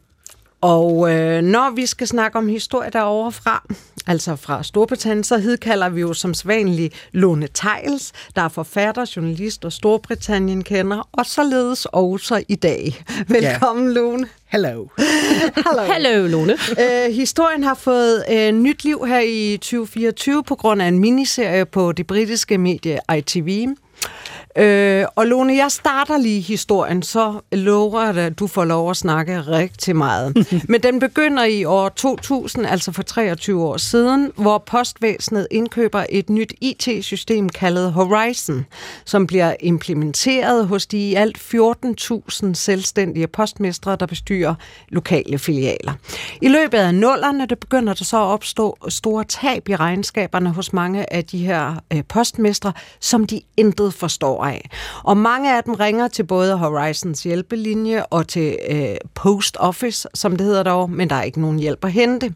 Og 0.66 1.12
øh, 1.12 1.42
når 1.42 1.76
vi 1.76 1.86
skal 1.86 2.08
snakke 2.08 2.38
om 2.38 2.48
historie 2.48 2.90
derovre 2.90 3.32
fra, 3.32 3.64
altså 4.08 4.36
fra 4.36 4.64
Storbritannien, 4.64 5.24
så 5.24 5.38
hedkalder 5.38 5.90
vi 5.90 6.02
jo 6.02 6.14
som 6.14 6.34
sædvanligt 6.34 7.10
Lone 7.12 7.48
Tejls, 7.48 8.12
der 8.36 8.42
er 8.42 8.50
forfatter, 8.50 9.12
journalist 9.16 9.66
og 9.66 9.72
Storbritannien 9.72 10.64
kender, 10.64 11.10
og 11.12 11.26
således 11.26 11.86
også 11.86 12.44
i 12.48 12.56
dag. 12.56 13.04
Velkommen, 13.28 13.88
ja. 13.88 13.94
Lone. 13.94 14.28
Hello. 14.46 14.88
Hello. 15.56 15.82
Hallo, 15.94 16.28
Lone. 16.28 16.54
Øh, 16.54 17.14
historien 17.14 17.64
har 17.64 17.74
fået 17.74 18.24
øh, 18.32 18.52
nyt 18.52 18.84
liv 18.84 19.06
her 19.08 19.20
i 19.20 19.58
2024 19.58 20.44
på 20.44 20.56
grund 20.56 20.82
af 20.82 20.88
en 20.88 21.00
miniserie 21.00 21.66
på 21.66 21.92
det 21.92 22.08
britiske 22.08 22.58
medie 22.58 23.00
ITV. 23.18 23.68
Øh, 24.58 25.06
og 25.16 25.28
Lone, 25.28 25.56
jeg 25.56 25.72
starter 25.72 26.18
lige 26.18 26.42
historien, 26.42 27.04
så 27.04 27.40
lover 27.52 28.06
jeg 28.06 28.14
dig, 28.14 28.26
at 28.26 28.40
du 28.40 28.48
får 28.48 28.66
lov 28.66 28.90
at 28.90 28.98
snakke 28.98 29.42
rigtig 29.42 29.96
meget. 29.96 30.48
Men 30.70 30.84
den 30.84 31.00
begynder 31.00 31.44
i 31.44 31.64
år 31.64 31.90
2000, 31.90 32.66
altså 32.66 32.92
for 32.92 33.04
23 33.04 33.64
år 33.64 33.78
siden, 33.78 34.32
hvor 34.36 34.58
postvæsenet 34.58 35.48
indkøber 35.52 36.06
et 36.10 36.30
nyt 36.30 36.54
IT-system 36.62 37.50
kaldet 37.50 37.94
Horizon, 37.94 38.66
som 39.06 39.28
bliver 39.28 39.56
implementeret 39.60 40.68
hos 40.68 40.88
de 40.88 40.98
i 40.98 41.14
alt 41.14 41.38
14.000 41.38 42.54
selvstændige 42.54 43.28
postmestre, 43.28 43.96
der 43.96 44.06
bestyrer 44.06 44.56
lokale 44.90 45.40
filialer. 45.40 45.94
I 46.42 46.48
løbet 46.48 46.78
af 46.78 46.96
nullerne, 46.96 47.46
der 47.46 47.56
begynder 47.56 47.94
der 47.94 48.06
så 48.06 48.18
at 48.18 48.28
opstå 48.28 48.78
store 48.90 49.24
tab 49.24 49.70
i 49.70 49.76
regnskaberne 49.76 50.50
hos 50.50 50.74
mange 50.74 51.14
af 51.14 51.26
de 51.26 51.46
her 51.46 51.76
øh, 51.94 52.04
postmestre, 52.10 52.74
som 53.00 53.28
de 53.28 53.42
intet 53.58 53.94
forstår 53.94 54.45
af. 54.50 54.70
Og 55.04 55.18
mange 55.18 55.58
af 55.58 55.64
dem 55.64 55.74
ringer 55.74 56.08
til 56.08 56.24
både 56.24 56.58
Horizons 56.58 57.24
hjælpelinje 57.24 58.06
og 58.06 58.28
til 58.28 58.58
øh, 58.70 58.96
Post 59.14 59.58
Office, 59.60 60.08
som 60.14 60.36
det 60.36 60.46
hedder 60.46 60.64
dog, 60.64 60.90
men 60.90 61.10
der 61.10 61.16
er 61.16 61.24
ikke 61.24 61.42
nogen 61.42 61.60
hjælp 61.60 61.86
at 61.86 61.92
hente. 61.92 62.34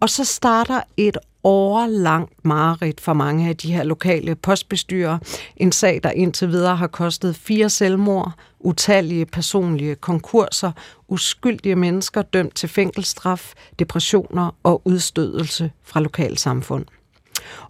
Og 0.00 0.10
så 0.10 0.24
starter 0.24 0.80
et 0.96 1.16
årlangt 1.44 2.44
mareridt 2.44 3.00
for 3.00 3.12
mange 3.12 3.48
af 3.48 3.56
de 3.56 3.72
her 3.72 3.82
lokale 3.84 4.34
postbestyrer. 4.34 5.18
En 5.56 5.72
sag, 5.72 6.00
der 6.02 6.10
indtil 6.10 6.48
videre 6.48 6.76
har 6.76 6.86
kostet 6.86 7.36
fire 7.36 7.70
selvmord, 7.70 8.32
utallige 8.60 9.26
personlige 9.26 9.94
konkurser, 9.94 10.72
uskyldige 11.08 11.76
mennesker 11.76 12.22
dømt 12.22 12.54
til 12.54 12.68
fængselsstraf, 12.68 13.52
depressioner 13.78 14.54
og 14.62 14.82
udstødelse 14.84 15.70
fra 15.84 16.00
lokalsamfund. 16.00 16.84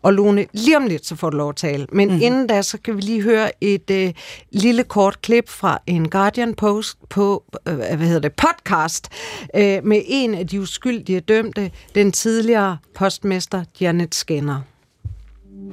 Og 0.02 0.12
Lone, 0.12 0.46
lige 0.52 0.76
om 0.76 0.86
lidt, 0.86 1.06
så 1.06 1.16
får 1.16 1.30
du 1.30 1.36
lov 1.36 1.48
at 1.48 1.56
tale. 1.56 1.86
Men 1.92 2.08
mm-hmm. 2.08 2.22
inden 2.22 2.46
da, 2.46 2.62
så 2.62 2.78
kan 2.84 2.96
vi 2.96 3.00
lige 3.00 3.22
høre 3.22 3.50
et 3.60 3.90
øh, 3.90 4.12
lille 4.50 4.84
kort 4.84 5.22
klip 5.22 5.48
fra 5.48 5.78
en 5.86 6.08
Guardian 6.08 6.54
Post 6.54 6.98
på, 7.08 7.44
øh, 7.68 7.74
hvad 7.74 7.96
hedder 7.96 8.20
det, 8.20 8.32
podcast 8.32 9.08
øh, 9.54 9.84
med 9.84 10.02
en 10.06 10.34
af 10.34 10.46
de 10.46 10.60
uskyldige 10.60 11.20
dømte, 11.20 11.70
den 11.94 12.12
tidligere 12.12 12.78
postmester 12.94 13.64
Janet 13.80 14.14
Skinner. 14.14 14.60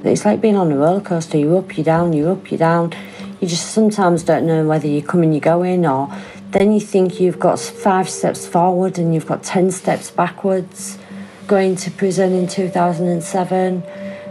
It's 0.03 0.30
like 0.30 0.41
being 0.41 0.57
on 0.57 0.72
a 0.72 0.76
roller 0.76 1.03
coaster. 1.03 1.40
You're 1.40 1.57
up, 1.57 1.72
you're 1.72 1.84
down, 1.84 2.14
you're 2.14 2.32
up, 2.32 2.52
you're 2.52 2.57
down. 2.57 2.94
You 3.41 3.48
just 3.48 3.73
sometimes 3.73 4.23
don't 4.23 4.45
know 4.45 4.64
whether 4.64 4.88
you're 4.88 5.07
coming, 5.11 5.34
you're 5.34 5.52
going, 5.53 5.86
or 5.86 6.14
then 6.52 6.72
you 6.72 6.80
think 6.80 7.19
you've 7.19 7.40
got 7.40 7.60
five 7.60 8.10
steps 8.10 8.48
forward 8.48 8.99
and 8.99 9.14
you've 9.14 9.27
got 9.27 9.44
ten 9.44 9.72
steps 9.72 10.11
backwards. 10.11 10.98
Going 11.47 11.76
to 11.76 11.91
prison 11.91 12.34
in 12.34 12.47
2007, 12.47 13.84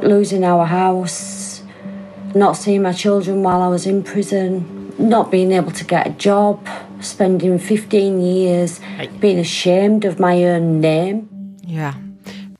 losing 0.02 0.44
our 0.44 0.66
house, 0.66 1.62
not 2.34 2.56
seeing 2.56 2.82
my 2.82 2.92
children 2.92 3.42
while 3.42 3.62
I 3.62 3.68
was 3.68 3.86
in 3.86 4.02
prison, 4.02 4.64
not 4.98 5.30
being 5.30 5.52
able 5.52 5.72
to 5.72 5.84
get 5.84 6.06
a 6.06 6.14
job, 6.18 6.58
spending 7.00 7.60
15 7.60 8.20
years 8.20 8.80
being 9.20 9.38
ashamed 9.38 10.04
of 10.04 10.18
my 10.18 10.44
own 10.44 10.80
name. 10.80 11.28
Ja, 11.68 11.92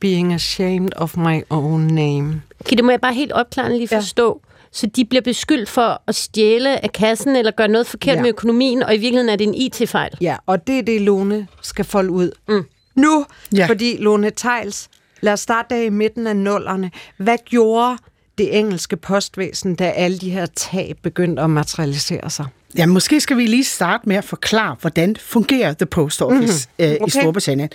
being 0.01 0.33
ashamed 0.33 0.95
of 0.97 1.17
my 1.17 1.43
own 1.51 1.87
name. 1.87 2.43
Gitte, 2.65 2.83
må 2.83 2.91
jeg 2.91 3.01
bare 3.01 3.15
helt 3.15 3.33
opklarende 3.33 3.77
lige 3.77 3.89
forstå, 3.89 4.41
ja. 4.45 4.51
så 4.73 4.87
de 4.87 5.05
bliver 5.05 5.23
beskyldt 5.23 5.69
for 5.69 6.03
at 6.07 6.15
stjæle 6.15 6.85
af 6.85 6.93
kassen 6.93 7.37
eller 7.37 7.51
gøre 7.51 7.69
noget 7.69 7.87
forkert 7.87 8.17
ja. 8.17 8.23
med 8.23 8.29
økonomien, 8.29 8.83
og 8.83 8.95
i 8.95 8.99
virkeligheden 8.99 9.29
er 9.29 9.37
det 9.37 9.47
en 9.47 9.55
IT-fejl? 9.55 10.17
Ja, 10.21 10.37
og 10.47 10.67
det 10.67 10.79
er 10.79 10.83
det, 10.83 11.01
Lone 11.01 11.47
skal 11.63 11.85
folde 11.85 12.11
ud. 12.11 12.31
Mm. 12.49 12.65
Nu, 12.95 13.27
Ja. 13.57 13.67
fordi 13.67 13.97
Lone 14.01 14.31
Tejls, 14.31 14.89
lad 15.21 15.33
os 15.33 15.41
starte 15.41 15.75
der 15.75 15.81
i 15.83 15.89
midten 15.91 16.27
af 16.27 16.37
nullerne. 16.37 16.91
Hvad 17.17 17.39
gjorde 17.45 17.99
det 18.39 18.59
engelske 18.59 18.97
postvæsen, 18.97 19.75
da 19.75 19.85
alle 19.91 20.19
de 20.19 20.31
her 20.31 20.47
tab 20.47 20.97
begyndte 21.03 21.43
at 21.43 21.51
materialisere 21.51 22.31
sig? 22.31 22.47
Ja, 22.77 22.87
måske 22.87 23.21
skal 23.21 23.37
vi 23.37 23.47
lige 23.47 23.65
starte 23.65 24.09
med 24.09 24.17
at 24.17 24.25
forklare, 24.25 24.77
hvordan 24.81 25.17
fungerer 25.21 25.73
The 25.75 25.87
Post 25.87 26.23
Office 26.23 26.69
mm-hmm. 26.79 26.91
øh, 26.91 26.93
i 26.95 26.99
Okay. 27.01 27.21
Storbritannien. 27.21 27.69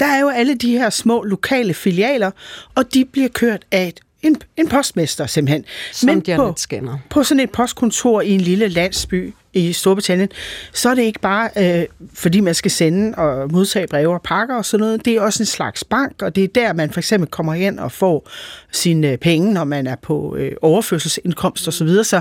Der 0.00 0.06
er 0.06 0.20
jo 0.20 0.28
alle 0.28 0.54
de 0.54 0.70
her 0.78 0.90
små 0.90 1.22
lokale 1.22 1.74
filialer, 1.74 2.30
og 2.74 2.94
de 2.94 3.04
bliver 3.04 3.28
kørt 3.28 3.64
af 3.72 3.86
et, 3.88 4.00
en, 4.22 4.36
en 4.56 4.68
postmester 4.68 5.26
simpelthen. 5.26 5.64
Som 5.92 6.08
på, 6.08 6.22
Janet 6.28 6.60
Skinner. 6.60 6.98
på 7.10 7.22
sådan 7.22 7.40
et 7.40 7.50
postkontor 7.50 8.20
i 8.20 8.30
en 8.30 8.40
lille 8.40 8.68
landsby 8.68 9.34
i 9.56 9.72
Storbritannien, 9.72 10.28
så 10.72 10.88
er 10.88 10.94
det 10.94 11.02
ikke 11.02 11.20
bare, 11.20 11.50
øh, 11.56 11.86
fordi 12.14 12.40
man 12.40 12.54
skal 12.54 12.70
sende 12.70 13.18
og 13.18 13.52
modtage 13.52 13.86
breve 13.86 14.14
og 14.14 14.22
pakker 14.22 14.56
og 14.56 14.64
sådan 14.64 14.80
noget. 14.84 15.04
Det 15.04 15.16
er 15.16 15.20
også 15.20 15.42
en 15.42 15.46
slags 15.46 15.84
bank, 15.84 16.22
og 16.22 16.36
det 16.36 16.44
er 16.44 16.48
der, 16.48 16.72
man 16.72 16.90
for 16.90 17.00
eksempel 17.00 17.30
kommer 17.30 17.52
hen 17.52 17.78
og 17.78 17.92
får 17.92 18.30
sine 18.72 19.16
penge, 19.16 19.52
når 19.52 19.64
man 19.64 19.86
er 19.86 19.96
på 20.02 20.36
øh, 20.36 20.52
overførselsindkomst 20.62 21.66
og 21.66 21.72
så 21.72 21.84
videre. 21.84 22.04
Så 22.04 22.20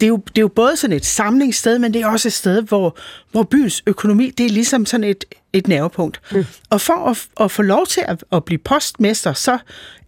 det 0.00 0.06
er, 0.06 0.08
jo, 0.08 0.16
det 0.16 0.38
er 0.38 0.42
jo 0.42 0.48
både 0.48 0.76
sådan 0.76 0.96
et 0.96 1.06
samlingssted, 1.06 1.78
men 1.78 1.94
det 1.94 2.02
er 2.02 2.06
også 2.06 2.28
et 2.28 2.32
sted, 2.32 2.62
hvor, 2.62 2.96
hvor 3.30 3.42
byens 3.42 3.82
økonomi, 3.86 4.30
det 4.30 4.46
er 4.46 4.50
ligesom 4.50 4.86
sådan 4.86 5.04
et, 5.04 5.24
et 5.52 5.68
nervepunkt. 5.68 6.20
Mm. 6.32 6.44
Og 6.70 6.80
for 6.80 7.10
at, 7.10 7.28
at 7.40 7.50
få 7.50 7.62
lov 7.62 7.86
til 7.86 8.04
at, 8.08 8.24
at 8.32 8.44
blive 8.44 8.58
postmester, 8.58 9.32
så 9.32 9.58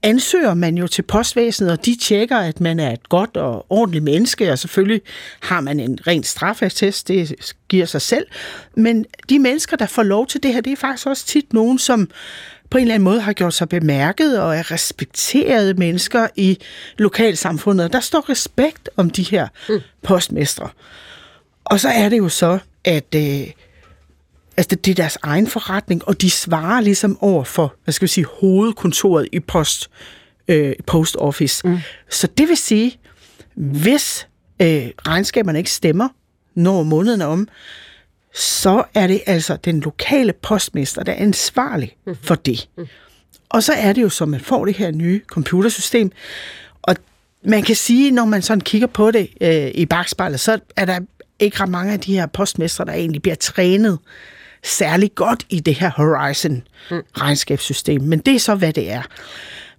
ansøger 0.02 0.54
man 0.54 0.78
jo 0.78 0.86
til 0.86 1.02
postvæsenet, 1.02 1.72
og 1.72 1.86
de 1.86 1.96
tjekker, 2.00 2.38
at 2.38 2.60
man 2.60 2.80
er 2.80 2.92
et 2.92 3.08
godt 3.08 3.36
og 3.36 3.66
ordentligt 3.70 4.04
menneske, 4.04 4.52
og 4.52 4.58
selvfølgelig 4.58 5.02
har 5.40 5.60
man 5.60 5.80
en 5.80 5.98
ren 6.06 6.22
straffetest, 6.22 7.08
det 7.08 7.54
giver 7.68 7.86
sig 7.86 8.02
selv. 8.02 8.26
Men 8.76 9.04
de 9.28 9.38
mennesker, 9.38 9.76
der 9.76 9.86
får 9.86 10.02
lov 10.02 10.26
til 10.26 10.42
det 10.42 10.54
her, 10.54 10.60
det 10.60 10.72
er 10.72 10.76
faktisk 10.76 11.06
også 11.06 11.26
tit 11.26 11.52
nogen, 11.52 11.78
som 11.78 12.10
på 12.72 12.78
en 12.78 12.82
eller 12.82 12.94
anden 12.94 13.04
måde 13.04 13.20
har 13.20 13.32
gjort 13.32 13.54
sig 13.54 13.68
bemærket 13.68 14.40
og 14.40 14.56
er 14.56 14.70
respekterede 14.70 15.74
mennesker 15.74 16.28
i 16.36 16.58
lokalsamfundet. 16.98 17.92
Der 17.92 18.00
står 18.00 18.30
respekt 18.30 18.90
om 18.96 19.10
de 19.10 19.22
her 19.22 19.48
mm. 19.68 19.80
postmestre. 20.02 20.68
Og 21.64 21.80
så 21.80 21.88
er 21.88 22.08
det 22.08 22.18
jo 22.18 22.28
så, 22.28 22.58
at 22.84 23.14
øh, 23.16 23.46
altså 24.56 24.76
det 24.76 24.90
er 24.90 24.94
deres 24.94 25.18
egen 25.22 25.46
forretning, 25.46 26.08
og 26.08 26.20
de 26.20 26.30
svarer 26.30 26.80
ligesom 26.80 27.18
over 27.20 27.44
for, 27.44 27.74
hvad 27.84 27.92
skal 27.92 28.06
vi 28.06 28.10
sige, 28.10 28.26
hovedkontoret 28.40 29.28
i 29.32 29.40
post, 29.40 29.90
øh, 30.48 30.74
post 30.86 31.16
office. 31.18 31.68
Mm. 31.68 31.78
Så 32.10 32.28
det 32.38 32.48
vil 32.48 32.56
sige, 32.56 32.98
hvis 33.54 34.28
øh, 34.62 34.88
regnskaberne 35.06 35.58
ikke 35.58 35.70
stemmer, 35.70 36.08
når 36.54 36.82
måneden 36.82 37.20
er 37.20 37.26
om, 37.26 37.48
så 38.34 38.84
er 38.94 39.06
det 39.06 39.22
altså 39.26 39.56
den 39.56 39.80
lokale 39.80 40.32
postmester, 40.32 41.02
der 41.02 41.12
er 41.12 41.22
ansvarlig 41.22 41.96
for 42.22 42.34
det. 42.34 42.68
Og 43.48 43.62
så 43.62 43.72
er 43.72 43.92
det 43.92 44.02
jo 44.02 44.08
så, 44.08 44.26
man 44.26 44.40
får 44.40 44.64
det 44.64 44.76
her 44.76 44.90
nye 44.90 45.20
computersystem, 45.26 46.10
og 46.82 46.96
man 47.44 47.62
kan 47.62 47.76
sige, 47.76 48.10
når 48.10 48.24
man 48.24 48.42
sådan 48.42 48.60
kigger 48.60 48.86
på 48.86 49.10
det 49.10 49.28
øh, 49.40 49.70
i 49.74 49.86
bagspejlet, 49.86 50.40
så 50.40 50.58
er 50.76 50.84
der 50.84 51.00
ikke 51.38 51.60
ret 51.60 51.68
mange 51.68 51.92
af 51.92 52.00
de 52.00 52.14
her 52.14 52.26
postmestre, 52.26 52.84
der 52.84 52.92
egentlig 52.92 53.22
bliver 53.22 53.34
trænet 53.34 53.98
særlig 54.64 55.14
godt 55.14 55.46
i 55.50 55.60
det 55.60 55.74
her 55.74 55.90
Horizon-regnskabssystem. 55.90 58.02
Men 58.02 58.18
det 58.18 58.34
er 58.34 58.38
så, 58.38 58.54
hvad 58.54 58.72
det 58.72 58.90
er. 58.90 59.02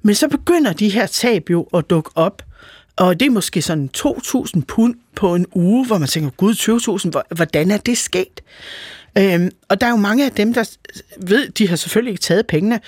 Men 0.01 0.15
så 0.15 0.27
begynder 0.27 0.73
de 0.73 0.89
her 0.89 1.05
tab 1.05 1.49
jo 1.49 1.67
at 1.73 1.89
dukke 1.89 2.09
op, 2.15 2.41
og 2.95 3.19
det 3.19 3.25
er 3.25 3.29
måske 3.29 3.61
sådan 3.61 3.89
2.000 3.97 4.61
pund 4.67 4.95
på 5.15 5.35
en 5.35 5.45
uge, 5.53 5.85
hvor 5.85 5.97
man 5.97 6.07
tænker, 6.07 6.29
gud, 6.29 6.53
20.000, 7.03 7.09
hvor- 7.09 7.35
hvordan 7.35 7.71
er 7.71 7.77
det 7.77 7.97
sket? 7.97 8.41
Øhm, 9.17 9.51
og 9.69 9.81
der 9.81 9.87
er 9.87 9.91
jo 9.91 9.95
mange 9.97 10.25
af 10.25 10.31
dem, 10.31 10.53
der 10.53 10.69
ved, 11.17 11.49
de 11.49 11.67
har 11.69 11.75
selvfølgelig 11.75 12.11
ikke 12.11 12.21
taget 12.21 12.47
pengene, 12.47 12.79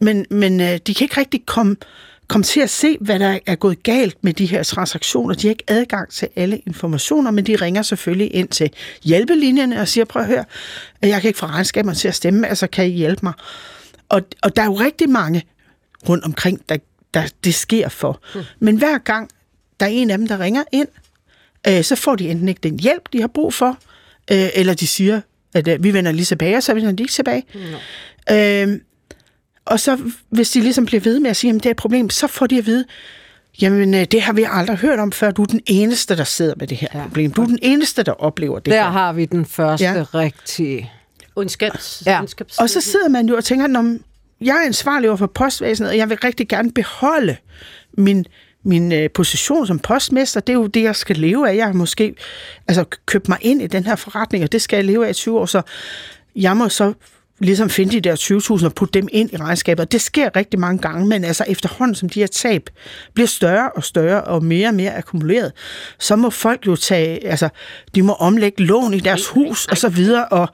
men, 0.00 0.26
men 0.30 0.60
øh, 0.60 0.78
de 0.86 0.94
kan 0.94 1.04
ikke 1.04 1.20
rigtig 1.20 1.46
komme, 1.46 1.76
komme 2.28 2.44
til 2.44 2.60
at 2.60 2.70
se, 2.70 2.96
hvad 3.00 3.18
der 3.18 3.38
er 3.46 3.54
gået 3.54 3.82
galt 3.82 4.16
med 4.24 4.32
de 4.34 4.46
her 4.46 4.62
transaktioner. 4.62 5.34
De 5.34 5.46
har 5.46 5.50
ikke 5.50 5.64
adgang 5.68 6.10
til 6.10 6.28
alle 6.36 6.58
informationer, 6.58 7.30
men 7.30 7.46
de 7.46 7.56
ringer 7.56 7.82
selvfølgelig 7.82 8.34
ind 8.34 8.48
til 8.48 8.70
hjælpelinjerne 9.04 9.80
og 9.80 9.88
siger, 9.88 10.04
prøv 10.04 10.22
at 10.22 10.28
høre, 10.28 10.44
jeg 11.02 11.20
kan 11.20 11.28
ikke 11.28 11.38
få 11.38 11.46
regnskaberne 11.46 11.94
til 11.96 12.08
at 12.08 12.14
stemme, 12.14 12.48
altså 12.48 12.66
kan 12.66 12.86
I 12.86 12.90
hjælpe 12.90 13.20
mig? 13.22 13.32
Og, 14.08 14.22
og 14.42 14.56
der 14.56 14.62
er 14.62 14.66
jo 14.66 14.74
rigtig 14.74 15.10
mange 15.10 15.42
rundt 16.08 16.24
omkring, 16.24 16.60
der, 16.68 16.76
der 17.14 17.22
det 17.44 17.54
sker 17.54 17.88
for. 17.88 18.20
Hmm. 18.34 18.42
Men 18.60 18.76
hver 18.76 18.98
gang 18.98 19.28
der 19.82 19.88
er 19.88 19.90
en 19.92 20.10
af 20.10 20.18
dem, 20.18 20.28
der 20.28 20.40
ringer 20.40 20.62
ind, 20.72 20.88
øh, 21.68 21.84
så 21.84 21.96
får 21.96 22.16
de 22.16 22.28
enten 22.28 22.48
ikke 22.48 22.60
den 22.62 22.78
hjælp, 22.80 23.02
de 23.12 23.20
har 23.20 23.28
brug 23.28 23.54
for, 23.54 23.78
øh, 24.32 24.48
eller 24.54 24.74
de 24.74 24.86
siger, 24.86 25.20
at 25.54 25.68
øh, 25.68 25.84
vi 25.84 25.92
vender 25.94 26.12
lige 26.12 26.24
tilbage, 26.24 26.56
og 26.56 26.62
så 26.62 26.74
vender 26.74 26.92
de 26.92 27.02
ikke 27.02 27.12
tilbage. 27.12 27.42
Mm. 27.54 28.34
Øh, 28.36 28.80
og 29.64 29.80
så, 29.80 29.98
hvis 30.30 30.50
de 30.50 30.60
ligesom 30.60 30.86
bliver 30.86 31.00
ved 31.00 31.20
med 31.20 31.30
at 31.30 31.36
sige, 31.36 31.50
at 31.50 31.54
det 31.54 31.66
er 31.66 31.70
et 31.70 31.76
problem, 31.76 32.10
så 32.10 32.26
får 32.26 32.46
de 32.46 32.58
at 32.58 32.66
vide, 32.66 32.84
jamen 33.62 33.94
øh, 33.94 34.04
det 34.04 34.22
har 34.22 34.32
vi 34.32 34.46
aldrig 34.50 34.76
hørt 34.78 34.98
om 34.98 35.12
før. 35.12 35.30
Du 35.30 35.42
er 35.42 35.46
den 35.46 35.60
eneste, 35.66 36.16
der 36.16 36.24
sidder 36.24 36.54
med 36.56 36.66
det 36.66 36.76
her 36.78 36.88
ja. 36.94 37.02
problem. 37.02 37.32
Du 37.32 37.42
er 37.42 37.46
den 37.46 37.58
eneste, 37.62 38.02
der 38.02 38.12
oplever 38.12 38.58
det 38.58 38.72
Der 38.72 38.82
her. 38.82 38.90
har 38.90 39.12
vi 39.12 39.24
den 39.24 39.44
første 39.46 39.84
Ja. 39.84 39.92
ja. 39.92 40.04
rigtige. 40.14 40.92
ondskabs, 41.36 42.02
Ja. 42.06 42.20
ondskabs 42.20 42.58
Og 42.58 42.70
så 42.70 42.80
sidder 42.80 43.08
man 43.08 43.28
jo 43.28 43.36
og 43.36 43.44
tænker, 43.44 43.66
Nå, 43.66 43.98
jeg 44.40 44.56
er 44.62 44.66
ansvarlig 44.66 45.08
over 45.10 45.16
for 45.16 45.26
postvæsenet, 45.26 45.90
og 45.90 45.96
jeg 45.96 46.08
vil 46.10 46.18
rigtig 46.24 46.48
gerne 46.48 46.72
beholde 46.72 47.36
min, 47.98 48.24
min 48.64 48.92
øh, 48.92 49.10
position 49.10 49.66
som 49.66 49.78
postmester. 49.78 50.40
Det 50.40 50.52
er 50.52 50.58
jo 50.58 50.66
det, 50.66 50.82
jeg 50.82 50.96
skal 50.96 51.16
leve 51.16 51.50
af. 51.50 51.56
Jeg 51.56 51.66
har 51.66 51.72
måske 51.72 52.14
altså, 52.68 52.84
købt 53.06 53.28
mig 53.28 53.38
ind 53.40 53.62
i 53.62 53.66
den 53.66 53.84
her 53.84 53.96
forretning, 53.96 54.44
og 54.44 54.52
det 54.52 54.62
skal 54.62 54.76
jeg 54.76 54.84
leve 54.84 55.06
af 55.06 55.10
i 55.10 55.14
20 55.14 55.38
år, 55.38 55.46
så 55.46 55.62
jeg 56.36 56.56
må 56.56 56.68
så 56.68 56.92
ligesom 57.38 57.70
finde 57.70 57.92
de 57.92 58.00
der 58.00 58.16
20.000 58.60 58.66
og 58.66 58.74
putte 58.74 59.00
dem 59.00 59.08
ind 59.12 59.32
i 59.32 59.36
regnskabet. 59.36 59.80
Og 59.84 59.92
Det 59.92 60.00
sker 60.00 60.36
rigtig 60.36 60.60
mange 60.60 60.78
gange, 60.78 61.06
men 61.06 61.24
altså 61.24 61.44
efterhånden, 61.48 61.94
som 61.94 62.08
de 62.08 62.20
her 62.20 62.26
tab 62.26 62.70
bliver 63.14 63.26
større 63.26 63.70
og 63.70 63.84
større 63.84 64.24
og 64.24 64.44
mere 64.44 64.68
og 64.68 64.74
mere 64.74 64.96
akkumuleret, 64.96 65.52
så 65.98 66.16
må 66.16 66.30
folk 66.30 66.66
jo 66.66 66.76
tage, 66.76 67.26
altså 67.26 67.48
de 67.94 68.02
må 68.02 68.12
omlægge 68.12 68.64
lån 68.64 68.94
i 68.94 69.00
deres 69.00 69.28
hus 69.28 69.66
og 69.66 69.78
så 69.78 69.88
videre, 69.88 70.28
og 70.28 70.48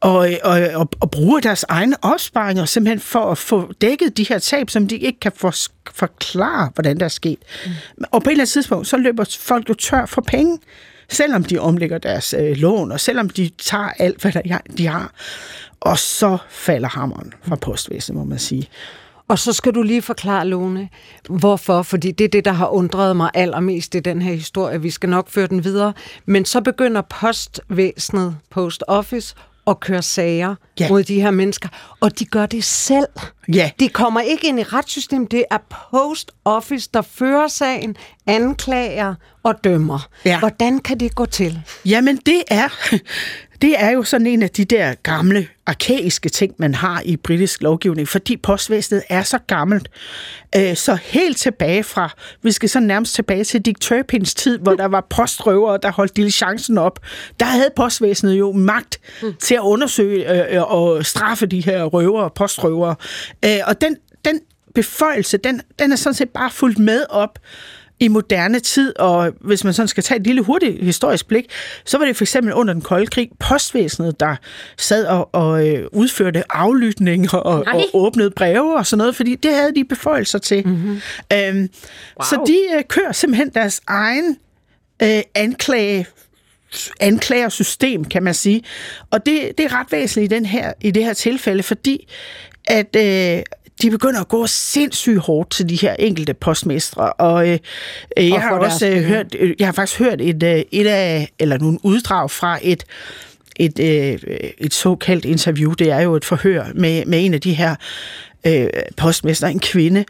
og, 0.00 0.28
og, 0.44 0.60
og, 0.74 0.88
og 1.00 1.10
bruge 1.10 1.42
deres 1.42 1.64
egne 1.68 1.96
opsparinger 2.02 2.64
simpelthen 2.64 3.00
for 3.00 3.30
at 3.30 3.38
få 3.38 3.72
dækket 3.80 4.16
de 4.16 4.26
her 4.28 4.38
tab, 4.38 4.70
som 4.70 4.88
de 4.88 4.96
ikke 4.96 5.20
kan 5.20 5.32
for, 5.36 5.54
forklare, 5.90 6.70
hvordan 6.74 6.98
der 6.98 7.04
er 7.04 7.08
sket. 7.08 7.38
Mm. 7.66 7.72
Og 8.10 8.22
på 8.22 8.30
et 8.30 8.32
eller 8.32 8.42
andet 8.42 8.52
tidspunkt, 8.52 8.86
så 8.86 8.96
løber 8.96 9.24
folk 9.40 9.68
jo 9.68 9.74
tør 9.74 10.06
for 10.06 10.20
penge, 10.20 10.58
selvom 11.08 11.44
de 11.44 11.58
omlægger 11.58 11.98
deres 11.98 12.34
øh, 12.38 12.56
lån, 12.56 12.92
og 12.92 13.00
selvom 13.00 13.30
de 13.30 13.50
tager 13.58 13.90
alt, 13.98 14.22
hvad 14.22 14.32
der, 14.32 14.58
de 14.78 14.86
har. 14.86 15.12
Og 15.80 15.98
så 15.98 16.38
falder 16.48 16.88
hammeren 16.88 17.32
fra 17.42 17.56
postvæsenet, 17.56 18.18
må 18.18 18.24
man 18.24 18.38
sige. 18.38 18.68
Og 19.28 19.38
så 19.38 19.52
skal 19.52 19.74
du 19.74 19.82
lige 19.82 20.02
forklare, 20.02 20.46
Lone, 20.46 20.88
hvorfor, 21.28 21.82
fordi 21.82 22.10
det 22.10 22.24
er 22.24 22.28
det, 22.28 22.44
der 22.44 22.52
har 22.52 22.68
undret 22.68 23.16
mig 23.16 23.30
allermest 23.34 23.94
i 23.94 24.00
den 24.00 24.22
her 24.22 24.32
historie. 24.32 24.82
Vi 24.82 24.90
skal 24.90 25.08
nok 25.08 25.30
føre 25.30 25.46
den 25.46 25.64
videre. 25.64 25.92
Men 26.26 26.44
så 26.44 26.60
begynder 26.60 27.02
postvæsenet, 27.02 28.36
post 28.50 28.84
office, 28.86 29.34
at 29.66 29.80
køre 29.80 30.02
sager 30.02 30.54
Ja. 30.80 30.88
mod 30.88 31.02
de 31.02 31.20
her 31.20 31.30
mennesker, 31.30 31.68
og 32.00 32.18
de 32.18 32.24
gør 32.24 32.46
det 32.46 32.64
selv. 32.64 33.06
Ja. 33.54 33.70
De 33.80 33.88
kommer 33.88 34.20
ikke 34.20 34.48
ind 34.48 34.60
i 34.60 34.62
retssystemet. 34.62 35.30
Det 35.30 35.44
er 35.50 35.58
post 35.90 36.30
office, 36.44 36.90
der 36.94 37.02
fører 37.02 37.48
sagen, 37.48 37.96
anklager 38.26 39.14
og 39.42 39.54
dømmer. 39.64 40.08
Ja. 40.24 40.38
Hvordan 40.38 40.78
kan 40.78 41.00
det 41.00 41.14
gå 41.14 41.26
til? 41.26 41.60
Jamen, 41.84 42.16
det 42.26 42.42
er, 42.48 42.68
det 43.62 43.74
er 43.78 43.90
jo 43.90 44.02
sådan 44.02 44.26
en 44.26 44.42
af 44.42 44.50
de 44.50 44.64
der 44.64 44.94
gamle, 45.02 45.48
arkaiske 45.66 46.28
ting, 46.28 46.54
man 46.58 46.74
har 46.74 47.02
i 47.04 47.16
britisk 47.16 47.62
lovgivning, 47.62 48.08
fordi 48.08 48.36
postvæsenet 48.36 49.02
er 49.08 49.22
så 49.22 49.38
gammelt. 49.46 49.88
Øh, 50.56 50.76
Så 50.76 50.94
helt 50.94 51.36
tilbage 51.36 51.82
fra, 51.84 52.10
vi 52.42 52.52
skal 52.52 52.68
så 52.68 52.80
nærmest 52.80 53.14
tilbage 53.14 53.44
til 53.44 53.60
Dick 53.60 53.80
Turpins 53.80 54.34
tid, 54.34 54.58
hvor 54.58 54.72
der 54.74 54.86
var 54.86 55.06
postrøvere, 55.10 55.78
der 55.82 55.92
holdt 55.92 56.16
diligencen 56.16 56.78
op. 56.78 56.98
Der 57.40 57.46
havde 57.46 57.70
postvæsenet 57.76 58.34
jo 58.38 58.52
magt 58.52 59.00
til 59.42 59.54
at 59.54 59.60
undersøge 59.60 60.32
øh, 60.50 60.56
øh, 60.56 60.62
og 60.72 61.06
straffe 61.06 61.46
de 61.46 61.60
her 61.60 61.84
røvere, 61.84 62.30
postrøvere. 62.30 62.94
Øh, 63.44 63.58
Og 63.66 63.80
den, 63.80 63.96
den 64.24 64.40
beføjelse, 64.74 65.36
den, 65.36 65.60
den 65.78 65.92
er 65.92 65.96
sådan 65.96 66.14
set 66.14 66.28
bare 66.30 66.50
fulgt 66.50 66.78
med 66.78 67.04
op 67.10 67.38
i 68.00 68.08
moderne 68.08 68.60
tid, 68.60 68.98
og 68.98 69.32
hvis 69.40 69.64
man 69.64 69.72
sådan 69.72 69.88
skal 69.88 70.02
tage 70.02 70.20
et 70.20 70.26
lille 70.26 70.42
hurtigt 70.42 70.84
historisk 70.84 71.28
blik, 71.28 71.44
så 71.84 71.98
var 71.98 72.04
det 72.04 72.16
for 72.16 72.24
eksempel 72.24 72.54
under 72.54 72.72
den 72.72 72.82
kolde 72.82 73.06
krig 73.06 73.30
postvæsenet, 73.38 74.20
der 74.20 74.36
sad 74.76 75.06
og, 75.06 75.34
og 75.34 75.68
øh, 75.68 75.88
udførte 75.92 76.52
aflytning 76.52 77.34
og, 77.34 77.46
og, 77.46 77.64
og 77.74 77.84
åbnede 77.92 78.30
breve 78.30 78.76
og 78.76 78.86
sådan 78.86 78.98
noget, 78.98 79.16
fordi 79.16 79.34
det 79.34 79.54
havde 79.54 79.74
de 79.74 79.84
beføjelser 79.84 80.38
til. 80.38 80.66
Mm-hmm. 80.66 81.00
Øhm, 81.32 81.58
wow. 81.58 81.68
Så 82.22 82.44
de 82.46 82.76
øh, 82.76 82.84
kører 82.88 83.12
simpelthen 83.12 83.50
deres 83.50 83.80
egen 83.86 84.36
øh, 85.02 85.22
anklage 85.34 86.06
anklagersystem, 87.00 88.04
kan 88.04 88.22
man 88.22 88.34
sige. 88.34 88.62
Og 89.10 89.26
det, 89.26 89.58
det 89.58 89.64
er 89.64 89.80
ret 89.80 89.92
væsentligt 89.92 90.32
i, 90.32 90.34
den 90.34 90.46
her, 90.46 90.72
i 90.80 90.90
det 90.90 91.04
her 91.04 91.12
tilfælde, 91.12 91.62
fordi 91.62 92.08
at 92.64 92.96
øh, 92.96 93.42
de 93.82 93.90
begynder 93.90 94.20
at 94.20 94.28
gå 94.28 94.46
sindssygt 94.46 95.18
hårdt 95.18 95.50
til 95.50 95.68
de 95.68 95.76
her 95.76 95.94
enkelte 95.98 96.34
postmestre. 96.34 97.12
Og 97.12 97.48
øh, 97.48 97.58
øh, 98.18 98.28
jeg 98.28 98.34
Og 98.34 98.40
har 98.40 98.58
også 98.58 98.88
øh, 98.88 99.02
hørt, 99.02 99.34
øh, 99.38 99.54
jeg 99.58 99.66
har 99.66 99.72
faktisk 99.72 99.98
hørt 99.98 100.20
et, 100.20 100.42
øh, 100.42 100.62
et 100.72 100.86
af, 100.86 101.28
eller 101.38 101.58
nogle 101.58 101.78
uddrag 101.82 102.30
fra 102.30 102.58
et 102.62 102.84
et, 103.58 103.78
øh, 103.78 104.18
et 104.58 104.74
såkaldt 104.74 105.24
interview. 105.24 105.72
Det 105.72 105.90
er 105.90 106.00
jo 106.00 106.14
et 106.14 106.24
forhør 106.24 106.64
med, 106.74 107.04
med 107.06 107.24
en 107.24 107.34
af 107.34 107.40
de 107.40 107.54
her 107.54 107.74
øh, 108.46 108.66
postmestre, 108.96 109.50
en 109.50 109.60
kvinde, 109.60 110.04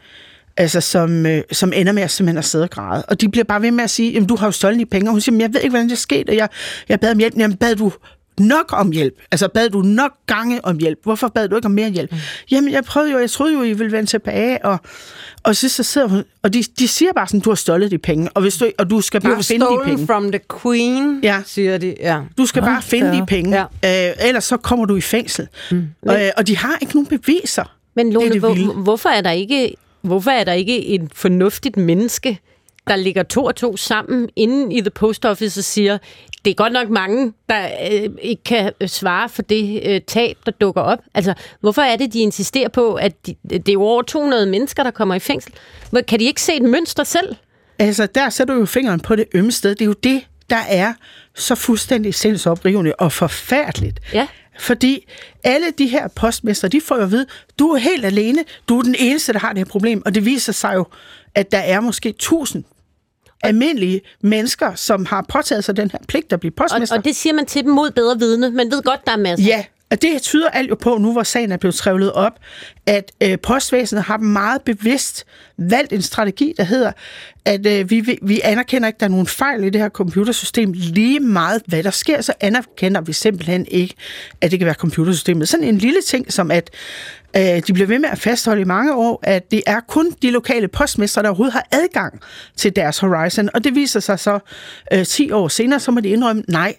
altså, 0.57 0.81
som, 0.81 1.25
øh, 1.25 1.43
som 1.51 1.73
ender 1.75 1.91
med 1.91 2.03
at 2.03 2.11
simpelthen 2.11 2.37
at 2.37 2.45
sidde 2.45 2.63
og 2.63 2.69
græde. 2.69 3.03
Og 3.07 3.21
de 3.21 3.29
bliver 3.29 3.43
bare 3.43 3.61
ved 3.61 3.71
med 3.71 3.83
at 3.83 3.89
sige, 3.89 4.11
jamen, 4.11 4.27
du 4.27 4.35
har 4.35 4.47
jo 4.47 4.51
stjålet 4.51 4.79
de 4.79 4.85
penge. 4.85 5.09
Og 5.09 5.11
hun 5.11 5.21
siger, 5.21 5.33
"Men 5.33 5.41
jeg 5.41 5.53
ved 5.53 5.61
ikke, 5.61 5.69
hvordan 5.69 5.89
det 5.89 5.97
skete, 5.97 6.29
og 6.29 6.35
jeg, 6.35 6.49
jeg 6.89 6.99
bad 6.99 7.11
om 7.11 7.17
hjælp. 7.17 7.37
Jamen, 7.37 7.57
bad 7.57 7.75
du 7.75 7.91
nok 8.39 8.65
om 8.73 8.91
hjælp? 8.91 9.13
Altså, 9.31 9.47
bad 9.47 9.69
du 9.69 9.81
nok 9.81 10.11
gange 10.25 10.65
om 10.65 10.77
hjælp? 10.77 10.99
Hvorfor 11.03 11.27
bad 11.27 11.47
du 11.49 11.55
ikke 11.55 11.65
om 11.65 11.71
mere 11.71 11.89
hjælp? 11.89 12.11
Mm. 12.11 12.17
Jamen, 12.51 12.71
jeg 12.73 12.83
prøvede 12.83 13.11
jo, 13.11 13.19
jeg 13.19 13.29
troede 13.31 13.53
jo, 13.53 13.63
I 13.63 13.73
ville 13.73 13.91
vende 13.91 14.09
tilbage, 14.09 14.65
og, 14.65 14.77
og 15.43 15.55
så, 15.55 15.69
så 15.69 15.83
sidder 15.83 16.07
hun, 16.07 16.23
og 16.43 16.53
de, 16.53 16.63
de 16.79 16.87
siger 16.87 17.13
bare 17.13 17.27
sådan, 17.27 17.39
du 17.39 17.49
har 17.49 17.55
stjålet 17.55 17.91
de 17.91 17.97
penge, 17.97 18.29
og, 18.29 18.41
hvis 18.41 18.57
du, 18.57 18.71
og 18.77 18.89
du 18.89 19.01
skal 19.01 19.21
bare 19.21 19.33
You've 19.37 19.41
finde 19.41 19.65
de 19.65 19.79
penge. 19.85 20.05
from 20.05 20.31
the 20.31 20.41
queen, 20.61 21.19
Ja. 21.23 21.41
siger 21.45 21.77
de. 21.77 21.95
Ja. 21.99 22.19
Du 22.37 22.45
skal 22.45 22.61
bare 22.61 22.81
finde 22.81 23.11
de 23.17 23.25
penge, 23.25 23.65
ja. 23.83 24.09
øh, 24.09 24.15
ellers 24.27 24.43
så 24.43 24.57
kommer 24.57 24.85
du 24.85 24.95
i 24.95 25.01
fængsel. 25.01 25.47
Mm. 25.71 25.87
Og, 26.01 26.23
øh, 26.25 26.29
og 26.37 26.47
de 26.47 26.57
har 26.57 26.77
ikke 26.81 26.93
nogen 26.93 27.07
beviser. 27.19 27.73
Men 27.95 28.07
Det 28.07 28.11
er 28.15 28.19
Lone, 28.19 28.31
det 28.31 28.39
hvor, 28.39 28.53
vilde. 28.53 28.73
hvorfor, 28.73 29.09
er 29.09 29.21
der 29.21 29.31
ikke, 29.31 29.73
hvorfor 30.01 30.31
er 30.31 30.43
der 30.43 30.53
ikke 30.53 30.85
et 30.87 31.01
fornuftigt 31.13 31.77
menneske, 31.77 32.39
der 32.87 32.95
ligger 32.95 33.23
to 33.23 33.43
og 33.43 33.55
to 33.55 33.77
sammen 33.77 34.29
inde 34.35 34.75
i 34.75 34.81
The 34.81 34.89
Post 34.89 35.25
Office 35.25 35.59
og 35.59 35.63
siger, 35.63 35.97
det 36.47 36.51
er 36.51 36.55
godt 36.55 36.73
nok 36.73 36.89
mange, 36.89 37.33
der 37.49 37.69
øh, 37.91 38.09
ikke 38.21 38.43
kan 38.43 38.71
øh, 38.81 38.87
svare 38.89 39.29
for 39.29 39.41
det 39.41 39.81
øh, 39.85 40.01
tab, 40.07 40.37
der 40.45 40.51
dukker 40.51 40.81
op. 40.81 40.99
Altså, 41.13 41.33
hvorfor 41.61 41.81
er 41.81 41.95
det, 41.95 42.13
de 42.13 42.19
insisterer 42.19 42.69
på, 42.69 42.93
at 42.93 43.27
de, 43.27 43.35
det 43.49 43.69
er 43.69 43.73
jo 43.73 43.81
over 43.83 44.01
200 44.01 44.45
mennesker, 44.45 44.83
der 44.83 44.91
kommer 44.91 45.15
i 45.15 45.19
fængsel? 45.19 45.53
Hvor- 45.89 46.01
Kan 46.01 46.19
de 46.19 46.25
ikke 46.25 46.41
se 46.41 46.53
et 46.53 46.61
mønster 46.61 47.03
selv? 47.03 47.35
Altså, 47.79 48.05
der 48.15 48.29
sætter 48.29 48.53
du 48.53 48.59
jo 48.59 48.65
fingeren 48.65 48.99
på 48.99 49.15
det 49.15 49.25
ømme 49.33 49.51
sted. 49.51 49.69
Det 49.75 49.81
er 49.81 49.85
jo 49.85 49.93
det, 50.03 50.21
der 50.49 50.61
er 50.69 50.93
så 51.35 51.55
fuldstændig 51.55 52.13
sindsoprivende 52.15 52.93
og 52.99 53.11
forfærdeligt. 53.11 53.99
Ja. 54.13 54.27
Fordi 54.59 55.07
alle 55.43 55.65
de 55.77 55.87
her 55.87 56.07
postmester, 56.07 56.67
de 56.67 56.81
får 56.81 56.95
jo 56.95 57.01
at 57.03 57.11
vide, 57.11 57.25
du 57.59 57.67
er 57.69 57.77
helt 57.77 58.05
alene, 58.05 58.43
du 58.69 58.79
er 58.79 58.83
den 58.83 58.95
eneste, 58.99 59.33
der 59.33 59.39
har 59.39 59.49
det 59.49 59.57
her 59.57 59.65
problem. 59.65 60.01
Og 60.05 60.15
det 60.15 60.25
viser 60.25 60.53
sig 60.53 60.73
jo, 60.75 60.85
at 61.35 61.51
der 61.51 61.57
er 61.57 61.79
måske 61.79 62.11
tusind 62.19 62.63
almindelige 63.43 64.01
mennesker, 64.21 64.75
som 64.75 65.05
har 65.05 65.25
påtaget 65.29 65.63
sig 65.63 65.77
den 65.77 65.91
her 65.91 65.99
pligt 66.07 66.33
at 66.33 66.39
blive 66.39 66.51
Og, 66.51 66.55
postmester. 66.55 66.97
og 66.97 67.05
det 67.05 67.15
siger 67.15 67.33
man 67.33 67.45
til 67.45 67.63
dem 67.63 67.71
mod 67.71 67.91
bedre 67.91 68.19
vidne. 68.19 68.51
Man 68.51 68.71
ved 68.71 68.81
godt, 68.83 69.05
der 69.05 69.11
er 69.11 69.17
masser. 69.17 69.45
Ja, 69.45 69.63
og 69.91 70.01
det 70.01 70.21
tyder 70.21 70.49
alt 70.49 70.69
jo 70.69 70.75
på, 70.75 70.97
nu 70.97 71.11
hvor 71.11 71.23
sagen 71.23 71.51
er 71.51 71.57
blevet 71.57 71.75
trævlet 71.75 72.11
op, 72.13 72.33
at 72.85 73.11
øh, 73.23 73.37
postvæsenet 73.43 74.03
har 74.03 74.17
meget 74.17 74.61
bevidst 74.61 75.25
valgt 75.57 75.93
en 75.93 76.01
strategi, 76.01 76.53
der 76.57 76.63
hedder, 76.63 76.91
at 77.45 77.65
øh, 77.65 77.89
vi, 77.89 78.17
vi- 78.21 78.41
anerkender 78.43 78.87
ikke, 78.87 78.95
at 78.97 78.99
der 78.99 79.05
er 79.05 79.09
nogen 79.09 79.27
fejl 79.27 79.63
i 79.63 79.69
det 79.69 79.81
her 79.81 79.89
computersystem. 79.89 80.71
Lige 80.75 81.19
meget, 81.19 81.61
hvad 81.65 81.83
der 81.83 81.91
sker, 81.91 82.21
så 82.21 82.33
anerkender 82.41 83.01
vi 83.01 83.13
simpelthen 83.13 83.65
ikke, 83.71 83.95
at 84.41 84.51
det 84.51 84.59
kan 84.59 84.65
være 84.65 84.75
computersystemet. 84.75 85.49
Sådan 85.49 85.65
en 85.65 85.77
lille 85.77 86.01
ting, 86.01 86.33
som 86.33 86.51
at 86.51 86.69
de 87.35 87.73
bliver 87.73 87.87
ved 87.87 87.99
med 87.99 88.09
at 88.09 88.19
fastholde 88.19 88.61
i 88.61 88.65
mange 88.65 88.95
år, 88.95 89.19
at 89.23 89.51
det 89.51 89.63
er 89.67 89.79
kun 89.79 90.11
de 90.21 90.31
lokale 90.31 90.67
postmestre, 90.67 91.21
der 91.21 91.29
overhovedet 91.29 91.53
har 91.53 91.67
adgang 91.71 92.19
til 92.55 92.75
deres 92.75 92.99
Horizon. 92.99 93.49
Og 93.53 93.63
det 93.63 93.75
viser 93.75 93.99
sig 93.99 94.19
så 94.19 94.39
øh, 94.93 95.05
10 95.05 95.31
år 95.31 95.47
senere, 95.47 95.79
så 95.79 95.91
må 95.91 95.99
de 95.99 96.09
indrømme, 96.09 96.43
nej, 96.47 96.75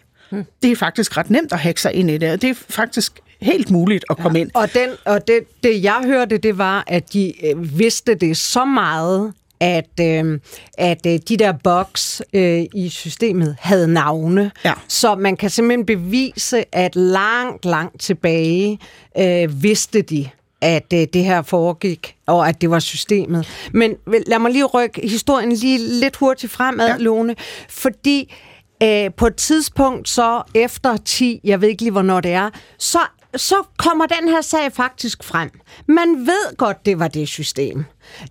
det 0.62 0.73
er 0.73 0.77
faktisk 0.77 1.16
ret 1.16 1.31
nemt 1.31 1.53
at 1.53 1.59
hacke 1.59 1.81
sig 1.81 1.93
ind 1.93 2.11
i 2.11 2.19
det, 2.19 2.33
og 2.33 2.43
det 2.43 2.51
er 2.51 2.55
faktisk 2.55 3.20
helt 3.41 3.70
muligt 3.70 4.05
at 4.11 4.16
komme 4.16 4.39
ja. 4.39 4.45
ind. 4.45 4.51
Og, 4.55 4.75
den, 4.75 4.91
og 5.05 5.29
det, 5.29 5.41
det, 5.62 5.83
jeg 5.83 6.03
hørte, 6.05 6.39
det 6.39 6.59
var, 6.59 6.85
at 6.87 7.12
de 7.12 7.47
øh, 7.47 7.79
vidste 7.79 8.15
det 8.15 8.37
så 8.37 8.65
meget, 8.65 9.33
at, 9.61 10.01
øh, 10.01 10.41
at 10.79 11.07
øh, 11.07 11.19
de 11.29 11.37
der 11.37 11.53
bugs 11.53 12.23
øh, 12.33 12.65
i 12.75 12.89
systemet 12.89 13.57
havde 13.61 13.89
navne. 13.89 14.51
Ja. 14.65 14.73
Så 14.89 15.15
man 15.15 15.37
kan 15.37 15.51
simpelthen 15.51 15.87
bevise, 15.87 16.65
at 16.73 16.97
langt, 16.97 17.65
langt 17.65 18.01
tilbage 18.01 18.79
øh, 19.19 19.62
vidste 19.62 20.03
de, 20.03 20.29
at 20.60 20.93
øh, 20.94 21.06
det 21.12 21.24
her 21.24 21.43
foregik, 21.43 22.16
og 22.26 22.48
at 22.48 22.60
det 22.60 22.70
var 22.70 22.78
systemet. 22.78 23.48
Men 23.72 23.97
lad 24.26 24.39
mig 24.39 24.52
lige 24.52 24.64
rykke 24.64 25.09
historien 25.09 25.52
lige 25.52 25.78
lidt 25.78 26.16
hurtigt 26.16 26.52
fremad, 26.52 26.86
ja. 26.86 26.97
Lone, 26.97 27.36
fordi 27.68 28.35
øh, 28.82 29.10
på 29.16 29.26
et 29.26 29.36
tidspunkt 29.36 30.09
så 30.09 30.43
efter 30.55 30.97
10, 30.97 31.40
jeg 31.44 31.60
ved 31.60 31.68
ikke 31.68 31.82
lige, 31.82 31.93
hvornår 31.93 32.20
det 32.20 32.32
er, 32.32 32.51
så, 32.78 32.98
så 33.36 33.55
kommer 33.76 34.06
den 34.06 34.28
her 34.28 34.40
sag 34.40 34.72
faktisk 34.72 35.24
frem. 35.24 35.51
Man 35.89 36.26
ved 36.26 36.56
godt, 36.56 36.86
det 36.86 36.98
var 36.98 37.09
det 37.09 37.28
system, 37.28 37.85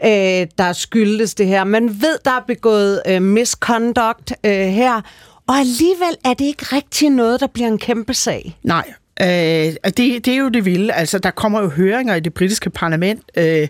øh, 0.03 0.47
der 0.57 0.73
skyldes 0.73 1.35
det 1.35 1.47
her. 1.47 1.63
Man 1.63 2.01
ved, 2.01 2.17
der 2.25 2.31
er 2.31 2.43
begået 2.47 3.01
øh, 3.07 3.21
misconduct 3.21 4.33
øh, 4.43 4.51
her, 4.51 5.01
og 5.47 5.55
alligevel 5.55 6.17
er 6.25 6.33
det 6.33 6.45
ikke 6.45 6.65
rigtig 6.75 7.09
noget, 7.09 7.39
der 7.39 7.47
bliver 7.47 7.67
en 7.67 7.77
kæmpe 7.77 8.13
sag. 8.13 8.57
Nej, 8.63 8.93
øh, 9.21 9.27
det, 9.27 9.97
det 9.97 10.27
er 10.27 10.37
jo 10.37 10.49
det 10.49 10.65
vilde. 10.65 10.93
Altså, 10.93 11.19
der 11.19 11.31
kommer 11.31 11.61
jo 11.61 11.69
høringer 11.69 12.15
i 12.15 12.19
det 12.19 12.33
britiske 12.33 12.69
parlament, 12.69 13.23
øh, 13.37 13.67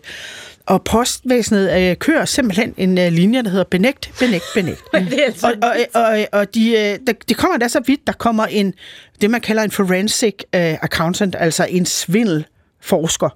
og 0.66 0.84
postvæsenet 0.84 1.80
øh, 1.80 1.96
kører 1.98 2.26
simpelthen 2.26 2.74
en 2.78 2.98
øh, 2.98 3.12
linje, 3.12 3.44
der 3.44 3.50
hedder 3.50 3.64
benægt, 3.64 4.12
benægt, 4.20 4.44
benægt. 4.54 4.84
og, 5.44 5.54
og, 5.62 5.76
og, 5.94 6.28
og 6.32 6.54
de, 6.54 6.72
øh, 6.72 7.00
der, 7.08 7.14
de 7.30 7.34
kommer 7.34 7.58
da 7.58 7.68
så 7.68 7.82
vidt, 7.88 8.08
der 8.08 8.14
kommer 8.14 8.46
en, 8.46 8.74
det 9.22 9.32
man 9.32 9.42
kalder 9.42 9.64
en 9.64 9.72
forensic 9.72 10.36
øh, 10.56 10.74
accountant, 10.82 11.36
altså 11.40 11.68
en 11.70 11.86
svindelforsker, 11.86 13.30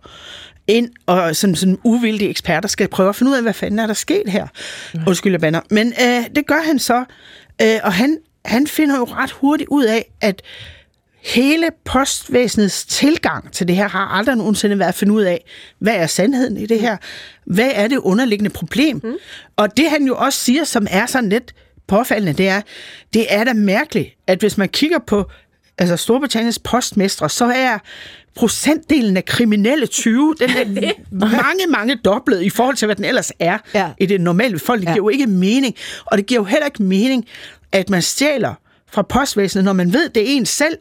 ind 0.68 0.90
og 1.06 1.36
som 1.36 1.56
sådan 1.56 1.78
uvildig 1.84 2.30
ekspert, 2.30 2.64
der 2.64 2.70
skal 2.70 2.88
prøve 2.88 3.10
at 3.10 3.16
finde 3.16 3.32
ud 3.32 3.36
af, 3.36 3.44
hvad 3.44 3.54
fanden 3.54 3.80
er 3.80 3.88
der 3.88 3.94
sket 3.94 4.24
her. 4.28 4.48
Mm. 4.94 5.00
Undskyld, 5.08 5.32
jeg 5.34 5.42
bander. 5.42 5.62
Men 5.70 5.88
øh, 5.88 6.24
det 6.36 6.48
gør 6.48 6.62
han 6.66 6.80
så, 6.80 7.04
øh, 7.62 7.80
og 7.84 7.94
han, 7.94 8.18
han 8.46 8.68
finder 8.68 8.98
jo 8.98 9.04
ret 9.04 9.32
hurtigt 9.32 9.68
ud 9.70 9.84
af, 9.84 10.12
at 10.22 10.42
hele 11.24 11.70
postvæsenets 11.86 12.86
tilgang 12.86 13.52
til 13.52 13.68
det 13.68 13.76
her 13.76 13.88
har 13.88 14.06
aldrig 14.06 14.36
nogensinde 14.36 14.80
været 14.80 14.90
at 14.90 14.96
finde 14.96 15.14
ud 15.14 15.22
af, 15.22 15.46
hvad 15.80 15.96
er 15.96 16.08
sandheden 16.08 16.58
i 16.58 16.66
det 16.66 16.80
her? 16.80 16.98
Hvad 17.46 17.70
er 17.74 17.88
det 17.88 17.98
underliggende 17.98 18.50
problem? 18.50 19.02
Mm. 19.04 19.14
Og 19.56 19.78
det 19.78 19.90
han 19.90 20.04
jo 20.04 20.16
også 20.16 20.40
siger, 20.40 20.64
som 20.64 20.88
er 20.90 21.06
sådan 21.06 21.30
lidt 21.30 21.54
påfaldende, 21.88 22.34
det 22.34 22.48
er, 22.48 22.62
det 23.14 23.26
er 23.30 23.44
da 23.44 23.54
mærkeligt, 23.54 24.10
at 24.28 24.40
hvis 24.40 24.58
man 24.58 24.70
kigger 24.70 25.00
på 25.00 25.30
altså 25.78 25.98
Storbritanniens 25.98 26.60
postmestre, 26.60 27.30
så 27.30 27.46
er 27.46 27.78
procentdelen 28.36 29.18
af 29.18 29.26
kriminelle 29.26 29.86
20, 29.86 30.36
den 30.40 30.50
er 30.50 30.92
mange, 31.12 31.68
mange 31.70 31.96
doblet 31.96 32.42
i 32.42 32.50
forhold 32.50 32.76
til, 32.76 32.86
hvad 32.86 32.96
den 32.96 33.06
ellers 33.06 33.32
er 33.40 33.58
ja. 33.74 33.90
i 33.98 34.06
det 34.06 34.22
normale 34.22 34.60
folk. 34.60 34.80
Det 34.80 34.88
giver 34.88 34.98
jo 34.98 35.10
ikke 35.10 35.28
mening. 35.28 35.76
Og 36.06 36.18
det 36.18 36.26
giver 36.26 36.40
jo 36.40 36.46
heller 36.46 36.66
ikke 36.66 36.84
mening, 36.84 37.28
at 37.72 37.90
man 37.90 38.02
stjæler 38.02 38.54
fra 38.92 39.02
postvæsenet, 39.02 39.66
når 39.66 39.74
man 39.74 39.94
ved, 39.94 40.10
det 40.10 40.24
er 40.24 40.28
en 40.28 40.46
selv, 40.46 40.78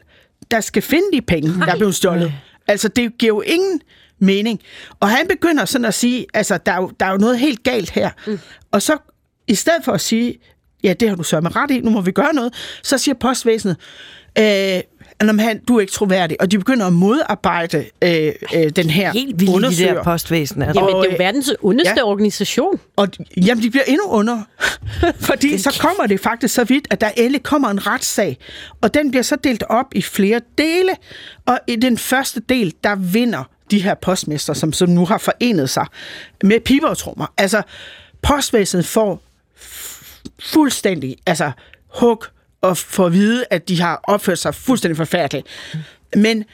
der 0.51 0.61
skal 0.61 0.83
finde 0.83 1.07
de 1.13 1.21
penge, 1.23 1.59
Nej. 1.59 1.67
der 1.67 1.73
er 1.73 1.77
blevet 1.77 1.95
stjålet. 1.95 2.33
Altså, 2.67 2.89
det 2.89 3.19
giver 3.19 3.35
jo 3.35 3.41
ingen 3.41 3.81
mening. 4.19 4.61
Og 5.01 5.09
han 5.09 5.27
begynder 5.29 5.65
sådan 5.65 5.85
at 5.85 5.95
sige, 5.95 6.27
altså, 6.35 6.59
der 6.59 6.73
er 6.73 6.77
jo, 6.77 6.93
der 7.01 7.07
er 7.07 7.11
jo 7.11 7.17
noget 7.17 7.39
helt 7.39 7.63
galt 7.63 7.91
her. 7.91 8.11
Mm. 8.27 8.39
Og 8.71 8.83
så, 8.83 8.97
i 9.49 9.55
stedet 9.55 9.85
for 9.85 9.93
at 9.93 10.01
sige, 10.01 10.39
ja, 10.85 10.93
det 10.93 11.09
har 11.09 11.17
du 11.17 11.23
så 11.23 11.41
med 11.41 11.57
ret 11.57 11.71
i, 11.71 11.81
nu 11.81 11.91
må 11.91 12.01
vi 12.01 12.13
gøre 12.13 12.35
noget, 12.35 12.55
så 12.83 12.99
siger 12.99 13.15
postvæsenet, 13.15 13.77
øh, 14.39 14.81
han, 15.29 15.61
du 15.69 15.77
er 15.77 15.81
ikke 15.81 15.93
troværdig, 15.93 16.37
og 16.41 16.51
de 16.51 16.59
begynder 16.59 16.87
at 16.87 16.93
modarbejde 16.93 17.85
øh, 18.03 18.33
øh, 18.55 18.71
den 18.77 18.91
her 18.91 19.13
Helt 19.13 19.41
vildt, 19.41 19.55
undersøger. 19.55 19.91
de 19.91 19.97
der 19.97 20.03
postvæsen. 20.03 20.63
Altså. 20.63 20.81
Jamen, 20.81 20.97
det 20.97 21.09
er 21.09 21.13
jo 21.13 21.17
verdens 21.19 21.53
ondeste 21.63 21.95
ja. 21.97 22.05
organisation. 22.05 22.81
Og 22.97 23.09
jamen, 23.37 23.65
de 23.65 23.71
bliver 23.71 23.85
endnu 23.87 24.05
under, 24.09 24.43
fordi 25.31 25.59
så 25.59 25.79
kommer 25.81 26.07
det 26.07 26.21
faktisk 26.21 26.55
så 26.55 26.65
vidt, 26.65 26.87
at 26.91 27.01
der 27.01 27.11
endelig 27.17 27.43
kommer 27.43 27.69
en 27.69 27.87
retssag, 27.87 28.39
og 28.81 28.95
den 28.95 29.11
bliver 29.11 29.23
så 29.23 29.37
delt 29.37 29.63
op 29.69 29.87
i 29.93 30.03
flere 30.03 30.41
dele, 30.59 30.93
og 31.47 31.59
i 31.67 31.77
den 31.77 31.99
første 31.99 32.41
del, 32.49 32.75
der 32.85 32.95
vinder 32.95 33.45
de 33.71 33.83
her 33.83 33.95
postmester, 33.95 34.53
som, 34.53 34.73
som 34.73 34.89
nu 34.89 35.07
har 35.07 35.19
forenet 35.19 35.71
sig 35.71 35.87
med 36.45 36.61
piber 36.61 36.89
og 36.89 36.99
trommer. 36.99 37.27
Altså, 37.39 37.63
postvæsenet 38.23 38.87
får 38.87 39.23
fuldstændig, 40.39 41.17
altså, 41.27 41.51
hug, 41.89 42.25
og 42.61 42.77
få 42.77 43.07
at 43.07 43.13
vide, 43.13 43.45
at 43.51 43.69
de 43.69 43.81
har 43.81 44.01
opført 44.03 44.39
sig 44.39 44.55
fuldstændig 44.55 44.97
forfærdeligt. 44.97 45.47
Men 46.17 46.45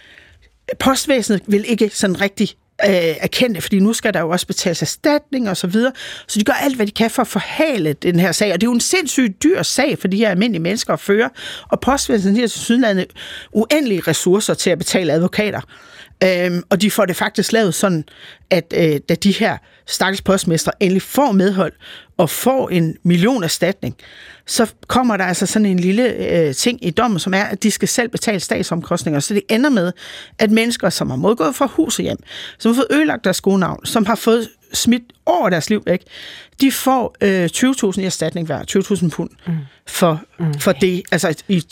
postvæsenet 0.78 1.42
vil 1.46 1.64
ikke 1.68 1.88
sådan 1.88 2.20
rigtig 2.20 2.48
øh, 2.84 2.90
erkende, 3.20 3.60
fordi 3.60 3.80
nu 3.80 3.92
skal 3.92 4.14
der 4.14 4.20
jo 4.20 4.30
også 4.30 4.46
betales 4.46 4.82
erstatning 4.82 5.50
og 5.50 5.56
så 5.56 5.66
videre. 5.66 5.92
Så 6.28 6.38
de 6.38 6.44
gør 6.44 6.52
alt, 6.52 6.76
hvad 6.76 6.86
de 6.86 6.92
kan 6.92 7.10
for 7.10 7.22
at 7.22 7.28
forhale 7.28 7.92
den 7.92 8.20
her 8.20 8.32
sag. 8.32 8.52
Og 8.52 8.60
det 8.60 8.66
er 8.66 8.70
jo 8.70 8.74
en 8.74 8.80
sindssygt 8.80 9.42
dyr 9.42 9.62
sag 9.62 9.98
for 9.98 10.08
de 10.08 10.16
her 10.16 10.30
almindelige 10.30 10.62
mennesker 10.62 10.92
at 10.92 11.00
føre. 11.00 11.30
Og 11.68 11.80
postvæsenet 11.80 12.40
har 12.40 12.46
til 12.46 13.06
uendelige 13.52 14.00
ressourcer 14.00 14.54
til 14.54 14.70
at 14.70 14.78
betale 14.78 15.12
advokater. 15.12 15.60
Øhm, 16.24 16.62
og 16.70 16.82
de 16.82 16.90
får 16.90 17.04
det 17.04 17.16
faktisk 17.16 17.52
lavet 17.52 17.74
sådan, 17.74 18.04
at 18.50 18.74
øh, 18.76 19.00
da 19.08 19.14
de 19.14 19.32
her 19.32 19.58
stakkels 19.86 20.22
postmestre 20.22 20.72
endelig 20.80 21.02
får 21.02 21.32
medhold 21.32 21.72
og 22.16 22.30
får 22.30 22.68
en 22.68 22.96
million 23.02 23.42
erstatning, 23.42 23.96
så 24.46 24.72
kommer 24.86 25.16
der 25.16 25.24
altså 25.24 25.46
sådan 25.46 25.66
en 25.66 25.78
lille 25.78 26.08
øh, 26.08 26.54
ting 26.54 26.86
i 26.86 26.90
dommen, 26.90 27.18
som 27.18 27.34
er, 27.34 27.42
at 27.42 27.62
de 27.62 27.70
skal 27.70 27.88
selv 27.88 28.08
betale 28.08 28.40
statsomkostninger. 28.40 29.20
Så 29.20 29.34
det 29.34 29.42
ender 29.48 29.70
med, 29.70 29.92
at 30.38 30.50
mennesker, 30.50 30.90
som 30.90 31.10
har 31.10 31.16
modgået 31.16 31.54
fra 31.54 31.66
hus 31.66 31.98
og 31.98 32.02
hjem, 32.02 32.18
som 32.58 32.74
har 32.74 32.74
fået 32.74 32.98
ødelagt 32.98 33.24
deres 33.24 33.40
gode 33.40 33.58
navn, 33.58 33.86
som 33.86 34.06
har 34.06 34.14
fået 34.14 34.48
smidt 34.72 35.02
over 35.26 35.50
deres 35.50 35.70
liv 35.70 35.82
væk, 35.86 36.02
de 36.60 36.72
får 36.72 37.16
øh, 37.20 37.44
20.000 37.44 38.00
i 38.00 38.04
erstatning 38.04 38.46
hver, 38.46 38.62
20.000 39.02 39.08
pund 39.08 39.30
mm. 39.46 39.52
for, 39.86 40.20
mm. 40.38 40.60
for 40.60 40.72
det, 40.72 41.02
altså 41.12 41.42
i, 41.48 41.64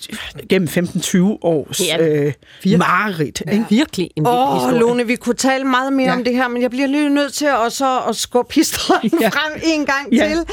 gennem 0.49 0.69
15-20 0.69 1.19
års 1.43 1.81
øh, 2.01 2.33
mareridt. 2.79 3.43
Ja. 3.47 3.53
Ikke? 3.53 3.65
Virkelig 3.71 4.11
en 4.17 4.27
Åh, 4.27 4.65
oh, 4.65 4.73
Lone, 4.73 5.07
vi 5.07 5.17
kunne 5.17 5.35
tale 5.35 5.65
meget 5.65 5.93
mere 5.93 6.09
ja. 6.09 6.17
om 6.17 6.25
det 6.25 6.35
her, 6.35 6.49
men 6.49 6.63
jeg 6.63 6.71
bliver 6.71 6.87
lige 6.87 7.11
nødt 7.11 7.33
til 7.33 7.51
også 7.51 8.01
at 8.09 8.17
skubbe 8.17 8.55
historien 8.55 9.13
ja. 9.21 9.29
frem 9.29 9.61
en 9.65 9.87
gang 9.87 10.13
ja. 10.13 10.29
til. 10.29 10.45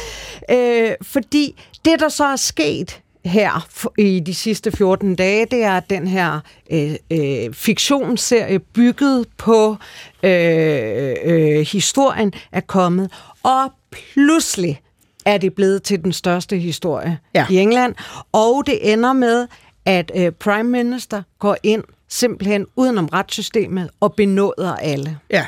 Øh, 0.57 0.91
fordi 1.01 1.55
det, 1.85 1.99
der 1.99 2.09
så 2.09 2.25
er 2.25 2.35
sket 2.35 3.01
her 3.25 3.67
i 3.97 4.19
de 4.19 4.33
sidste 4.33 4.71
14 4.71 5.15
dage, 5.15 5.45
det 5.51 5.63
er, 5.63 5.77
at 5.77 5.89
den 5.89 6.07
her 6.07 6.39
øh, 6.71 6.95
øh, 7.11 7.53
fiktionsserie 7.53 8.59
bygget 8.59 9.25
på 9.37 9.77
øh, 10.23 11.15
øh, 11.23 11.65
historien 11.71 12.33
er 12.51 12.61
kommet. 12.61 13.11
Og 13.43 13.72
pludselig 13.91 14.81
er 15.26 15.38
det 15.38 15.53
blevet 15.53 15.84
til 15.84 16.03
den 16.03 16.13
største 16.13 16.57
historie 16.57 17.19
ja. 17.35 17.45
i 17.49 17.57
England. 17.57 17.95
Og 18.31 18.63
det 18.65 18.93
ender 18.93 19.13
med, 19.13 19.47
at 19.85 20.11
øh, 20.15 20.31
Prime 20.31 20.69
Minister 20.69 21.23
går 21.39 21.57
ind 21.63 21.84
simpelthen 22.07 22.65
udenom 22.76 23.05
retssystemet 23.05 23.89
og 23.99 24.13
benåder 24.13 24.76
alle. 24.76 25.19
Ja. 25.30 25.45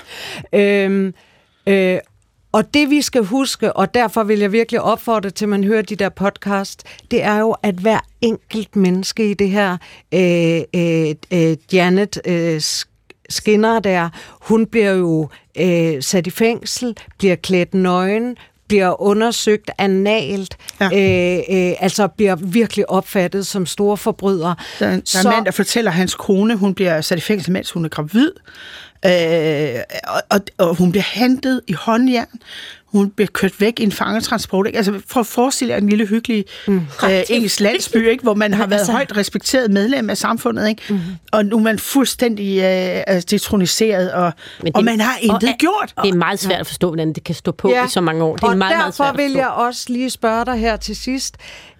Øhm, 0.54 1.14
øh, 1.68 2.00
og 2.52 2.74
det 2.74 2.90
vi 2.90 3.02
skal 3.02 3.24
huske, 3.24 3.74
og 3.74 3.94
derfor 3.94 4.24
vil 4.24 4.40
jeg 4.40 4.52
virkelig 4.52 4.82
opfordre 4.82 5.30
til, 5.30 5.46
at 5.46 5.50
man 5.50 5.64
hører 5.64 5.82
de 5.82 5.96
der 5.96 6.10
podcast, 6.10 6.84
det 7.12 7.24
er 7.24 7.38
jo, 7.40 7.56
at 7.64 7.76
hver 7.76 8.00
enkelt 8.22 8.76
menneske 8.76 9.32
i 9.32 9.34
det 9.34 9.50
her, 9.50 9.78
øh, 10.14 10.62
øh, 10.76 11.16
øh, 11.34 11.58
Janet 11.74 12.22
øh, 12.26 12.62
Skinner 13.34 13.80
der, 13.80 14.10
hun 14.42 14.66
bliver 14.66 14.92
jo 14.92 15.30
øh, 15.58 16.04
sat 16.04 16.28
i 16.28 16.30
fængsel, 16.30 16.98
bliver 17.18 17.36
klædt 17.36 17.74
nøgen, 17.74 18.38
bliver 18.68 19.02
undersøgt 19.02 19.72
analt, 19.78 20.58
ja. 20.80 20.86
øh, 20.86 21.70
øh, 21.70 21.76
altså 21.80 22.08
bliver 22.08 22.36
virkelig 22.36 22.90
opfattet 22.90 23.48
som 23.48 23.66
store 23.66 23.98
forbrydere. 23.98 24.56
Der, 24.80 24.86
der 24.86 24.92
er 24.94 25.22
en 25.22 25.30
mand, 25.30 25.46
der 25.46 25.52
fortæller, 25.52 25.92
at 25.92 25.98
hans 25.98 26.16
kone 26.16 26.56
hun 26.56 26.74
bliver 26.74 27.02
sat 27.02 27.18
i 27.18 27.22
fængsel, 27.22 27.52
mens 27.52 27.72
hun 27.72 27.86
er 27.86 27.90
gravid. 27.90 28.32
Øh, 29.06 29.82
og, 30.08 30.22
og, 30.30 30.40
og 30.58 30.76
hun 30.76 30.92
bliver 30.92 31.06
hentet 31.14 31.62
i 31.68 31.74
håndjern. 31.74 32.28
Hun 32.86 33.10
bliver 33.10 33.28
kørt 33.28 33.62
væk 33.62 33.80
i 33.80 33.84
en 33.84 33.92
fangetransport. 33.92 34.68
Ikke? 34.68 34.78
Altså 34.78 35.02
for 35.08 35.20
at 35.20 35.28
forestille 35.28 35.74
jer 35.74 35.78
en 35.78 35.90
lille 35.90 36.06
hyggelig 36.06 36.46
mm. 36.68 36.82
øh, 37.04 37.22
engelsk 37.30 37.60
landsby, 37.60 38.10
ikke? 38.10 38.24
hvor 38.24 38.34
man 38.34 38.54
har 38.54 38.68
været 38.68 38.80
altså... 38.80 38.92
højt 38.92 39.18
respekteret 39.18 39.72
medlem 39.72 40.10
af 40.10 40.18
samfundet. 40.18 40.70
Ikke? 40.70 40.82
Mm. 40.90 41.00
Og 41.32 41.46
nu 41.46 41.58
er 41.58 41.62
man 41.62 41.80
fuldstændig 41.80 42.58
øh, 42.58 43.22
detroniseret, 43.30 44.12
og, 44.12 44.34
det, 44.62 44.72
og 44.76 44.84
man 44.84 45.00
har 45.00 45.18
intet 45.22 45.50
og, 45.50 45.56
gjort. 45.60 45.94
Det 46.04 46.10
er 46.10 46.16
meget 46.16 46.40
svært 46.40 46.60
at 46.60 46.68
forstå, 46.68 46.88
hvordan 46.88 47.14
det 47.14 47.24
kan 47.24 47.36
stå 47.36 47.52
på 47.52 47.70
ja. 47.70 47.86
i 47.86 47.90
så 47.90 48.02
mange 48.02 48.24
år. 48.24 48.36
Det 48.36 48.44
er 48.44 48.48
og 48.48 48.58
meget, 48.58 48.72
derfor 48.72 48.84
meget 48.84 48.96
svært 48.96 49.18
vil 49.18 49.32
jeg 49.32 49.48
også 49.48 49.86
lige 49.90 50.10
spørge 50.10 50.46
dig 50.46 50.56
her 50.56 50.78
til 50.78 50.96
sidst. 50.96 51.38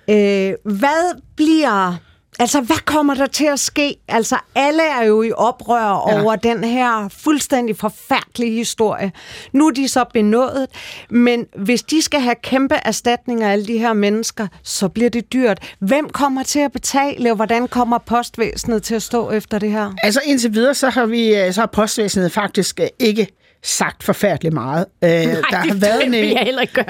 Øh, 0.10 0.54
hvad 0.64 1.20
bliver 1.36 1.96
Altså, 2.40 2.62
hvad 2.62 2.86
kommer 2.86 3.14
der 3.14 3.26
til 3.26 3.46
at 3.46 3.60
ske? 3.60 3.96
Altså, 4.08 4.38
alle 4.56 4.84
er 4.84 5.04
jo 5.04 5.22
i 5.22 5.32
oprør 5.32 6.10
ja. 6.10 6.22
over 6.22 6.36
den 6.36 6.64
her 6.64 7.10
fuldstændig 7.10 7.78
forfærdelige 7.78 8.52
historie. 8.52 9.12
Nu 9.54 9.68
er 9.68 9.72
de 9.72 9.88
så 9.88 10.06
benådet, 10.14 10.68
men 11.10 11.46
hvis 11.56 11.82
de 11.82 12.02
skal 12.02 12.20
have 12.20 12.36
kæmpe 12.44 12.76
erstatninger 12.76 13.48
af 13.48 13.52
alle 13.52 13.66
de 13.66 13.78
her 13.78 13.94
mennesker, 13.94 14.48
så 14.64 14.88
bliver 14.88 15.10
det 15.10 15.34
dyrt. 15.34 15.60
Hvem 15.80 16.10
kommer 16.10 16.44
til 16.44 16.60
at 16.60 16.72
betale, 16.72 17.32
og 17.32 17.36
hvordan 17.36 17.68
kommer 17.68 17.98
postvæsenet 17.98 18.84
til 18.84 18.96
at 18.96 19.02
stå 19.02 19.32
efter 19.32 19.60
det 19.60 19.72
her? 19.72 19.94
Altså, 20.04 20.22
indtil 20.26 20.54
videre, 20.54 20.74
så 20.74 20.90
har, 20.90 21.06
vi, 21.06 21.36
øh, 21.36 21.54
så 21.54 21.62
har 21.62 21.68
postvæsenet 21.68 22.32
faktisk 22.32 22.80
øh, 22.80 22.88
ikke 23.00 23.28
sagt 23.64 24.04
forfærdeligt 24.04 24.54
meget. 24.54 24.86
Øh, 25.04 25.10
Nej, 25.10 25.26
der 25.26 25.58
har 25.58 25.76
været 25.80 26.06
en 26.06 26.14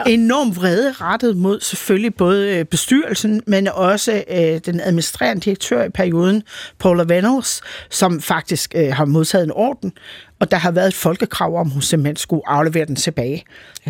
enorm 0.08 0.56
vrede 0.56 0.92
rettet 0.92 1.38
mod 1.38 1.60
selvfølgelig 1.60 2.16
både 2.16 2.58
øh, 2.58 2.66
bestyrelsen, 2.66 3.42
men 3.48 3.68
også 3.68 4.24
øh, 4.30 4.60
den 4.66 4.80
administrerende 4.80 5.42
direktør 5.42 5.84
i 5.84 5.90
perioden, 5.90 6.44
Paula 6.80 7.04
Vennels, 7.08 7.62
som 7.90 8.22
faktisk 8.22 8.74
øh, 8.76 8.94
har 8.94 9.06
modtaget 9.06 9.44
en 9.44 9.52
orden, 9.52 9.94
og 10.40 10.52
der 10.52 10.58
har 10.58 10.72
været 10.72 10.88
et 10.88 10.94
folkekrav 10.94 11.56
om, 11.56 11.68
at 11.68 11.74
hun 11.74 11.82
simpelthen 11.82 12.16
skulle 12.16 12.42
aflevere 12.46 12.86
den 12.86 12.96
tilbage. 12.96 13.44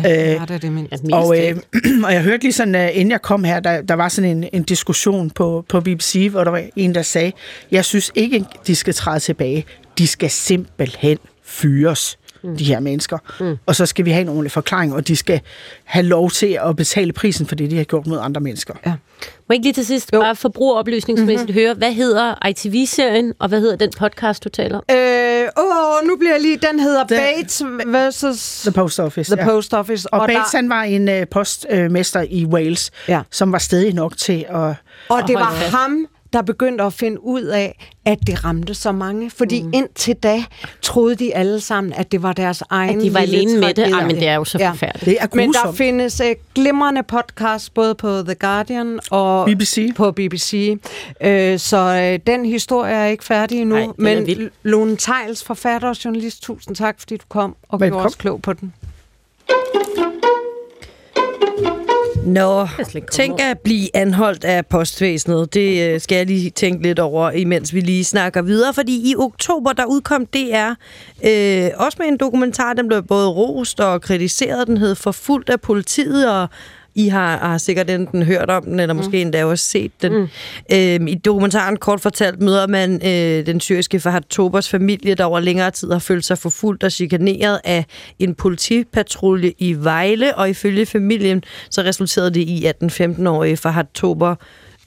Ja, 0.04 0.34
øh, 0.34 0.48
det 0.48 0.62
det 0.62 0.72
min, 0.72 0.88
og, 1.12 1.40
øh, 1.40 1.56
og 2.04 2.12
jeg 2.12 2.22
hørte 2.22 2.42
lige 2.42 2.52
sådan, 2.52 2.74
uh, 2.74 2.96
inden 2.96 3.10
jeg 3.10 3.22
kom 3.22 3.44
her, 3.44 3.60
der, 3.60 3.82
der 3.82 3.94
var 3.94 4.08
sådan 4.08 4.30
en, 4.30 4.48
en 4.52 4.62
diskussion 4.62 5.30
på, 5.30 5.64
på 5.68 5.80
BBC, 5.80 6.28
hvor 6.30 6.44
der 6.44 6.50
var 6.50 6.62
en, 6.76 6.94
der 6.94 7.02
sagde, 7.02 7.32
jeg 7.70 7.84
synes 7.84 8.12
ikke, 8.14 8.44
de 8.66 8.76
skal 8.76 8.94
træde 8.94 9.20
tilbage. 9.20 9.64
De 9.98 10.06
skal 10.06 10.30
simpelthen 10.30 11.18
fyres 11.44 12.18
mm. 12.44 12.56
de 12.56 12.64
her 12.64 12.80
mennesker. 12.80 13.18
Mm. 13.40 13.56
Og 13.66 13.76
så 13.76 13.86
skal 13.86 14.04
vi 14.04 14.10
have 14.10 14.22
en 14.22 14.28
ordentlig 14.28 14.52
forklaring, 14.52 14.94
og 14.94 15.08
de 15.08 15.16
skal 15.16 15.40
have 15.84 16.02
lov 16.06 16.30
til 16.30 16.58
at 16.68 16.76
betale 16.76 17.12
prisen 17.12 17.46
for 17.46 17.54
det, 17.54 17.70
de 17.70 17.76
har 17.76 17.84
gjort 17.84 18.06
mod 18.06 18.18
andre 18.22 18.40
mennesker. 18.40 18.74
Ja. 18.86 18.90
Må 18.90 18.96
jeg 19.50 19.54
ikke 19.54 19.66
lige 19.66 19.72
til 19.72 19.86
sidst 19.86 20.12
jo. 20.12 20.20
bare 20.20 20.36
forbrugeroplysningsmæssigt 20.36 21.50
mm-hmm. 21.50 21.60
høre, 21.60 21.74
hvad 21.74 21.92
hedder 21.92 22.46
ITV-serien, 22.48 23.32
og 23.38 23.48
hvad 23.48 23.60
hedder 23.60 23.76
den 23.76 23.90
podcast, 23.98 24.44
du 24.44 24.48
taler 24.48 24.76
om? 24.78 24.84
Øh, 24.96 25.48
åh, 25.58 26.08
nu 26.08 26.16
bliver 26.16 26.32
jeg 26.32 26.40
lige... 26.42 26.56
Den 26.56 26.80
hedder 26.80 27.04
Bates 27.04 27.62
versus... 27.86 28.60
The 28.62 28.72
Post 28.72 29.00
Office. 29.00 29.36
The 29.36 29.44
Post 29.44 29.74
Office. 29.74 30.12
Og, 30.12 30.20
og 30.20 30.28
der- 30.28 30.34
Bates, 30.34 30.52
han 30.52 30.68
var 30.68 30.82
en 30.82 31.08
uh, 31.08 31.14
postmester 31.30 32.24
i 32.30 32.44
Wales, 32.46 32.90
Ja. 33.08 33.22
som 33.30 33.52
var 33.52 33.58
stedig 33.58 33.94
nok 33.94 34.16
til 34.16 34.44
at... 34.48 34.74
Og 35.08 35.22
det 35.28 35.34
var 35.34 35.76
ham, 35.76 36.06
der 36.34 36.42
begyndte 36.42 36.84
at 36.84 36.92
finde 36.92 37.24
ud 37.24 37.42
af, 37.42 37.90
at 38.04 38.18
det 38.26 38.44
ramte 38.44 38.74
så 38.74 38.92
mange. 38.92 39.30
Fordi 39.30 39.62
mm. 39.62 39.72
indtil 39.74 40.16
da 40.16 40.44
troede 40.82 41.14
de 41.14 41.34
alle 41.34 41.60
sammen, 41.60 41.92
at 41.92 42.12
det 42.12 42.22
var 42.22 42.32
deres 42.32 42.62
egen 42.70 42.98
At 42.98 43.04
de 43.04 43.14
var 43.14 43.20
lille 43.20 43.38
alene 43.38 43.60
med 43.60 43.74
det. 43.74 43.92
Ej, 43.92 44.06
men 44.06 44.16
det 44.16 44.28
er 44.28 44.34
jo 44.34 44.44
så 44.44 44.58
forfærdeligt. 44.70 45.04
Det 45.04 45.16
er 45.20 45.26
Men 45.36 45.52
der 45.52 45.72
findes 45.72 46.20
uh, 46.20 46.26
glimrende 46.54 47.02
podcast 47.02 47.74
både 47.74 47.94
på 47.94 48.22
The 48.22 48.34
Guardian 48.34 49.00
og 49.10 49.46
BBC. 49.46 49.94
på 49.96 50.12
BBC. 50.12 50.78
Uh, 51.20 51.26
så 51.56 52.12
uh, 52.14 52.26
den 52.26 52.44
historie 52.44 52.94
er 52.94 53.06
ikke 53.06 53.24
færdig 53.24 53.60
endnu. 53.60 53.76
Ej, 53.76 53.86
men. 53.98 54.50
Lone 54.62 54.96
Tejls, 54.96 55.44
forfatter 55.44 55.88
og 55.88 56.04
journalist, 56.04 56.42
tusind 56.42 56.76
tak, 56.76 56.98
fordi 56.98 57.16
du 57.16 57.24
kom 57.28 57.56
og 57.68 57.80
Velkommen. 57.80 57.92
gjorde 57.92 58.06
os 58.06 58.14
klog 58.14 58.42
på 58.42 58.52
den. 58.52 58.72
Nå, 62.24 62.68
tænk 63.12 63.40
at 63.40 63.58
blive 63.58 63.96
anholdt 63.96 64.44
af 64.44 64.66
postvæsenet. 64.66 65.54
Det 65.54 65.94
øh, 65.94 66.00
skal 66.00 66.16
jeg 66.16 66.26
lige 66.26 66.50
tænke 66.50 66.82
lidt 66.82 66.98
over, 66.98 67.30
imens 67.30 67.74
vi 67.74 67.80
lige 67.80 68.04
snakker 68.04 68.42
videre. 68.42 68.74
Fordi 68.74 69.10
i 69.10 69.14
oktober, 69.16 69.72
der 69.72 69.84
udkom 69.84 70.26
DR 70.26 70.70
øh, 71.24 71.70
også 71.76 71.96
med 72.00 72.08
en 72.08 72.16
dokumentar. 72.16 72.72
Den 72.72 72.88
blev 72.88 73.02
både 73.02 73.28
rost 73.28 73.80
og 73.80 74.00
kritiseret. 74.00 74.66
Den 74.66 74.76
hed 74.76 74.94
Forfulgt 74.94 75.50
af 75.50 75.60
politiet, 75.60 76.30
og 76.30 76.48
I 76.94 77.08
har, 77.08 77.38
har 77.38 77.58
sikkert 77.58 77.90
enten 77.90 78.22
hørt 78.22 78.50
om 78.50 78.64
den, 78.64 78.80
eller 78.80 78.94
måske 78.94 79.20
endda 79.20 79.44
også 79.44 79.64
set 79.64 80.02
den. 80.02 80.12
Mm. 80.12 80.28
Øhm, 80.72 81.06
I 81.06 81.14
dokumentaren 81.14 81.76
kort 81.76 82.00
fortalt 82.00 82.42
møder 82.42 82.66
man 82.66 82.94
øh, 82.94 83.46
den 83.46 83.60
syriske 83.60 84.00
Fahad 84.00 84.22
Tobers 84.22 84.68
familie, 84.68 85.14
der 85.14 85.24
over 85.24 85.40
længere 85.40 85.70
tid 85.70 85.92
har 85.92 85.98
følt 85.98 86.24
sig 86.24 86.38
forfulgt 86.38 86.84
og 86.84 86.92
chikaneret 86.92 87.60
af 87.64 87.84
en 88.18 88.34
politipatrulje 88.34 89.52
i 89.58 89.74
Vejle, 89.78 90.36
og 90.36 90.50
ifølge 90.50 90.86
familien 90.86 91.44
så 91.70 91.82
resulterede 91.82 92.30
det 92.30 92.40
i, 92.40 92.64
at 92.64 92.80
den 92.80 92.90
15-årige 92.90 93.56
Fahad 93.56 93.84
Tober 93.94 94.34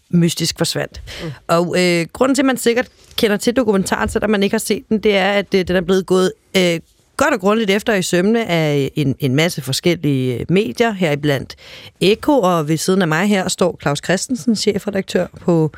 mystisk 0.09 0.57
forsvandt. 0.57 1.01
Mm. 1.23 1.31
Og 1.47 1.75
øh, 1.79 2.05
grunden 2.13 2.35
til, 2.35 2.41
at 2.41 2.45
man 2.45 2.57
sikkert 2.57 2.87
kender 3.15 3.37
til 3.37 3.55
dokumentaren, 3.55 4.09
selvom 4.09 4.29
man 4.29 4.43
ikke 4.43 4.53
har 4.53 4.59
set 4.59 4.89
den, 4.89 4.99
det 4.99 5.15
er, 5.15 5.31
at 5.31 5.53
øh, 5.55 5.67
den 5.67 5.75
er 5.75 5.81
blevet 5.81 6.05
gået 6.05 6.31
øh, 6.57 6.79
godt 7.17 7.33
og 7.33 7.39
grundigt 7.39 7.69
efter 7.69 7.93
i 7.93 8.01
sømne 8.01 8.45
af 8.45 8.91
en, 8.95 9.15
en 9.19 9.35
masse 9.35 9.61
forskellige 9.61 10.39
øh, 10.39 10.45
medier, 10.49 10.91
heriblandt 10.91 11.55
Eko, 12.01 12.39
og 12.39 12.67
ved 12.67 12.77
siden 12.77 13.01
af 13.01 13.07
mig 13.07 13.27
her 13.27 13.47
står 13.47 13.77
Claus 13.81 13.99
Christensen, 14.03 14.55
chefredaktør 14.55 15.27
på 15.41 15.71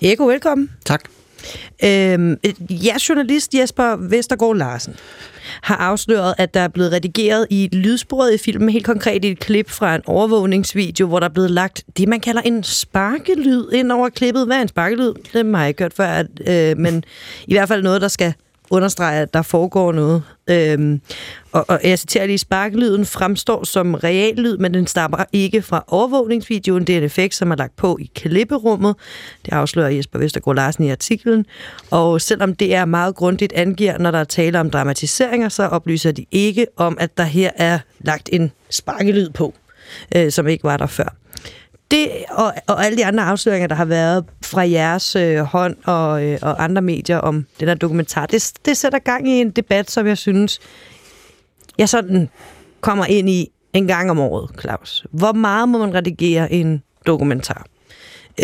Eko. 0.00 0.26
Velkommen. 0.26 0.70
Tak. 0.84 1.02
Øhm, 1.84 2.36
jeres 2.70 3.08
journalist 3.08 3.54
Jesper 3.54 3.96
Vestergaard 3.96 4.56
Larsen 4.56 4.96
har 5.62 5.76
afsløret, 5.76 6.34
at 6.38 6.54
der 6.54 6.60
er 6.60 6.68
blevet 6.68 6.92
redigeret 6.92 7.46
i 7.50 7.68
lydsporet 7.72 8.34
i 8.34 8.38
filmen, 8.38 8.68
helt 8.68 8.86
konkret 8.86 9.24
i 9.24 9.30
et 9.30 9.38
klip 9.38 9.70
fra 9.70 9.94
en 9.94 10.02
overvågningsvideo, 10.06 11.06
hvor 11.06 11.20
der 11.20 11.28
er 11.28 11.32
blevet 11.32 11.50
lagt 11.50 11.84
det, 11.96 12.08
man 12.08 12.20
kalder 12.20 12.42
en 12.42 12.62
sparkelyd 12.62 13.72
ind 13.72 13.92
over 13.92 14.08
klippet. 14.08 14.46
Hvad 14.46 14.56
er 14.56 14.62
en 14.62 14.68
sparkelyd? 14.68 15.14
Det 15.32 15.54
har 15.54 15.60
jeg 15.60 15.68
ikke 15.68 15.82
hørt 15.82 15.94
før, 15.94 16.06
at, 16.06 16.26
øh, 16.46 16.78
men 16.78 17.04
i 17.46 17.54
hvert 17.54 17.68
fald 17.68 17.82
noget, 17.82 18.00
der 18.02 18.08
skal 18.08 18.34
understreger, 18.70 19.22
at 19.22 19.34
der 19.34 19.42
foregår 19.42 19.92
noget. 19.92 20.22
Øhm, 20.50 21.00
og, 21.52 21.64
og 21.68 21.80
jeg 21.84 21.98
citerer 21.98 22.26
lige, 22.26 22.38
sparkelyden 22.38 23.06
fremstår 23.06 23.64
som 23.64 23.94
reallyd, 23.94 24.56
men 24.56 24.74
den 24.74 24.86
stammer 24.86 25.24
ikke 25.32 25.62
fra 25.62 25.84
overvågningsvideoen. 25.88 26.84
Det 26.84 26.92
er 26.92 26.98
en 26.98 27.04
effekt, 27.04 27.34
som 27.34 27.50
er 27.50 27.56
lagt 27.56 27.76
på 27.76 27.98
i 28.00 28.10
klipperummet. 28.14 28.94
Det 29.44 29.52
afslører 29.52 29.88
Jesper 29.88 30.18
Vestergaard 30.18 30.56
Larsen 30.56 30.84
i 30.84 30.90
artiklen. 30.90 31.46
Og 31.90 32.20
selvom 32.20 32.54
det 32.54 32.74
er 32.74 32.84
meget 32.84 33.14
grundigt 33.14 33.52
angiver, 33.52 33.98
når 33.98 34.10
der 34.10 34.18
er 34.18 34.24
tale 34.24 34.60
om 34.60 34.70
dramatiseringer, 34.70 35.48
så 35.48 35.62
oplyser 35.62 36.12
de 36.12 36.26
ikke 36.30 36.66
om, 36.76 36.96
at 37.00 37.16
der 37.16 37.24
her 37.24 37.50
er 37.56 37.78
lagt 38.00 38.28
en 38.32 38.52
sparkelyd 38.70 39.30
på, 39.30 39.54
øh, 40.16 40.32
som 40.32 40.48
ikke 40.48 40.64
var 40.64 40.76
der 40.76 40.86
før 40.86 41.16
det 41.90 42.08
og, 42.30 42.54
og 42.66 42.84
alle 42.84 42.98
de 42.98 43.06
andre 43.06 43.24
afsløringer, 43.24 43.66
der 43.68 43.74
har 43.74 43.84
været 43.84 44.24
fra 44.44 44.68
jeres 44.70 45.16
øh, 45.16 45.38
hånd 45.38 45.76
og, 45.84 46.24
øh, 46.24 46.38
og 46.42 46.64
andre 46.64 46.82
medier 46.82 47.18
om 47.18 47.46
den 47.60 47.68
her 47.68 47.74
dokumentar, 47.74 48.26
det, 48.26 48.52
det 48.64 48.76
sætter 48.76 48.98
gang 48.98 49.28
i 49.28 49.40
en 49.40 49.50
debat, 49.50 49.90
som 49.90 50.06
jeg 50.06 50.18
synes, 50.18 50.60
jeg 51.78 51.88
sådan 51.88 52.28
kommer 52.80 53.04
ind 53.04 53.30
i 53.30 53.48
en 53.72 53.86
gang 53.86 54.10
om 54.10 54.18
året, 54.18 54.50
Claus. 54.60 55.06
Hvor 55.10 55.32
meget 55.32 55.68
må 55.68 55.78
man 55.78 55.94
redigere 55.94 56.52
en 56.52 56.82
dokumentar? 57.06 57.66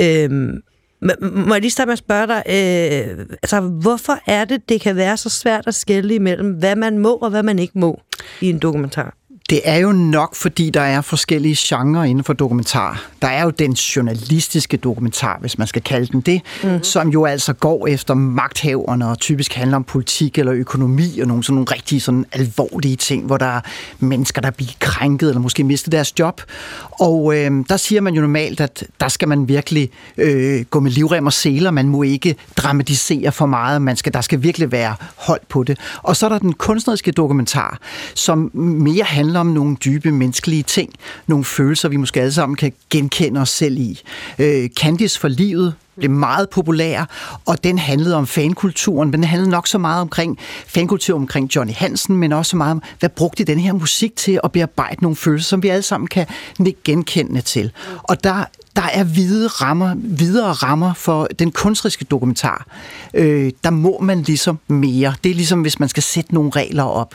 Øhm, 0.01 0.63
må- 1.01 1.55
jeg 1.55 1.61
lige 1.61 1.71
starte 1.71 1.87
med 1.87 1.93
at 1.93 1.99
spørge 1.99 2.27
dig, 2.27 2.43
øh, 2.47 3.27
altså, 3.43 3.61
hvorfor 3.61 4.19
er 4.27 4.45
det, 4.45 4.69
det 4.69 4.81
kan 4.81 4.97
være 4.97 5.17
så 5.17 5.29
svært 5.29 5.67
at 5.67 5.75
skelne 5.75 6.15
imellem, 6.15 6.51
hvad 6.51 6.77
man 6.77 6.99
må 6.99 7.15
og 7.15 7.31
hvad 7.31 7.43
man 7.43 7.59
ikke 7.59 7.79
må 7.79 8.01
i 8.41 8.51
en 8.51 8.59
dokumentar? 8.59 9.15
Det 9.53 9.61
er 9.65 9.77
jo 9.77 9.93
nok, 9.93 10.35
fordi 10.35 10.71
der 10.71 10.81
er 10.81 11.01
forskellige 11.01 11.57
genrer 11.59 12.05
inden 12.05 12.25
for 12.25 12.33
dokumentar. 12.33 13.05
Der 13.23 13.29
er 13.29 13.43
jo 13.43 13.51
den 13.51 13.73
journalistiske 13.73 14.77
dokumentar, 14.77 15.39
hvis 15.41 15.59
man 15.59 15.67
skal 15.67 15.83
kalde 15.83 16.07
den 16.07 16.21
det, 16.21 16.41
mm-hmm. 16.63 16.83
som 16.83 17.09
jo 17.09 17.25
altså 17.25 17.53
går 17.53 17.87
efter 17.87 18.15
magthaverne 18.15 19.09
og 19.09 19.19
typisk 19.19 19.55
handler 19.55 19.77
om 19.77 19.85
politik 19.85 20.39
eller 20.39 20.53
økonomi 20.53 21.21
og 21.21 21.29
nogle 21.29 21.45
sådan 21.45 21.55
nogle 21.55 21.73
rigtig 21.73 22.03
sådan 22.03 22.27
alvorlige 22.33 22.97
ting, 22.97 23.27
hvor 23.27 23.37
der 23.37 23.47
er 23.47 23.61
mennesker, 23.99 24.41
der 24.41 24.51
bliver 24.51 24.73
krænket 24.79 25.29
eller 25.29 25.41
måske 25.41 25.65
mistet 25.65 25.93
deres 25.93 26.19
job. 26.19 26.43
Og 26.91 27.37
øh, 27.37 27.51
der 27.69 27.77
siger 27.77 28.01
man 28.01 28.15
jo 28.15 28.21
normalt, 28.21 28.61
at 28.61 28.85
der 29.01 29.09
skal 29.09 29.29
man 29.29 29.49
virkelig 29.49 29.91
øh, 30.19 30.65
gå 30.71 30.81
med 30.81 30.91
livrem 30.91 31.27
og 31.27 31.33
seler. 31.33 31.71
Man 31.71 31.89
må 31.89 32.03
ikke 32.03 32.37
dramatisere 32.57 33.33
for 33.33 33.47
meget. 33.47 33.83
Man 33.83 33.97
skal, 33.97 34.13
der 34.15 34.21
skal 34.21 34.43
virkelig 34.43 34.73
være 34.73 34.95
hold 35.17 35.41
på 35.49 35.63
det. 35.63 35.79
Og 36.03 36.17
så 36.17 36.27
er 36.27 36.31
der 36.31 36.39
den 36.39 36.53
kunstneriske 36.53 37.13
dokumentar, 37.13 37.79
som 38.15 38.51
mere 38.55 39.05
handler 39.05 39.42
om 39.43 39.47
nogle 39.47 39.77
dybe 39.77 40.13
menneskelige 40.13 40.63
ting. 40.63 40.93
Nogle 41.27 41.45
følelser, 41.45 41.89
vi 41.89 41.97
måske 41.97 42.21
alle 42.21 42.33
sammen 42.33 42.57
kan 42.57 42.73
genkende 42.91 43.41
os 43.41 43.51
selv 43.51 43.79
i. 43.79 44.01
Øh, 44.39 44.69
Candice 44.69 45.21
for 45.21 45.29
livet 45.29 45.75
blev 45.97 46.11
meget 46.11 46.51
populær, 46.51 47.05
og 47.47 47.65
den 47.65 47.79
handlede 47.79 48.17
om 48.17 48.27
fankulturen, 48.27 49.11
men 49.11 49.21
den 49.21 49.25
handlede 49.25 49.51
nok 49.51 49.67
så 49.67 49.79
meget 49.79 50.01
omkring 50.01 50.39
fankultur 50.67 51.17
omkring 51.17 51.57
Johnny 51.57 51.73
Hansen, 51.73 52.17
men 52.17 52.33
også 52.33 52.51
så 52.51 52.57
meget 52.57 52.71
om, 52.71 52.83
hvad 53.01 53.09
brugte 53.09 53.45
den 53.45 53.59
her 53.59 53.73
musik 53.73 54.17
til 54.17 54.41
at 54.45 54.53
bearbejde 54.53 55.03
nogle 55.03 55.17
følelser, 55.17 55.49
som 55.49 55.63
vi 55.63 55.69
alle 55.69 55.83
sammen 55.83 56.07
kan 56.09 56.27
genkende 56.59 56.77
genkendende 56.85 57.41
til. 57.41 57.73
Og 58.03 58.25
der, 58.25 58.45
der 58.77 58.89
er 58.93 59.05
hvide 59.05 59.47
rammer, 59.47 59.95
videre 59.97 60.53
rammer 60.53 60.95
for 60.95 61.29
den 61.39 61.51
kunstneriske 61.53 62.05
dokumentar. 62.05 62.67
Øh, 63.15 63.53
der 63.65 63.71
må 63.71 63.99
man 64.01 64.23
ligesom 64.23 64.59
mere. 64.69 65.15
Det 65.25 65.31
er 65.31 65.35
ligesom, 65.35 65.61
hvis 65.61 65.81
man 65.81 65.89
skal 65.89 66.03
sætte 66.03 66.35
nogle 66.35 66.51
regler 66.51 66.83
op. 66.83 67.15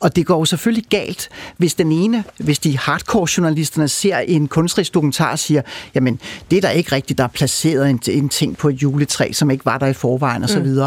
Og 0.00 0.16
det 0.16 0.26
går 0.26 0.38
jo 0.38 0.44
selvfølgelig 0.44 0.84
galt, 0.90 1.28
hvis 1.56 1.74
den 1.74 1.92
ene, 1.92 2.24
hvis 2.38 2.58
de 2.58 2.78
hardcore-journalisterne 2.78 3.88
ser 3.88 4.18
en 4.18 4.48
kunstnerisk 4.48 4.94
dokumentar 4.94 5.30
og 5.30 5.38
siger, 5.38 5.62
jamen, 5.94 6.20
det 6.50 6.56
er 6.56 6.60
der 6.60 6.70
ikke 6.70 6.92
rigtigt, 6.92 7.18
der 7.18 7.24
er 7.24 7.28
placeret 7.28 7.90
en, 7.90 8.00
en 8.08 8.28
ting 8.28 8.56
på 8.56 8.68
et 8.68 8.82
juletræ, 8.82 9.32
som 9.32 9.50
ikke 9.50 9.64
var 9.64 9.78
der 9.78 9.86
i 9.86 9.92
forvejen 9.92 10.44
osv. 10.44 10.66
Mm. 10.66 10.80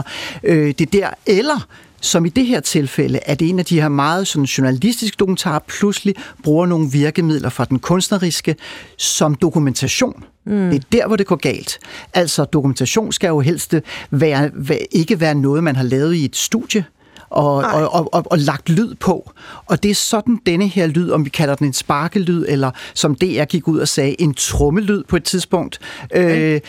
Øh, 0.43 0.67
det 0.67 0.81
er 0.81 0.91
der, 0.91 1.09
eller 1.25 1.67
som 2.01 2.25
i 2.25 2.29
det 2.29 2.45
her 2.45 2.59
tilfælde, 2.59 3.19
at 3.25 3.41
en 3.41 3.59
af 3.59 3.65
de 3.65 3.81
her 3.81 3.89
meget 3.89 4.27
sådan 4.27 4.45
journalistiske 4.45 5.15
dokumentarer 5.19 5.59
pludselig 5.67 6.15
bruger 6.43 6.65
nogle 6.65 6.89
virkemidler 6.91 7.49
fra 7.49 7.65
den 7.65 7.79
kunstneriske 7.79 8.55
som 8.97 9.35
dokumentation. 9.35 10.23
Mm. 10.45 10.69
Det 10.69 10.75
er 10.75 10.87
der, 10.91 11.07
hvor 11.07 11.15
det 11.15 11.27
går 11.27 11.35
galt. 11.35 11.79
Altså, 12.13 12.45
dokumentation 12.45 13.11
skal 13.11 13.27
jo 13.27 13.39
helst 13.39 13.75
være, 14.11 14.51
være, 14.53 14.87
ikke 14.91 15.19
være 15.19 15.35
noget, 15.35 15.63
man 15.63 15.75
har 15.75 15.83
lavet 15.83 16.15
i 16.15 16.25
et 16.25 16.35
studie, 16.35 16.85
og, 17.29 17.55
og, 17.55 17.93
og, 17.93 18.13
og, 18.13 18.23
og 18.25 18.39
lagt 18.39 18.69
lyd 18.69 18.95
på. 18.95 19.31
Og 19.65 19.83
det 19.83 19.91
er 19.91 19.95
sådan 19.95 20.39
denne 20.45 20.67
her 20.67 20.87
lyd, 20.87 21.11
om 21.11 21.25
vi 21.25 21.29
kalder 21.29 21.55
den 21.55 21.67
en 21.67 21.73
sparkelyd, 21.73 22.45
eller 22.47 22.71
som 22.93 23.15
DR 23.15 23.43
gik 23.43 23.67
ud 23.67 23.79
og 23.79 23.87
sagde, 23.87 24.21
en 24.21 24.33
trommelyd 24.33 25.03
på 25.03 25.15
et 25.15 25.23
tidspunkt. 25.23 25.79
Øh, 26.15 26.21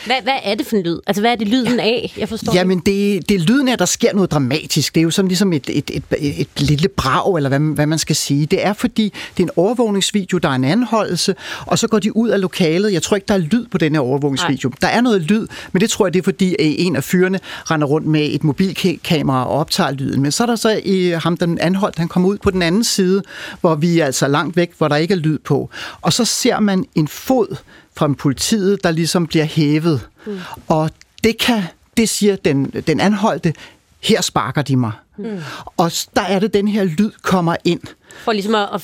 Hvad, 0.07 0.17
hvad 0.23 0.33
er 0.45 0.55
det 0.55 0.67
for 0.67 0.77
en 0.77 0.83
lyd? 0.83 1.01
Altså, 1.07 1.21
hvad 1.21 1.33
er 1.33 1.37
det 1.37 1.49
lyden 1.49 1.81
af? 1.81 2.15
Jeg 2.19 2.29
forstår 2.29 2.55
Jamen, 2.55 2.79
det, 2.79 3.29
det 3.29 3.35
er 3.35 3.39
lyden 3.39 3.69
af, 3.69 3.73
at 3.73 3.79
der 3.79 3.85
sker 3.85 4.15
noget 4.15 4.31
dramatisk. 4.31 4.95
Det 4.95 5.01
er 5.01 5.03
jo 5.05 5.11
sådan 5.11 5.29
ligesom 5.29 5.53
et, 5.53 5.71
et, 5.73 5.91
et, 5.95 6.03
et, 6.19 6.39
et 6.41 6.61
lille 6.61 6.89
brag, 6.89 7.37
eller 7.37 7.49
hvad, 7.49 7.61
hvad 7.61 7.87
man 7.87 7.99
skal 7.99 8.17
sige. 8.17 8.47
Det 8.47 8.67
er 8.67 8.73
fordi, 8.73 9.13
det 9.37 9.43
er 9.43 9.47
en 9.47 9.51
overvågningsvideo, 9.57 10.39
der 10.39 10.49
er 10.49 10.53
en 10.53 10.65
anholdelse, 10.65 11.35
og 11.67 11.79
så 11.79 11.89
går 11.89 11.99
de 11.99 12.17
ud 12.17 12.29
af 12.29 12.41
lokalet. 12.41 12.93
Jeg 12.93 13.03
tror 13.03 13.15
ikke, 13.17 13.27
der 13.29 13.35
er 13.35 13.39
lyd 13.39 13.67
på 13.67 13.79
den 13.79 13.95
her 13.95 14.01
overvågningsvideo. 14.01 14.69
Nej. 14.69 14.77
Der 14.81 14.89
er 14.89 15.01
noget 15.01 15.23
lyd, 15.23 15.47
men 15.73 15.81
det 15.81 15.91
tror 15.91 16.07
jeg, 16.07 16.15
det 16.15 16.21
er 16.21 16.25
fordi, 16.25 16.57
en 16.59 16.97
af 16.97 17.05
fyrene 17.05 17.41
render 17.71 17.87
rundt 17.87 18.07
med 18.07 18.29
et 18.35 18.45
mobilkamera 18.45 19.45
og 19.45 19.59
optager 19.59 19.91
lyden. 19.91 20.23
Men 20.23 20.33
så 20.33 20.47
der 20.51 20.57
så 20.57 20.81
i 20.85 21.09
ham, 21.09 21.37
den 21.37 21.59
anholdt, 21.59 21.99
han 21.99 22.09
kommer 22.09 22.29
ud 22.29 22.39
på 22.39 22.51
den 22.51 22.63
anden 22.63 22.85
side, 22.85 23.23
hvor 23.61 23.75
vi 23.75 23.99
er 23.99 24.07
altså 24.07 24.29
langt 24.29 24.57
væk, 24.57 24.71
hvor 24.79 24.89
der 24.89 24.97
ikke 24.97 25.15
er 25.15 25.19
lyd 25.19 25.39
på. 25.39 25.71
Og 26.01 26.13
så 26.13 26.25
ser 26.25 26.61
man 26.61 26.85
en 26.95 27.09
fod 27.09 27.57
fra 27.97 28.09
politiet, 28.19 28.85
der 28.85 28.91
ligesom 28.91 29.27
bliver 29.27 29.45
hævet. 29.45 30.01
Mm. 30.27 30.39
Og 30.69 30.91
det 31.25 31.39
kan, 31.39 31.63
det 31.97 32.09
siger 32.09 32.37
den, 32.37 32.65
den 32.87 33.01
anholdte, 33.01 33.55
her 34.01 34.21
sparker 34.21 34.63
de 34.63 34.77
mig. 34.77 34.93
Mm. 35.19 35.39
Og 35.77 35.93
der 36.17 36.23
er 36.23 36.39
det, 36.39 36.55
den 36.55 36.69
her 36.69 36.85
lyd 36.85 37.11
kommer 37.23 37.57
ind. 37.65 37.81
For 38.25 38.33
ligesom 38.33 38.55
at... 38.55 38.69
at... 38.73 38.83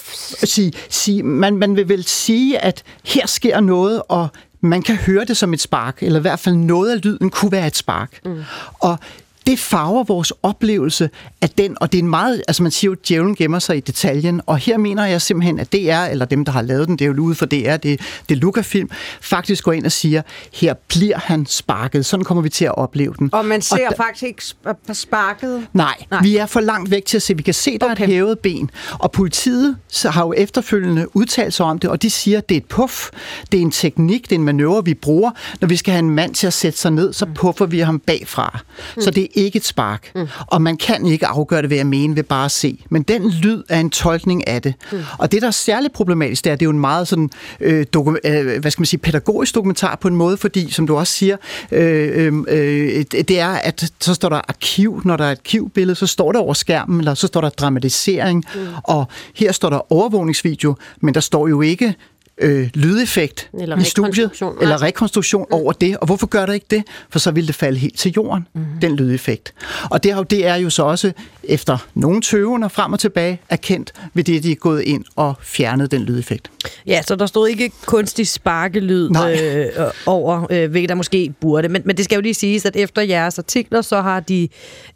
Sige, 0.48 0.72
sige, 0.88 1.22
man, 1.22 1.56
man 1.56 1.76
vil 1.76 1.88
vel 1.88 2.05
sige, 2.05 2.59
at 2.59 2.82
her 3.05 3.26
sker 3.26 3.60
noget, 3.60 4.02
og 4.09 4.28
man 4.60 4.82
kan 4.82 4.97
høre 4.97 5.24
det 5.24 5.36
som 5.36 5.52
et 5.52 5.60
spark, 5.60 6.02
eller 6.02 6.18
i 6.18 6.22
hvert 6.22 6.38
fald 6.38 6.55
noget 6.55 6.90
af 6.90 7.05
lyden 7.05 7.30
kunne 7.30 7.52
være 7.52 7.66
et 7.66 7.76
spark. 7.76 8.20
Mm. 8.24 8.43
Og 8.80 8.98
det 9.47 9.59
farver 9.59 10.05
vores 10.05 10.32
oplevelse 10.43 11.10
af 11.40 11.51
den, 11.51 11.77
og 11.81 11.93
det 11.93 11.98
er 11.98 12.02
en 12.02 12.10
meget, 12.10 12.43
altså 12.48 12.62
man 12.62 12.73
siger 12.73 12.89
jo, 12.89 12.93
at 12.93 13.09
djævlen 13.09 13.35
gemmer 13.35 13.59
sig 13.59 13.77
i 13.77 13.81
detaljen, 13.81 14.40
og 14.47 14.59
her 14.59 14.78
mener 14.78 15.05
jeg 15.05 15.23
simpelthen, 15.23 15.59
at 15.59 15.73
DR, 15.73 16.10
eller 16.10 16.24
dem, 16.24 16.44
der 16.44 16.52
har 16.52 16.62
lavet 16.62 16.89
den, 16.89 16.98
det 16.98 17.05
er 17.05 17.09
jo 17.09 17.23
ude 17.23 17.35
for 17.35 17.47
DR, 17.47 17.77
det, 17.77 18.01
det 18.28 18.36
Luca-film, 18.36 18.90
faktisk 19.20 19.64
går 19.64 19.73
ind 19.73 19.85
og 19.86 19.93
siger, 19.93 20.23
her 20.52 20.74
bliver 20.89 21.18
han 21.18 21.47
sparket, 21.47 22.06
sådan 22.06 22.24
kommer 22.24 22.43
vi 22.43 22.48
til 22.48 22.64
at 22.64 22.78
opleve 22.78 23.14
den. 23.18 23.31
Og 23.32 23.44
man 23.44 23.62
ser 23.62 23.74
og 23.74 23.97
da, 23.98 24.02
faktisk 24.02 24.23
ikke 24.23 24.43
sp- 24.43 24.93
sparket? 24.93 25.66
Nej, 25.73 25.94
nej, 26.10 26.23
vi 26.23 26.36
er 26.36 26.47
for 26.47 26.60
langt 26.60 26.90
væk 26.90 27.05
til 27.05 27.16
at 27.16 27.23
se, 27.23 27.36
vi 27.36 27.43
kan 27.43 27.55
se, 27.55 27.78
der 27.78 27.90
okay. 27.90 28.02
er 28.02 28.06
et 28.06 28.12
hævet 28.12 28.39
ben, 28.39 28.70
og 28.93 29.12
politiet 29.12 29.77
har 30.05 30.27
jo 30.27 30.32
efterfølgende 30.32 31.16
udtalt 31.16 31.55
sig 31.55 31.66
om 31.66 31.78
det, 31.78 31.90
og 31.90 32.02
de 32.02 32.10
siger, 32.10 32.39
at 32.39 32.48
det 32.48 32.55
er 32.55 32.60
et 32.60 32.66
puff, 32.66 33.10
det 33.52 33.59
er 33.59 33.62
en 33.62 33.70
teknik, 33.70 34.24
det 34.24 34.32
er 34.32 34.39
en 34.39 34.44
manøvre, 34.44 34.85
vi 34.85 34.94
bruger, 34.94 35.31
når 35.60 35.68
vi 35.68 35.77
skal 35.77 35.93
have 35.93 35.98
en 35.98 36.10
mand 36.10 36.35
til 36.35 36.47
at 36.47 36.52
sætte 36.52 36.78
sig 36.78 36.90
ned, 36.90 37.12
så 37.12 37.27
puffer 37.35 37.66
vi 37.66 37.78
ham 37.78 37.98
bagfra. 37.98 38.59
Mm. 38.97 39.02
Så 39.02 39.10
det 39.10 39.23
er 39.23 39.28
ikke 39.36 39.56
et 39.56 39.64
spark. 39.64 40.10
Mm. 40.14 40.26
Og 40.46 40.62
man 40.62 40.76
kan 40.76 41.06
ikke 41.06 41.26
afgøre 41.26 41.62
det 41.62 41.70
ved 41.70 41.78
at 41.78 41.86
mene 41.86 42.16
ved 42.16 42.22
bare 42.22 42.44
at 42.44 42.50
se. 42.50 42.84
Men 42.90 43.02
den 43.02 43.30
lyd 43.30 43.62
er 43.68 43.80
en 43.80 43.90
tolkning 43.90 44.48
af 44.48 44.62
det. 44.62 44.74
Mm. 44.92 44.98
Og 45.18 45.32
det, 45.32 45.42
der 45.42 45.48
er 45.48 45.52
særligt 45.52 45.92
problematisk, 45.92 46.44
det 46.44 46.52
er, 46.52 46.56
det 46.56 46.62
er 46.62 46.66
jo 46.66 46.70
en 46.70 46.80
meget 46.80 47.08
sådan, 47.08 47.30
øh, 47.60 47.86
doku- 47.96 48.28
øh, 48.28 48.60
hvad 48.60 48.70
skal 48.70 48.80
man 48.80 48.86
sige, 48.86 49.00
pædagogisk 49.00 49.54
dokumentar 49.54 49.96
på 49.96 50.08
en 50.08 50.16
måde, 50.16 50.36
fordi, 50.36 50.70
som 50.70 50.86
du 50.86 50.96
også 50.96 51.12
siger, 51.12 51.36
øh, 51.72 52.32
øh, 52.48 53.04
det 53.10 53.40
er, 53.40 53.48
at 53.48 53.92
så 54.00 54.14
står 54.14 54.28
der 54.28 54.40
arkiv, 54.48 55.02
når 55.04 55.16
der 55.16 55.24
er 55.24 55.32
et 55.32 55.38
arkivbillede, 55.38 55.94
så 55.94 56.06
står 56.06 56.32
der 56.32 56.38
over 56.38 56.54
skærmen, 56.54 57.00
eller 57.00 57.14
så 57.14 57.26
står 57.26 57.40
der 57.40 57.48
dramatisering, 57.48 58.44
mm. 58.54 58.60
og 58.82 59.06
her 59.34 59.52
står 59.52 59.70
der 59.70 59.92
overvågningsvideo, 59.92 60.74
men 61.00 61.14
der 61.14 61.20
står 61.20 61.48
jo 61.48 61.60
ikke 61.60 61.94
øh, 62.40 62.68
lydeffekt 62.74 63.50
Eller 63.60 63.76
i 63.78 63.84
studiet, 63.84 64.12
rekonstruktion. 64.18 64.62
eller 64.62 64.82
rekonstruktion 64.82 65.46
mm. 65.50 65.54
over 65.54 65.72
det. 65.72 65.96
Og 65.96 66.06
hvorfor 66.06 66.26
gør 66.26 66.46
der 66.46 66.52
ikke 66.52 66.66
det? 66.70 66.82
For 67.10 67.18
så 67.18 67.30
ville 67.30 67.46
det 67.46 67.54
falde 67.54 67.78
helt 67.78 67.98
til 67.98 68.12
jorden, 68.16 68.46
mm. 68.54 68.64
den 68.82 68.96
lydeffekt. 68.96 69.54
Og 69.90 70.02
det, 70.02 70.12
er 70.12 70.16
jo- 70.16 70.22
det 70.22 70.46
er 70.46 70.54
jo 70.56 70.70
så 70.70 70.82
også 70.82 71.12
efter 71.44 71.86
nogle 71.94 72.20
tøvende 72.20 72.70
frem 72.70 72.92
og 72.92 72.98
tilbage 73.00 73.40
erkendt 73.48 73.92
ved 74.14 74.24
det, 74.24 74.42
de 74.42 74.50
er 74.52 74.54
gået 74.56 74.82
ind 74.82 75.04
og 75.16 75.34
fjernet 75.42 75.90
den 75.90 76.02
lydeffekt. 76.02 76.50
Ja, 76.86 77.02
så 77.02 77.16
der 77.16 77.26
stod 77.26 77.48
ikke 77.48 77.70
kunstig 77.86 78.28
sparkelyd 78.28 79.10
øh, 79.10 79.66
over, 80.06 80.46
øh, 80.50 80.70
hvilket 80.70 80.88
der 80.88 80.94
måske 80.94 81.34
burde. 81.40 81.68
Men, 81.68 81.82
men 81.84 81.96
det 81.96 82.04
skal 82.04 82.16
jo 82.16 82.20
lige 82.22 82.34
siges, 82.34 82.64
at 82.64 82.76
efter 82.76 83.02
jeres 83.02 83.38
artikler, 83.38 83.80
så 83.82 84.00
har 84.00 84.20
de 84.20 84.48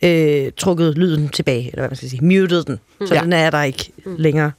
øh, 0.02 0.52
trukket 0.56 0.98
lyden 0.98 1.28
tilbage, 1.28 1.62
eller 1.66 1.80
hvad 1.80 1.88
man 1.88 1.96
skal 1.96 2.10
sige, 2.10 2.24
muted 2.24 2.62
den. 2.64 2.78
Så 3.06 3.14
Ja. 3.14 3.20
den 3.20 3.32
er 3.32 3.50
der 3.50 3.62
ikke 3.62 3.90
længere. 4.18 4.50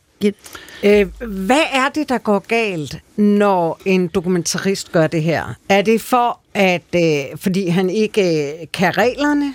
Øh, 0.84 1.08
hvad 1.28 1.64
er 1.74 1.90
det, 1.96 2.10
der 2.10 2.18
går 2.18 2.40
galt, 2.40 3.00
når 3.16 3.80
en 3.86 4.08
dokumentarist 4.08 4.92
gør 4.92 5.08
det 5.08 5.24
her? 5.24 5.54
Er 5.70 5.82
det 5.82 6.02
for, 6.02 6.40
at 6.54 6.96
øh, 6.96 7.38
fordi 7.38 7.68
han 7.68 7.90
ikke 7.90 8.52
øh, 8.52 8.68
kan 8.74 8.98
reglerne? 8.98 9.54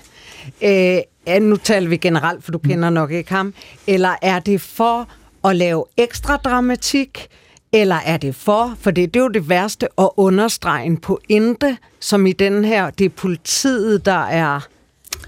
Øh, 0.63 1.01
ja, 1.27 1.39
nu 1.39 1.57
taler 1.57 1.89
vi 1.89 1.97
generelt, 1.97 2.45
for 2.45 2.53
du 2.53 2.59
kender 2.59 2.91
nok 2.91 3.13
ikke 3.13 3.33
ham. 3.33 3.55
Eller 3.87 4.15
er 4.23 4.39
det 4.39 4.61
for 4.61 5.09
at 5.45 5.57
lave 5.57 5.85
ekstra 5.97 6.37
dramatik? 6.37 7.29
Eller 7.73 7.97
er 8.05 8.17
det 8.17 8.35
for, 8.35 8.75
for 8.81 8.91
det, 8.91 9.15
det 9.15 9.21
er 9.21 9.25
jo 9.25 9.29
det 9.29 9.49
værste, 9.49 9.89
at 9.99 10.09
understrege 10.17 10.87
en 10.87 10.97
pointe, 10.97 11.77
som 12.01 12.27
i 12.27 12.33
den 12.33 12.65
her, 12.65 12.91
det 12.91 13.05
er 13.05 13.09
politiet, 13.09 14.07
der 14.07 14.25
er 14.27 14.61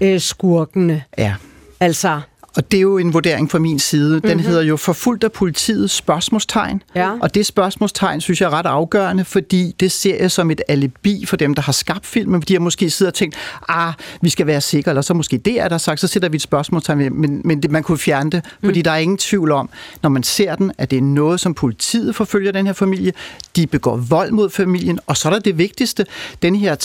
øh, 0.01 0.19
skurkene. 0.19 1.03
Ja. 1.17 1.35
Altså, 1.79 2.21
Og 2.55 2.71
det 2.71 2.77
er 2.77 2.81
jo 2.81 2.97
en 2.97 3.13
vurdering 3.13 3.51
fra 3.51 3.59
min 3.59 3.79
side. 3.79 4.13
Den 4.13 4.15
Mhm. 4.23 4.27
mm-hmm. 4.31 4.45
hedder 4.47 4.61
jo 4.61 4.77
forfulgt 4.77 5.23
af 5.23 5.31
politiets 5.31 5.93
spørgsmålstegn. 5.93 6.81
Ja. 6.95 7.11
Og 7.21 7.35
det 7.35 7.45
spørgsmålstegn 7.45 8.21
synes 8.21 8.41
jeg 8.41 8.47
er 8.47 8.53
ret 8.53 8.65
afgørende, 8.65 9.25
fordi 9.25 9.75
det 9.79 9.91
ser 9.91 10.15
jeg 10.19 10.31
som 10.31 10.51
et 10.51 10.61
alibi 10.67 11.25
for 11.27 11.37
dem, 11.37 11.53
der 11.55 11.61
har 11.61 11.71
skabt 11.71 12.05
filmen. 12.05 12.41
De 12.41 12.53
har 12.53 12.59
måske 12.59 12.89
siddet 12.89 13.11
og 13.11 13.15
tænkt, 13.15 13.35
ah, 13.69 13.93
vi 14.21 14.29
skal 14.29 14.47
være 14.47 14.61
sikre, 14.61 14.91
eller 14.91 15.01
så 15.01 15.13
måske 15.13 15.37
det 15.37 15.59
er 15.61 15.67
der 15.67 15.77
sagt, 15.77 15.99
så 15.99 16.07
sætter 16.07 16.29
vi 16.29 16.35
et 16.35 16.41
spørgsmålstegn 16.41 16.99
ved, 16.99 17.09
men, 17.09 17.41
men 17.45 17.61
det, 17.63 17.71
man 17.71 17.83
kunne 17.83 17.97
fjerne 17.97 18.29
det, 18.29 18.45
fordi 18.63 18.81
der 18.81 18.91
er 18.91 18.97
ingen 18.97 19.17
tvivl 19.17 19.51
om, 19.51 19.69
når 20.03 20.09
man 20.09 20.23
ser 20.23 20.55
den, 20.55 20.71
at 20.77 20.91
det 20.91 20.97
er 20.97 21.01
noget, 21.01 21.39
som 21.39 21.53
politiet 21.53 22.15
forfølger 22.15 22.51
den 22.51 22.65
her 22.65 22.73
familie. 22.73 23.13
De 23.55 23.67
begår 23.67 23.97
vold 23.97 24.31
mod 24.31 24.49
familien, 24.49 24.99
og 25.07 25.17
så 25.17 25.29
er 25.29 25.33
der 25.33 25.39
det 25.39 25.57
vigtigste. 25.57 26.05
Den 26.41 26.55
her 26.55 26.75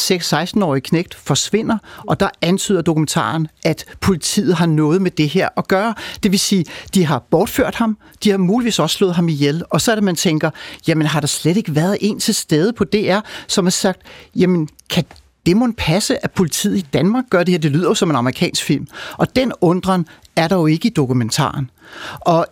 6-16-årige 0.55 0.81
knægt 0.81 1.15
forsvinder, 1.15 1.79
og 2.09 2.21
der 2.21 2.29
antyder 2.43 2.83
dokumentaren, 2.83 3.49
at 3.65 3.85
politiet 4.01 4.55
har 4.55 4.67
noget 4.67 5.03
med 5.03 5.11
det 5.11 5.29
her 5.29 5.49
at 5.57 5.69
gøre. 5.69 5.95
Det 6.23 6.31
vil 6.31 6.39
sige, 6.39 6.65
de 6.95 7.07
har 7.07 7.19
bortført 7.31 7.75
ham, 7.75 7.99
de 8.25 8.31
har 8.31 8.39
muligvis 8.39 8.79
også 8.79 8.97
slået 8.97 9.15
ham 9.15 9.29
ihjel, 9.29 9.63
og 9.71 9.81
så 9.81 9.91
er 9.91 9.95
det, 9.95 10.05
man 10.05 10.17
tænker, 10.17 10.51
jamen 10.89 11.07
har 11.07 11.21
der 11.21 11.27
slet 11.27 11.57
ikke 11.57 11.75
været 11.75 11.99
en 12.01 12.21
til 12.21 12.35
stede 12.35 12.73
på 12.73 12.85
DR, 12.85 13.19
som 13.47 13.65
har 13.65 13.71
sagt, 13.71 14.01
jamen 14.37 14.69
kan 14.91 15.05
det 15.47 15.57
må 15.57 15.69
passe, 15.79 16.25
at 16.25 16.31
politiet 16.31 16.77
i 16.77 16.87
Danmark 16.93 17.25
gør 17.31 17.43
det 17.43 17.53
her. 17.53 17.59
Det 17.59 17.71
lyder 17.71 17.89
jo 17.89 17.95
som 17.95 18.11
en 18.11 18.17
amerikansk 18.17 18.65
film. 18.65 18.87
Og 19.13 19.37
den 19.37 19.53
undren 19.61 20.07
er 20.37 20.49
der 20.49 20.57
jo 20.57 20.67
ikke 20.67 20.89
i 20.89 20.91
dokumentaren. 20.91 21.71
Og 22.21 22.47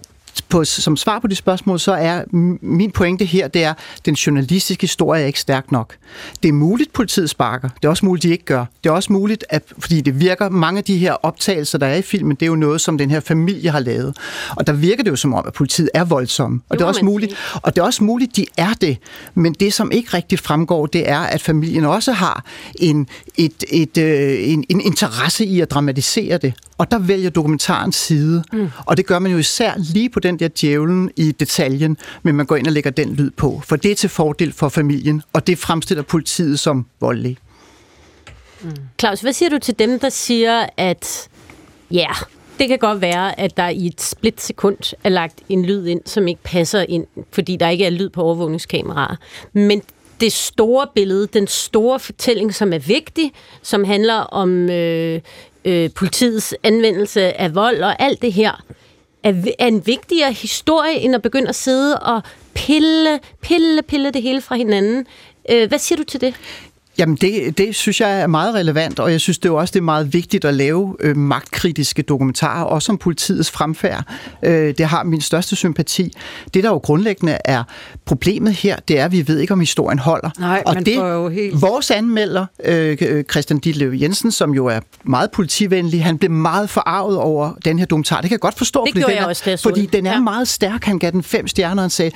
på, 0.48 0.64
som 0.64 0.96
svar 0.96 1.18
på 1.18 1.26
de 1.26 1.34
spørgsmål, 1.34 1.80
så 1.80 1.92
er 1.92 2.24
min 2.62 2.90
pointe 2.90 3.24
her, 3.24 3.48
det 3.48 3.64
er, 3.64 3.70
at 3.70 3.76
den 4.04 4.14
journalistiske 4.14 4.80
historie 4.80 5.22
er 5.22 5.26
ikke 5.26 5.40
stærk 5.40 5.72
nok. 5.72 5.94
Det 6.42 6.48
er 6.48 6.52
muligt, 6.52 6.92
politiet 6.92 7.30
sparker. 7.30 7.68
Det 7.68 7.84
er 7.84 7.88
også 7.88 8.06
muligt, 8.06 8.22
de 8.22 8.30
ikke 8.30 8.44
gør. 8.44 8.64
Det 8.84 8.90
er 8.90 8.94
også 8.94 9.12
muligt, 9.12 9.44
at, 9.50 9.62
fordi 9.78 10.00
det 10.00 10.20
virker, 10.20 10.48
mange 10.48 10.78
af 10.78 10.84
de 10.84 10.96
her 10.98 11.12
optagelser, 11.12 11.78
der 11.78 11.86
er 11.86 11.96
i 11.96 12.02
filmen, 12.02 12.36
det 12.36 12.42
er 12.42 12.46
jo 12.46 12.56
noget, 12.56 12.80
som 12.80 12.98
den 12.98 13.10
her 13.10 13.20
familie 13.20 13.70
har 13.70 13.80
lavet. 13.80 14.16
Og 14.56 14.66
der 14.66 14.72
virker 14.72 15.04
det 15.04 15.10
jo 15.10 15.16
som 15.16 15.34
om, 15.34 15.44
at 15.46 15.52
politiet 15.52 15.90
er 15.94 16.04
voldsomme. 16.04 16.60
Og 16.68 16.78
Det 16.78 16.84
er 16.84 16.88
også 16.88 17.04
muligt, 17.04 17.34
og 17.62 17.76
det 17.76 17.80
er 17.80 17.84
også 17.84 18.04
muligt, 18.04 18.36
de 18.36 18.46
er 18.56 18.72
det. 18.80 18.96
Men 19.34 19.52
det, 19.52 19.74
som 19.74 19.90
ikke 19.90 20.08
rigtig 20.14 20.38
fremgår, 20.38 20.86
det 20.86 21.08
er, 21.08 21.20
at 21.20 21.42
familien 21.42 21.84
også 21.84 22.12
har 22.12 22.44
en, 22.74 23.08
et, 23.36 23.64
et, 23.68 23.98
øh, 23.98 24.48
en, 24.48 24.64
en 24.68 24.80
interesse 24.80 25.46
i 25.46 25.60
at 25.60 25.70
dramatisere 25.70 26.38
det. 26.38 26.54
Og 26.78 26.90
der 26.90 26.98
vælger 26.98 27.30
dokumentarens 27.30 27.96
side. 27.96 28.44
Mm. 28.52 28.68
Og 28.86 28.96
det 28.96 29.06
gør 29.06 29.18
man 29.18 29.32
jo 29.32 29.38
især 29.38 29.72
lige 29.76 30.08
på 30.08 30.20
den 30.22 30.38
der 30.38 30.48
djævlen 30.60 31.10
i 31.16 31.32
detaljen, 31.32 31.96
men 32.22 32.34
man 32.34 32.46
går 32.46 32.56
ind 32.56 32.66
og 32.66 32.72
lægger 32.72 32.90
den 32.90 33.14
lyd 33.14 33.30
på. 33.30 33.62
For 33.64 33.76
det 33.76 33.90
er 33.90 33.94
til 33.94 34.10
fordel 34.10 34.52
for 34.52 34.68
familien, 34.68 35.22
og 35.32 35.46
det 35.46 35.58
fremstiller 35.58 36.02
politiet 36.02 36.60
som 36.60 36.86
voldelig. 37.00 37.36
Mm. 38.62 38.70
Claus, 39.00 39.20
hvad 39.20 39.32
siger 39.32 39.50
du 39.50 39.58
til 39.58 39.78
dem, 39.78 39.98
der 39.98 40.08
siger, 40.08 40.66
at 40.76 41.28
ja, 41.90 42.08
det 42.58 42.68
kan 42.68 42.78
godt 42.78 43.00
være, 43.00 43.40
at 43.40 43.56
der 43.56 43.68
i 43.68 43.86
et 43.86 44.00
splitsekund 44.00 44.94
er 45.04 45.08
lagt 45.08 45.40
en 45.48 45.64
lyd 45.64 45.86
ind, 45.86 46.00
som 46.06 46.28
ikke 46.28 46.42
passer 46.42 46.84
ind, 46.88 47.06
fordi 47.32 47.56
der 47.56 47.68
ikke 47.68 47.84
er 47.84 47.90
lyd 47.90 48.08
på 48.08 48.22
overvågningskameraer. 48.22 49.16
Men 49.52 49.82
det 50.20 50.32
store 50.32 50.86
billede, 50.94 51.26
den 51.26 51.46
store 51.46 51.98
fortælling, 51.98 52.54
som 52.54 52.72
er 52.72 52.78
vigtig, 52.78 53.32
som 53.62 53.84
handler 53.84 54.14
om 54.14 54.70
øh, 54.70 55.20
øh, 55.64 55.90
politiets 55.94 56.54
anvendelse 56.62 57.40
af 57.40 57.54
vold 57.54 57.82
og 57.82 58.02
alt 58.02 58.22
det 58.22 58.32
her, 58.32 58.64
er, 59.22 59.32
er 59.58 59.66
en 59.66 59.86
vigtigere 59.86 60.32
historie, 60.32 60.94
end 60.94 61.14
at 61.14 61.22
begynde 61.22 61.48
at 61.48 61.54
sidde 61.54 61.98
og 61.98 62.22
pille, 62.54 63.20
pille, 63.42 63.82
pille 63.82 64.10
det 64.10 64.22
hele 64.22 64.40
fra 64.40 64.56
hinanden. 64.56 65.06
Øh, 65.50 65.68
hvad 65.68 65.78
siger 65.78 65.96
du 65.96 66.04
til 66.04 66.20
det? 66.20 66.34
Jamen, 66.98 67.16
det, 67.16 67.58
det 67.58 67.74
synes 67.74 68.00
jeg 68.00 68.20
er 68.20 68.26
meget 68.26 68.54
relevant, 68.54 69.00
og 69.00 69.12
jeg 69.12 69.20
synes 69.20 69.38
det 69.38 69.48
er 69.48 69.52
også 69.52 69.72
det 69.72 69.78
er 69.78 69.82
meget 69.84 70.12
vigtigt 70.12 70.44
at 70.44 70.54
lave 70.54 70.96
øh, 71.00 71.16
magtkritiske 71.16 72.02
dokumentarer, 72.02 72.64
også 72.64 72.92
om 72.92 72.98
politiets 72.98 73.50
fremfærd. 73.50 74.04
Øh, 74.42 74.74
det 74.78 74.86
har 74.86 75.02
min 75.02 75.20
største 75.20 75.56
sympati. 75.56 76.12
Det, 76.54 76.64
der 76.64 76.70
jo 76.70 76.76
grundlæggende 76.76 77.38
er 77.44 77.62
problemet 78.04 78.52
her, 78.52 78.76
det 78.88 78.98
er, 78.98 79.04
at 79.04 79.12
vi 79.12 79.28
ved 79.28 79.38
ikke, 79.38 79.52
om 79.52 79.60
historien 79.60 79.98
holder. 79.98 80.30
Nej, 80.38 80.62
og 80.66 80.74
man 80.74 80.84
det, 80.84 80.94
får 80.96 81.08
jo 81.08 81.28
helt- 81.28 81.62
Vores 81.62 81.90
anmelder, 81.90 82.46
øh, 82.64 82.98
øh, 83.00 83.24
Christian 83.30 83.58
Ditlev 83.58 83.92
Jensen, 83.94 84.30
som 84.32 84.54
jo 84.54 84.66
er 84.66 84.80
meget 85.04 85.30
politivenlig, 85.30 86.04
han 86.04 86.18
blev 86.18 86.30
meget 86.30 86.70
forarvet 86.70 87.16
over 87.18 87.50
den 87.64 87.78
her 87.78 87.86
dokumentar. 87.86 88.16
Det 88.20 88.28
kan 88.28 88.34
jeg 88.34 88.40
godt 88.40 88.58
forstå, 88.58 88.84
Det 88.84 88.92
fordi, 89.02 89.12
den 89.14 89.22
er, 89.22 89.26
også, 89.26 89.58
fordi 89.62 89.80
den. 89.80 89.92
den 89.92 90.06
er 90.06 90.12
Ja. 90.12 90.20
meget 90.20 90.48
stærk. 90.48 90.84
Han 90.84 90.98
gav 90.98 91.10
den 91.10 91.22
fem 91.22 91.48
stjerner, 91.48 91.76
og 91.76 91.82
han 91.82 91.90
sagde, 91.90 92.10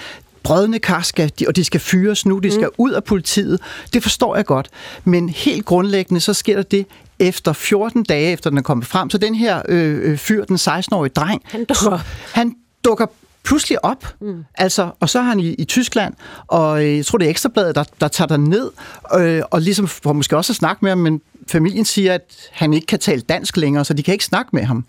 brødne 0.47 0.79
kar 0.79 1.03
skal, 1.03 1.33
de, 1.39 1.49
og 1.49 1.57
de 1.57 1.65
skal 1.65 1.81
fyres 1.81 2.27
nu, 2.27 2.39
de 2.39 2.53
skal 2.53 2.69
ud 2.79 2.91
af 2.91 3.05
politiet. 3.05 3.61
Det 3.93 4.03
forstår 4.03 4.37
jeg 4.37 4.45
godt. 4.45 4.69
Men 5.05 5.29
helt 5.29 5.65
grundlæggende, 5.65 6.21
så 6.21 6.35
sker 6.35 6.57
der 6.57 6.63
det 6.63 6.87
efter 7.19 7.53
14 7.53 8.03
dage, 8.03 8.33
efter 8.33 8.51
den 8.51 8.59
er 8.59 8.63
kommet 8.63 8.87
frem. 8.87 9.11
Så 9.11 9.19
den 9.19 9.35
her 9.35 9.63
øh, 9.69 10.11
øh, 10.11 10.19
fyr, 10.19 10.45
den 10.45 10.57
16-årige 10.57 11.13
dreng, 11.13 11.43
Han 11.45 11.65
dukker. 11.65 11.99
han 12.33 12.55
dukker 12.85 13.07
pludselig 13.45 13.85
op, 13.85 14.15
mm. 14.21 14.45
altså, 14.55 14.91
og 15.01 15.09
så 15.09 15.19
er 15.19 15.23
han 15.23 15.41
i, 15.41 15.55
i 15.55 15.65
Tyskland, 15.65 16.15
og 16.47 16.85
øh, 16.85 16.97
jeg 16.97 17.07
tror, 17.07 17.19
det 17.19 17.27
er 17.27 17.31
Ekstrabladet, 17.31 17.75
der, 17.75 17.85
der 18.01 18.09
tager 18.09 18.29
der 18.29 18.37
ned, 18.37 18.71
øh, 19.19 19.43
og 19.51 19.61
ligesom 19.61 19.89
får 19.89 20.13
måske 20.13 20.37
også 20.37 20.53
at 20.53 20.57
snakke 20.57 20.79
med 20.85 20.91
ham, 20.91 20.99
men 20.99 21.21
familien 21.49 21.85
siger, 21.85 22.15
at 22.15 22.23
han 22.53 22.73
ikke 22.73 22.87
kan 22.87 22.99
tale 22.99 23.21
dansk 23.21 23.57
længere, 23.57 23.85
så 23.85 23.95
de 23.95 24.03
kan 24.03 24.13
ikke 24.13 24.25
snakke 24.25 24.51
med 24.53 24.63
ham. 24.63 24.85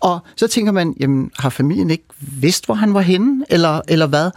Og 0.00 0.18
så 0.36 0.46
tænker 0.48 0.72
man, 0.72 0.94
jamen, 1.00 1.30
har 1.38 1.50
familien 1.50 1.90
ikke 1.90 2.04
vidst, 2.20 2.66
hvor 2.66 2.74
han 2.74 2.94
var 2.94 3.00
henne, 3.00 3.44
eller, 3.48 3.80
eller 3.88 4.06
hvad? 4.06 4.30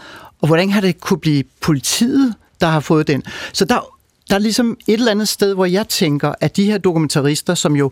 Og 0.43 0.47
hvordan 0.47 0.69
har 0.69 0.81
det 0.81 1.01
kunne 1.01 1.19
blive 1.19 1.43
politiet, 1.61 2.33
der 2.61 2.67
har 2.67 2.79
fået 2.79 3.07
den? 3.07 3.23
Så 3.53 3.65
der, 3.65 3.79
der 4.29 4.35
er 4.35 4.39
ligesom 4.39 4.77
et 4.87 4.93
eller 4.93 5.11
andet 5.11 5.27
sted, 5.27 5.53
hvor 5.53 5.65
jeg 5.65 5.87
tænker, 5.87 6.33
at 6.41 6.57
de 6.57 6.65
her 6.65 6.77
dokumentarister, 6.77 7.55
som 7.55 7.75
jo 7.75 7.91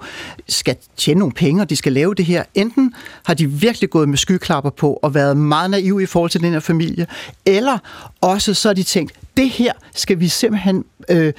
skal 0.50 0.76
tjene 0.98 1.20
nogle 1.20 1.34
penge, 1.34 1.62
og 1.62 1.70
de 1.70 1.76
skal 1.76 1.94
lave 1.94 2.16
det 2.16 2.26
her, 2.26 2.44
enten 2.54 2.94
har 3.26 3.34
de 3.34 3.48
virkelig 3.48 3.90
gået 3.90 4.10
med 4.10 4.18
skyklapper 4.18 4.70
på 4.70 5.00
og 5.02 5.14
været 5.14 5.38
meget 5.38 5.70
naive 5.70 6.04
i 6.04 6.06
forhold 6.06 6.32
til 6.32 6.42
den 6.42 6.52
her 6.52 6.60
familie, 6.60 7.08
eller 7.46 7.78
også 8.22 8.54
så 8.54 8.70
har 8.70 8.74
de 8.74 8.84
tænkt, 8.84 9.14
det 9.38 9.50
her 9.50 9.74
skal 9.96 10.20
vi 10.20 10.28
simpelthen 10.28 10.86
øh, 11.10 11.34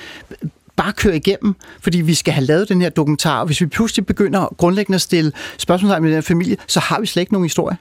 bare 0.76 0.92
køre 0.92 1.16
igennem, 1.16 1.54
fordi 1.80 2.00
vi 2.00 2.14
skal 2.14 2.34
have 2.34 2.44
lavet 2.44 2.68
den 2.68 2.80
her 2.80 2.88
dokumentar, 2.88 3.40
og 3.40 3.46
hvis 3.46 3.60
vi 3.60 3.66
pludselig 3.66 4.06
begynder 4.06 4.54
grundlæggende 4.56 4.94
at 4.94 5.00
stille 5.00 5.32
spørgsmål 5.58 6.00
med 6.00 6.08
den 6.08 6.16
her 6.16 6.20
familie, 6.20 6.56
så 6.66 6.80
har 6.80 7.00
vi 7.00 7.06
slet 7.06 7.20
ikke 7.20 7.32
nogen 7.32 7.44
historie. 7.44 7.76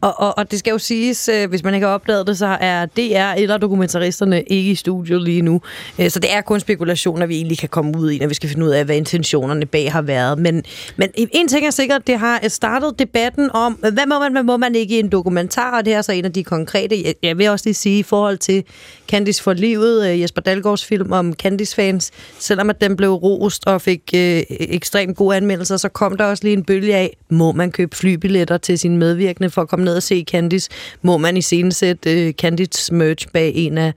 Og, 0.00 0.20
og, 0.20 0.38
og 0.38 0.50
det 0.50 0.58
skal 0.58 0.70
jo 0.70 0.78
siges, 0.78 1.28
øh, 1.28 1.48
hvis 1.48 1.64
man 1.64 1.74
ikke 1.74 1.86
har 1.86 1.94
opdaget 1.94 2.26
det, 2.26 2.38
så 2.38 2.46
er 2.60 2.86
DR 2.86 3.32
eller 3.36 3.58
dokumentaristerne 3.58 4.42
ikke 4.42 4.70
i 4.70 4.74
studio 4.74 5.18
lige 5.18 5.42
nu. 5.42 5.60
Øh, 5.98 6.10
så 6.10 6.18
det 6.18 6.32
er 6.32 6.40
kun 6.40 6.60
spekulationer, 6.60 7.26
vi 7.26 7.36
egentlig 7.36 7.58
kan 7.58 7.68
komme 7.68 7.98
ud 7.98 8.10
i, 8.10 8.18
når 8.18 8.26
vi 8.26 8.34
skal 8.34 8.48
finde 8.48 8.66
ud 8.66 8.70
af, 8.70 8.84
hvad 8.84 8.96
intentionerne 8.96 9.66
bag 9.66 9.92
har 9.92 10.02
været. 10.02 10.38
Men, 10.38 10.64
men 10.96 11.08
en 11.16 11.48
ting 11.48 11.66
er 11.66 11.70
sikkert, 11.70 12.06
det 12.06 12.18
har 12.18 12.48
startet 12.48 12.98
debatten 12.98 13.50
om, 13.54 13.72
hvad 13.72 14.06
må 14.08 14.18
man, 14.18 14.32
hvad 14.32 14.42
må 14.42 14.56
man 14.56 14.74
ikke 14.74 14.96
i 14.96 14.98
en 14.98 15.08
dokumentar, 15.08 15.78
og 15.78 15.84
det 15.84 15.92
er 15.92 16.02
så 16.02 16.12
en 16.12 16.24
af 16.24 16.32
de 16.32 16.44
konkrete. 16.44 17.14
Jeg, 17.22 17.38
vil 17.38 17.50
også 17.50 17.66
lige 17.66 17.74
sige, 17.74 17.98
i 17.98 18.02
forhold 18.02 18.38
til 18.38 18.64
Candice 19.08 19.42
for 19.42 19.52
livet, 19.52 20.08
øh, 20.10 20.20
Jesper 20.20 20.42
Dalgaards 20.42 20.84
film 20.84 21.12
om 21.12 21.32
Candice-fans, 21.32 22.10
selvom 22.42 22.70
at 22.70 22.80
den 22.80 22.96
blev 22.96 23.10
rost 23.12 23.66
og 23.66 23.82
fik 23.82 24.02
øh, 24.14 24.42
ekstremt 24.50 25.16
gode 25.16 25.36
anmeldelser, 25.36 25.76
så 25.76 25.88
kom 25.88 26.16
der 26.16 26.24
også 26.24 26.44
lige 26.44 26.52
en 26.56 26.64
bølge 26.64 26.96
af, 26.96 27.16
må 27.30 27.52
man 27.52 27.72
købe 27.72 27.96
flybilletter 27.96 28.56
til 28.56 28.78
sin 28.78 28.96
medvirkende 28.96 29.50
for 29.50 29.62
at 29.62 29.68
komme 29.68 29.84
ned 29.84 29.96
og 29.96 30.02
se 30.02 30.24
Candice? 30.30 30.70
Må 31.02 31.16
man 31.16 31.36
i 31.36 31.42
sætte 31.70 32.26
øh, 32.26 32.32
Candice 32.32 32.94
merch 32.94 33.26
bag 33.32 33.52
en 33.54 33.78
af 33.78 33.92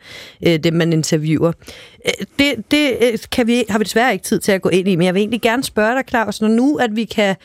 øh, 0.47 0.57
dem, 0.59 0.73
man 0.73 0.93
interviewer? 0.93 1.51
Det, 2.40 2.72
det 2.72 2.98
øh, 3.02 3.18
kan 3.32 3.48
vi, 3.48 3.64
har 3.69 3.77
vi 3.77 3.84
desværre 3.84 4.14
ikke 4.14 4.23
tid 4.23 4.40
til 4.40 4.52
at 4.52 4.61
gå 4.61 4.69
ind 4.69 4.88
i, 4.88 4.95
men 4.95 5.06
jeg 5.06 5.14
vil 5.14 5.19
egentlig 5.19 5.41
gerne 5.41 5.64
spørge 5.64 5.95
dig, 5.95 6.03
Claus, 6.10 6.41
når 6.41 6.48
nu, 6.48 6.76
at 6.76 6.95
vi 6.95 7.06
kan 7.06 7.36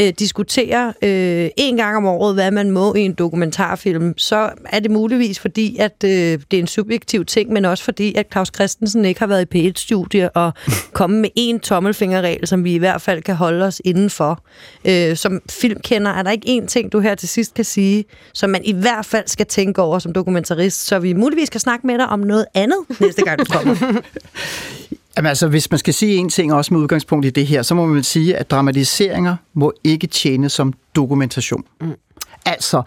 øh, 0.00 0.12
diskutere 0.18 0.92
øh, 1.02 1.48
en 1.56 1.76
gang 1.76 1.96
om 1.96 2.06
året, 2.06 2.34
hvad 2.34 2.50
man 2.50 2.70
må 2.70 2.94
i 2.94 3.00
en 3.00 3.12
dokumentarfilm, 3.12 4.18
så 4.18 4.50
er 4.64 4.80
det 4.80 4.90
muligvis 4.90 5.38
fordi, 5.38 5.76
at 5.76 6.04
øh, 6.04 6.10
det 6.10 6.52
er 6.52 6.58
en 6.58 6.66
subjektiv 6.66 7.24
ting, 7.24 7.52
men 7.52 7.64
også 7.64 7.84
fordi, 7.84 8.14
at 8.14 8.26
Claus 8.32 8.50
Christensen 8.54 9.04
ikke 9.04 9.20
har 9.20 9.26
været 9.26 9.54
i 9.54 9.68
P1-studie 9.68 10.30
og 10.30 10.52
kommet 10.92 11.20
med 11.20 11.30
en 11.36 11.60
tommelfingerregel, 11.60 12.46
som 12.46 12.64
vi 12.64 12.74
i 12.74 12.78
hvert 12.78 13.02
fald 13.02 13.22
kan 13.22 13.34
holde 13.34 13.66
os 13.66 13.82
indenfor. 13.84 14.44
Øh, 14.84 15.16
som 15.16 15.40
filmkender, 15.50 16.10
er 16.10 16.22
der 16.22 16.30
ikke 16.30 16.58
én 16.62 16.66
ting, 16.66 16.92
du 16.92 17.00
her 17.00 17.14
til 17.14 17.28
sidst 17.28 17.54
kan 17.54 17.64
sige, 17.64 18.04
som 18.34 18.50
man 18.50 18.64
i 18.64 18.72
hvert 18.72 19.06
fald 19.06 19.24
skal 19.26 19.46
tænke 19.46 19.82
over 19.82 19.98
som 19.98 20.12
dokumentarist, 20.12 20.86
så 20.86 20.98
vi 20.98 21.12
muligvis 21.12 21.46
skal 21.46 21.60
snakke 21.60 21.86
med 21.86 21.98
dig 21.98 22.06
om 22.06 22.18
noget 22.18 22.46
andet 22.54 22.78
næste 23.00 23.22
gang, 23.22 23.38
du 23.38 23.44
kommer. 23.44 24.00
Jamen 25.16 25.28
altså, 25.28 25.48
hvis 25.48 25.70
man 25.70 25.78
skal 25.78 25.94
sige 25.94 26.16
en 26.16 26.28
ting 26.28 26.52
også 26.54 26.74
med 26.74 26.80
udgangspunkt 26.80 27.26
i 27.26 27.30
det 27.30 27.46
her, 27.46 27.62
så 27.62 27.74
må 27.74 27.86
man 27.86 28.02
sige, 28.02 28.36
at 28.36 28.50
dramatiseringer 28.50 29.36
må 29.54 29.72
ikke 29.84 30.06
tjene 30.06 30.48
som 30.48 30.72
dokumentation. 30.94 31.64
Mm. 31.80 31.92
Altså, 32.46 32.82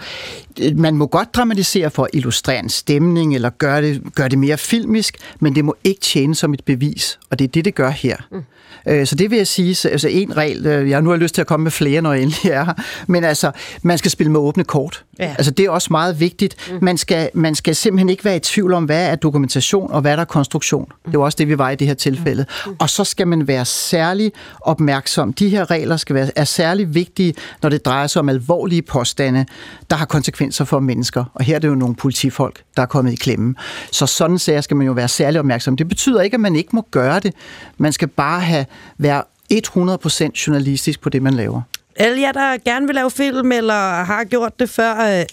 man 0.76 0.96
må 0.96 1.08
godt 1.08 1.36
dramatisere 1.36 1.90
for 1.90 2.04
at 2.04 2.10
illustrere 2.14 2.60
en 2.60 2.70
stemning, 2.70 3.36
eller 3.36 3.50
gøre 3.50 3.82
det, 3.82 4.02
gøre 4.16 4.30
det 4.30 4.40
mere 4.40 4.58
filmisk, 4.58 5.18
men 5.40 5.56
det 5.56 5.66
må 5.66 5.76
ikke 5.84 6.02
tjene 6.02 6.36
som 6.36 6.54
et 6.54 6.64
bevis, 6.66 7.20
og 7.30 7.40
det 7.40 7.46
er 7.46 7.50
det, 7.50 7.66
det 7.66 7.76
gør 7.76 7.90
her. 7.90 8.18
Mm. 8.32 8.42
Øh, 8.88 9.08
så 9.08 9.16
det 9.16 9.32
vil 9.32 9.38
jeg 9.38 9.48
sige, 9.48 9.90
altså 9.90 10.08
en 10.08 10.38
regel, 10.38 10.66
øh, 10.66 10.90
jeg 10.90 11.02
nu 11.02 11.10
har 11.10 11.18
lyst 11.18 11.36
til 11.36 11.42
at 11.42 11.48
komme 11.48 11.64
med 11.64 11.72
flere, 11.72 12.02
når 12.02 12.14
jeg 12.14 12.22
endelig 12.22 12.52
er 12.52 12.66
her, 12.66 12.74
men 13.08 13.24
altså, 13.24 13.52
man 13.82 13.98
skal 13.98 14.12
spille 14.12 14.32
med 14.32 14.40
åbne 14.40 14.64
kort. 14.64 15.04
Ja. 15.20 15.36
Altså, 15.38 15.52
det 15.52 15.66
er 15.66 15.70
også 15.70 15.88
meget 15.92 16.20
vigtigt. 16.20 16.72
Mm. 16.72 16.78
Man, 16.82 16.98
skal, 16.98 17.30
man 17.34 17.56
skal 17.56 17.76
simpelthen 17.76 18.10
ikke 18.10 18.26
være 18.26 18.36
i 18.36 18.40
tvivl 18.40 18.74
om, 18.74 18.84
hvad 18.84 19.10
er 19.10 19.16
dokumentation, 19.16 19.92
og 19.92 20.02
hvad 20.02 20.12
er 20.12 20.16
der 20.16 20.26
konstruktion. 20.26 20.86
Mm. 21.06 21.12
Det 21.12 21.18
er 21.18 21.22
også 21.22 21.36
det, 21.36 21.48
vi 21.48 21.58
var 21.58 21.70
i 21.70 21.76
det 21.76 21.88
her 21.88 21.94
tilfælde. 21.94 22.46
Mm. 22.66 22.76
Og 22.80 22.90
så 22.90 23.04
skal 23.04 23.28
man 23.28 23.48
være 23.48 23.66
særlig 23.66 24.32
opmærksom. 24.62 25.34
De 25.34 25.50
her 25.50 25.72
regler 25.72 25.98
skal 25.98 26.16
være, 26.16 26.30
er 26.36 26.44
særlig 26.44 26.96
vigtige, 26.96 27.34
når 27.62 27.70
det 27.70 27.86
drejer 27.86 28.08
sig 28.08 28.20
om 28.20 28.30
alvorlige 28.30 28.82
påstande, 28.82 29.46
der 29.90 29.96
har 29.96 30.06
konsekvenser 30.06 30.43
for 30.52 30.80
mennesker. 30.80 31.24
Og 31.34 31.44
her 31.44 31.56
er 31.56 31.60
det 31.60 31.68
jo 31.68 31.76
nogle 31.76 31.96
politifolk, 31.96 32.64
der 32.76 32.82
er 32.82 32.86
kommet 32.86 33.14
i 33.14 33.16
klemme. 33.16 33.56
Så 33.92 34.06
sådan 34.06 34.40
sager 34.40 34.62
skal 34.62 34.78
man 34.78 34.88
jo 34.88 34.94
være 34.94 35.08
særlig 35.08 35.40
opmærksom. 35.40 35.78
Det 35.78 35.88
betyder 35.88 36.22
ikke, 36.22 36.36
at 36.36 36.42
man 36.42 36.56
ikke 36.56 36.70
må 36.74 36.88
gøre 36.92 37.20
det. 37.20 37.34
Man 37.78 37.94
skal 37.94 38.08
bare 38.08 38.40
have, 38.40 38.66
være 38.98 39.24
100% 39.54 40.48
journalistisk 40.48 41.02
på 41.02 41.10
det, 41.10 41.22
man 41.22 41.34
laver. 41.34 41.62
Alle 41.96 42.22
jer, 42.22 42.32
der 42.32 42.58
gerne 42.66 42.86
vil 42.86 42.96
lave 42.96 43.12
film, 43.12 43.52
eller 43.52 44.04
har 44.04 44.24
gjort 44.24 44.60
det 44.60 44.70
før, 44.70 45.20
øh, 45.20 45.26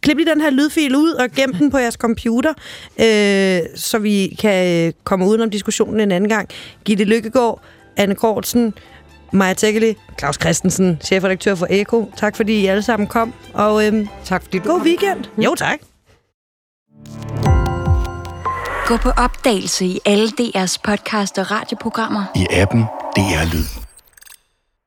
klip 0.00 0.16
lige 0.16 0.30
den 0.30 0.40
her 0.40 0.50
lydfil 0.50 0.96
ud 0.96 1.12
og 1.12 1.28
gem 1.30 1.54
den 1.54 1.70
på 1.70 1.78
jeres 1.78 1.94
computer, 1.94 2.52
øh, 3.00 3.60
så 3.76 3.98
vi 3.98 4.36
kan 4.40 4.92
komme 5.04 5.26
udenom 5.26 5.50
diskussionen 5.50 6.00
en 6.00 6.12
anden 6.12 6.28
gang. 6.28 6.48
Gitte 6.84 7.04
Lykkegaard, 7.04 7.62
Anne 7.96 8.14
Kortsen, 8.14 8.74
Maja 9.34 9.54
Tækkeli, 9.54 9.94
Claus 10.18 10.36
Christensen, 10.40 10.98
chefredaktør 11.04 11.54
for 11.54 11.66
Eko. 11.70 12.10
Tak 12.16 12.36
fordi 12.36 12.60
I 12.60 12.66
alle 12.66 12.82
sammen 12.82 13.06
kom, 13.06 13.34
og 13.54 13.86
øh, 13.86 14.06
tak 14.24 14.42
fordi 14.42 14.58
du 14.58 14.68
God 14.68 14.78
kom. 14.78 14.86
weekend. 14.86 15.24
Jo, 15.38 15.54
tak. 15.54 15.78
Gå 18.86 18.96
på 18.96 19.10
opdagelse 19.10 19.86
i 19.86 19.98
alle 20.04 20.28
DR's 20.40 20.76
podcast 20.84 21.38
og 21.38 21.50
radioprogrammer. 21.50 22.24
I 22.34 22.46
appen 22.50 22.80
DR 23.16 23.54
Lyd. 23.54 23.83